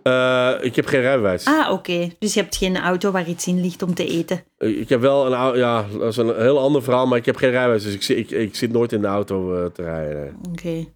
Eh, 0.03 0.51
ik 0.61 0.75
heb 0.75 0.85
geen 0.85 1.01
rijbewijs. 1.01 1.45
Ah, 1.45 1.71
oké. 1.71 2.09
Dus 2.19 2.33
je 2.33 2.39
hebt 2.39 2.55
geen 2.55 2.77
auto 2.77 3.11
waar 3.11 3.27
iets 3.29 3.47
in 3.47 3.61
ligt 3.61 3.81
om 3.81 3.93
te 3.93 4.07
eten. 4.07 4.43
Ik 4.57 4.89
heb 4.89 5.01
wel 5.01 5.25
een 5.25 5.33
auto, 5.33 5.57
ja, 5.57 5.85
dat 5.99 6.11
is 6.11 6.17
een 6.17 6.35
heel 6.41 6.59
ander 6.59 6.83
verhaal, 6.83 7.07
maar 7.07 7.17
ik 7.17 7.25
heb 7.25 7.35
geen 7.35 7.49
rijbewijs, 7.49 7.83
dus 7.83 7.93
ik, 7.93 8.01
zit- 8.03 8.17
ik, 8.17 8.29
ik 8.31 8.55
zit 8.55 8.71
nooit 8.71 8.91
in 8.91 9.01
de 9.01 9.07
auto 9.07 9.55
eh, 9.55 9.65
te 9.71 9.83
rijden. 9.83 10.15
nee. 10.23 10.51
Oké. 10.51 10.89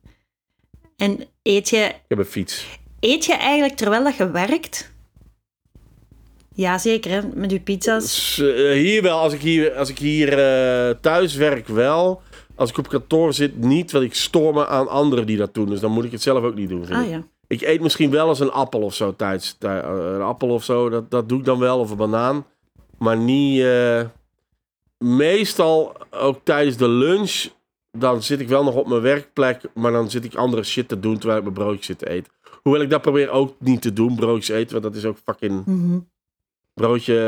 En 0.98 1.20
eet 1.44 1.70
je, 1.70 1.78
Ik 1.86 1.96
heb 2.08 2.18
een 2.18 2.26
fiets. 2.26 2.80
eet 3.00 3.26
je 3.26 3.34
eigenlijk 3.34 3.76
terwijl 3.78 4.04
dat 4.04 4.16
je 4.16 4.32
werkt? 4.32 4.92
Ja, 6.60 6.78
zeker, 6.78 7.12
hè? 7.12 7.20
Met 7.34 7.52
je 7.52 7.60
pizza's. 7.60 8.38
Eh, 8.40 8.72
hier 8.72 9.02
wel, 9.02 9.20
als 9.20 9.34
ik 9.34 9.42
hier, 9.42 9.74
als 9.76 9.90
ik 9.90 9.98
hier 10.00 10.30
eh, 10.40 10.96
thuis 11.02 11.36
werk 11.36 11.68
wel. 11.68 12.22
Als 12.56 12.70
ik 12.70 12.78
op 12.78 12.88
kantoor 12.88 13.34
zit, 13.34 13.58
niet, 13.58 13.92
want 13.92 14.06
ik 14.06 14.14
stoor 14.16 14.54
me 14.54 14.68
aan 14.68 14.88
anderen 14.88 15.26
die 15.26 15.38
dat 15.38 15.54
doen. 15.54 15.70
Dus 15.70 15.80
dan 15.80 15.92
moet 15.92 16.04
ik 16.04 16.12
het 16.12 16.22
zelf 16.22 16.44
ook 16.44 16.56
niet 16.56 16.70
doen. 16.70 16.86
vind 16.86 16.98
Ah 17.00 17.06
ik. 17.06 17.10
ja. 17.12 17.24
Ik 17.48 17.62
eet 17.62 17.82
misschien 17.82 18.12
wel 18.12 18.28
eens 18.30 18.40
een 18.40 18.52
appel 18.52 18.82
of 18.82 18.94
zo 18.94 19.16
tijdens. 19.16 19.56
tij- 19.60 19.82
eh, 19.82 20.12
een 20.14 20.22
appel 20.22 20.50
of 20.50 20.64
zo, 20.64 20.90
dat, 20.90 21.12
dat 21.12 21.30
doe 21.30 21.40
ik 21.40 21.46
dan 21.46 21.60
wel. 21.60 21.80
Of 21.80 21.90
een 21.92 21.98
banaan. 21.98 22.46
Maar 22.98 23.18
niet. 23.18 23.66
meestal 24.98 25.94
ook 26.12 26.40
tijdens 26.44 26.78
de 26.78 26.88
lunch 26.90 27.46
dan 27.92 28.24
zit 28.24 28.40
ik 28.40 28.48
wel 28.48 28.64
nog 28.64 28.76
op 28.76 28.88
mijn 28.88 29.02
werkplek, 29.02 29.62
maar 29.74 29.92
dan 29.92 30.10
zit 30.10 30.26
ik 30.26 30.36
andere 30.36 30.64
shit 30.64 30.88
te 30.88 31.00
doen 31.00 31.18
terwijl 31.18 31.38
ik 31.38 31.44
mijn 31.44 31.56
broodje 31.56 31.84
zit 31.84 31.98
te 31.98 32.10
eten. 32.10 32.32
Hoewel 32.62 32.82
ik 32.82 32.90
dat 32.90 33.02
probeer 33.02 33.30
ook 33.30 33.56
niet 33.60 33.82
te 33.82 33.94
doen, 33.94 34.16
broodjes 34.16 34.56
eten, 34.58 34.72
want 34.72 34.84
dat 34.84 34.96
is 34.96 35.06
ook 35.06 35.18
fucking 35.24 35.66
Mhm. 35.66 35.98
Broodje, 36.80 37.20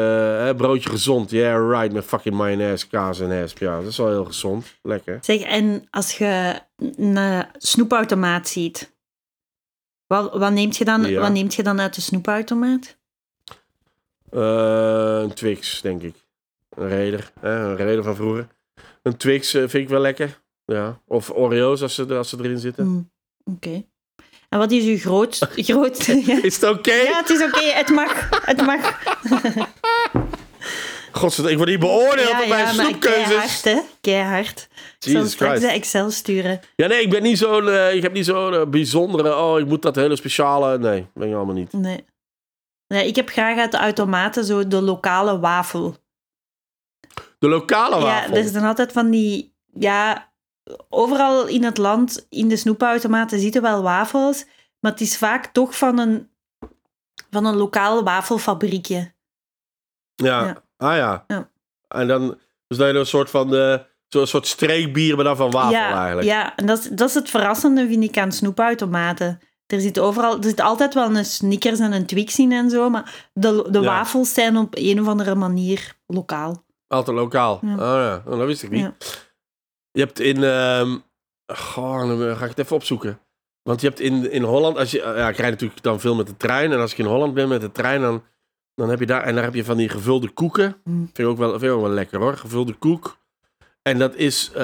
eh, 0.47 0.55
broodje 0.55 0.89
gezond. 0.89 1.31
Yeah, 1.31 1.69
right, 1.71 1.93
met 1.93 2.05
fucking 2.05 2.35
mayonaise, 2.35 2.87
kaas 2.87 3.19
en 3.19 3.29
hesp. 3.29 3.57
Ja, 3.57 3.77
dat 3.79 3.87
is 3.87 3.97
wel 3.97 4.07
heel 4.07 4.25
gezond. 4.25 4.65
Lekker. 4.81 5.17
Zeg, 5.21 5.41
en 5.41 5.87
als 5.89 6.17
je 6.17 6.59
een 6.95 7.45
snoepautomaat 7.57 8.47
ziet, 8.47 8.93
wat, 10.07 10.33
wat, 10.37 10.51
neemt 10.51 10.77
je 10.77 10.85
dan, 10.85 11.03
Ja. 11.03 11.19
wat 11.21 11.31
neemt 11.31 11.53
je 11.53 11.63
dan 11.63 11.79
uit 11.81 11.95
de 11.95 12.01
snoepautomaat? 12.01 12.97
Eh, 14.29 15.19
een 15.21 15.33
Twix, 15.33 15.81
denk 15.81 16.01
ik. 16.01 16.15
Een 16.69 16.87
reder, 16.87 17.31
hè, 17.39 17.49
een 17.69 17.75
reder 17.75 18.03
van 18.03 18.15
vroeger. 18.15 18.47
Een 19.03 19.17
Twix 19.17 19.53
eh, 19.53 19.61
vind 19.61 19.73
ik 19.83 19.89
wel 19.89 19.99
lekker. 20.01 20.41
Ja. 20.65 20.99
Of 21.07 21.31
Oreo's 21.31 21.81
als 21.81 21.95
ze, 21.95 22.15
als 22.15 22.29
ze 22.29 22.37
erin 22.39 22.59
zitten. 22.59 22.85
Hmm, 22.85 23.11
Oké. 23.43 23.83
En 24.53 24.59
wat 24.59 24.71
is 24.71 24.83
uw 24.83 24.97
grootste... 24.97 25.47
grootste 25.73 26.25
ja. 26.25 26.43
Is 26.43 26.55
het 26.61 26.69
oké? 26.69 26.93
ja, 26.93 27.17
het 27.17 27.29
is 27.29 27.43
oké, 27.43 27.61
het 27.63 27.89
mag. 27.89 28.29
Het 28.45 28.65
mag. 28.65 28.79
Godzijdank, 31.11 31.51
ik 31.51 31.57
word 31.57 31.69
niet 31.69 31.79
beoordeeld 31.79 32.29
op 32.31 32.37
mijn 32.47 32.49
maar 32.49 32.67
snoepkeuzes. 32.73 33.27
keihard, 33.27 33.63
hè. 33.63 33.79
Keihard. 34.01 34.67
Ik 34.71 34.95
zal 34.99 35.11
Jesus 35.11 35.31
straks 35.31 35.51
Christ. 35.51 35.67
de 35.67 35.77
Excel 35.77 36.11
sturen. 36.11 36.59
Ja, 36.75 36.87
nee, 36.87 37.01
ik 37.01 37.09
ben 37.09 37.23
niet 37.23 37.37
zo'n... 37.37 37.69
eh, 37.69 37.93
ik 37.95 38.01
heb 38.01 38.13
niet 38.13 38.25
zo'n 38.25 38.53
eh, 38.53 38.65
bijzondere... 38.65 39.35
Oh, 39.35 39.59
ik 39.59 39.65
moet 39.65 39.81
dat 39.81 39.95
hele 39.95 40.15
speciale... 40.15 40.77
Nee, 40.77 41.07
ben 41.13 41.27
je 41.29 41.35
allemaal 41.35 41.55
niet. 41.55 41.73
Nee. 41.73 42.05
nee. 42.87 43.07
Ik 43.07 43.15
heb 43.15 43.29
graag 43.29 43.57
uit 43.57 43.71
de 43.71 43.77
automaten 43.77 44.45
zo 44.45 44.67
de 44.67 44.81
lokale 44.81 45.39
wafel. 45.39 45.95
De 47.39 47.47
lokale 47.47 47.95
Ja, 47.95 48.01
wafel. 48.01 48.35
er 48.35 48.43
zijn 48.47 48.65
altijd 48.65 48.91
van 48.91 49.09
die... 49.09 49.53
Ja, 49.73 50.30
overal 50.89 51.47
in 51.47 51.63
het 51.63 51.77
land, 51.77 52.25
in 52.29 52.47
de 52.47 52.55
snoepautomaten, 52.55 53.39
zitten 53.39 53.61
wel 53.61 53.81
wafels. 53.81 54.45
Maar 54.79 54.91
het 54.91 55.01
is 55.01 55.17
vaak 55.17 55.45
toch 55.45 55.77
van 55.77 55.99
een, 55.99 56.29
van 57.29 57.45
een 57.45 57.55
lokaal 57.55 58.03
wafelfabriekje. 58.03 59.13
Ja. 60.15 60.45
Ja. 60.45 60.63
Ah 60.77 60.95
ja. 60.95 61.23
Ja. 61.27 61.49
En 61.87 62.07
dan... 62.07 62.37
Dus 62.67 62.77
dan 62.77 62.87
je 62.87 62.93
een 62.93 63.05
soort 63.05 63.29
van... 63.29 63.55
eh 63.55 63.79
zo'n 64.07 64.27
soort 64.27 64.47
streekbier, 64.47 65.15
maar 65.15 65.23
dan 65.23 65.35
van 65.35 65.51
wafel 65.51 65.71
ja, 65.71 65.97
eigenlijk. 65.97 66.27
ja, 66.27 66.55
en 66.55 66.65
dat 66.65 66.77
is, 66.79 66.89
dat 66.89 67.07
is 67.09 67.13
het 67.13 67.29
verrassende, 67.29 67.87
vind 67.87 68.03
ik, 68.03 68.17
aan 68.17 68.31
snoepautomaten. 68.31 69.39
Er 69.67 69.81
zit 69.81 69.99
overal, 69.99 70.37
er 70.37 70.43
zit 70.43 70.59
altijd 70.59 70.93
wel 70.93 71.15
een 71.15 71.25
Snickers 71.25 71.79
en 71.79 71.91
een 71.91 72.05
Twix 72.05 72.39
in 72.39 72.51
en 72.51 72.69
zo, 72.69 72.89
maar 72.89 73.29
de, 73.33 73.67
de 73.69 73.79
Ja. 73.79 73.85
wafels 73.85 74.33
zijn 74.33 74.57
op 74.57 74.75
een 74.77 75.01
of 75.01 75.07
andere 75.07 75.35
manier 75.35 75.95
lokaal. 76.07 76.65
Altijd 76.87 77.17
lokaal. 77.17 77.59
Ja. 77.61 77.73
Oh 77.73 77.77
ja, 77.77 78.23
oh, 78.25 78.37
dat 78.37 78.45
wist 78.47 78.63
ik 78.63 78.69
niet. 78.69 78.91
Je 79.91 79.99
hebt 79.99 80.19
in... 80.19 80.43
ehm 80.43 80.97
goh, 81.53 82.07
dan 82.07 82.35
ga 82.37 82.43
ik 82.43 82.49
het 82.49 82.59
even 82.59 82.75
opzoeken. 82.75 83.19
Want 83.61 83.81
je 83.81 83.87
hebt 83.87 83.99
in, 83.99 84.31
in 84.31 84.43
Holland... 84.43 84.77
Als 84.77 84.91
je, 84.91 84.97
ja, 84.97 85.29
ik 85.29 85.37
rijd 85.37 85.51
natuurlijk 85.51 85.81
dan 85.83 85.99
veel 85.99 86.15
met 86.15 86.27
de 86.27 86.37
trein. 86.37 86.71
En 86.71 86.79
als 86.79 86.91
ik 86.91 86.97
in 86.97 87.05
Holland 87.05 87.33
ben 87.33 87.47
met 87.47 87.61
de 87.61 87.71
trein, 87.71 88.01
dan, 88.01 88.23
dan 88.75 88.89
heb 88.89 88.99
je 88.99 89.05
daar... 89.05 89.23
En 89.23 89.35
daar 89.35 89.43
heb 89.43 89.53
je 89.53 89.63
van 89.65 89.77
die 89.77 89.89
gevulde 89.89 90.29
koeken. 90.29 90.81
Mm. 90.83 91.05
Vind 91.05 91.17
ik 91.17 91.25
ook 91.25 91.37
wel, 91.37 91.49
vind 91.49 91.63
ik 91.63 91.71
ook 91.71 91.81
wel 91.81 91.89
lekker 91.89 92.19
hoor. 92.19 92.37
Gevulde 92.37 92.73
koek. 92.73 93.17
En 93.81 93.99
dat 93.99 94.15
is 94.15 94.51
eh, 94.51 94.55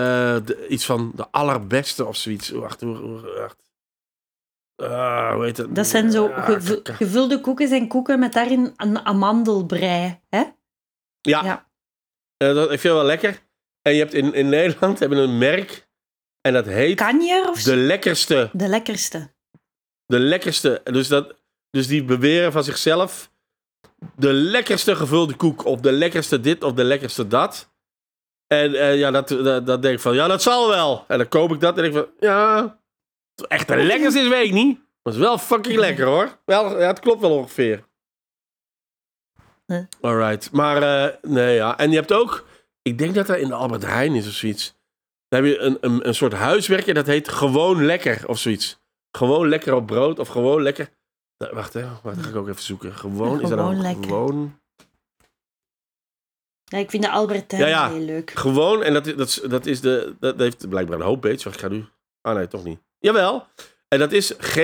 de- 0.46 0.66
iets 0.70 0.86
van 0.86 1.12
de 1.16 1.28
allerbeste 1.32 2.06
of 2.06 2.16
zoiets. 2.16 2.50
Wacht, 2.50 2.82
hoe, 2.82 2.96
hoe, 2.98 3.22
wacht. 3.22 3.64
Ah, 4.76 5.34
hoe 5.34 5.44
heet 5.44 5.58
het? 5.58 5.76
Dat 5.76 5.88
zijn 5.88 6.12
zo 6.12 6.28
Ah, 6.28 6.46
gevu- 6.46 6.80
gevulde 6.84 7.42
koeken 7.42 7.72
en 7.72 7.88
koeken 7.88 8.20
met 8.20 8.34
daarin 8.34 8.74
een 8.78 9.06
amandelbrei. 9.06 10.20
Hè? 10.30 10.44
Ja, 11.22 11.44
Ja. 11.44 11.68
Eh, 12.38 12.54
dat, 12.54 12.64
ik 12.64 12.80
vind 12.80 12.84
het 12.84 12.94
wel 12.94 13.04
lekker. 13.04 13.46
En 13.88 13.94
je 13.94 14.00
hebt 14.00 14.14
in, 14.14 14.34
in 14.34 14.50
Nederland 14.50 15.00
hebben 15.00 15.18
een 15.18 15.38
merk. 15.38 15.88
En 16.42 16.54
dat 16.54 16.66
heet 16.66 16.96
Kanjer 16.96 17.50
of 17.50 17.60
zo? 17.60 17.70
de 17.70 17.78
lekkerste. 17.78 18.50
De 18.54 18.68
lekkerste. 18.68 19.32
De 20.06 20.20
lekkerste. 20.20 20.82
Dus, 20.84 21.08
dat, 21.08 21.36
dus 21.70 21.88
die 21.88 22.04
beweren 22.04 22.52
van 22.52 22.64
zichzelf. 22.64 23.32
De 24.16 24.34
lekkerste 24.34 24.96
gevulde 24.96 25.36
koek. 25.36 25.66
Of 25.66 25.80
de 25.80 25.92
lekkerste 25.92 26.40
dit 26.40 26.64
of 26.64 26.74
de 26.74 26.84
lekkerste 26.84 27.28
dat. 27.28 27.70
En 28.48 28.76
eh, 28.76 28.98
ja, 28.98 29.12
dat, 29.12 29.28
dat, 29.28 29.66
dat 29.66 29.82
denk 29.82 29.96
ik 29.96 30.02
van, 30.02 30.16
ja, 30.16 30.28
dat 30.28 30.42
zal 30.42 30.70
wel. 30.70 31.06
En 31.08 31.18
dan 31.18 31.28
koop 31.28 31.54
ik 31.54 31.60
dat 31.60 31.78
en 31.78 31.84
denk 31.84 31.96
ik 31.96 32.02
van, 32.02 32.12
ja. 32.20 32.80
Echt 33.48 33.68
de 33.68 33.76
lekkerste 33.76 34.20
is, 34.20 34.28
weet 34.28 34.46
ik 34.46 34.54
niet. 34.54 34.78
Maar 34.78 35.14
het 35.14 35.14
is 35.14 35.20
wel 35.20 35.38
fucking 35.38 35.80
lekker 35.80 36.06
hoor. 36.06 36.38
Wel, 36.46 36.80
ja, 36.80 36.88
het 36.88 37.00
klopt 37.00 37.22
wel 37.22 37.38
ongeveer. 37.38 37.84
Huh? 39.66 39.84
Alright. 40.02 40.52
Maar 40.52 40.82
eh, 40.82 41.14
nee, 41.22 41.56
ja. 41.56 41.78
En 41.78 41.90
je 41.90 41.96
hebt 41.96 42.14
ook, 42.14 42.46
ik 42.88 42.98
denk 42.98 43.16
dat 43.16 43.28
dat 43.28 43.38
in 43.38 43.48
de 43.48 43.54
Albert 43.54 43.86
Heijn 43.86 44.16
is 44.16 44.28
of 44.28 44.34
zoiets. 44.34 44.76
Dan 45.28 45.44
heb 45.44 45.54
je 45.54 45.60
een, 45.60 45.78
een, 45.82 46.08
een 46.08 46.16
soort 46.16 46.34
huiswerkje 46.34 46.94
dat 46.94 47.06
heet 47.06 47.30
gewoon 47.30 47.86
lekker 47.86 48.28
of 48.28 48.40
zoiets. 48.40 48.80
Gewoon 49.18 49.48
lekker 49.50 49.74
op 49.74 49.86
brood 49.86 50.20
of 50.20 50.28
gewoon 50.28 50.62
lekker. 50.62 50.90
Wacht 51.52 51.74
hè, 51.74 51.82
wacht, 52.04 52.16
dat 52.16 52.26
ga 52.26 52.30
ik 52.30 52.36
ook 52.36 52.48
even 52.48 52.62
zoeken. 52.64 52.94
Gewoon, 52.96 53.42
is 53.42 53.50
dat 53.50 53.74
lekker. 53.76 54.04
gewoon? 54.04 54.60
Ja, 56.64 56.78
ik 56.78 56.90
vind 56.90 57.04
de 57.04 57.10
Albertijn 57.10 57.62
Ja, 57.62 57.68
ja. 57.68 57.90
heel 57.90 58.00
leuk. 58.00 58.32
Gewoon, 58.32 58.84
en 58.84 58.94
dat, 58.94 59.06
is- 59.08 59.16
dat, 59.16 59.42
dat 59.50 59.66
is 59.66 59.82
de, 59.82 60.16
dat 60.20 60.38
heeft 60.40 60.70
blijkbaar 60.70 61.00
een 61.00 61.06
homepage. 61.06 61.44
Wacht, 61.44 61.56
ik 61.56 61.62
ga 61.62 61.68
nu. 61.68 61.86
Ah 62.22 62.36
nee, 62.36 62.48
toch 62.48 62.64
niet. 62.64 62.80
Jawel. 63.00 63.48
En 63.88 64.00
dat 64.00 64.12
is 64.12 64.34
G, 64.38 64.60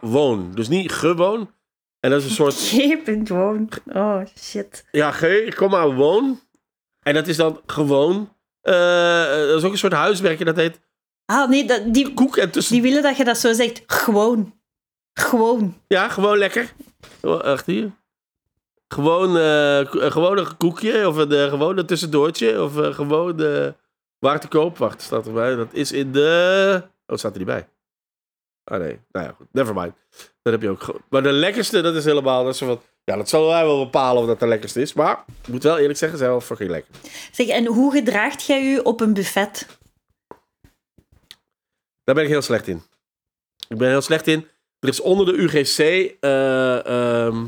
woon. 0.00 0.52
Dus 0.54 0.68
niet 0.68 0.92
gewoon. 0.92 1.52
En 2.00 2.10
dat 2.10 2.20
is 2.20 2.24
een 2.26 2.34
soort, 2.34 2.54
Geen 2.54 3.26
woon. 3.26 3.68
Oh, 3.92 4.20
shit. 4.38 4.84
ja, 4.90 5.10
G, 5.10 5.58
woon. 5.94 6.40
En 7.04 7.14
dat 7.14 7.26
is 7.26 7.36
dan 7.36 7.60
gewoon, 7.66 8.34
eh, 8.60 8.74
dat 9.26 9.56
is 9.58 9.64
ook 9.64 9.72
een 9.72 9.78
soort 9.78 9.92
huiswerkje. 9.92 10.44
Dat 10.44 10.56
heet 10.56 10.80
Ah, 11.26 11.48
nee, 11.48 11.66
dat, 11.66 11.94
die, 11.94 12.14
koek 12.14 12.36
en 12.36 12.50
tussen... 12.50 12.72
die 12.74 12.82
willen 12.82 13.02
dat 13.02 13.16
je 13.16 13.24
dat 13.24 13.38
zo 13.38 13.52
zegt. 13.52 13.82
Gewoon. 13.86 14.54
Gewoon. 15.12 15.80
Ja, 15.88 16.08
gewoon 16.08 16.38
lekker. 16.38 16.72
Oh, 17.22 17.44
Echt 17.44 17.66
hier. 17.66 17.90
Gewoon, 18.88 19.28
ko- 19.88 19.98
eh, 19.98 20.10
gewoon 20.10 20.38
een 20.38 20.56
koekje 20.56 21.08
of 21.08 21.16
een 21.16 21.48
gewoon 21.48 21.78
een 21.78 21.86
tussendoortje. 21.86 22.62
Of 22.62 22.78
eh, 22.78 22.94
gewoon 22.94 23.36
waar 24.18 24.40
te 24.40 24.48
koop. 24.48 24.78
Wacht, 24.78 25.02
staat 25.02 25.26
erbij. 25.26 25.54
Dat 25.54 25.68
is 25.72 25.92
in 25.92 26.12
de... 26.12 26.82
Oh, 27.06 27.16
staat 27.16 27.32
er 27.32 27.38
niet 27.38 27.46
bij. 27.46 27.68
Ah 28.64 28.78
nee, 28.78 29.00
nou 29.12 29.26
ja, 29.26 29.32
goed. 29.36 29.46
Never 29.52 29.74
mind. 29.74 29.94
Dat 30.42 30.52
heb 30.52 30.62
je 30.62 30.68
ook. 30.70 31.00
Maar 31.10 31.22
de 31.22 31.32
lekkerste, 31.32 31.80
dat 31.80 31.94
is 31.94 32.04
helemaal... 32.04 32.44
Dat 32.44 32.52
is 32.54 32.58
van, 32.58 32.80
ja, 33.04 33.16
dat 33.16 33.28
zal 33.28 33.46
wij 33.46 33.64
wel 33.64 33.84
bepalen 33.84 34.22
of 34.22 34.28
dat 34.28 34.40
de 34.40 34.46
lekkerste 34.46 34.80
is. 34.80 34.92
Maar, 34.92 35.24
ik 35.42 35.48
moet 35.48 35.62
wel 35.62 35.78
eerlijk 35.78 35.98
zeggen, 35.98 36.18
ze 36.18 36.24
zijn 36.24 36.36
wel 36.36 36.46
fucking 36.46 36.70
lekker. 36.70 36.94
Zeg, 37.32 37.46
en 37.46 37.66
hoe 37.66 37.92
gedraagt 37.92 38.46
jij 38.46 38.64
je 38.64 38.84
op 38.84 39.00
een 39.00 39.14
buffet? 39.14 39.66
Daar 42.04 42.14
ben 42.14 42.24
ik 42.24 42.30
heel 42.30 42.42
slecht 42.42 42.66
in. 42.68 42.82
Ik 43.68 43.78
ben 43.78 43.88
heel 43.88 44.00
slecht 44.00 44.26
in. 44.26 44.46
Er 44.78 44.88
is 44.88 45.00
onder 45.00 45.26
de 45.26 45.32
UGC. 45.32 45.78
eh, 46.20 46.86
ehm, 46.86 47.44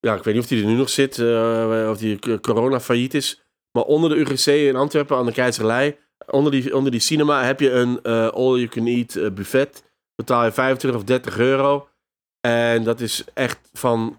ja, 0.00 0.14
ik 0.14 0.22
weet 0.24 0.34
niet 0.34 0.42
of 0.42 0.48
die 0.48 0.62
er 0.62 0.68
nu 0.68 0.74
nog 0.76 0.90
zit. 0.90 1.18
eh, 1.18 1.86
of 1.90 1.98
die 1.98 2.40
corona 2.40 2.80
failliet 2.80 3.14
is. 3.14 3.42
Maar 3.72 3.84
onder 3.84 4.10
de 4.10 4.16
UGC 4.16 4.46
in 4.46 4.76
Antwerpen 4.76 5.16
aan 5.16 5.26
de 5.26 5.32
Keizerlei. 5.32 5.96
Onder 6.26 6.52
die, 6.52 6.76
onder 6.76 6.90
die 6.90 7.00
cinema 7.00 7.44
heb 7.44 7.60
je 7.60 7.70
een 7.70 8.02
eh, 8.02 8.28
all-you-can-eat 8.28 9.34
buffet. 9.34 9.82
Betaal 10.14 10.44
je 10.44 10.52
25 10.52 11.00
of 11.00 11.06
30 11.06 11.38
euro. 11.38 11.88
En 12.40 12.84
dat 12.84 13.00
is 13.00 13.24
echt 13.34 13.58
van. 13.72 14.18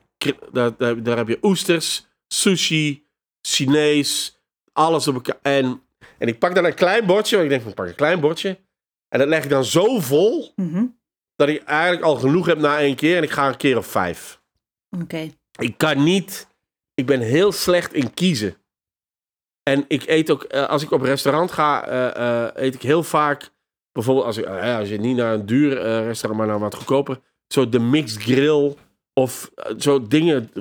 Daar, 0.51 0.77
daar, 0.77 1.03
daar 1.03 1.17
heb 1.17 1.27
je 1.27 1.37
oesters, 1.41 2.07
sushi, 2.27 3.03
Chinees, 3.41 4.39
alles 4.73 5.07
op 5.07 5.13
elkaar. 5.13 5.39
En, 5.41 5.81
en 6.17 6.27
ik 6.27 6.39
pak 6.39 6.55
dan 6.55 6.65
een 6.65 6.73
klein 6.73 7.05
bordje. 7.05 7.37
want 7.37 7.51
Ik 7.51 7.51
denk 7.51 7.61
van, 7.61 7.71
ik 7.71 7.77
pak 7.77 7.87
een 7.87 7.95
klein 7.95 8.19
bordje. 8.19 8.59
En 9.09 9.19
dat 9.19 9.27
leg 9.27 9.43
ik 9.43 9.49
dan 9.49 9.65
zo 9.65 9.99
vol. 9.99 10.51
Mhm. 10.55 10.85
dat 11.35 11.49
ik 11.49 11.63
eigenlijk 11.63 12.03
al 12.03 12.15
genoeg 12.15 12.45
heb 12.45 12.57
na 12.57 12.79
één 12.79 12.95
keer. 12.95 13.17
En 13.17 13.23
ik 13.23 13.31
ga 13.31 13.47
een 13.47 13.57
keer 13.57 13.77
of 13.77 13.87
vijf. 13.87 14.41
Oké. 15.01 15.29
Ik 15.59 15.77
kan 15.77 16.03
niet. 16.03 16.47
Ik 16.93 17.05
ben 17.05 17.19
heel 17.19 17.51
slecht 17.51 17.93
in 17.93 18.13
kiezen. 18.13 18.55
En 19.63 19.85
ik 19.87 20.03
eet 20.07 20.31
ook, 20.31 20.43
eh, 20.43 20.65
als 20.65 20.83
ik 20.83 20.91
op 20.91 21.01
restaurant 21.01 21.51
ga, 21.51 21.85
eh, 21.85 22.45
eh, 22.45 22.51
eet 22.53 22.73
ik 22.73 22.81
heel 22.81 23.03
vaak. 23.03 23.51
Bijvoorbeeld 23.91 24.25
als, 24.25 24.37
ik, 24.37 24.45
als 24.45 24.89
je 24.89 24.99
niet 24.99 25.15
naar 25.15 25.33
een 25.33 25.45
duur 25.45 25.81
restaurant, 26.03 26.41
maar 26.41 26.47
naar 26.47 26.59
wat 26.59 26.75
goedkoper. 26.75 27.19
Zo 27.47 27.69
de 27.69 27.79
mixed 27.79 28.21
grill. 28.21 28.75
Of 29.13 29.51
eh, 29.55 29.73
zo 29.77 30.07
dingen, 30.07 30.51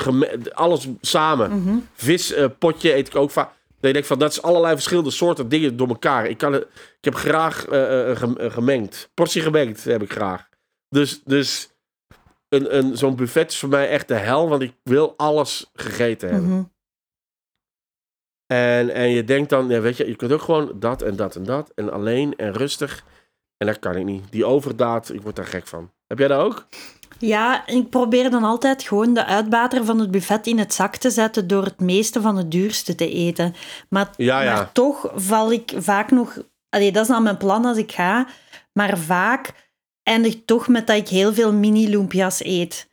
alles 0.53 0.89
samen. 1.01 1.63
Mhm. 1.63 1.77
Vispotje 1.93 2.95
eet 2.95 3.09
ik 3.09 3.17
ook 3.17 3.31
vaak. 3.31 3.49
Dat 3.49 3.91
je 3.91 3.93
denkt 3.93 4.07
van, 4.07 4.19
dat 4.19 4.31
is 4.31 4.43
allerlei 4.43 4.75
verschillende 4.75 5.11
soorten 5.11 5.49
dingen 5.49 5.77
door 5.77 5.89
elkaar. 5.89 6.27
Ik, 6.27 6.39
kan 6.39 6.55
ik 6.55 6.65
heb 7.01 7.15
graag 7.15 7.67
eh, 7.67 8.17
gemengd. 8.37 9.11
Portie 9.15 9.43
gemengd 9.43 9.85
heb 9.85 10.03
ik 10.03 10.13
graag. 10.13 10.49
Dus, 10.89 11.23
dus 11.25 11.71
een, 12.49 12.77
een, 12.77 12.97
zo'n 12.97 13.17
buffet 13.17 13.51
is 13.51 13.59
voor 13.59 13.69
mij 13.69 13.89
echt 13.89 14.09
de 14.09 14.15
hel, 14.15 14.49
want 14.49 14.63
ik 14.63 14.75
wil 14.83 15.15
alles 15.17 15.71
gegeten 15.75 16.29
hebben. 16.29 16.51
Mhm. 16.51 16.63
En, 18.47 18.91
en 18.91 19.09
je 19.09 19.25
denkt 19.25 19.51
dan, 19.51 19.69
ja, 19.69 19.81
weet 19.81 19.97
je, 19.97 20.07
je 20.07 20.17
kunt 20.17 20.33
ook 20.33 20.43
gewoon 20.43 20.73
dat 20.75 21.03
en 21.03 21.17
dat 21.17 21.37
en 21.37 21.45
dat. 21.45 21.73
En 21.75 21.93
alleen 21.93 22.37
en 22.37 22.53
rustig. 22.53 23.05
En 23.57 23.67
dat 23.67 23.79
kan 23.79 23.97
ik 23.97 24.05
niet. 24.05 24.33
Die 24.33 24.45
overdaad, 24.45 25.13
ik 25.13 25.23
word 25.23 25.37
daar 25.37 25.47
gek 25.47 25.67
van. 25.67 25.91
Heb 26.07 26.19
jij 26.19 26.29
dat 26.29 26.41
ook? 26.41 26.67
Ja, 27.27 27.67
ik 27.67 27.91
probeer 27.91 28.31
dan 28.31 28.45
altijd 28.45 28.83
gewoon 28.83 29.15
de 29.15 29.25
uitbater 29.25 29.85
van 29.85 29.99
het 29.99 30.11
buffet 30.11 30.47
in 30.47 30.59
het 30.59 30.75
zak 30.75 30.97
te 30.97 31.11
zetten 31.11 31.47
door 31.47 31.65
het 31.65 31.81
meeste 31.81 32.21
van 32.21 32.37
het 32.37 32.51
duurste 32.51 32.95
te 32.95 33.11
eten. 33.11 33.55
Maar, 33.89 34.11
Ja, 34.17 34.43
ja. 34.43 34.55
maar 34.55 34.73
toch 34.73 35.13
val 35.15 35.53
ik 35.53 35.73
vaak 35.77 36.11
nog 36.11 36.37
allee, 36.69 36.93
dat 36.93 37.03
is 37.03 37.09
dan 37.09 37.23
mijn 37.23 37.37
plan 37.37 37.65
als 37.65 37.77
ik 37.77 37.93
ga. 37.93 38.27
Maar 38.73 38.99
vaak 38.99 39.53
eindigt 40.03 40.47
toch 40.47 40.69
met 40.69 40.87
dat 40.87 40.97
ik 40.97 41.09
heel 41.09 41.33
veel 41.35 41.53
mini-loempia's 41.53 42.45
eet. 42.45 42.89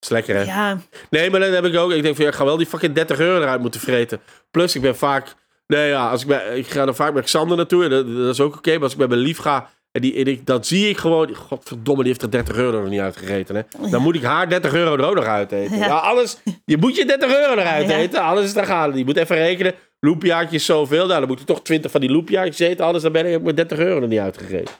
is 0.00 0.08
lekker, 0.08 0.34
hè? 0.34 0.42
Ja, 0.42 0.78
Nee, 1.10 1.30
maar 1.30 1.40
dan 1.40 1.52
heb 1.52 1.64
ik 1.64 1.76
ook... 1.76 1.92
Ik 1.92 2.02
denk 2.02 2.14
van, 2.14 2.24
ja, 2.24 2.30
ik 2.30 2.36
ga 2.36 2.44
wel 2.44 2.56
die 2.56 2.66
fucking 2.66 2.94
30 2.94 3.18
euro 3.18 3.42
eruit 3.42 3.60
moeten 3.60 3.80
vreten. 3.80 4.20
Plus, 4.50 4.74
ik 4.74 4.82
ben 4.82 4.96
vaak... 4.96 5.34
Nee, 5.66 5.88
ja, 5.88 6.10
als 6.10 6.22
ik, 6.22 6.28
ben, 6.28 6.56
ik 6.56 6.66
ga 6.66 6.84
dan 6.84 6.94
vaak 6.94 7.14
met 7.14 7.24
Xander 7.24 7.56
naartoe. 7.56 7.84
En 7.84 7.90
dat, 7.90 8.06
dat 8.16 8.34
is 8.34 8.40
ook 8.40 8.56
oké. 8.56 8.72
maar 8.72 8.82
als 8.82 8.92
ik 8.92 8.98
bij 8.98 9.08
mijn 9.08 9.20
lief 9.20 9.38
ga... 9.38 9.70
En, 9.94 10.00
die, 10.00 10.14
en 10.14 10.24
ik, 10.24 10.46
dan 10.46 10.64
zie 10.64 10.88
ik 10.88 10.96
gewoon... 10.96 11.34
Godverdomme, 11.34 12.02
die 12.02 12.12
heeft 12.12 12.22
er 12.22 12.30
30 12.30 12.56
euro 12.56 12.80
nog 12.80 12.90
niet 12.90 13.00
uitgegeten, 13.00 13.54
hè? 13.56 13.88
Dan 13.90 14.02
moet 14.02 14.14
ik 14.14 14.22
haar 14.22 14.48
30 14.48 14.74
euro 14.74 14.96
er 14.96 15.04
ook 15.04 15.14
nog 15.14 15.24
uit 15.24 15.52
eten. 15.52 15.78
Ja. 15.78 15.86
Ja. 15.86 15.98
alles... 15.98 16.36
Je 16.64 16.76
moet 16.76 16.96
je 16.96 17.04
30 17.04 17.34
euro 17.34 17.52
eruit 17.52 17.88
eten. 17.88 18.20
Alles 18.20 18.44
is 18.44 18.52
daar 18.52 18.66
gaan. 18.66 18.96
Je 18.96 19.04
moet 19.04 19.16
even 19.16 19.36
rekenen. 19.36 19.74
Loepiaatjes 20.00 20.64
zoveel. 20.64 21.06
Nou, 21.06 21.18
dan 21.18 21.28
moet 21.28 21.38
je 21.38 21.44
toch 21.44 21.62
20 21.62 21.90
van 21.90 22.00
die 22.00 22.10
loepiaatjes 22.10 22.58
eten. 22.58 22.84
Anders 22.84 23.02
dan 23.02 23.12
ben 23.12 23.32
ik 23.32 23.42
met 23.42 23.56
30 23.56 23.78
euro 23.78 24.00
er 24.00 24.08
niet 24.08 24.18
uitgegeten. 24.18 24.74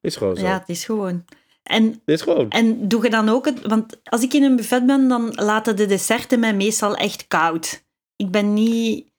Is 0.00 0.16
gewoon 0.16 0.36
zo. 0.36 0.44
ja, 0.44 0.58
het 0.58 0.68
is 0.68 0.84
gewoon. 0.84 1.24
En, 1.62 2.02
is 2.04 2.22
gewoon. 2.22 2.50
en 2.50 2.88
doe 2.88 3.02
je 3.02 3.10
dan 3.10 3.28
ook 3.28 3.44
het... 3.44 3.66
Want 3.66 4.00
als 4.04 4.22
ik 4.22 4.32
in 4.32 4.42
een 4.42 4.56
buffet 4.56 4.86
ben, 4.86 5.08
dan 5.08 5.32
laten 5.34 5.76
de 5.76 5.86
desserten 5.86 6.40
mij 6.40 6.54
meestal 6.54 6.96
echt 6.96 7.28
koud. 7.28 7.84
Ik 8.16 8.30
ben 8.30 8.54
niet... 8.54 9.10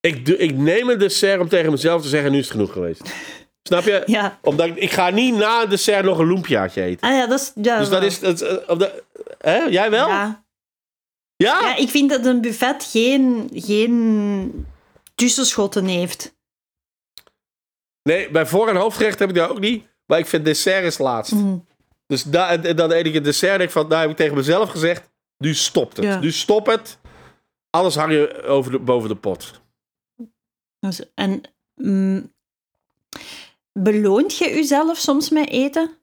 Ik, 0.00 0.26
doe, 0.26 0.36
ik 0.36 0.56
neem 0.56 0.88
een 0.88 0.98
dessert 0.98 1.40
om 1.40 1.48
tegen 1.48 1.70
mezelf 1.70 2.02
te 2.02 2.08
zeggen, 2.08 2.32
nu 2.32 2.38
is 2.38 2.44
het 2.44 2.52
genoeg 2.52 2.72
geweest. 2.72 3.12
Snap 3.62 3.84
je? 3.84 4.02
Ja, 4.06 4.38
Omdat 4.42 4.66
ik, 4.66 4.76
ik 4.76 4.90
ga 4.90 5.10
niet 5.10 5.34
na 5.34 5.62
een 5.62 5.68
dessert 5.68 6.04
nog 6.04 6.18
een 6.18 6.26
loempiaatje 6.26 6.82
eten. 6.82 7.08
ah, 7.08 7.14
ja 7.16 7.26
dat 7.26 7.40
is... 7.40 7.52
Ja, 7.54 7.78
Dus 7.78 7.88
dat 7.88 8.02
is... 8.02 8.18
Dat, 8.20 8.40
is, 8.40 8.48
eh, 8.48 8.68
of 8.70 8.78
dat- 8.78 9.02
hè? 9.38 9.56
Jij 9.56 9.90
wel? 9.90 10.08
Ja? 10.08 10.44
Ja. 11.36 11.60
ja, 11.60 11.76
ik 11.76 11.88
vind 11.88 12.10
dat 12.10 12.24
een 12.26 12.40
buffet 12.40 12.84
geen, 12.84 13.50
geen 13.54 14.66
tussenschotten 15.14 15.84
heeft. 15.86 16.36
Nee, 18.02 18.30
bij 18.30 18.46
voor- 18.46 18.68
en 18.68 18.76
hoofdgerecht 18.76 19.18
heb 19.18 19.28
ik 19.28 19.34
dat 19.34 19.50
ook 19.50 19.60
niet. 19.60 19.86
Maar 20.06 20.18
ik 20.18 20.26
vind 20.26 20.44
dessert 20.44 20.84
is 20.84 20.98
laatst. 20.98 21.32
Mhm. 21.32 21.56
Dus 22.06 22.22
da, 22.22 22.50
en 22.62 22.76
dan 22.76 22.92
eet 22.92 23.06
ik 23.06 23.14
een 23.14 23.22
dessert 23.22 23.60
ik 23.60 23.70
van, 23.70 23.88
nou 23.88 24.00
heb 24.00 24.10
ik 24.10 24.16
tegen 24.16 24.34
mezelf 24.36 24.70
gezegd, 24.70 25.10
nu 25.38 25.54
stopt 25.54 25.96
het. 25.96 26.06
Ja. 26.06 26.18
Nu 26.18 26.30
stop 26.32 26.66
het. 26.66 26.98
Alles 27.70 27.94
hang 27.94 28.12
je 28.12 28.42
over 28.42 28.70
de, 28.72 28.78
boven 28.78 29.08
de 29.08 29.16
pot. 29.16 29.60
Dus, 30.80 31.00
en 31.14 31.40
mm, 31.74 32.32
beloont 33.82 34.36
je 34.36 34.44
jezelf 34.44 34.96
soms 34.96 35.30
met 35.30 35.48
eten? 35.48 35.98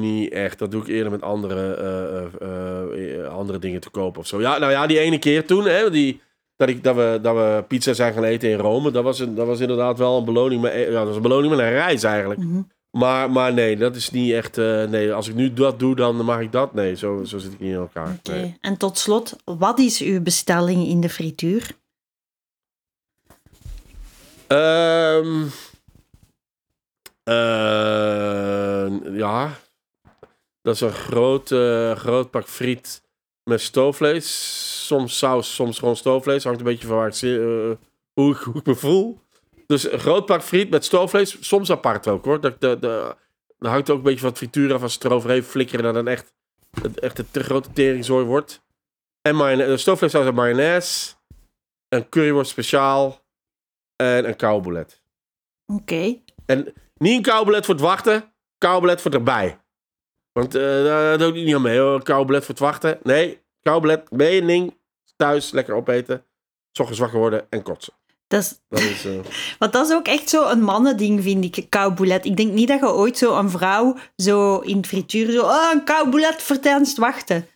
Niet 0.00 0.32
echt. 0.32 0.58
Dat 0.58 0.70
doe 0.70 0.82
ik 0.82 0.88
eerder 0.88 1.10
met 1.10 1.22
andere, 1.22 1.74
eh, 1.74 2.48
eh, 2.48 3.24
eh, 3.24 3.28
andere 3.28 3.58
dingen 3.58 3.80
te 3.80 3.90
kopen 3.90 4.20
of 4.20 4.26
zo. 4.26 4.40
Ja, 4.40 4.58
nou 4.58 4.72
ja, 4.72 4.86
die 4.86 4.98
ene 4.98 5.18
keer 5.18 5.46
toen, 5.46 5.64
hè, 5.64 5.90
die, 5.90 6.20
dat, 6.56 6.68
ik, 6.68 6.84
dat, 6.84 6.96
we, 6.96 7.18
dat 7.22 7.34
we 7.34 7.64
pizza 7.68 7.92
zijn 7.92 8.12
gaan 8.12 8.24
eten 8.24 8.50
in 8.50 8.58
Rome, 8.58 8.90
dat 8.90 9.04
was, 9.04 9.18
een, 9.18 9.34
dat 9.34 9.46
was 9.46 9.60
inderdaad 9.60 9.98
wel 9.98 10.18
een 10.18 10.24
beloning. 10.24 10.62
Met, 10.62 10.72
ja, 10.72 10.90
dat 10.90 11.06
was 11.06 11.16
een 11.16 11.22
beloning 11.22 11.50
met 11.50 11.60
een 11.60 11.70
reis 11.70 12.02
eigenlijk. 12.02 12.40
Mhm. 12.40 12.60
Maar, 12.90 13.30
maar 13.30 13.52
nee, 13.52 13.76
dat 13.76 13.96
is 13.96 14.10
niet 14.10 14.32
echt. 14.32 14.56
nee, 14.90 15.12
als 15.12 15.28
ik 15.28 15.34
nu 15.34 15.52
dat 15.52 15.78
doe, 15.78 15.96
dan 15.96 16.24
mag 16.24 16.40
ik 16.40 16.52
dat. 16.52 16.74
Nee, 16.74 16.96
zo, 16.96 17.24
zo 17.24 17.38
zit 17.38 17.52
ik 17.52 17.60
niet 17.60 17.72
in 17.72 17.76
elkaar. 17.76 18.16
Oké. 18.18 18.30
Nee. 18.30 18.56
En 18.60 18.76
tot 18.76 18.98
slot, 18.98 19.36
wat 19.44 19.78
is 19.78 20.02
uw 20.02 20.22
bestelling 20.22 20.86
in 20.86 21.00
de 21.00 21.08
frituur? 21.08 21.76
Ehm, 24.48 25.46
eh, 27.22 29.16
ja, 29.16 29.58
dat 30.62 30.74
is 30.74 30.80
een 30.80 30.92
groot, 30.92 31.48
groot 31.98 32.30
pak 32.30 32.46
friet 32.46 33.02
met 33.48 33.60
stoofvlees. 33.60 34.86
Soms 34.86 35.18
saus, 35.18 35.54
soms 35.54 35.78
gewoon 35.78 35.96
stoofvlees. 35.96 36.44
Hangt 36.44 36.58
een 36.58 36.64
beetje 36.64 36.86
van 36.86 36.96
waar 36.96 37.10
eh, 37.22 37.70
hoe, 38.12 38.34
ik, 38.54 38.66
me 38.66 38.74
voel. 38.74 39.20
Dus 39.66 39.92
een 39.92 39.98
groot 39.98 40.26
pak 40.26 40.42
friet 40.42 40.70
met 40.70 40.84
stoofvlees. 40.84 41.36
Soms 41.40 41.70
apart 41.70 42.08
ook 42.08 42.24
hoor. 42.24 42.40
Dat, 42.40 42.60
dat, 42.60 42.82
dat, 42.82 43.16
hangt 43.58 43.90
ook 43.90 43.96
een 43.96 44.02
beetje 44.02 44.20
van 44.20 44.28
het 44.28 44.38
frituur 44.38 44.74
af. 44.74 44.82
Als 44.82 44.94
het 44.94 45.04
eroverheen 45.04 45.42
flikkeren, 45.42 45.84
dat 45.84 45.94
dan 45.94 46.08
echt, 46.08 46.34
echt 46.94 47.18
een 47.18 47.30
te 47.30 47.42
grote 47.42 47.72
teringzooi 47.72 48.24
wordt. 48.24 48.62
En 49.22 49.36
mayonaise, 49.36 49.76
stoofvlees 49.76 50.14
en 50.14 50.34
mayonaise. 50.34 51.14
Een 51.88 52.08
curryworst 52.08 52.50
speciaal. 52.50 53.26
En 53.98 54.28
een 54.28 54.36
koubolet. 54.36 55.00
Oké. 55.66 56.18
En 56.46 56.72
niet 56.96 57.16
een 57.16 57.22
koubolet 57.22 57.64
voor 57.64 57.74
het 57.74 57.84
wachten, 57.84 58.32
koubolet 58.58 59.00
voor 59.00 59.10
erbij. 59.10 59.58
Want 60.32 60.54
eh 60.54 60.84
daar 60.84 61.18
doe 61.18 61.28
ik 61.28 61.44
niet 61.44 61.54
aan 61.54 61.62
mee 61.62 61.78
hoor. 61.78 62.00
Voor 62.04 62.44
het 62.46 62.58
wachten. 62.58 62.98
Nee, 63.02 63.42
koubolet, 63.62 64.10
mening, 64.10 64.76
thuis, 65.16 65.50
lekker 65.50 65.74
opeten. 65.74 66.24
Ochtends 66.80 67.00
wakker 67.00 67.18
worden 67.18 67.46
en 67.50 67.62
kotsen. 67.62 67.92
Dat 68.26 68.40
is, 68.42 68.60
Dat 68.68 68.80
is, 68.80 69.04
eh, 69.04 69.12
want 69.58 69.72
dat 69.72 69.88
is 69.88 69.94
ook 69.94 70.06
echt 70.06 70.28
zo 70.28 70.48
een 70.48 70.62
mannending, 70.62 71.22
vind 71.22 71.56
ik, 71.56 71.66
kouboulet. 71.68 72.24
Ik 72.24 72.36
denk 72.36 72.52
niet 72.52 72.68
dat 72.68 72.80
je 72.80 72.92
ooit 72.92 73.18
zo 73.18 73.38
een 73.38 73.50
vrouw 73.50 73.96
zo 74.16 74.58
in 74.58 74.76
het 74.76 74.86
frituur 74.86 75.30
zo... 75.30 75.42
Oh, 75.42 75.72
een 75.72 76.60
tijdens 76.60 76.88
het 76.88 76.98
wachten. 76.98 77.46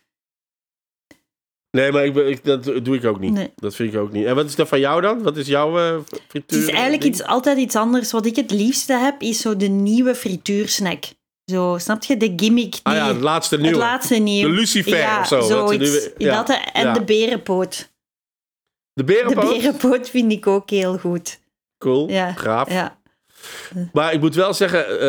Nee, 1.77 1.91
maar 1.91 2.05
ik, 2.05 2.13
ben- 2.13 2.27
ik, 2.29 2.43
dat 2.45 2.63
doe 2.63 2.95
ik 2.95 3.05
ook 3.05 3.19
niet. 3.19 3.31
Nee. 3.33 3.51
Dat 3.55 3.75
vind 3.75 3.93
ik 3.93 3.99
ook 3.99 4.11
niet. 4.11 4.25
En 4.25 4.35
wat 4.35 4.45
is 4.45 4.55
dat 4.55 4.67
van 4.67 4.79
jou 4.79 5.01
dan? 5.01 5.23
Wat 5.23 5.37
is 5.37 5.47
jouw 5.47 5.77
eh 5.79 5.97
frituur? 6.27 6.59
Het 6.59 6.67
is 6.69 6.73
eigenlijk 6.73 7.03
iets, 7.03 7.23
altijd 7.23 7.57
iets 7.57 7.75
anders. 7.75 8.11
Wat 8.11 8.25
ik 8.25 8.35
het 8.35 8.51
liefste 8.51 8.93
heb, 8.93 9.21
is 9.21 9.41
zo 9.41 9.55
de 9.57 9.67
nieuwe 9.67 10.15
frituursnack. 10.15 11.03
Zo, 11.45 11.75
snap 11.79 12.03
je? 12.03 12.17
De 12.17 12.33
gimmick. 12.35 12.71
Die, 12.71 12.79
Ah 12.83 12.95
ja, 12.95 13.07
het 13.07 13.21
laatste 13.21 13.55
het 13.55 13.63
nieuwe. 13.63 13.77
laatste 13.77 14.15
nieuw. 14.15 14.47
De 14.47 14.53
Lucifer 14.53 14.97
ja, 14.97 15.19
of 15.19 15.27
zo. 15.27 15.73
ja. 16.17 16.43
Dat, 16.43 16.59
en 16.73 16.83
ja. 16.85 16.93
de 16.93 17.03
berenpoot. 17.03 17.77
De 17.77 17.87
De 18.93 19.03
berenpoot? 19.03 19.57
berenpoot 19.57 20.09
vind 20.09 20.31
ik 20.31 20.47
ook 20.47 20.69
heel 20.69 20.97
goed. 20.97 21.39
Cool, 21.77 22.09
Ja, 22.09 22.31
gaaf. 22.33 22.69
Ja. 22.71 22.97
Maar 23.93 24.13
ik 24.13 24.19
moet 24.19 24.35
wel 24.35 24.53
zeggen, 24.53 24.85
eh, 24.89 24.99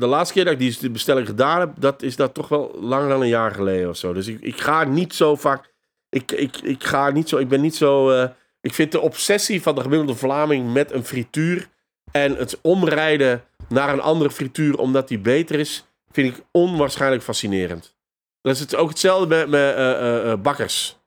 de 0.00 0.06
laatste 0.06 0.34
keer 0.34 0.44
dat 0.44 0.52
ik 0.52 0.58
die 0.58 0.76
die 0.80 0.90
bestelling 0.90 1.26
gedaan 1.26 1.60
heb, 1.60 1.70
dat 1.78 2.02
is 2.02 2.16
dat 2.16 2.34
toch 2.34 2.48
wel 2.48 2.76
langer 2.80 3.08
dan 3.08 3.20
een 3.20 3.28
jaar 3.28 3.50
geleden 3.54 3.88
of 3.88 3.96
zo. 3.96 4.12
Dus 4.12 4.26
ik, 4.26 4.40
ik 4.40 4.60
ga 4.60 4.84
niet 4.84 5.14
zo 5.14 5.36
vaak. 5.36 5.69
Ik, 6.10 6.32
ik, 6.32 6.56
ik 6.56 6.84
ga 6.84 7.10
niet 7.10 7.28
zo. 7.28 7.36
Ik 7.36 7.48
ben 7.48 7.60
niet 7.60 7.76
zo. 7.76 8.10
eh, 8.10 8.28
ik 8.60 8.74
vind 8.74 8.92
de 8.92 9.00
obsessie 9.00 9.62
van 9.62 9.74
de 9.74 9.80
gemiddelde 9.80 10.14
Vlaming 10.14 10.72
met 10.72 10.92
een 10.92 11.04
frituur 11.04 11.68
en 12.12 12.36
het 12.36 12.58
omrijden 12.60 13.44
naar 13.68 13.92
een 13.92 14.00
andere 14.00 14.30
frituur 14.30 14.78
omdat 14.78 15.08
die 15.08 15.18
beter 15.18 15.58
is, 15.58 15.84
vind 16.10 16.36
ik 16.36 16.44
onwaarschijnlijk 16.50 17.22
fascinerend. 17.22 17.94
Dat 18.40 18.54
is 18.54 18.60
het, 18.60 18.76
ook 18.76 18.88
hetzelfde 18.88 19.26
met, 19.26 19.48
met 19.48 19.74
eh, 19.74 20.32
eh, 20.32 20.40
bakkers. 20.40 20.98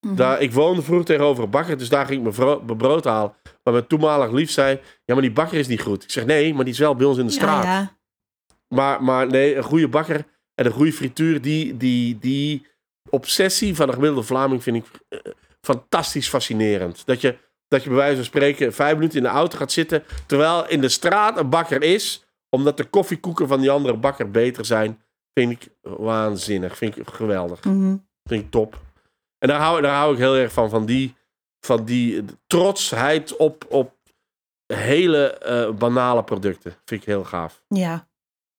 Mhm. 0.00 0.14
Daar, 0.14 0.40
ik 0.40 0.52
woonde 0.52 0.82
vroeger 0.82 1.06
tegenover 1.06 1.44
een 1.44 1.50
bakker, 1.50 1.78
dus 1.78 1.88
daar 1.88 2.06
ging 2.06 2.26
ik 2.26 2.36
mijn, 2.36 2.76
brood 2.76 3.04
halen. 3.04 3.34
Maar 3.64 3.72
mijn 3.72 3.86
toenmalig 3.86 4.30
lief 4.30 4.50
zei, 4.50 4.80
ja, 5.04 5.14
maar 5.14 5.22
die 5.22 5.32
bakker 5.32 5.58
is 5.58 5.66
niet 5.66 5.82
goed. 5.82 6.02
Ik 6.02 6.10
zeg, 6.10 6.24
nee, 6.24 6.54
maar 6.54 6.64
die 6.64 6.72
is 6.72 6.78
wel 6.78 6.94
bij 6.94 7.06
ons 7.06 7.18
in 7.18 7.26
de 7.26 7.32
straat. 7.32 7.64
Ja, 7.64 7.78
ja. 7.78 7.98
Maar, 8.68 9.02
maar 9.02 9.26
nee, 9.26 9.56
een 9.56 9.62
goede 9.62 9.88
bakker 9.88 10.24
en 10.54 10.66
een 10.66 10.72
goede 10.72 10.92
frituur, 10.92 11.40
die, 11.40 11.76
die, 11.76 12.18
die 12.18 12.66
obsessie 13.08 13.74
van 13.74 13.86
de 13.86 13.92
gemiddelde 13.92 14.26
Vlaming 14.26 14.62
vind 14.62 14.76
ik 14.76 14.86
eh, 15.08 15.18
fantastisch 15.60 16.28
fascinerend. 16.28 17.06
Dat 17.06 17.20
je, 17.20 17.38
dat 17.68 17.82
je 17.82 17.88
bij 17.88 17.98
wijze 17.98 18.16
van 18.16 18.24
spreken 18.24 18.72
vijf 18.72 18.94
minuten 18.94 19.16
in 19.16 19.22
de 19.22 19.28
auto 19.28 19.58
gaat 19.58 19.72
zitten, 19.72 20.04
terwijl 20.26 20.68
in 20.68 20.80
de 20.80 20.88
straat 20.88 21.38
een 21.38 21.50
bakker 21.50 21.82
is, 21.82 22.24
omdat 22.48 22.76
de 22.76 22.84
koffiekoeken 22.84 23.48
van 23.48 23.60
die 23.60 23.70
andere 23.70 23.96
bakker 23.96 24.30
beter 24.30 24.64
zijn, 24.64 25.02
vind 25.32 25.50
ik 25.50 25.68
waanzinnig. 25.80 26.76
Vind 26.76 26.96
ik 26.96 27.08
geweldig. 27.08 27.64
Mhm. 27.64 27.96
Vind 28.24 28.44
ik 28.44 28.50
top. 28.50 28.80
En 29.38 29.48
daar 29.48 29.60
hou, 29.60 29.80
daar 29.80 29.96
hou 29.96 30.12
ik 30.12 30.18
heel 30.18 30.36
erg 30.36 30.52
van. 30.52 30.70
Van 30.70 30.86
die, 30.86 31.14
van 31.60 31.84
die 31.84 32.24
trotsheid 32.46 33.36
op, 33.36 33.64
op 33.68 33.94
hele 34.66 35.32
eh, 35.32 35.70
banale 35.70 36.24
producten. 36.24 36.76
Vind 36.84 37.00
ik 37.00 37.06
heel 37.06 37.24
gaaf. 37.24 37.62
ja. 37.68 38.08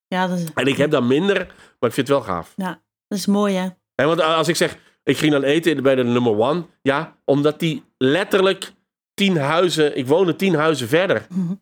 Ja, 0.08 0.28
dat 0.28 0.38
is, 0.38 0.54
En 0.54 0.66
ik 0.68 0.78
heb 0.78 0.92
dat 0.92 1.04
minder, 1.04 1.38
maar 1.80 1.89
ik 1.89 1.96
vind 1.96 2.08
het 2.08 2.08
wel 2.08 2.22
gaaf. 2.22 2.54
dat 2.56 3.18
is 3.18 3.26
mooi, 3.26 3.56
hè? 3.56 3.70
En 3.96 4.08
want 4.08 4.22
als 4.22 4.48
ik 4.48 4.56
zeg, 4.56 4.78
ik 5.04 5.18
ging 5.18 5.32
dan 5.32 5.44
eten 5.44 5.84
bij 5.84 5.96
de 5.96 6.04
nummer 6.04 6.38
one. 6.38 6.66
Ja, 6.82 7.18
omdat 7.26 7.60
die 7.60 7.84
letterlijk 7.98 8.74
tien 9.14 9.38
huizen... 9.38 9.98
Ik 9.98 10.08
woonde 10.08 10.36
tien 10.36 10.56
huizen 10.56 10.88
verder. 10.88 11.26
Mhm. 11.30 11.54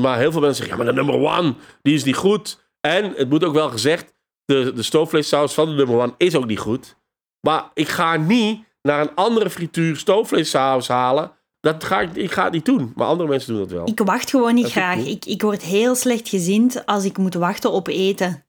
Maar 0.00 0.18
heel 0.18 0.32
veel 0.32 0.40
mensen 0.40 0.64
zeggen, 0.64 0.78
ja, 0.78 0.84
maar 0.84 0.94
de 0.94 1.02
nummer 1.02 1.38
one, 1.38 1.54
die 1.82 1.94
is 1.94 2.04
niet 2.04 2.16
goed. 2.16 2.62
En 2.80 3.12
het 3.16 3.28
moet 3.28 3.44
ook 3.44 3.54
wel 3.54 3.70
gezegd, 3.70 4.14
de, 4.44 4.72
de 4.74 4.82
stoofvleessaus 4.82 5.54
van 5.54 5.68
de 5.68 5.74
nummer 5.74 5.96
one 5.96 6.14
is 6.16 6.34
ook 6.34 6.46
niet 6.46 6.58
goed. 6.58 6.96
Maar 7.40 7.70
ik 7.74 7.88
ga 7.88 8.16
niet 8.16 8.64
naar 8.82 9.00
een 9.00 9.14
andere 9.14 9.50
frituur 9.50 9.96
stoofvleessaus 9.96 10.88
halen. 10.88 11.32
Dat 11.60 11.84
ga 11.84 12.00
ik, 12.00 12.16
ik 12.16 12.32
ga 12.32 12.44
het 12.44 12.52
niet 12.52 12.64
doen. 12.64 12.92
Maar 12.96 13.06
andere 13.06 13.28
mensen 13.28 13.52
doen 13.52 13.62
dat 13.62 13.70
wel. 13.70 13.88
Ik 13.88 13.98
wacht 13.98 14.30
gewoon 14.30 14.54
niet 14.54 14.62
Dat 14.62 14.72
graag. 14.72 15.06
Ik, 15.06 15.24
ik 15.24 15.42
word 15.42 15.62
heel 15.62 15.94
slecht 15.94 16.28
gezind 16.28 16.86
als 16.86 17.04
ik 17.04 17.18
moet 17.18 17.34
wachten 17.34 17.72
op 17.72 17.88
eten. 17.88 18.43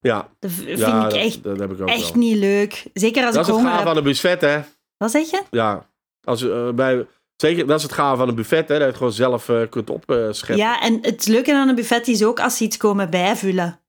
Ja, 0.00 0.28
Dat 0.38 0.50
vind 0.50 0.78
ja 0.78 0.96
ik 0.96 1.02
dat, 1.02 1.12
echt, 1.12 1.42
dat 1.42 1.58
heb 1.58 1.72
ik 1.72 1.80
ook 1.80 1.88
echt 1.88 2.08
wel. 2.12 2.18
niet 2.22 2.36
leuk. 2.36 2.84
Zeker 2.94 3.24
als 3.24 3.34
Dat 3.34 3.42
is 3.44 3.48
ik 3.48 3.54
het 3.54 3.62
honger 3.64 3.68
gaaf 3.68 3.78
heb. 3.78 3.86
van 3.88 3.96
een 3.96 4.02
buffet, 4.02 4.40
hè. 4.40 4.60
Wat 4.96 5.10
zeg 5.10 5.30
je? 5.30 5.42
Ja, 5.50 5.86
als, 6.24 6.42
eh, 6.48 6.68
bij, 6.70 7.06
zeker, 7.36 7.66
dat 7.66 7.76
is 7.76 7.82
het 7.82 7.92
gaaf 7.92 8.18
van 8.18 8.28
een 8.28 8.34
buffet, 8.34 8.68
hè. 8.68 8.74
Dat 8.74 8.78
je 8.78 8.84
het 8.84 8.96
gewoon 8.96 9.12
zelf 9.12 9.48
eh, 9.48 9.60
kunt 9.70 9.90
opscheppen. 9.90 10.56
Ja, 10.56 10.80
en 10.80 10.98
het 11.02 11.26
leuke 11.26 11.54
aan 11.54 11.68
een 11.68 11.74
buffet 11.74 12.08
is 12.08 12.24
ook 12.24 12.40
als 12.40 12.56
ze 12.56 12.64
iets 12.64 12.76
komen 12.76 13.10
bijvullen. 13.10 13.80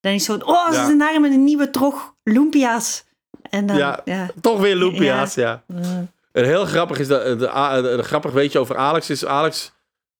Dan 0.00 0.12
is 0.12 0.26
het 0.26 0.40
zo, 0.42 0.46
oh, 0.50 0.66
ze 0.70 0.76
Ja. 0.76 0.84
zijn 0.84 0.98
daar 0.98 1.20
met 1.20 1.32
een 1.32 1.44
nieuwe 1.44 1.70
trog 1.70 2.14
lumpia's. 2.22 3.04
En 3.50 3.66
dan, 3.66 3.76
ja. 3.76 4.00
Ja. 4.04 4.30
Toch 4.40 4.60
weer 4.60 4.76
loempia's, 4.76 5.34
ja. 5.34 5.62
Mm. 5.66 6.10
En 6.32 6.44
heel 6.44 6.64
grappig 6.64 6.98
is 6.98 7.08
dat, 7.08 7.38
de, 7.38 7.50
A- 7.50 7.80
de, 7.80 8.02
grappig 8.02 8.32
weetje 8.32 8.58
over 8.58 8.76
Alex 8.76 9.10
is 9.10 9.24
Alex, 9.26 9.72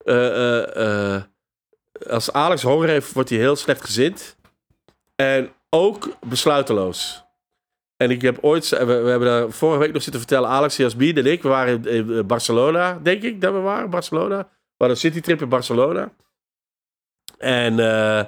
eh, 0.04 0.26
eh, 0.26 1.14
eh, 1.16 1.22
als 2.10 2.32
Alex 2.32 2.62
honger 2.62 2.88
heeft, 2.88 3.12
wordt 3.12 3.28
hij 3.30 3.38
heel 3.38 3.56
slecht 3.56 3.84
gezind. 3.84 4.36
En 5.14 5.52
ook 5.70 6.16
besluiteloos. 6.26 7.24
En 7.96 8.10
ik 8.10 8.22
heb 8.22 8.38
ooit, 8.40 8.68
we, 8.68 8.76
hebben 8.92 9.28
daar 9.28 9.50
vorige 9.50 9.78
week 9.78 9.92
nog 9.92 10.02
zitten 10.02 10.20
vertellen, 10.20 10.48
Alex, 10.48 10.76
Jasmin 10.76 11.16
en 11.16 11.26
ik, 11.26 11.42
we 11.42 11.48
waren 11.48 11.86
in, 11.86 12.26
Barcelona, 12.26 12.98
denk 13.02 13.22
ik 13.22 13.40
dat 13.40 13.52
we 13.52 13.58
waren, 13.58 13.90
Barcelona. 13.90 14.38
We 14.38 14.84
hadden 14.84 14.96
een 14.96 15.10
citytrip 15.10 15.42
in 15.42 15.48
Barcelona. 15.48 16.12
En 17.38 17.78
eh 17.78 18.24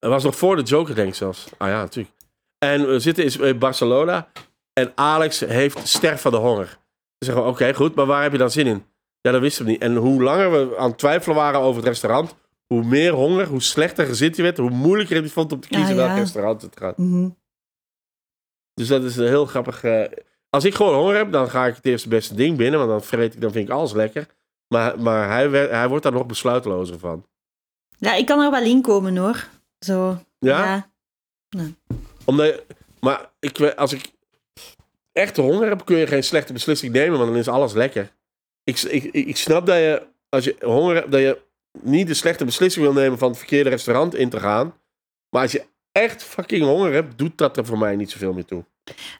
het 0.00 0.10
was 0.10 0.24
nog 0.24 0.36
voor 0.36 0.56
de 0.56 0.62
Joker, 0.62 0.94
denk 0.94 1.08
ik 1.08 1.14
zelfs. 1.14 1.48
Ah 1.58 1.68
ja, 1.68 1.80
natuurlijk. 1.80 2.14
En 2.58 2.86
we 2.88 2.98
zitten 2.98 3.46
in- 3.46 3.58
Barcelona 3.58 4.28
en 4.72 4.92
Alex 4.94 5.40
heeft 5.40 5.88
sterf 5.88 6.20
van 6.20 6.30
de 6.32 6.36
honger. 6.36 6.66
Dan 6.66 7.28
zeggen 7.28 7.46
oké, 7.46 7.74
goed, 7.74 7.94
maar 7.94 8.06
waar 8.06 8.22
heb 8.22 8.32
je 8.32 8.38
dan 8.38 8.50
zin 8.50 8.66
in? 8.66 8.84
Ja, 9.20 9.30
dat 9.30 9.40
wisten 9.40 9.64
we 9.64 9.70
niet. 9.70 9.80
En 9.80 9.96
hoe 9.96 10.22
langer 10.22 10.50
we 10.50 10.76
aan 10.76 10.88
het 10.88 10.98
twijfelen 10.98 11.36
waren 11.36 11.60
over 11.60 11.76
het 11.76 11.88
restaurant, 11.88 12.34
hoe 12.74 12.84
meer 12.84 13.12
honger, 13.12 13.46
hoe 13.46 13.62
slechter 13.62 14.06
gezind 14.06 14.34
hij 14.36 14.44
werd, 14.44 14.56
hoe 14.56 14.70
moeilijker 14.70 15.20
hij 15.20 15.28
vond 15.28 15.52
om 15.52 15.60
te 15.60 15.68
kiezen 15.68 15.88
Ah, 15.90 15.94
welk 15.96 16.08
ja. 16.08 16.14
restaurant 16.16 16.62
het 16.62 16.76
gaat. 16.78 16.98
Mhm. 16.98 17.28
Dus 18.74 18.88
dat 18.88 19.02
is 19.04 19.16
een 19.16 19.26
heel 19.26 19.46
grappig. 19.46 19.84
eh, 19.84 20.04
als 20.50 20.64
ik 20.64 20.74
gewoon 20.74 20.94
honger 20.94 21.16
heb, 21.16 21.32
dan 21.32 21.50
ga 21.50 21.66
ik 21.66 21.74
het 21.76 21.86
eerste 21.86 22.08
beste 22.08 22.34
ding 22.34 22.56
binnen, 22.56 22.78
want 22.78 22.90
dan 22.90 23.02
vreet 23.02 23.34
ik, 23.34 23.40
dan 23.40 23.52
vind 23.52 23.68
ik 23.68 23.74
alles 23.74 23.92
lekker. 23.92 24.26
Maar, 24.74 25.00
maar 25.00 25.28
hij, 25.28 25.50
wer- 25.50 25.70
hij 25.74 25.88
wordt 25.88 26.02
daar 26.02 26.12
nog 26.12 26.26
besluitelozer 26.26 26.98
van. 26.98 27.26
Ja, 27.98 28.14
ik 28.14 28.26
kan 28.26 28.40
er 28.40 28.50
wel 28.50 28.62
in 28.64 28.82
komen 28.82 29.16
hoor. 29.16 29.48
Zo. 29.78 30.18
Ja? 30.38 30.90
ja. 31.48 31.62
Omdat, 32.24 32.46
je- 32.46 32.64
maar 33.00 33.30
ik, 33.38 33.60
als 33.60 33.92
ik 33.92 34.10
echt 35.12 35.36
honger 35.36 35.68
heb, 35.68 35.84
kun 35.84 35.96
je 35.96 36.06
geen 36.06 36.24
slechte 36.24 36.52
beslissing 36.52 36.92
nemen, 36.92 37.18
want 37.18 37.30
dan 37.30 37.38
is 37.40 37.48
alles 37.48 37.72
lekker. 37.72 38.12
Ik, 38.64 38.80
ik 38.80 39.04
ik 39.04 39.36
snap 39.36 39.66
dat 39.66 39.76
je, 39.76 40.06
als 40.28 40.44
je 40.44 40.56
honger 40.60 40.94
hebt, 40.94 41.10
dat 41.12 41.20
je 41.20 41.40
niet 41.82 42.06
de 42.06 42.14
slechte 42.14 42.44
beslissing 42.44 42.84
wil 42.84 42.94
nemen 42.94 43.18
van 43.18 43.28
het 43.28 43.38
verkeerde 43.38 43.70
restaurant 43.70 44.14
in 44.14 44.28
te 44.28 44.40
gaan. 44.40 44.74
Maar 45.30 45.42
als 45.42 45.52
je 45.52 45.64
echt 45.92 46.22
fucking 46.22 46.64
honger 46.64 46.92
hebt, 46.92 47.18
doet 47.18 47.38
dat 47.38 47.56
er 47.56 47.66
voor 47.66 47.78
mij 47.78 47.96
niet 47.96 48.10
zoveel 48.10 48.32
meer 48.32 48.44
toe. 48.44 48.64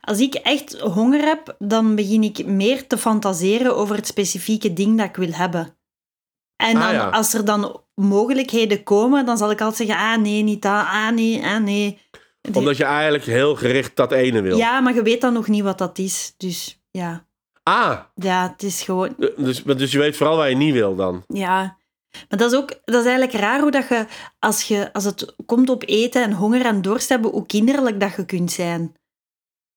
Als 0.01 0.19
ik 0.21 0.35
echt 0.35 0.79
honger 0.81 1.21
heb, 1.25 1.55
dan 1.59 1.95
begin 1.95 2.23
ik 2.23 2.47
meer 2.47 2.87
te 2.87 2.99
fantaseren 2.99 3.77
over 3.77 3.97
het 3.97 4.07
specifieke 4.07 4.73
ding 4.73 4.99
dat 4.99 5.07
ik 5.09 5.17
wil 5.17 5.33
hebben. 5.33 5.77
En 6.57 6.77
Ah, 6.77 6.83
dan, 6.83 6.93
ja. 6.93 7.09
als 7.09 7.35
er 7.35 7.45
dan 7.45 7.83
mogelijkheden 7.95 8.83
komen, 8.83 9.27
dan 9.27 9.37
zal 9.39 9.51
ik 9.51 9.61
altijd 9.61 9.89
zeggen, 9.89 10.07
ah 10.07 10.19
nee, 10.21 10.43
niet 10.43 10.63
dat, 10.63 10.85
ah 10.87 11.11
nee, 11.11 11.45
ah 11.45 11.63
nee. 11.63 11.99
Omdat 12.53 12.77
je 12.77 12.85
eigenlijk 12.85 13.25
heel 13.25 13.55
gericht 13.57 13.97
dat 13.97 14.13
ene 14.13 14.41
wil. 14.41 14.57
Ja, 14.57 14.81
maar 14.81 14.95
je 14.95 15.03
weet 15.03 15.21
dan 15.21 15.33
nog 15.33 15.49
niet 15.49 15.63
wat 15.63 15.79
dat 15.79 15.99
is. 15.99 16.35
Dus 16.37 16.81
ja, 16.91 17.25
Ah, 17.63 17.99
ja 18.15 18.49
het 18.53 18.63
is 18.63 18.83
gewoon... 18.83 19.15
dus, 19.37 19.63
dus 19.63 19.93
je 19.93 19.99
weet 19.99 20.17
vooral 20.17 20.37
waar 20.37 20.51
je 20.51 20.57
niet 20.57 20.73
wil 20.73 20.95
dan. 20.97 21.25
Ja, 21.29 21.79
maar 22.29 22.39
dat 22.39 22.53
is 22.53 22.59
ook 22.59 22.69
dat 22.85 23.01
is 23.05 23.07
eigenlijk 23.11 23.33
raar 23.33 23.61
hoe 23.61 23.71
dat 23.71 23.89
je 23.89 24.07
als, 24.39 24.63
je, 24.63 24.93
als 24.93 25.05
het 25.05 25.35
komt 25.47 25.71
op 25.71 25.83
eten 25.87 26.23
en 26.23 26.33
honger 26.33 26.65
en 26.65 26.83
dorst 26.83 27.09
hebben, 27.09 27.31
hoe 27.31 27.47
kinderlijk 27.47 28.01
dat 28.01 28.15
je 28.17 28.25
kunt 28.27 28.53
zijn. 28.53 28.95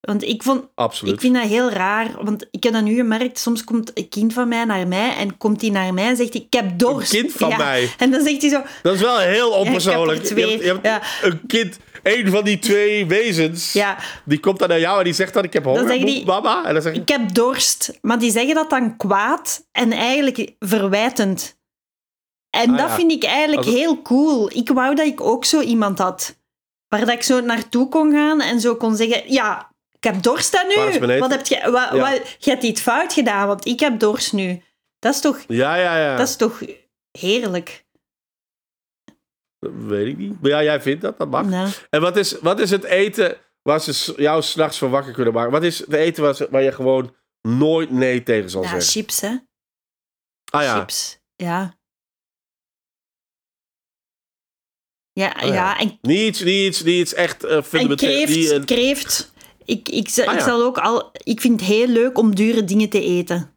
Want 0.08 0.24
ik, 0.24 0.44
vond, 0.44 0.64
Absoluut. 0.76 1.14
ik 1.14 1.20
vind 1.20 1.36
dat 1.36 1.44
heel 1.48 1.70
raar, 1.70 2.24
want 2.24 2.48
ik 2.52 2.64
heb 2.64 2.74
dat 2.74 2.84
nu 2.84 2.96
gemerkt, 2.96 3.40
soms 3.40 3.64
komt 3.64 3.92
een 3.94 4.10
kind 4.10 4.34
van 4.34 4.48
mij 4.48 4.64
naar 4.66 4.88
mij 4.88 5.16
en 5.16 5.38
komt 5.38 5.62
hij 5.62 5.70
naar 5.70 5.94
mij 5.94 6.08
en 6.08 6.16
zegt 6.16 6.34
hij, 6.34 6.42
ik 6.42 6.54
heb 6.54 6.80
dorst. 6.80 7.14
Een 7.14 7.20
kind 7.22 7.34
van 7.34 7.50
Ja. 7.50 7.58
mij. 7.58 7.90
En 7.98 8.12
dan 8.12 8.24
zegt 8.24 8.42
hij 8.42 8.50
zo, 8.52 8.62
Dat 8.82 8.94
is 8.96 9.02
wel 9.02 9.18
heel 9.20 9.50
ja, 9.52 9.58
ik 9.58 9.64
heb 9.64 9.66
onpersoonlijk. 9.66 10.20
er 10.20 10.26
twee. 10.26 10.46
Je 10.46 10.52
hebt, 10.52 10.64
je 10.64 10.68
hebt 10.70 10.86
Ja, 10.86 11.28
een 11.28 11.46
kind, 11.48 11.78
een 12.04 12.30
van 12.30 12.44
die 12.44 12.60
twee 12.60 13.06
wezens, 13.06 13.74
ja, 13.74 13.98
die 14.26 14.40
komt 14.40 14.60
dan 14.60 14.70
naar 14.70 14.80
jou 14.80 14.98
en 14.98 15.04
die 15.04 15.14
zegt 15.14 15.34
dan, 15.34 15.44
ik 15.44 15.54
heb 15.54 15.64
honger, 15.64 15.88
die- 15.88 16.26
mama. 16.26 16.66
En 16.66 16.74
dan 16.74 16.82
zeg 16.82 16.94
je, 16.94 17.02
ik 17.02 17.10
heb 17.10 17.34
dorst. 17.34 17.98
Maar 18.02 18.20
die 18.20 18.32
zeggen 18.32 18.56
dat 18.56 18.70
dan 18.70 18.98
kwaad 18.98 19.68
en 19.72 19.92
eigenlijk 19.92 20.54
verwijtend. 20.60 21.62
En 22.56 22.70
Ah, 22.70 22.78
dat 22.78 22.88
ja. 22.90 22.96
vind 22.96 23.12
ik 23.12 23.24
eigenlijk 23.24 23.66
Als- 23.66 23.76
heel 23.76 24.02
cool. 24.02 24.52
Ik 24.56 24.70
wou 24.70 24.96
dat 24.96 25.06
ik 25.06 25.22
ook 25.22 25.46
zo 25.46 25.62
iemand 25.62 26.00
had. 26.00 26.38
Waar 26.88 27.00
dat 27.00 27.10
ik 27.10 27.24
zo 27.24 27.40
naartoe 27.40 27.90
kon 27.90 28.12
gaan 28.12 28.42
en 28.42 28.60
zo 28.60 28.76
kon 28.76 28.96
zeggen... 28.96 29.32
Ja, 29.32 29.72
ik 29.92 30.04
heb 30.04 30.24
dorst 30.24 30.66
nu. 30.68 31.00
Wat 31.20 31.32
heb 31.32 31.46
je... 31.48 31.72
Wat, 31.72 31.90
Ja. 31.92 31.98
wat, 32.12 32.36
je 32.40 32.50
hebt 32.50 32.64
iets 32.64 32.82
fout 32.82 33.14
gedaan, 33.14 33.48
want 33.48 33.66
ik 33.66 33.80
heb 33.80 34.00
dorst 34.00 34.34
nu. 34.34 34.64
Dat 35.00 35.14
is 35.14 35.22
toch, 35.22 35.40
ja, 35.48 35.76
ja, 35.76 35.98
ja. 36.00 36.16
dat 36.16 36.28
is 36.28 36.36
toch 36.36 36.62
heerlijk? 37.12 37.86
Dat 39.60 39.72
weet 39.76 40.08
ik 40.08 40.18
niet. 40.18 40.42
Maar 40.42 40.50
ja, 40.52 40.64
jij 40.64 40.82
vindt 40.82 41.02
dat, 41.02 41.18
dat 41.18 41.30
mag. 41.30 41.46
Nou, 41.46 41.70
En 41.90 42.02
wat 42.02 42.18
is, 42.18 42.40
wat 42.40 42.60
is 42.60 42.70
het 42.72 42.84
eten 42.84 43.38
waar 43.62 43.82
ze 43.82 44.14
jou 44.18 44.42
s'nachts 44.42 44.78
van 44.78 44.90
wakker 44.90 45.14
kunnen 45.14 45.34
maken? 45.34 45.52
Wat 45.52 45.64
is 45.64 45.80
het 45.80 45.94
eten 45.94 46.24
waar, 46.24 46.36
ze- 46.36 46.48
waar 46.52 46.62
je 46.64 46.72
gewoon 46.72 47.16
nooit 47.42 47.92
nee 47.92 48.24
tegen 48.24 48.50
zal 48.50 48.62
ja, 48.64 48.68
zeggen? 48.70 48.90
chips, 48.90 49.22
hè. 49.22 49.36
Ah 50.52 50.62
ja, 50.64 50.80
Chips. 50.80 51.20
Ja. 51.36 51.78
Ja, 55.14 55.36
Oh 55.42 55.48
ja. 55.48 55.54
ja, 55.54 55.80
en 55.80 55.98
niet 56.02 56.20
iets, 56.20 56.40
niet 56.44 56.66
iets, 56.68 56.84
niet 56.84 56.96
iets 57.00 57.14
echt 57.14 57.46
uh, 57.46 57.52
En 57.72 57.96
kreeft, 57.96 58.36
niet 58.36 58.50
een- 58.52 58.66
kreeft. 58.66 59.32
Ik, 59.66 59.90
ik, 59.90 60.10
zal- 60.10 60.26
Ah, 60.26 60.34
ik 60.34 60.40
ja. 60.40 60.46
zal 60.46 60.62
ook 60.64 60.78
al... 60.78 61.12
Ik 61.24 61.42
vind 61.42 61.60
het 61.60 61.70
heel 61.70 61.88
leuk 61.88 62.18
om 62.18 62.36
dure 62.36 62.64
dingen 62.64 62.90
te 62.90 63.02
eten. 63.02 63.53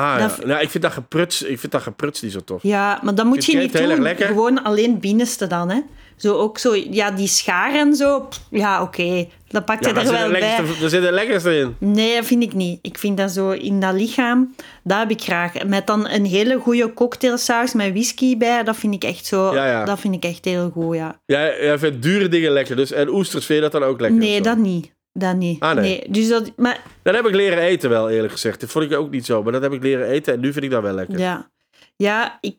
Ah, 0.00 0.18
ja. 0.18 0.26
dat- 0.26 0.44
Nou, 0.46 0.60
ik 0.62 0.70
vind 0.70 0.82
dat 0.82 0.92
gepruts, 0.92 1.42
ik 1.42 1.58
vind 1.58 1.72
dat 1.72 1.82
gepruts 1.82 2.20
niet 2.22 2.32
zo 2.32 2.40
tof. 2.44 2.62
Ja, 2.62 3.00
maar 3.02 3.14
dat 3.14 3.26
moet 3.26 3.44
je 3.44 3.56
niet 3.56 3.72
doen. 3.72 4.06
Gewoon 4.16 4.62
alleen 4.62 4.98
binnenste 5.00 5.46
dan, 5.46 5.70
hè. 5.70 5.80
Zo 6.16 6.34
ook 6.36 6.58
zo... 6.58 6.74
Ja, 6.90 7.10
die 7.10 7.26
schaar 7.26 7.74
en 7.74 7.94
zo. 7.94 8.20
pff, 8.20 8.40
ja, 8.50 8.82
oké. 8.82 9.26
Dan 9.48 9.64
pakt 9.64 9.84
Ja, 9.84 9.88
je 9.90 9.94
er 9.94 10.00
er 10.00 10.06
zit 10.06 10.18
wel 10.18 10.30
bij. 10.30 10.56
er 10.82 10.88
zit 10.90 11.04
een 11.04 11.12
lekkerste 11.12 11.56
in. 11.58 11.76
Nee, 11.78 12.14
dat 12.16 12.24
vind 12.26 12.42
ik 12.42 12.54
niet. 12.54 12.78
Ik 12.82 12.98
vind 12.98 13.16
dat 13.16 13.30
zo 13.30 13.50
in 13.50 13.80
dat 13.80 13.94
lichaam, 13.94 14.54
dat 14.84 14.98
heb 14.98 15.10
ik 15.10 15.20
graag. 15.22 15.64
Met 15.66 15.86
dan 15.86 16.08
een 16.08 16.24
hele 16.24 16.58
goede 16.58 16.92
cocktailsaus 16.92 17.72
met 17.74 17.90
whisky 17.90 18.36
bij, 18.36 18.62
dat 18.62 18.76
vind 18.76 18.94
ik 18.94 19.04
echt 19.04 19.26
zo... 19.26 19.54
Ja, 19.54 19.66
ja. 19.66 19.84
Dat 19.84 20.00
vind 20.00 20.14
ik 20.14 20.24
echt 20.24 20.44
heel 20.44 20.70
goed, 20.72 20.96
ja. 20.96 21.20
Jij, 21.26 21.56
jij 21.64 21.78
vindt 21.78 22.02
dure 22.02 22.28
dingen 22.28 22.50
lekker. 22.52 22.76
Dus, 22.76 22.92
en 22.92 23.08
oesters, 23.08 23.46
vind 23.46 23.58
je 23.64 23.70
dat 23.70 23.80
dan 23.80 23.88
ook 23.90 24.00
lekker? 24.00 24.18
Nee, 24.18 24.40
dat 24.40 24.56
niet. 24.56 24.92
Dat 25.20 25.36
niet. 25.36 25.60
Ah, 25.60 25.74
nee. 25.76 26.10
Dus 26.10 26.28
dat... 26.28 26.52
Maar 26.56 26.82
Dat 27.02 27.14
heb 27.14 27.26
ik 27.26 27.34
leren 27.34 27.58
eten 27.58 27.90
wel, 27.90 28.10
eerlijk 28.10 28.32
gezegd. 28.32 28.60
Dat 28.60 28.70
vond 28.70 28.84
ik 28.84 28.92
ook 28.98 29.10
niet 29.10 29.24
zo. 29.26 29.42
Maar 29.42 29.52
dat 29.52 29.62
heb 29.62 29.72
ik 29.72 29.82
leren 29.82 30.06
eten 30.06 30.34
en 30.34 30.40
nu 30.40 30.52
vind 30.52 30.64
ik 30.64 30.70
dat 30.70 30.82
wel 30.82 30.92
lekker. 30.94 31.18
Ja, 31.18 31.50
ja 31.96 32.38
ik, 32.40 32.58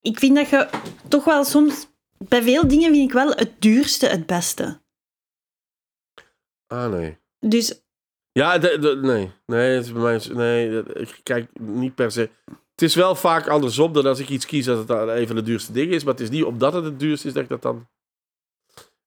ik 0.00 0.18
vind 0.18 0.36
dat 0.36 0.48
je 0.48 0.68
toch 1.08 1.24
wel 1.24 1.44
soms... 1.44 1.90
Bij 2.18 2.42
veel 2.42 2.68
dingen 2.68 2.92
vind 2.92 3.08
ik 3.08 3.12
wel 3.12 3.30
het 3.30 3.50
duurste 3.58 4.06
het 4.06 4.26
beste. 4.26 4.80
Ah, 6.66 6.90
nee. 6.90 7.18
Dus 7.40 7.82
Ja, 8.32 8.58
de, 8.58 8.78
de- 8.78 8.98
nee. 9.02 9.30
Nee, 9.46 9.74
het 9.74 9.84
is 9.84 9.92
bij 9.92 10.02
mij... 10.02 10.20
Nee, 10.32 10.82
ik 10.94 11.20
kijk 11.22 11.48
niet 11.60 11.94
per 11.94 12.10
se... 12.12 12.30
Het 12.70 12.82
is 12.82 12.94
wel 12.94 13.14
vaak 13.14 13.48
andersom 13.48 13.92
dan 13.92 14.06
als 14.06 14.18
ik 14.18 14.28
iets 14.28 14.46
kies 14.46 14.64
dat 14.64 14.88
het 14.88 15.26
van 15.26 15.36
de 15.36 15.42
duurste 15.42 15.72
dingen 15.72 15.94
is. 15.94 16.04
Maar 16.04 16.12
het 16.12 16.22
is 16.22 16.30
niet 16.30 16.44
omdat 16.44 16.72
het 16.72 16.84
het 16.84 17.00
duurste 17.00 17.26
is 17.28 17.32
dat 17.34 17.42
ik 17.42 17.48
dat 17.48 17.62
dan... 17.62 17.88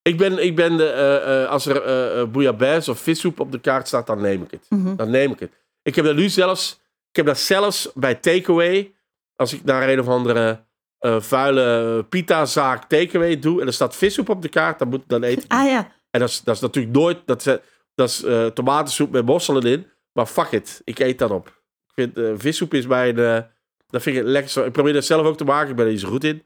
Ik 0.08 0.18
ben, 0.18 0.44
ik 0.44 0.56
ben 0.56 0.78
de, 0.78 0.90
eh, 0.90 1.44
eh, 1.44 1.50
als 1.50 1.66
er 1.66 1.82
eh 1.84 2.18
uh, 2.22 2.28
bouillabaisse 2.28 2.92
of 2.92 3.00
vissoep 3.00 3.40
op 3.40 3.52
de 3.52 3.60
kaart 3.60 3.88
staat, 3.88 4.08
dan 4.08 4.22
neem 4.22 4.42
ik 4.42 4.52
het. 4.52 4.66
mhm. 4.70 4.96
Dan 4.96 5.10
neem 5.10 5.32
ik 5.32 5.40
het. 5.40 5.52
Ik 5.82 5.96
heb 5.96 6.06
dat 6.06 6.16
nu 6.16 6.30
zelfs... 6.30 6.80
Ik 7.10 7.16
heb 7.16 7.26
dat 7.26 7.40
zelfs 7.40 7.90
bij 7.94 8.16
takeaway. 8.16 8.94
Als 9.36 9.54
ik 9.54 9.64
naar 9.64 9.90
een 9.90 10.00
of 10.00 10.08
andere 10.08 10.66
eh, 11.00 11.22
vuile 11.22 12.06
pita-zaak 12.10 12.84
takeaway 12.90 13.40
doe... 13.40 13.62
en 13.62 13.68
er 13.68 13.74
staat 13.74 13.96
vissoep 13.96 14.30
op 14.30 14.42
de 14.42 14.50
kaart, 14.50 14.80
dan, 14.80 14.88
moet, 14.88 15.04
dan 15.08 15.24
eet 15.24 15.44
ik 15.44 15.52
Ah 15.52 15.66
ja, 15.70 15.92
en 16.12 16.20
dat 16.20 16.30
is, 16.30 16.42
dat 16.42 16.56
is 16.56 16.62
natuurlijk 16.62 16.96
nooit... 16.96 17.18
Dat, 17.26 17.46
is- 17.46 17.58
dat 17.96 18.10
is 18.10 18.24
eh, 18.24 18.46
tomatensoep 18.46 19.12
met 19.12 19.26
mosselen 19.26 19.64
in. 19.64 19.88
Maar 20.12 20.26
fuck 20.26 20.52
it, 20.52 20.82
ik 20.84 21.00
eet 21.00 21.20
dat 21.20 21.32
op. 21.32 21.48
Ik 21.48 21.94
vind 21.94 22.18
eh, 22.18 22.32
vissoep 22.38 22.74
is 22.74 22.88
mijn... 22.88 23.18
eh 23.20 23.40
dat 23.88 24.02
vind 24.02 24.16
ik 24.16 24.22
het 24.24 24.32
lekkerste. 24.32 24.64
Ik 24.64 24.72
probeer 24.72 24.94
dat 24.94 25.06
zelf 25.06 25.26
ook 25.26 25.38
te 25.38 25.44
maken. 25.44 25.70
Ik 25.70 25.76
ben 25.76 25.86
er 25.86 25.92
niet 25.92 26.00
zo 26.02 26.10
goed 26.10 26.24
in. 26.24 26.44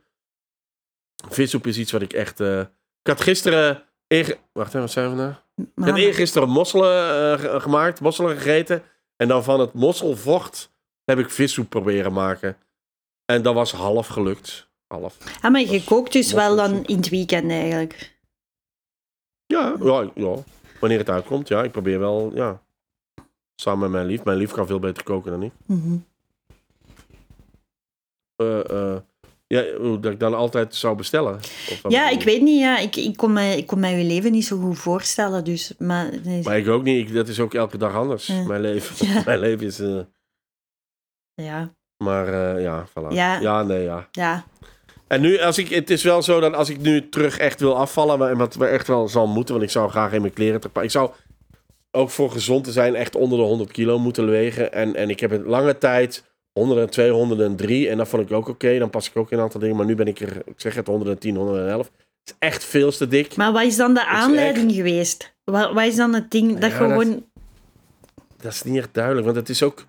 Vissoep 1.29 1.67
is 1.67 1.77
iets 1.77 1.91
wat 1.91 2.01
ik 2.01 2.13
echt... 2.13 2.39
eh, 3.03 3.11
ik 3.11 3.17
had 3.17 3.21
gisteren... 3.21 3.83
Inge... 4.07 4.37
Wacht 4.51 4.67
even, 4.67 4.79
wat 4.79 4.91
zijn 4.91 5.09
we 5.09 5.15
nou? 5.15 5.33
Ik 5.75 5.83
had 5.83 5.97
eergisteren 5.97 6.49
mosselen 6.49 7.33
eh, 7.33 7.39
ge- 7.39 7.59
gemaakt. 7.59 7.99
Mosselen 8.01 8.37
gegeten. 8.37 8.83
En 9.15 9.27
dan 9.27 9.43
van 9.43 9.59
het 9.59 9.73
mosselvocht 9.73 10.71
heb 11.03 11.19
ik 11.19 11.29
vissoep 11.29 11.69
proberen 11.69 12.13
maken. 12.13 12.57
En 13.25 13.41
dat 13.41 13.53
was 13.53 13.71
half 13.71 14.07
gelukt. 14.07 14.67
Half. 14.87 15.17
ah, 15.41 15.51
maar 15.51 15.61
je 15.61 15.83
kookt 15.83 16.11
dus 16.13 16.31
wel 16.31 16.55
dan 16.55 16.85
in 16.85 16.95
het 16.97 17.09
weekend 17.09 17.51
eigenlijk. 17.51 18.17
Ja, 19.45 19.75
ja, 19.81 20.09
ja. 20.15 20.35
Wanneer 20.79 20.97
het 20.97 21.09
uitkomt, 21.09 21.47
ja. 21.47 21.63
Ik 21.63 21.71
probeer 21.71 21.99
wel, 21.99 22.31
ja. 22.33 22.61
Samen 23.55 23.79
met 23.79 23.89
mijn 23.89 24.05
lief. 24.05 24.23
Mijn 24.23 24.37
lief 24.37 24.51
kan 24.51 24.67
veel 24.67 24.79
beter 24.79 25.03
koken 25.03 25.31
dan 25.31 25.43
ik. 25.43 25.51
Eh, 28.35 28.69
eh, 28.69 28.97
ja, 29.49 29.63
dat 29.99 30.11
ik 30.11 30.19
dan 30.19 30.33
altijd 30.33 30.75
zou 30.75 30.95
bestellen. 30.95 31.39
Ja, 31.87 32.09
ik 32.09 32.23
weet 32.23 32.41
niet. 32.41 32.59
Ja. 32.59 32.79
Ik, 32.79 32.95
ik, 32.95 33.17
kon 33.17 33.33
mij, 33.33 33.57
ik 33.57 33.67
kon 33.67 33.79
mij 33.79 33.97
je 33.97 34.03
leven 34.03 34.31
niet 34.31 34.45
zo 34.45 34.57
goed 34.59 34.79
voorstellen. 34.79 35.43
Dus, 35.43 35.73
maar, 35.77 36.09
nee, 36.23 36.43
Maar 36.43 36.57
ik 36.57 36.67
ook 36.67 36.83
niet. 36.83 37.07
Ik, 37.07 37.13
dat 37.13 37.27
is 37.27 37.39
ook 37.39 37.53
elke 37.53 37.77
dag 37.77 37.95
anders. 37.95 38.27
Ja. 38.27 38.43
Mijn 38.43 38.61
leven. 38.61 39.07
Ja. 39.07 39.21
Mijn 39.25 39.39
leven 39.39 39.65
is... 39.67 39.79
eh, 39.79 39.99
ja, 41.33 41.73
maar 42.03 42.55
eh, 42.55 42.63
ja, 42.63 42.87
voilà. 42.87 43.07
Ja. 43.09 43.39
ja, 43.39 43.63
nee, 43.63 43.83
ja. 43.83 44.07
ja. 44.11 44.45
En 45.07 45.21
nu, 45.21 45.39
als 45.39 45.57
ik, 45.57 45.69
het 45.69 45.89
is 45.89 46.03
wel 46.03 46.21
zo 46.21 46.39
dat 46.39 46.53
als 46.53 46.69
ik 46.69 46.79
nu 46.79 47.09
terug 47.09 47.37
echt 47.37 47.59
wil 47.59 47.77
afvallen, 47.77 48.29
en 48.29 48.37
wat 48.37 48.55
we 48.55 48.65
echt 48.65 48.87
wel 48.87 49.07
zal 49.07 49.27
moeten, 49.27 49.53
want 49.53 49.65
ik 49.65 49.71
zou 49.73 49.89
graag 49.89 50.11
in 50.11 50.21
mijn 50.21 50.33
kleren 50.33 50.61
te. 50.61 50.69
Ik 50.81 50.91
zou, 50.91 51.11
ook 51.91 52.09
voor 52.09 52.31
gezond 52.31 52.63
te 52.63 52.71
zijn 52.71 52.95
echt 52.95 53.15
onder 53.15 53.37
de 53.37 53.43
100 53.43 53.71
kilo 53.71 53.99
moeten 53.99 54.29
wegen. 54.29 54.73
En, 54.73 54.95
en 54.95 55.09
ik 55.09 55.19
heb 55.19 55.31
een 55.31 55.45
lange 55.45 55.77
tijd 55.77 56.23
102, 56.59 57.09
103 57.09 57.89
en 57.89 57.97
dat 57.97 58.07
vond 58.07 58.23
ik 58.29 58.31
ook 58.35 58.47
oké. 58.47 58.79
Dan 58.79 58.89
pas 58.89 59.09
ik 59.09 59.15
ook 59.17 59.31
in 59.31 59.37
een 59.37 59.43
aantal 59.43 59.59
dingen. 59.59 59.75
Maar 59.75 59.85
nu 59.85 59.95
ben 59.95 60.07
ik 60.07 60.19
er, 60.19 60.41
ik 60.45 60.53
zeg 60.61 60.75
het, 60.75 60.87
110, 60.87 61.35
111. 61.35 61.85
Het 61.85 61.93
is 62.25 62.35
echt 62.39 62.63
veel 62.63 62.91
te 62.91 63.07
dik. 63.07 63.35
Maar 63.35 63.51
wat 63.51 63.63
is 63.63 63.75
dan 63.75 63.93
de 63.93 64.05
aanleiding 64.05 64.71
geweest? 64.71 65.33
Wat, 65.43 65.73
wat 65.73 65.83
is 65.83 65.95
dan 65.95 66.13
het 66.13 66.31
ding 66.31 66.57
dat 66.59 66.71
Ja, 66.71 66.77
gewoon... 66.77 67.23
Dat 68.41 68.51
is 68.51 68.63
niet 68.63 68.77
echt 68.77 68.89
duidelijk, 68.93 69.25
want 69.25 69.37
het 69.37 69.49
is 69.49 69.63
ook... 69.63 69.85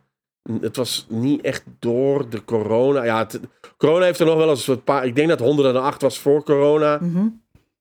Het 0.60 0.76
was 0.76 1.06
niet 1.08 1.40
echt 1.40 1.62
door 1.78 2.28
de 2.30 2.44
corona. 2.44 3.04
Ja, 3.04 3.18
het- 3.18 3.40
corona 3.76 4.04
heeft 4.04 4.20
er 4.20 4.26
nog 4.26 4.36
wel 4.36 4.48
eens 4.50 4.66
een 4.68 4.84
paar... 4.84 5.06
Ik 5.06 5.16
denk 5.16 5.28
dat 5.28 5.38
108 5.38 6.02
was 6.02 6.18
voor 6.18 6.42
corona. 6.44 6.98
Mhm. 7.00 7.26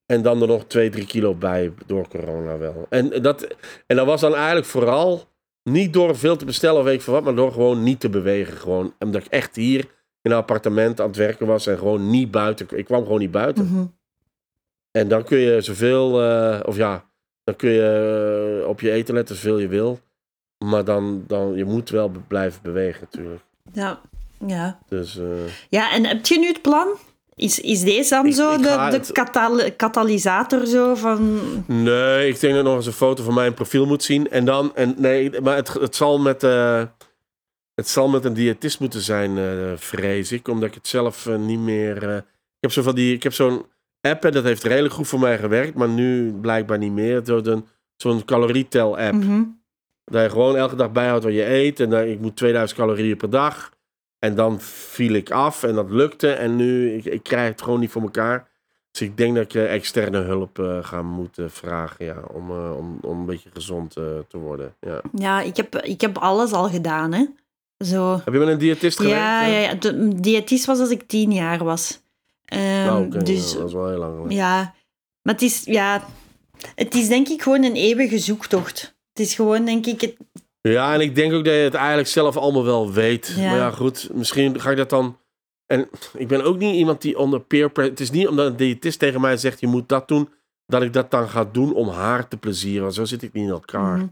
En 0.06 0.22
dan 0.22 0.42
er 0.42 0.48
nog 0.48 0.64
2, 0.68 0.90
3 0.90 1.06
kilo 1.06 1.34
bij 1.34 1.74
door 1.86 2.08
corona 2.08 2.58
wel. 2.58 2.86
En 2.90 3.22
dat, 3.22 3.48
en 3.86 3.96
dat 3.96 4.06
was 4.06 4.22
dan 4.22 4.36
eigenlijk 4.36 4.66
vooral 4.66 5.24
niet 5.64 5.94
door 5.94 6.18
veel 6.18 6.36
te 6.36 6.46
bestellen 6.46 6.80
of 6.80 6.86
weet 6.86 6.94
ik 6.94 7.02
veel 7.02 7.14
wat, 7.14 7.24
maar 7.24 7.36
door 7.36 7.52
gewoon 7.52 7.84
niet 7.84 8.00
te 8.00 8.10
bewegen. 8.10 8.58
Gewoon, 8.58 8.94
omdat 9.00 9.26
ik 9.26 9.32
echt 9.32 9.56
hier 9.56 9.80
in 10.22 10.32
een 10.32 10.38
appartement 10.38 11.02
aan 11.02 11.08
het 11.08 11.16
werken 11.16 11.48
was 11.48 11.68
en 11.68 11.78
gewoon 11.78 12.10
niet 12.10 12.32
buiten. 12.32 12.68
Ik 12.78 12.86
kwam 12.86 13.04
gewoon 13.04 13.20
niet 13.20 13.32
buiten. 13.32 13.66
Mhm. 13.66 13.86
En 14.92 15.08
dan 15.08 15.24
kun 15.24 15.38
je 15.38 15.62
zoveel, 15.62 16.22
eh, 16.22 16.60
of 16.66 16.76
ja, 16.76 17.06
dan 17.44 17.56
kun 17.56 17.70
je 17.70 18.60
eh, 18.62 18.68
op 18.68 18.80
je 18.82 18.92
eten 18.92 19.14
letten 19.14 19.36
zoveel 19.36 19.58
je 19.58 19.68
wil. 19.68 20.00
Maar 20.66 20.84
dan, 20.86 21.24
dan, 21.28 21.56
je 21.56 21.66
moet 21.66 21.90
wel 21.90 22.12
blijven 22.28 22.62
bewegen 22.62 23.08
natuurlijk. 23.12 23.42
Ja. 23.74 24.02
Ja. 24.48 24.80
Dus 24.88 25.18
eh, 25.18 25.26
ja, 25.70 25.94
en 25.94 26.06
heb 26.06 26.26
je 26.26 26.40
nu 26.40 26.48
het 26.48 26.62
plan? 26.62 26.98
Is, 27.40 27.60
is 27.60 27.82
deze 27.84 28.10
dan 28.10 28.26
Ik- 28.26 28.34
zo 28.34 28.52
ik 28.52 28.58
de, 28.58 28.64
de 28.64 28.70
het- 28.70 29.12
katal- 29.12 29.72
katalysator 29.76 30.66
zo 30.66 30.96
van... 30.96 31.40
Nee, 31.68 32.28
ik 32.28 32.40
denk 32.40 32.54
dat 32.56 32.64
nog 32.64 32.76
eens 32.76 32.86
een 32.86 32.92
foto 32.94 33.24
van 33.24 33.34
mijn 33.34 33.54
profiel 33.54 33.86
moet 33.86 34.04
zien. 34.04 34.30
En 34.30 34.46
dan, 34.46 34.76
en 34.76 34.94
nee, 34.98 35.42
maar 35.42 35.56
het, 35.56 35.74
het 35.74 35.96
zal 35.96 36.20
met, 36.20 36.44
eh, 36.44 36.84
het 37.76 37.88
zal 37.88 38.08
met 38.08 38.26
een 38.26 38.34
diëtist 38.34 38.80
moeten 38.80 39.02
zijn, 39.02 39.38
eh, 39.38 39.46
vrees 39.76 40.32
ik. 40.32 40.48
Omdat 40.48 40.70
ik 40.70 40.74
het 40.76 40.88
zelf 40.88 41.26
eh, 41.28 41.36
niet 41.36 41.60
meer. 41.60 42.04
ik 42.18 42.24
heb 42.60 42.72
zo 42.72 42.82
van 42.82 42.96
die, 42.96 43.14
ik 43.16 43.24
heb 43.24 43.34
zo'n 43.34 43.66
app 44.02 44.26
en 44.26 44.32
dat 44.32 44.44
heeft 44.44 44.64
redelijk 44.64 44.94
goed 44.94 45.08
voor 45.08 45.20
mij 45.20 45.38
gewerkt, 45.38 45.76
maar 45.76 45.90
nu 45.90 46.32
blijkbaar 46.42 46.78
niet 46.78 46.92
meer. 46.92 47.22
Zo 47.26 47.42
Zo'n 47.96 48.26
calorietel-app. 48.26 49.14
Mhm. 49.14 49.44
Dat 50.06 50.24
je 50.24 50.30
gewoon 50.30 50.56
elke 50.58 50.76
dag 50.76 50.92
bijhoudt 50.92 51.24
wat 51.24 51.34
je 51.34 51.46
eet. 51.50 51.80
En 51.80 51.90
dan, 51.90 52.02
ik 52.04 52.20
moet 52.20 52.36
2000 52.36 52.80
calorieën 52.80 53.18
per 53.18 53.30
dag. 53.30 53.72
En 54.20 54.36
dan 54.36 54.62
viel 54.62 55.14
ik 55.14 55.32
af 55.32 55.64
en 55.64 55.76
dat 55.76 55.90
lukte. 55.90 56.32
En 56.32 56.56
nu, 56.56 56.94
ik, 56.94 57.06
ik 57.06 57.24
krijg 57.24 57.50
het 57.50 57.62
gewoon 57.62 57.80
niet 57.80 57.92
voor 57.92 58.02
elkaar. 58.02 58.48
Dus 58.92 59.02
ik 59.02 59.18
denk 59.18 59.36
dat 59.36 59.44
ik 59.44 59.54
eh, 59.54 59.74
externe 59.74 60.20
hulp 60.22 60.60
eh, 60.60 60.78
ga 60.84 61.02
moeten 61.02 61.52
vragen. 61.52 62.06
Ja, 62.06 62.16
om, 62.34 62.50
eh, 62.50 62.78
om, 62.78 62.98
om 63.02 63.20
een 63.20 63.26
beetje 63.26 63.50
gezond 63.54 63.94
te 63.94 64.38
worden. 64.38 64.76
Ja. 64.80 65.02
Ja, 65.14 65.42
ik 65.42 65.58
heb, 65.58 65.76
ik 65.76 66.02
heb 66.02 66.18
alles 66.18 66.52
al 66.52 66.70
gedaan, 66.70 67.14
hè. 67.14 67.26
Zo. 67.86 68.14
Heb 68.24 68.34
je 68.34 68.40
met 68.40 68.48
een 68.48 68.58
diëtist 68.58 68.98
gewerkt? 68.98 69.20
Ja, 69.20 69.46
ja, 69.46 69.60
ja. 69.60 69.74
De 69.74 70.16
diëtist 70.20 70.66
was 70.66 70.80
als 70.80 70.90
ik 70.90 71.08
tien 71.08 71.32
jaar 71.32 71.64
was. 71.64 72.02
Ehm, 72.46 72.86
Nou, 72.86 73.08
dus 73.24 73.52
ja, 73.52 73.58
dat 73.58 73.68
is 73.68 73.74
wel 73.74 73.90
heel 73.90 73.98
lang. 73.98 74.16
geleden. 74.16 74.36
ja, 74.38 74.74
maar 75.22 75.34
het 75.34 75.42
is, 75.44 75.64
ja, 75.64 76.04
het 76.76 76.96
is 76.96 77.08
denk 77.08 77.28
ik 77.28 77.42
gewoon 77.42 77.64
een 77.64 77.76
eeuwige 77.76 78.20
zoektocht. 78.20 78.98
Het 79.14 79.28
is 79.28 79.34
gewoon, 79.34 79.66
denk 79.66 79.86
ik, 79.86 80.02
het, 80.02 80.16
Ja, 80.62 80.94
en 80.94 81.02
ik 81.02 81.16
denk 81.16 81.34
ook 81.34 81.46
dat 81.46 81.54
je 81.54 81.60
het 81.60 81.74
eigenlijk 81.74 82.08
zelf 82.08 82.38
allemaal 82.38 82.64
wel 82.64 82.92
weet. 82.92 83.34
Ja. 83.36 83.50
Maar 83.50 83.58
ja, 83.58 83.72
goed, 83.72 84.10
misschien 84.14 84.60
ga 84.60 84.72
ik 84.72 84.78
dat 84.78 84.90
dan... 84.90 85.18
En 85.66 85.90
ik 86.14 86.28
ben 86.28 86.44
ook 86.44 86.58
niet 86.58 86.76
iemand 86.76 87.02
die 87.02 87.18
onder 87.18 87.42
peer 87.42 87.70
pressure... 87.70 87.90
Het 87.90 88.00
is 88.00 88.12
niet 88.12 88.28
omdat 88.28 88.48
een 88.48 88.56
diëtist 88.56 89.00
tegen 89.00 89.22
mij 89.22 89.38
zegt, 89.38 89.60
je 89.60 89.68
moet 89.68 89.90
dat 89.90 90.08
doen... 90.08 90.30
dat 90.66 90.82
ik 90.82 90.94
dat 90.94 91.12
dan 91.12 91.30
ga 91.30 91.46
doen 91.46 91.74
om 91.74 91.88
haar 91.88 92.28
te 92.28 92.38
plezieren. 92.38 92.82
Want 92.82 92.94
zo 92.94 93.06
zit 93.06 93.22
ik 93.22 93.34
niet 93.34 93.44
in 93.44 93.50
elkaar. 93.50 93.98
Mhm. 93.98 94.08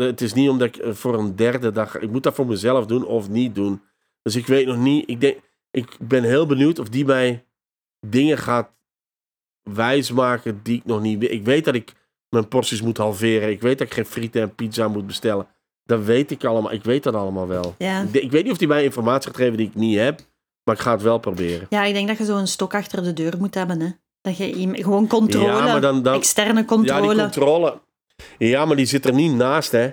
Het 0.00 0.20
is 0.20 0.34
niet 0.34 0.48
omdat 0.48 0.68
ik 0.68 0.76
eh, 0.76 0.92
voor 0.92 1.18
een 1.18 1.36
derde 1.36 1.72
dag... 1.72 1.98
Ik 1.98 2.10
moet 2.10 2.22
dat 2.22 2.34
voor 2.34 2.46
mezelf 2.46 2.86
doen 2.86 3.04
of 3.06 3.28
niet 3.28 3.54
doen. 3.54 3.82
Dus 4.22 4.36
ik 4.36 4.46
weet 4.46 4.66
nog 4.66 4.76
niet... 4.76 5.10
Ik, 5.10 5.20
denk, 5.20 5.38
ik 5.70 5.96
ben 6.00 6.22
heel 6.22 6.46
benieuwd 6.46 6.78
of 6.78 6.88
die 6.88 7.04
mij 7.04 7.44
dingen 8.06 8.38
gaat 8.38 8.70
wijsmaken 9.62 10.60
die 10.62 10.76
ik 10.76 10.84
nog 10.84 11.00
niet 11.00 11.18
weet. 11.18 11.30
Ik 11.30 11.44
weet 11.44 11.64
dat 11.64 11.74
ik 11.74 11.92
mijn 12.28 12.48
porties 12.48 12.82
moet 12.82 12.96
halveren. 12.96 13.50
Ik 13.50 13.60
weet 13.60 13.78
dat 13.78 13.86
ik 13.86 13.92
geen 13.92 14.06
frieten 14.06 14.42
en 14.42 14.54
pizza 14.54 14.88
moet 14.88 15.06
bestellen. 15.06 15.46
Dat 15.84 16.04
weet 16.04 16.30
ik 16.30 16.44
allemaal. 16.44 16.72
Ik 16.72 16.84
weet 16.84 17.02
dat 17.02 17.14
allemaal 17.14 17.46
wel. 17.48 17.74
ja. 17.78 18.02
Ik, 18.12 18.22
ik 18.22 18.30
weet 18.30 18.42
niet 18.42 18.52
of 18.52 18.58
die 18.58 18.68
mij 18.68 18.84
informatie 18.84 19.30
gaat 19.30 19.36
geven 19.40 19.56
die 19.56 19.66
ik 19.66 19.74
niet 19.74 19.98
heb. 19.98 20.20
Maar 20.64 20.74
ik 20.74 20.80
ga 20.80 20.92
het 20.92 21.02
wel 21.02 21.18
proberen. 21.18 21.66
ja, 21.70 21.84
ik 21.84 21.94
denk 21.94 22.08
dat 22.08 22.18
je 22.18 22.24
zo'n 22.24 22.46
stok 22.46 22.74
achter 22.74 23.02
de 23.02 23.12
deur 23.12 23.34
moet 23.38 23.54
hebben, 23.54 23.80
hè. 23.80 23.88
Dat 24.20 24.36
je 24.36 24.68
gewoon 24.72 25.06
controle, 25.06 25.46
Ja, 25.46 25.64
maar 25.64 25.80
dan- 25.80 26.02
dan- 26.02 26.14
externe 26.14 26.60
Ja, 26.60 26.64
controle. 26.66 27.08
die 27.14 27.22
controle. 27.22 27.80
Ja, 28.38 28.64
maar 28.64 28.76
die 28.76 28.86
zit 28.86 29.06
er 29.06 29.12
niet 29.14 29.32
naast, 29.34 29.72
hè. 29.72 29.86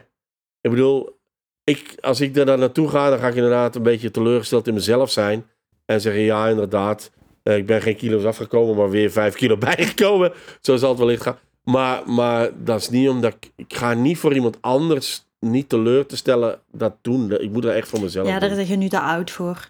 Ik 0.61 0.69
bedoel, 0.69 1.19
ik, 1.63 1.95
als 2.01 2.21
ik 2.21 2.33
dan 2.33 2.59
naartoe 2.59 2.89
ga, 2.89 3.09
dan 3.09 3.19
ga 3.19 3.27
ik 3.27 3.35
inderdaad 3.35 3.75
een 3.75 3.83
beetje 3.83 4.11
teleurgesteld 4.11 4.67
in 4.67 4.73
mezelf 4.73 5.11
zijn. 5.11 5.45
En 5.85 6.01
zeggen, 6.01 6.21
ja, 6.21 6.47
inderdaad, 6.47 7.11
eh, 7.43 7.57
ik 7.57 7.65
ben 7.65 7.81
geen 7.81 7.95
kilo's 7.95 8.23
afgekomen, 8.23 8.75
maar 8.75 8.89
weer 8.89 9.11
vijf 9.11 9.35
kilo 9.35 9.57
bijgekomen. 9.67 10.31
Zo 10.61 10.75
zal 10.77 10.89
het 10.89 10.99
wellicht 10.99 11.21
gaan. 11.23 11.37
Maar, 11.63 12.09
maar 12.09 12.49
dat 12.63 12.79
is 12.79 12.89
niet 12.89 13.09
omdat 13.09 13.33
ik... 13.33 13.51
Ik 13.55 13.73
ga 13.75 13.93
niet 13.93 14.17
voor 14.17 14.33
iemand 14.33 14.57
anders 14.61 15.25
niet 15.39 15.69
teleur 15.69 16.05
te 16.05 16.17
stellen 16.17 16.59
dat 16.71 16.95
doen. 17.01 17.31
Ik 17.31 17.51
moet 17.51 17.63
er 17.65 17.75
echt 17.75 17.87
voor 17.87 18.01
mezelf 18.01 18.27
Ja, 18.27 18.39
daar 18.39 18.49
doen. 18.49 18.57
zeg 18.57 18.67
je 18.67 18.75
nu 18.75 18.89
te 18.89 18.99
oud 18.99 19.31
voor. 19.31 19.69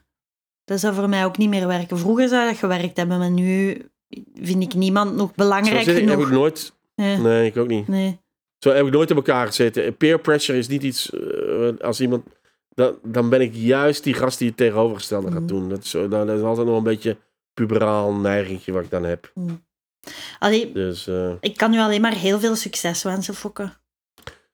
Dat 0.65 0.79
zou 0.79 0.93
voor 0.93 1.09
mij 1.09 1.25
ook 1.25 1.37
niet 1.37 1.49
meer 1.49 1.67
werken. 1.67 1.97
Vroeger 1.97 2.27
zou 2.27 2.47
dat 2.49 2.57
gewerkt 2.57 2.97
hebben, 2.97 3.19
maar 3.19 3.31
nu 3.31 3.81
vind 4.41 4.63
ik 4.63 4.73
niemand 4.73 5.15
nog 5.15 5.35
belangrijk 5.35 5.79
ik, 5.79 5.85
heb 5.85 6.09
genoeg. 6.09 6.25
ik 6.25 6.31
nooit... 6.33 6.73
Nee. 6.95 7.17
Nee, 7.17 7.45
ik 7.45 7.57
ook 7.57 7.67
niet. 7.67 7.87
nee. 7.87 8.19
Zo 8.57 8.69
heb 8.71 8.85
ik 8.85 8.91
nooit 8.91 9.09
in 9.09 9.15
elkaar 9.15 9.45
gezeten. 9.47 9.97
Peer 9.97 10.19
pressure 10.19 10.57
is 10.57 10.67
niet 10.67 10.83
iets 10.83 11.09
eh, 11.11 11.69
als 11.79 12.01
iemand. 12.01 12.25
Dan, 12.69 12.95
dan 13.03 13.29
ben 13.29 13.41
ik 13.41 13.53
juist 13.53 14.03
die 14.03 14.13
gast 14.13 14.37
die 14.39 14.47
het 14.47 14.57
tegenovergestelde 14.57 15.31
gaat 15.31 15.47
doen. 15.47 15.69
Dat 15.69 15.83
is, 15.83 15.91
dat 15.91 16.29
is 16.29 16.41
altijd 16.41 16.67
nog 16.67 16.77
een 16.77 16.83
beetje 16.83 17.17
puberaal 17.53 18.13
neigingje 18.13 18.71
wat 18.71 18.83
ik 18.83 18.89
dan 18.89 19.03
heb. 19.03 19.33
Allee, 20.39 20.71
Dus 20.71 21.07
eh, 21.07 21.31
ik 21.39 21.57
kan 21.57 21.73
u 21.73 21.79
alleen 21.79 22.01
maar 22.01 22.13
heel 22.13 22.39
veel 22.39 22.55
succes 22.55 23.03
wensen, 23.03 23.33
Fokke. 23.33 23.71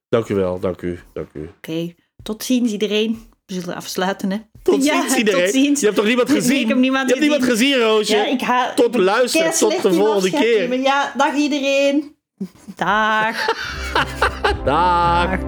Dank 0.10 0.30
u 0.30 0.36
wel, 0.36 0.60
dank 0.60 0.82
u, 0.82 0.99
dank 1.14 1.30
u. 1.34 1.49
Oké, 1.57 1.94
tot 2.23 2.44
ziens 2.44 2.72
iedereen. 2.72 3.34
We 3.45 3.53
zullen 3.53 3.76
afsluiten, 3.76 4.32
hè? 4.32 4.38
Tot 4.64 4.84
ziens 4.84 5.15
iedereen. 5.15 5.76
Je 5.76 5.86
hebt 5.86 5.95
toch 5.95 6.06
niemand 6.06 6.30
gezien? 6.30 6.68
Je 6.68 6.91
hebt 7.06 7.19
niemand 7.19 7.44
gezien, 7.44 7.80
Roosje? 7.80 8.15
Ja, 8.15 8.26
ik 8.26 8.41
ha 8.41 8.73
tot 8.73 8.95
luisteren, 8.95 9.52
tot 9.52 9.82
de 9.82 9.94
volgende 9.94 10.30
keer. 10.30 10.80
Ja, 10.80 11.14
dag 11.18 11.36
iedereen. 11.36 12.15
Dag. 12.76 13.45
dag. 14.65 15.40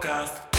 podcast. 0.00 0.49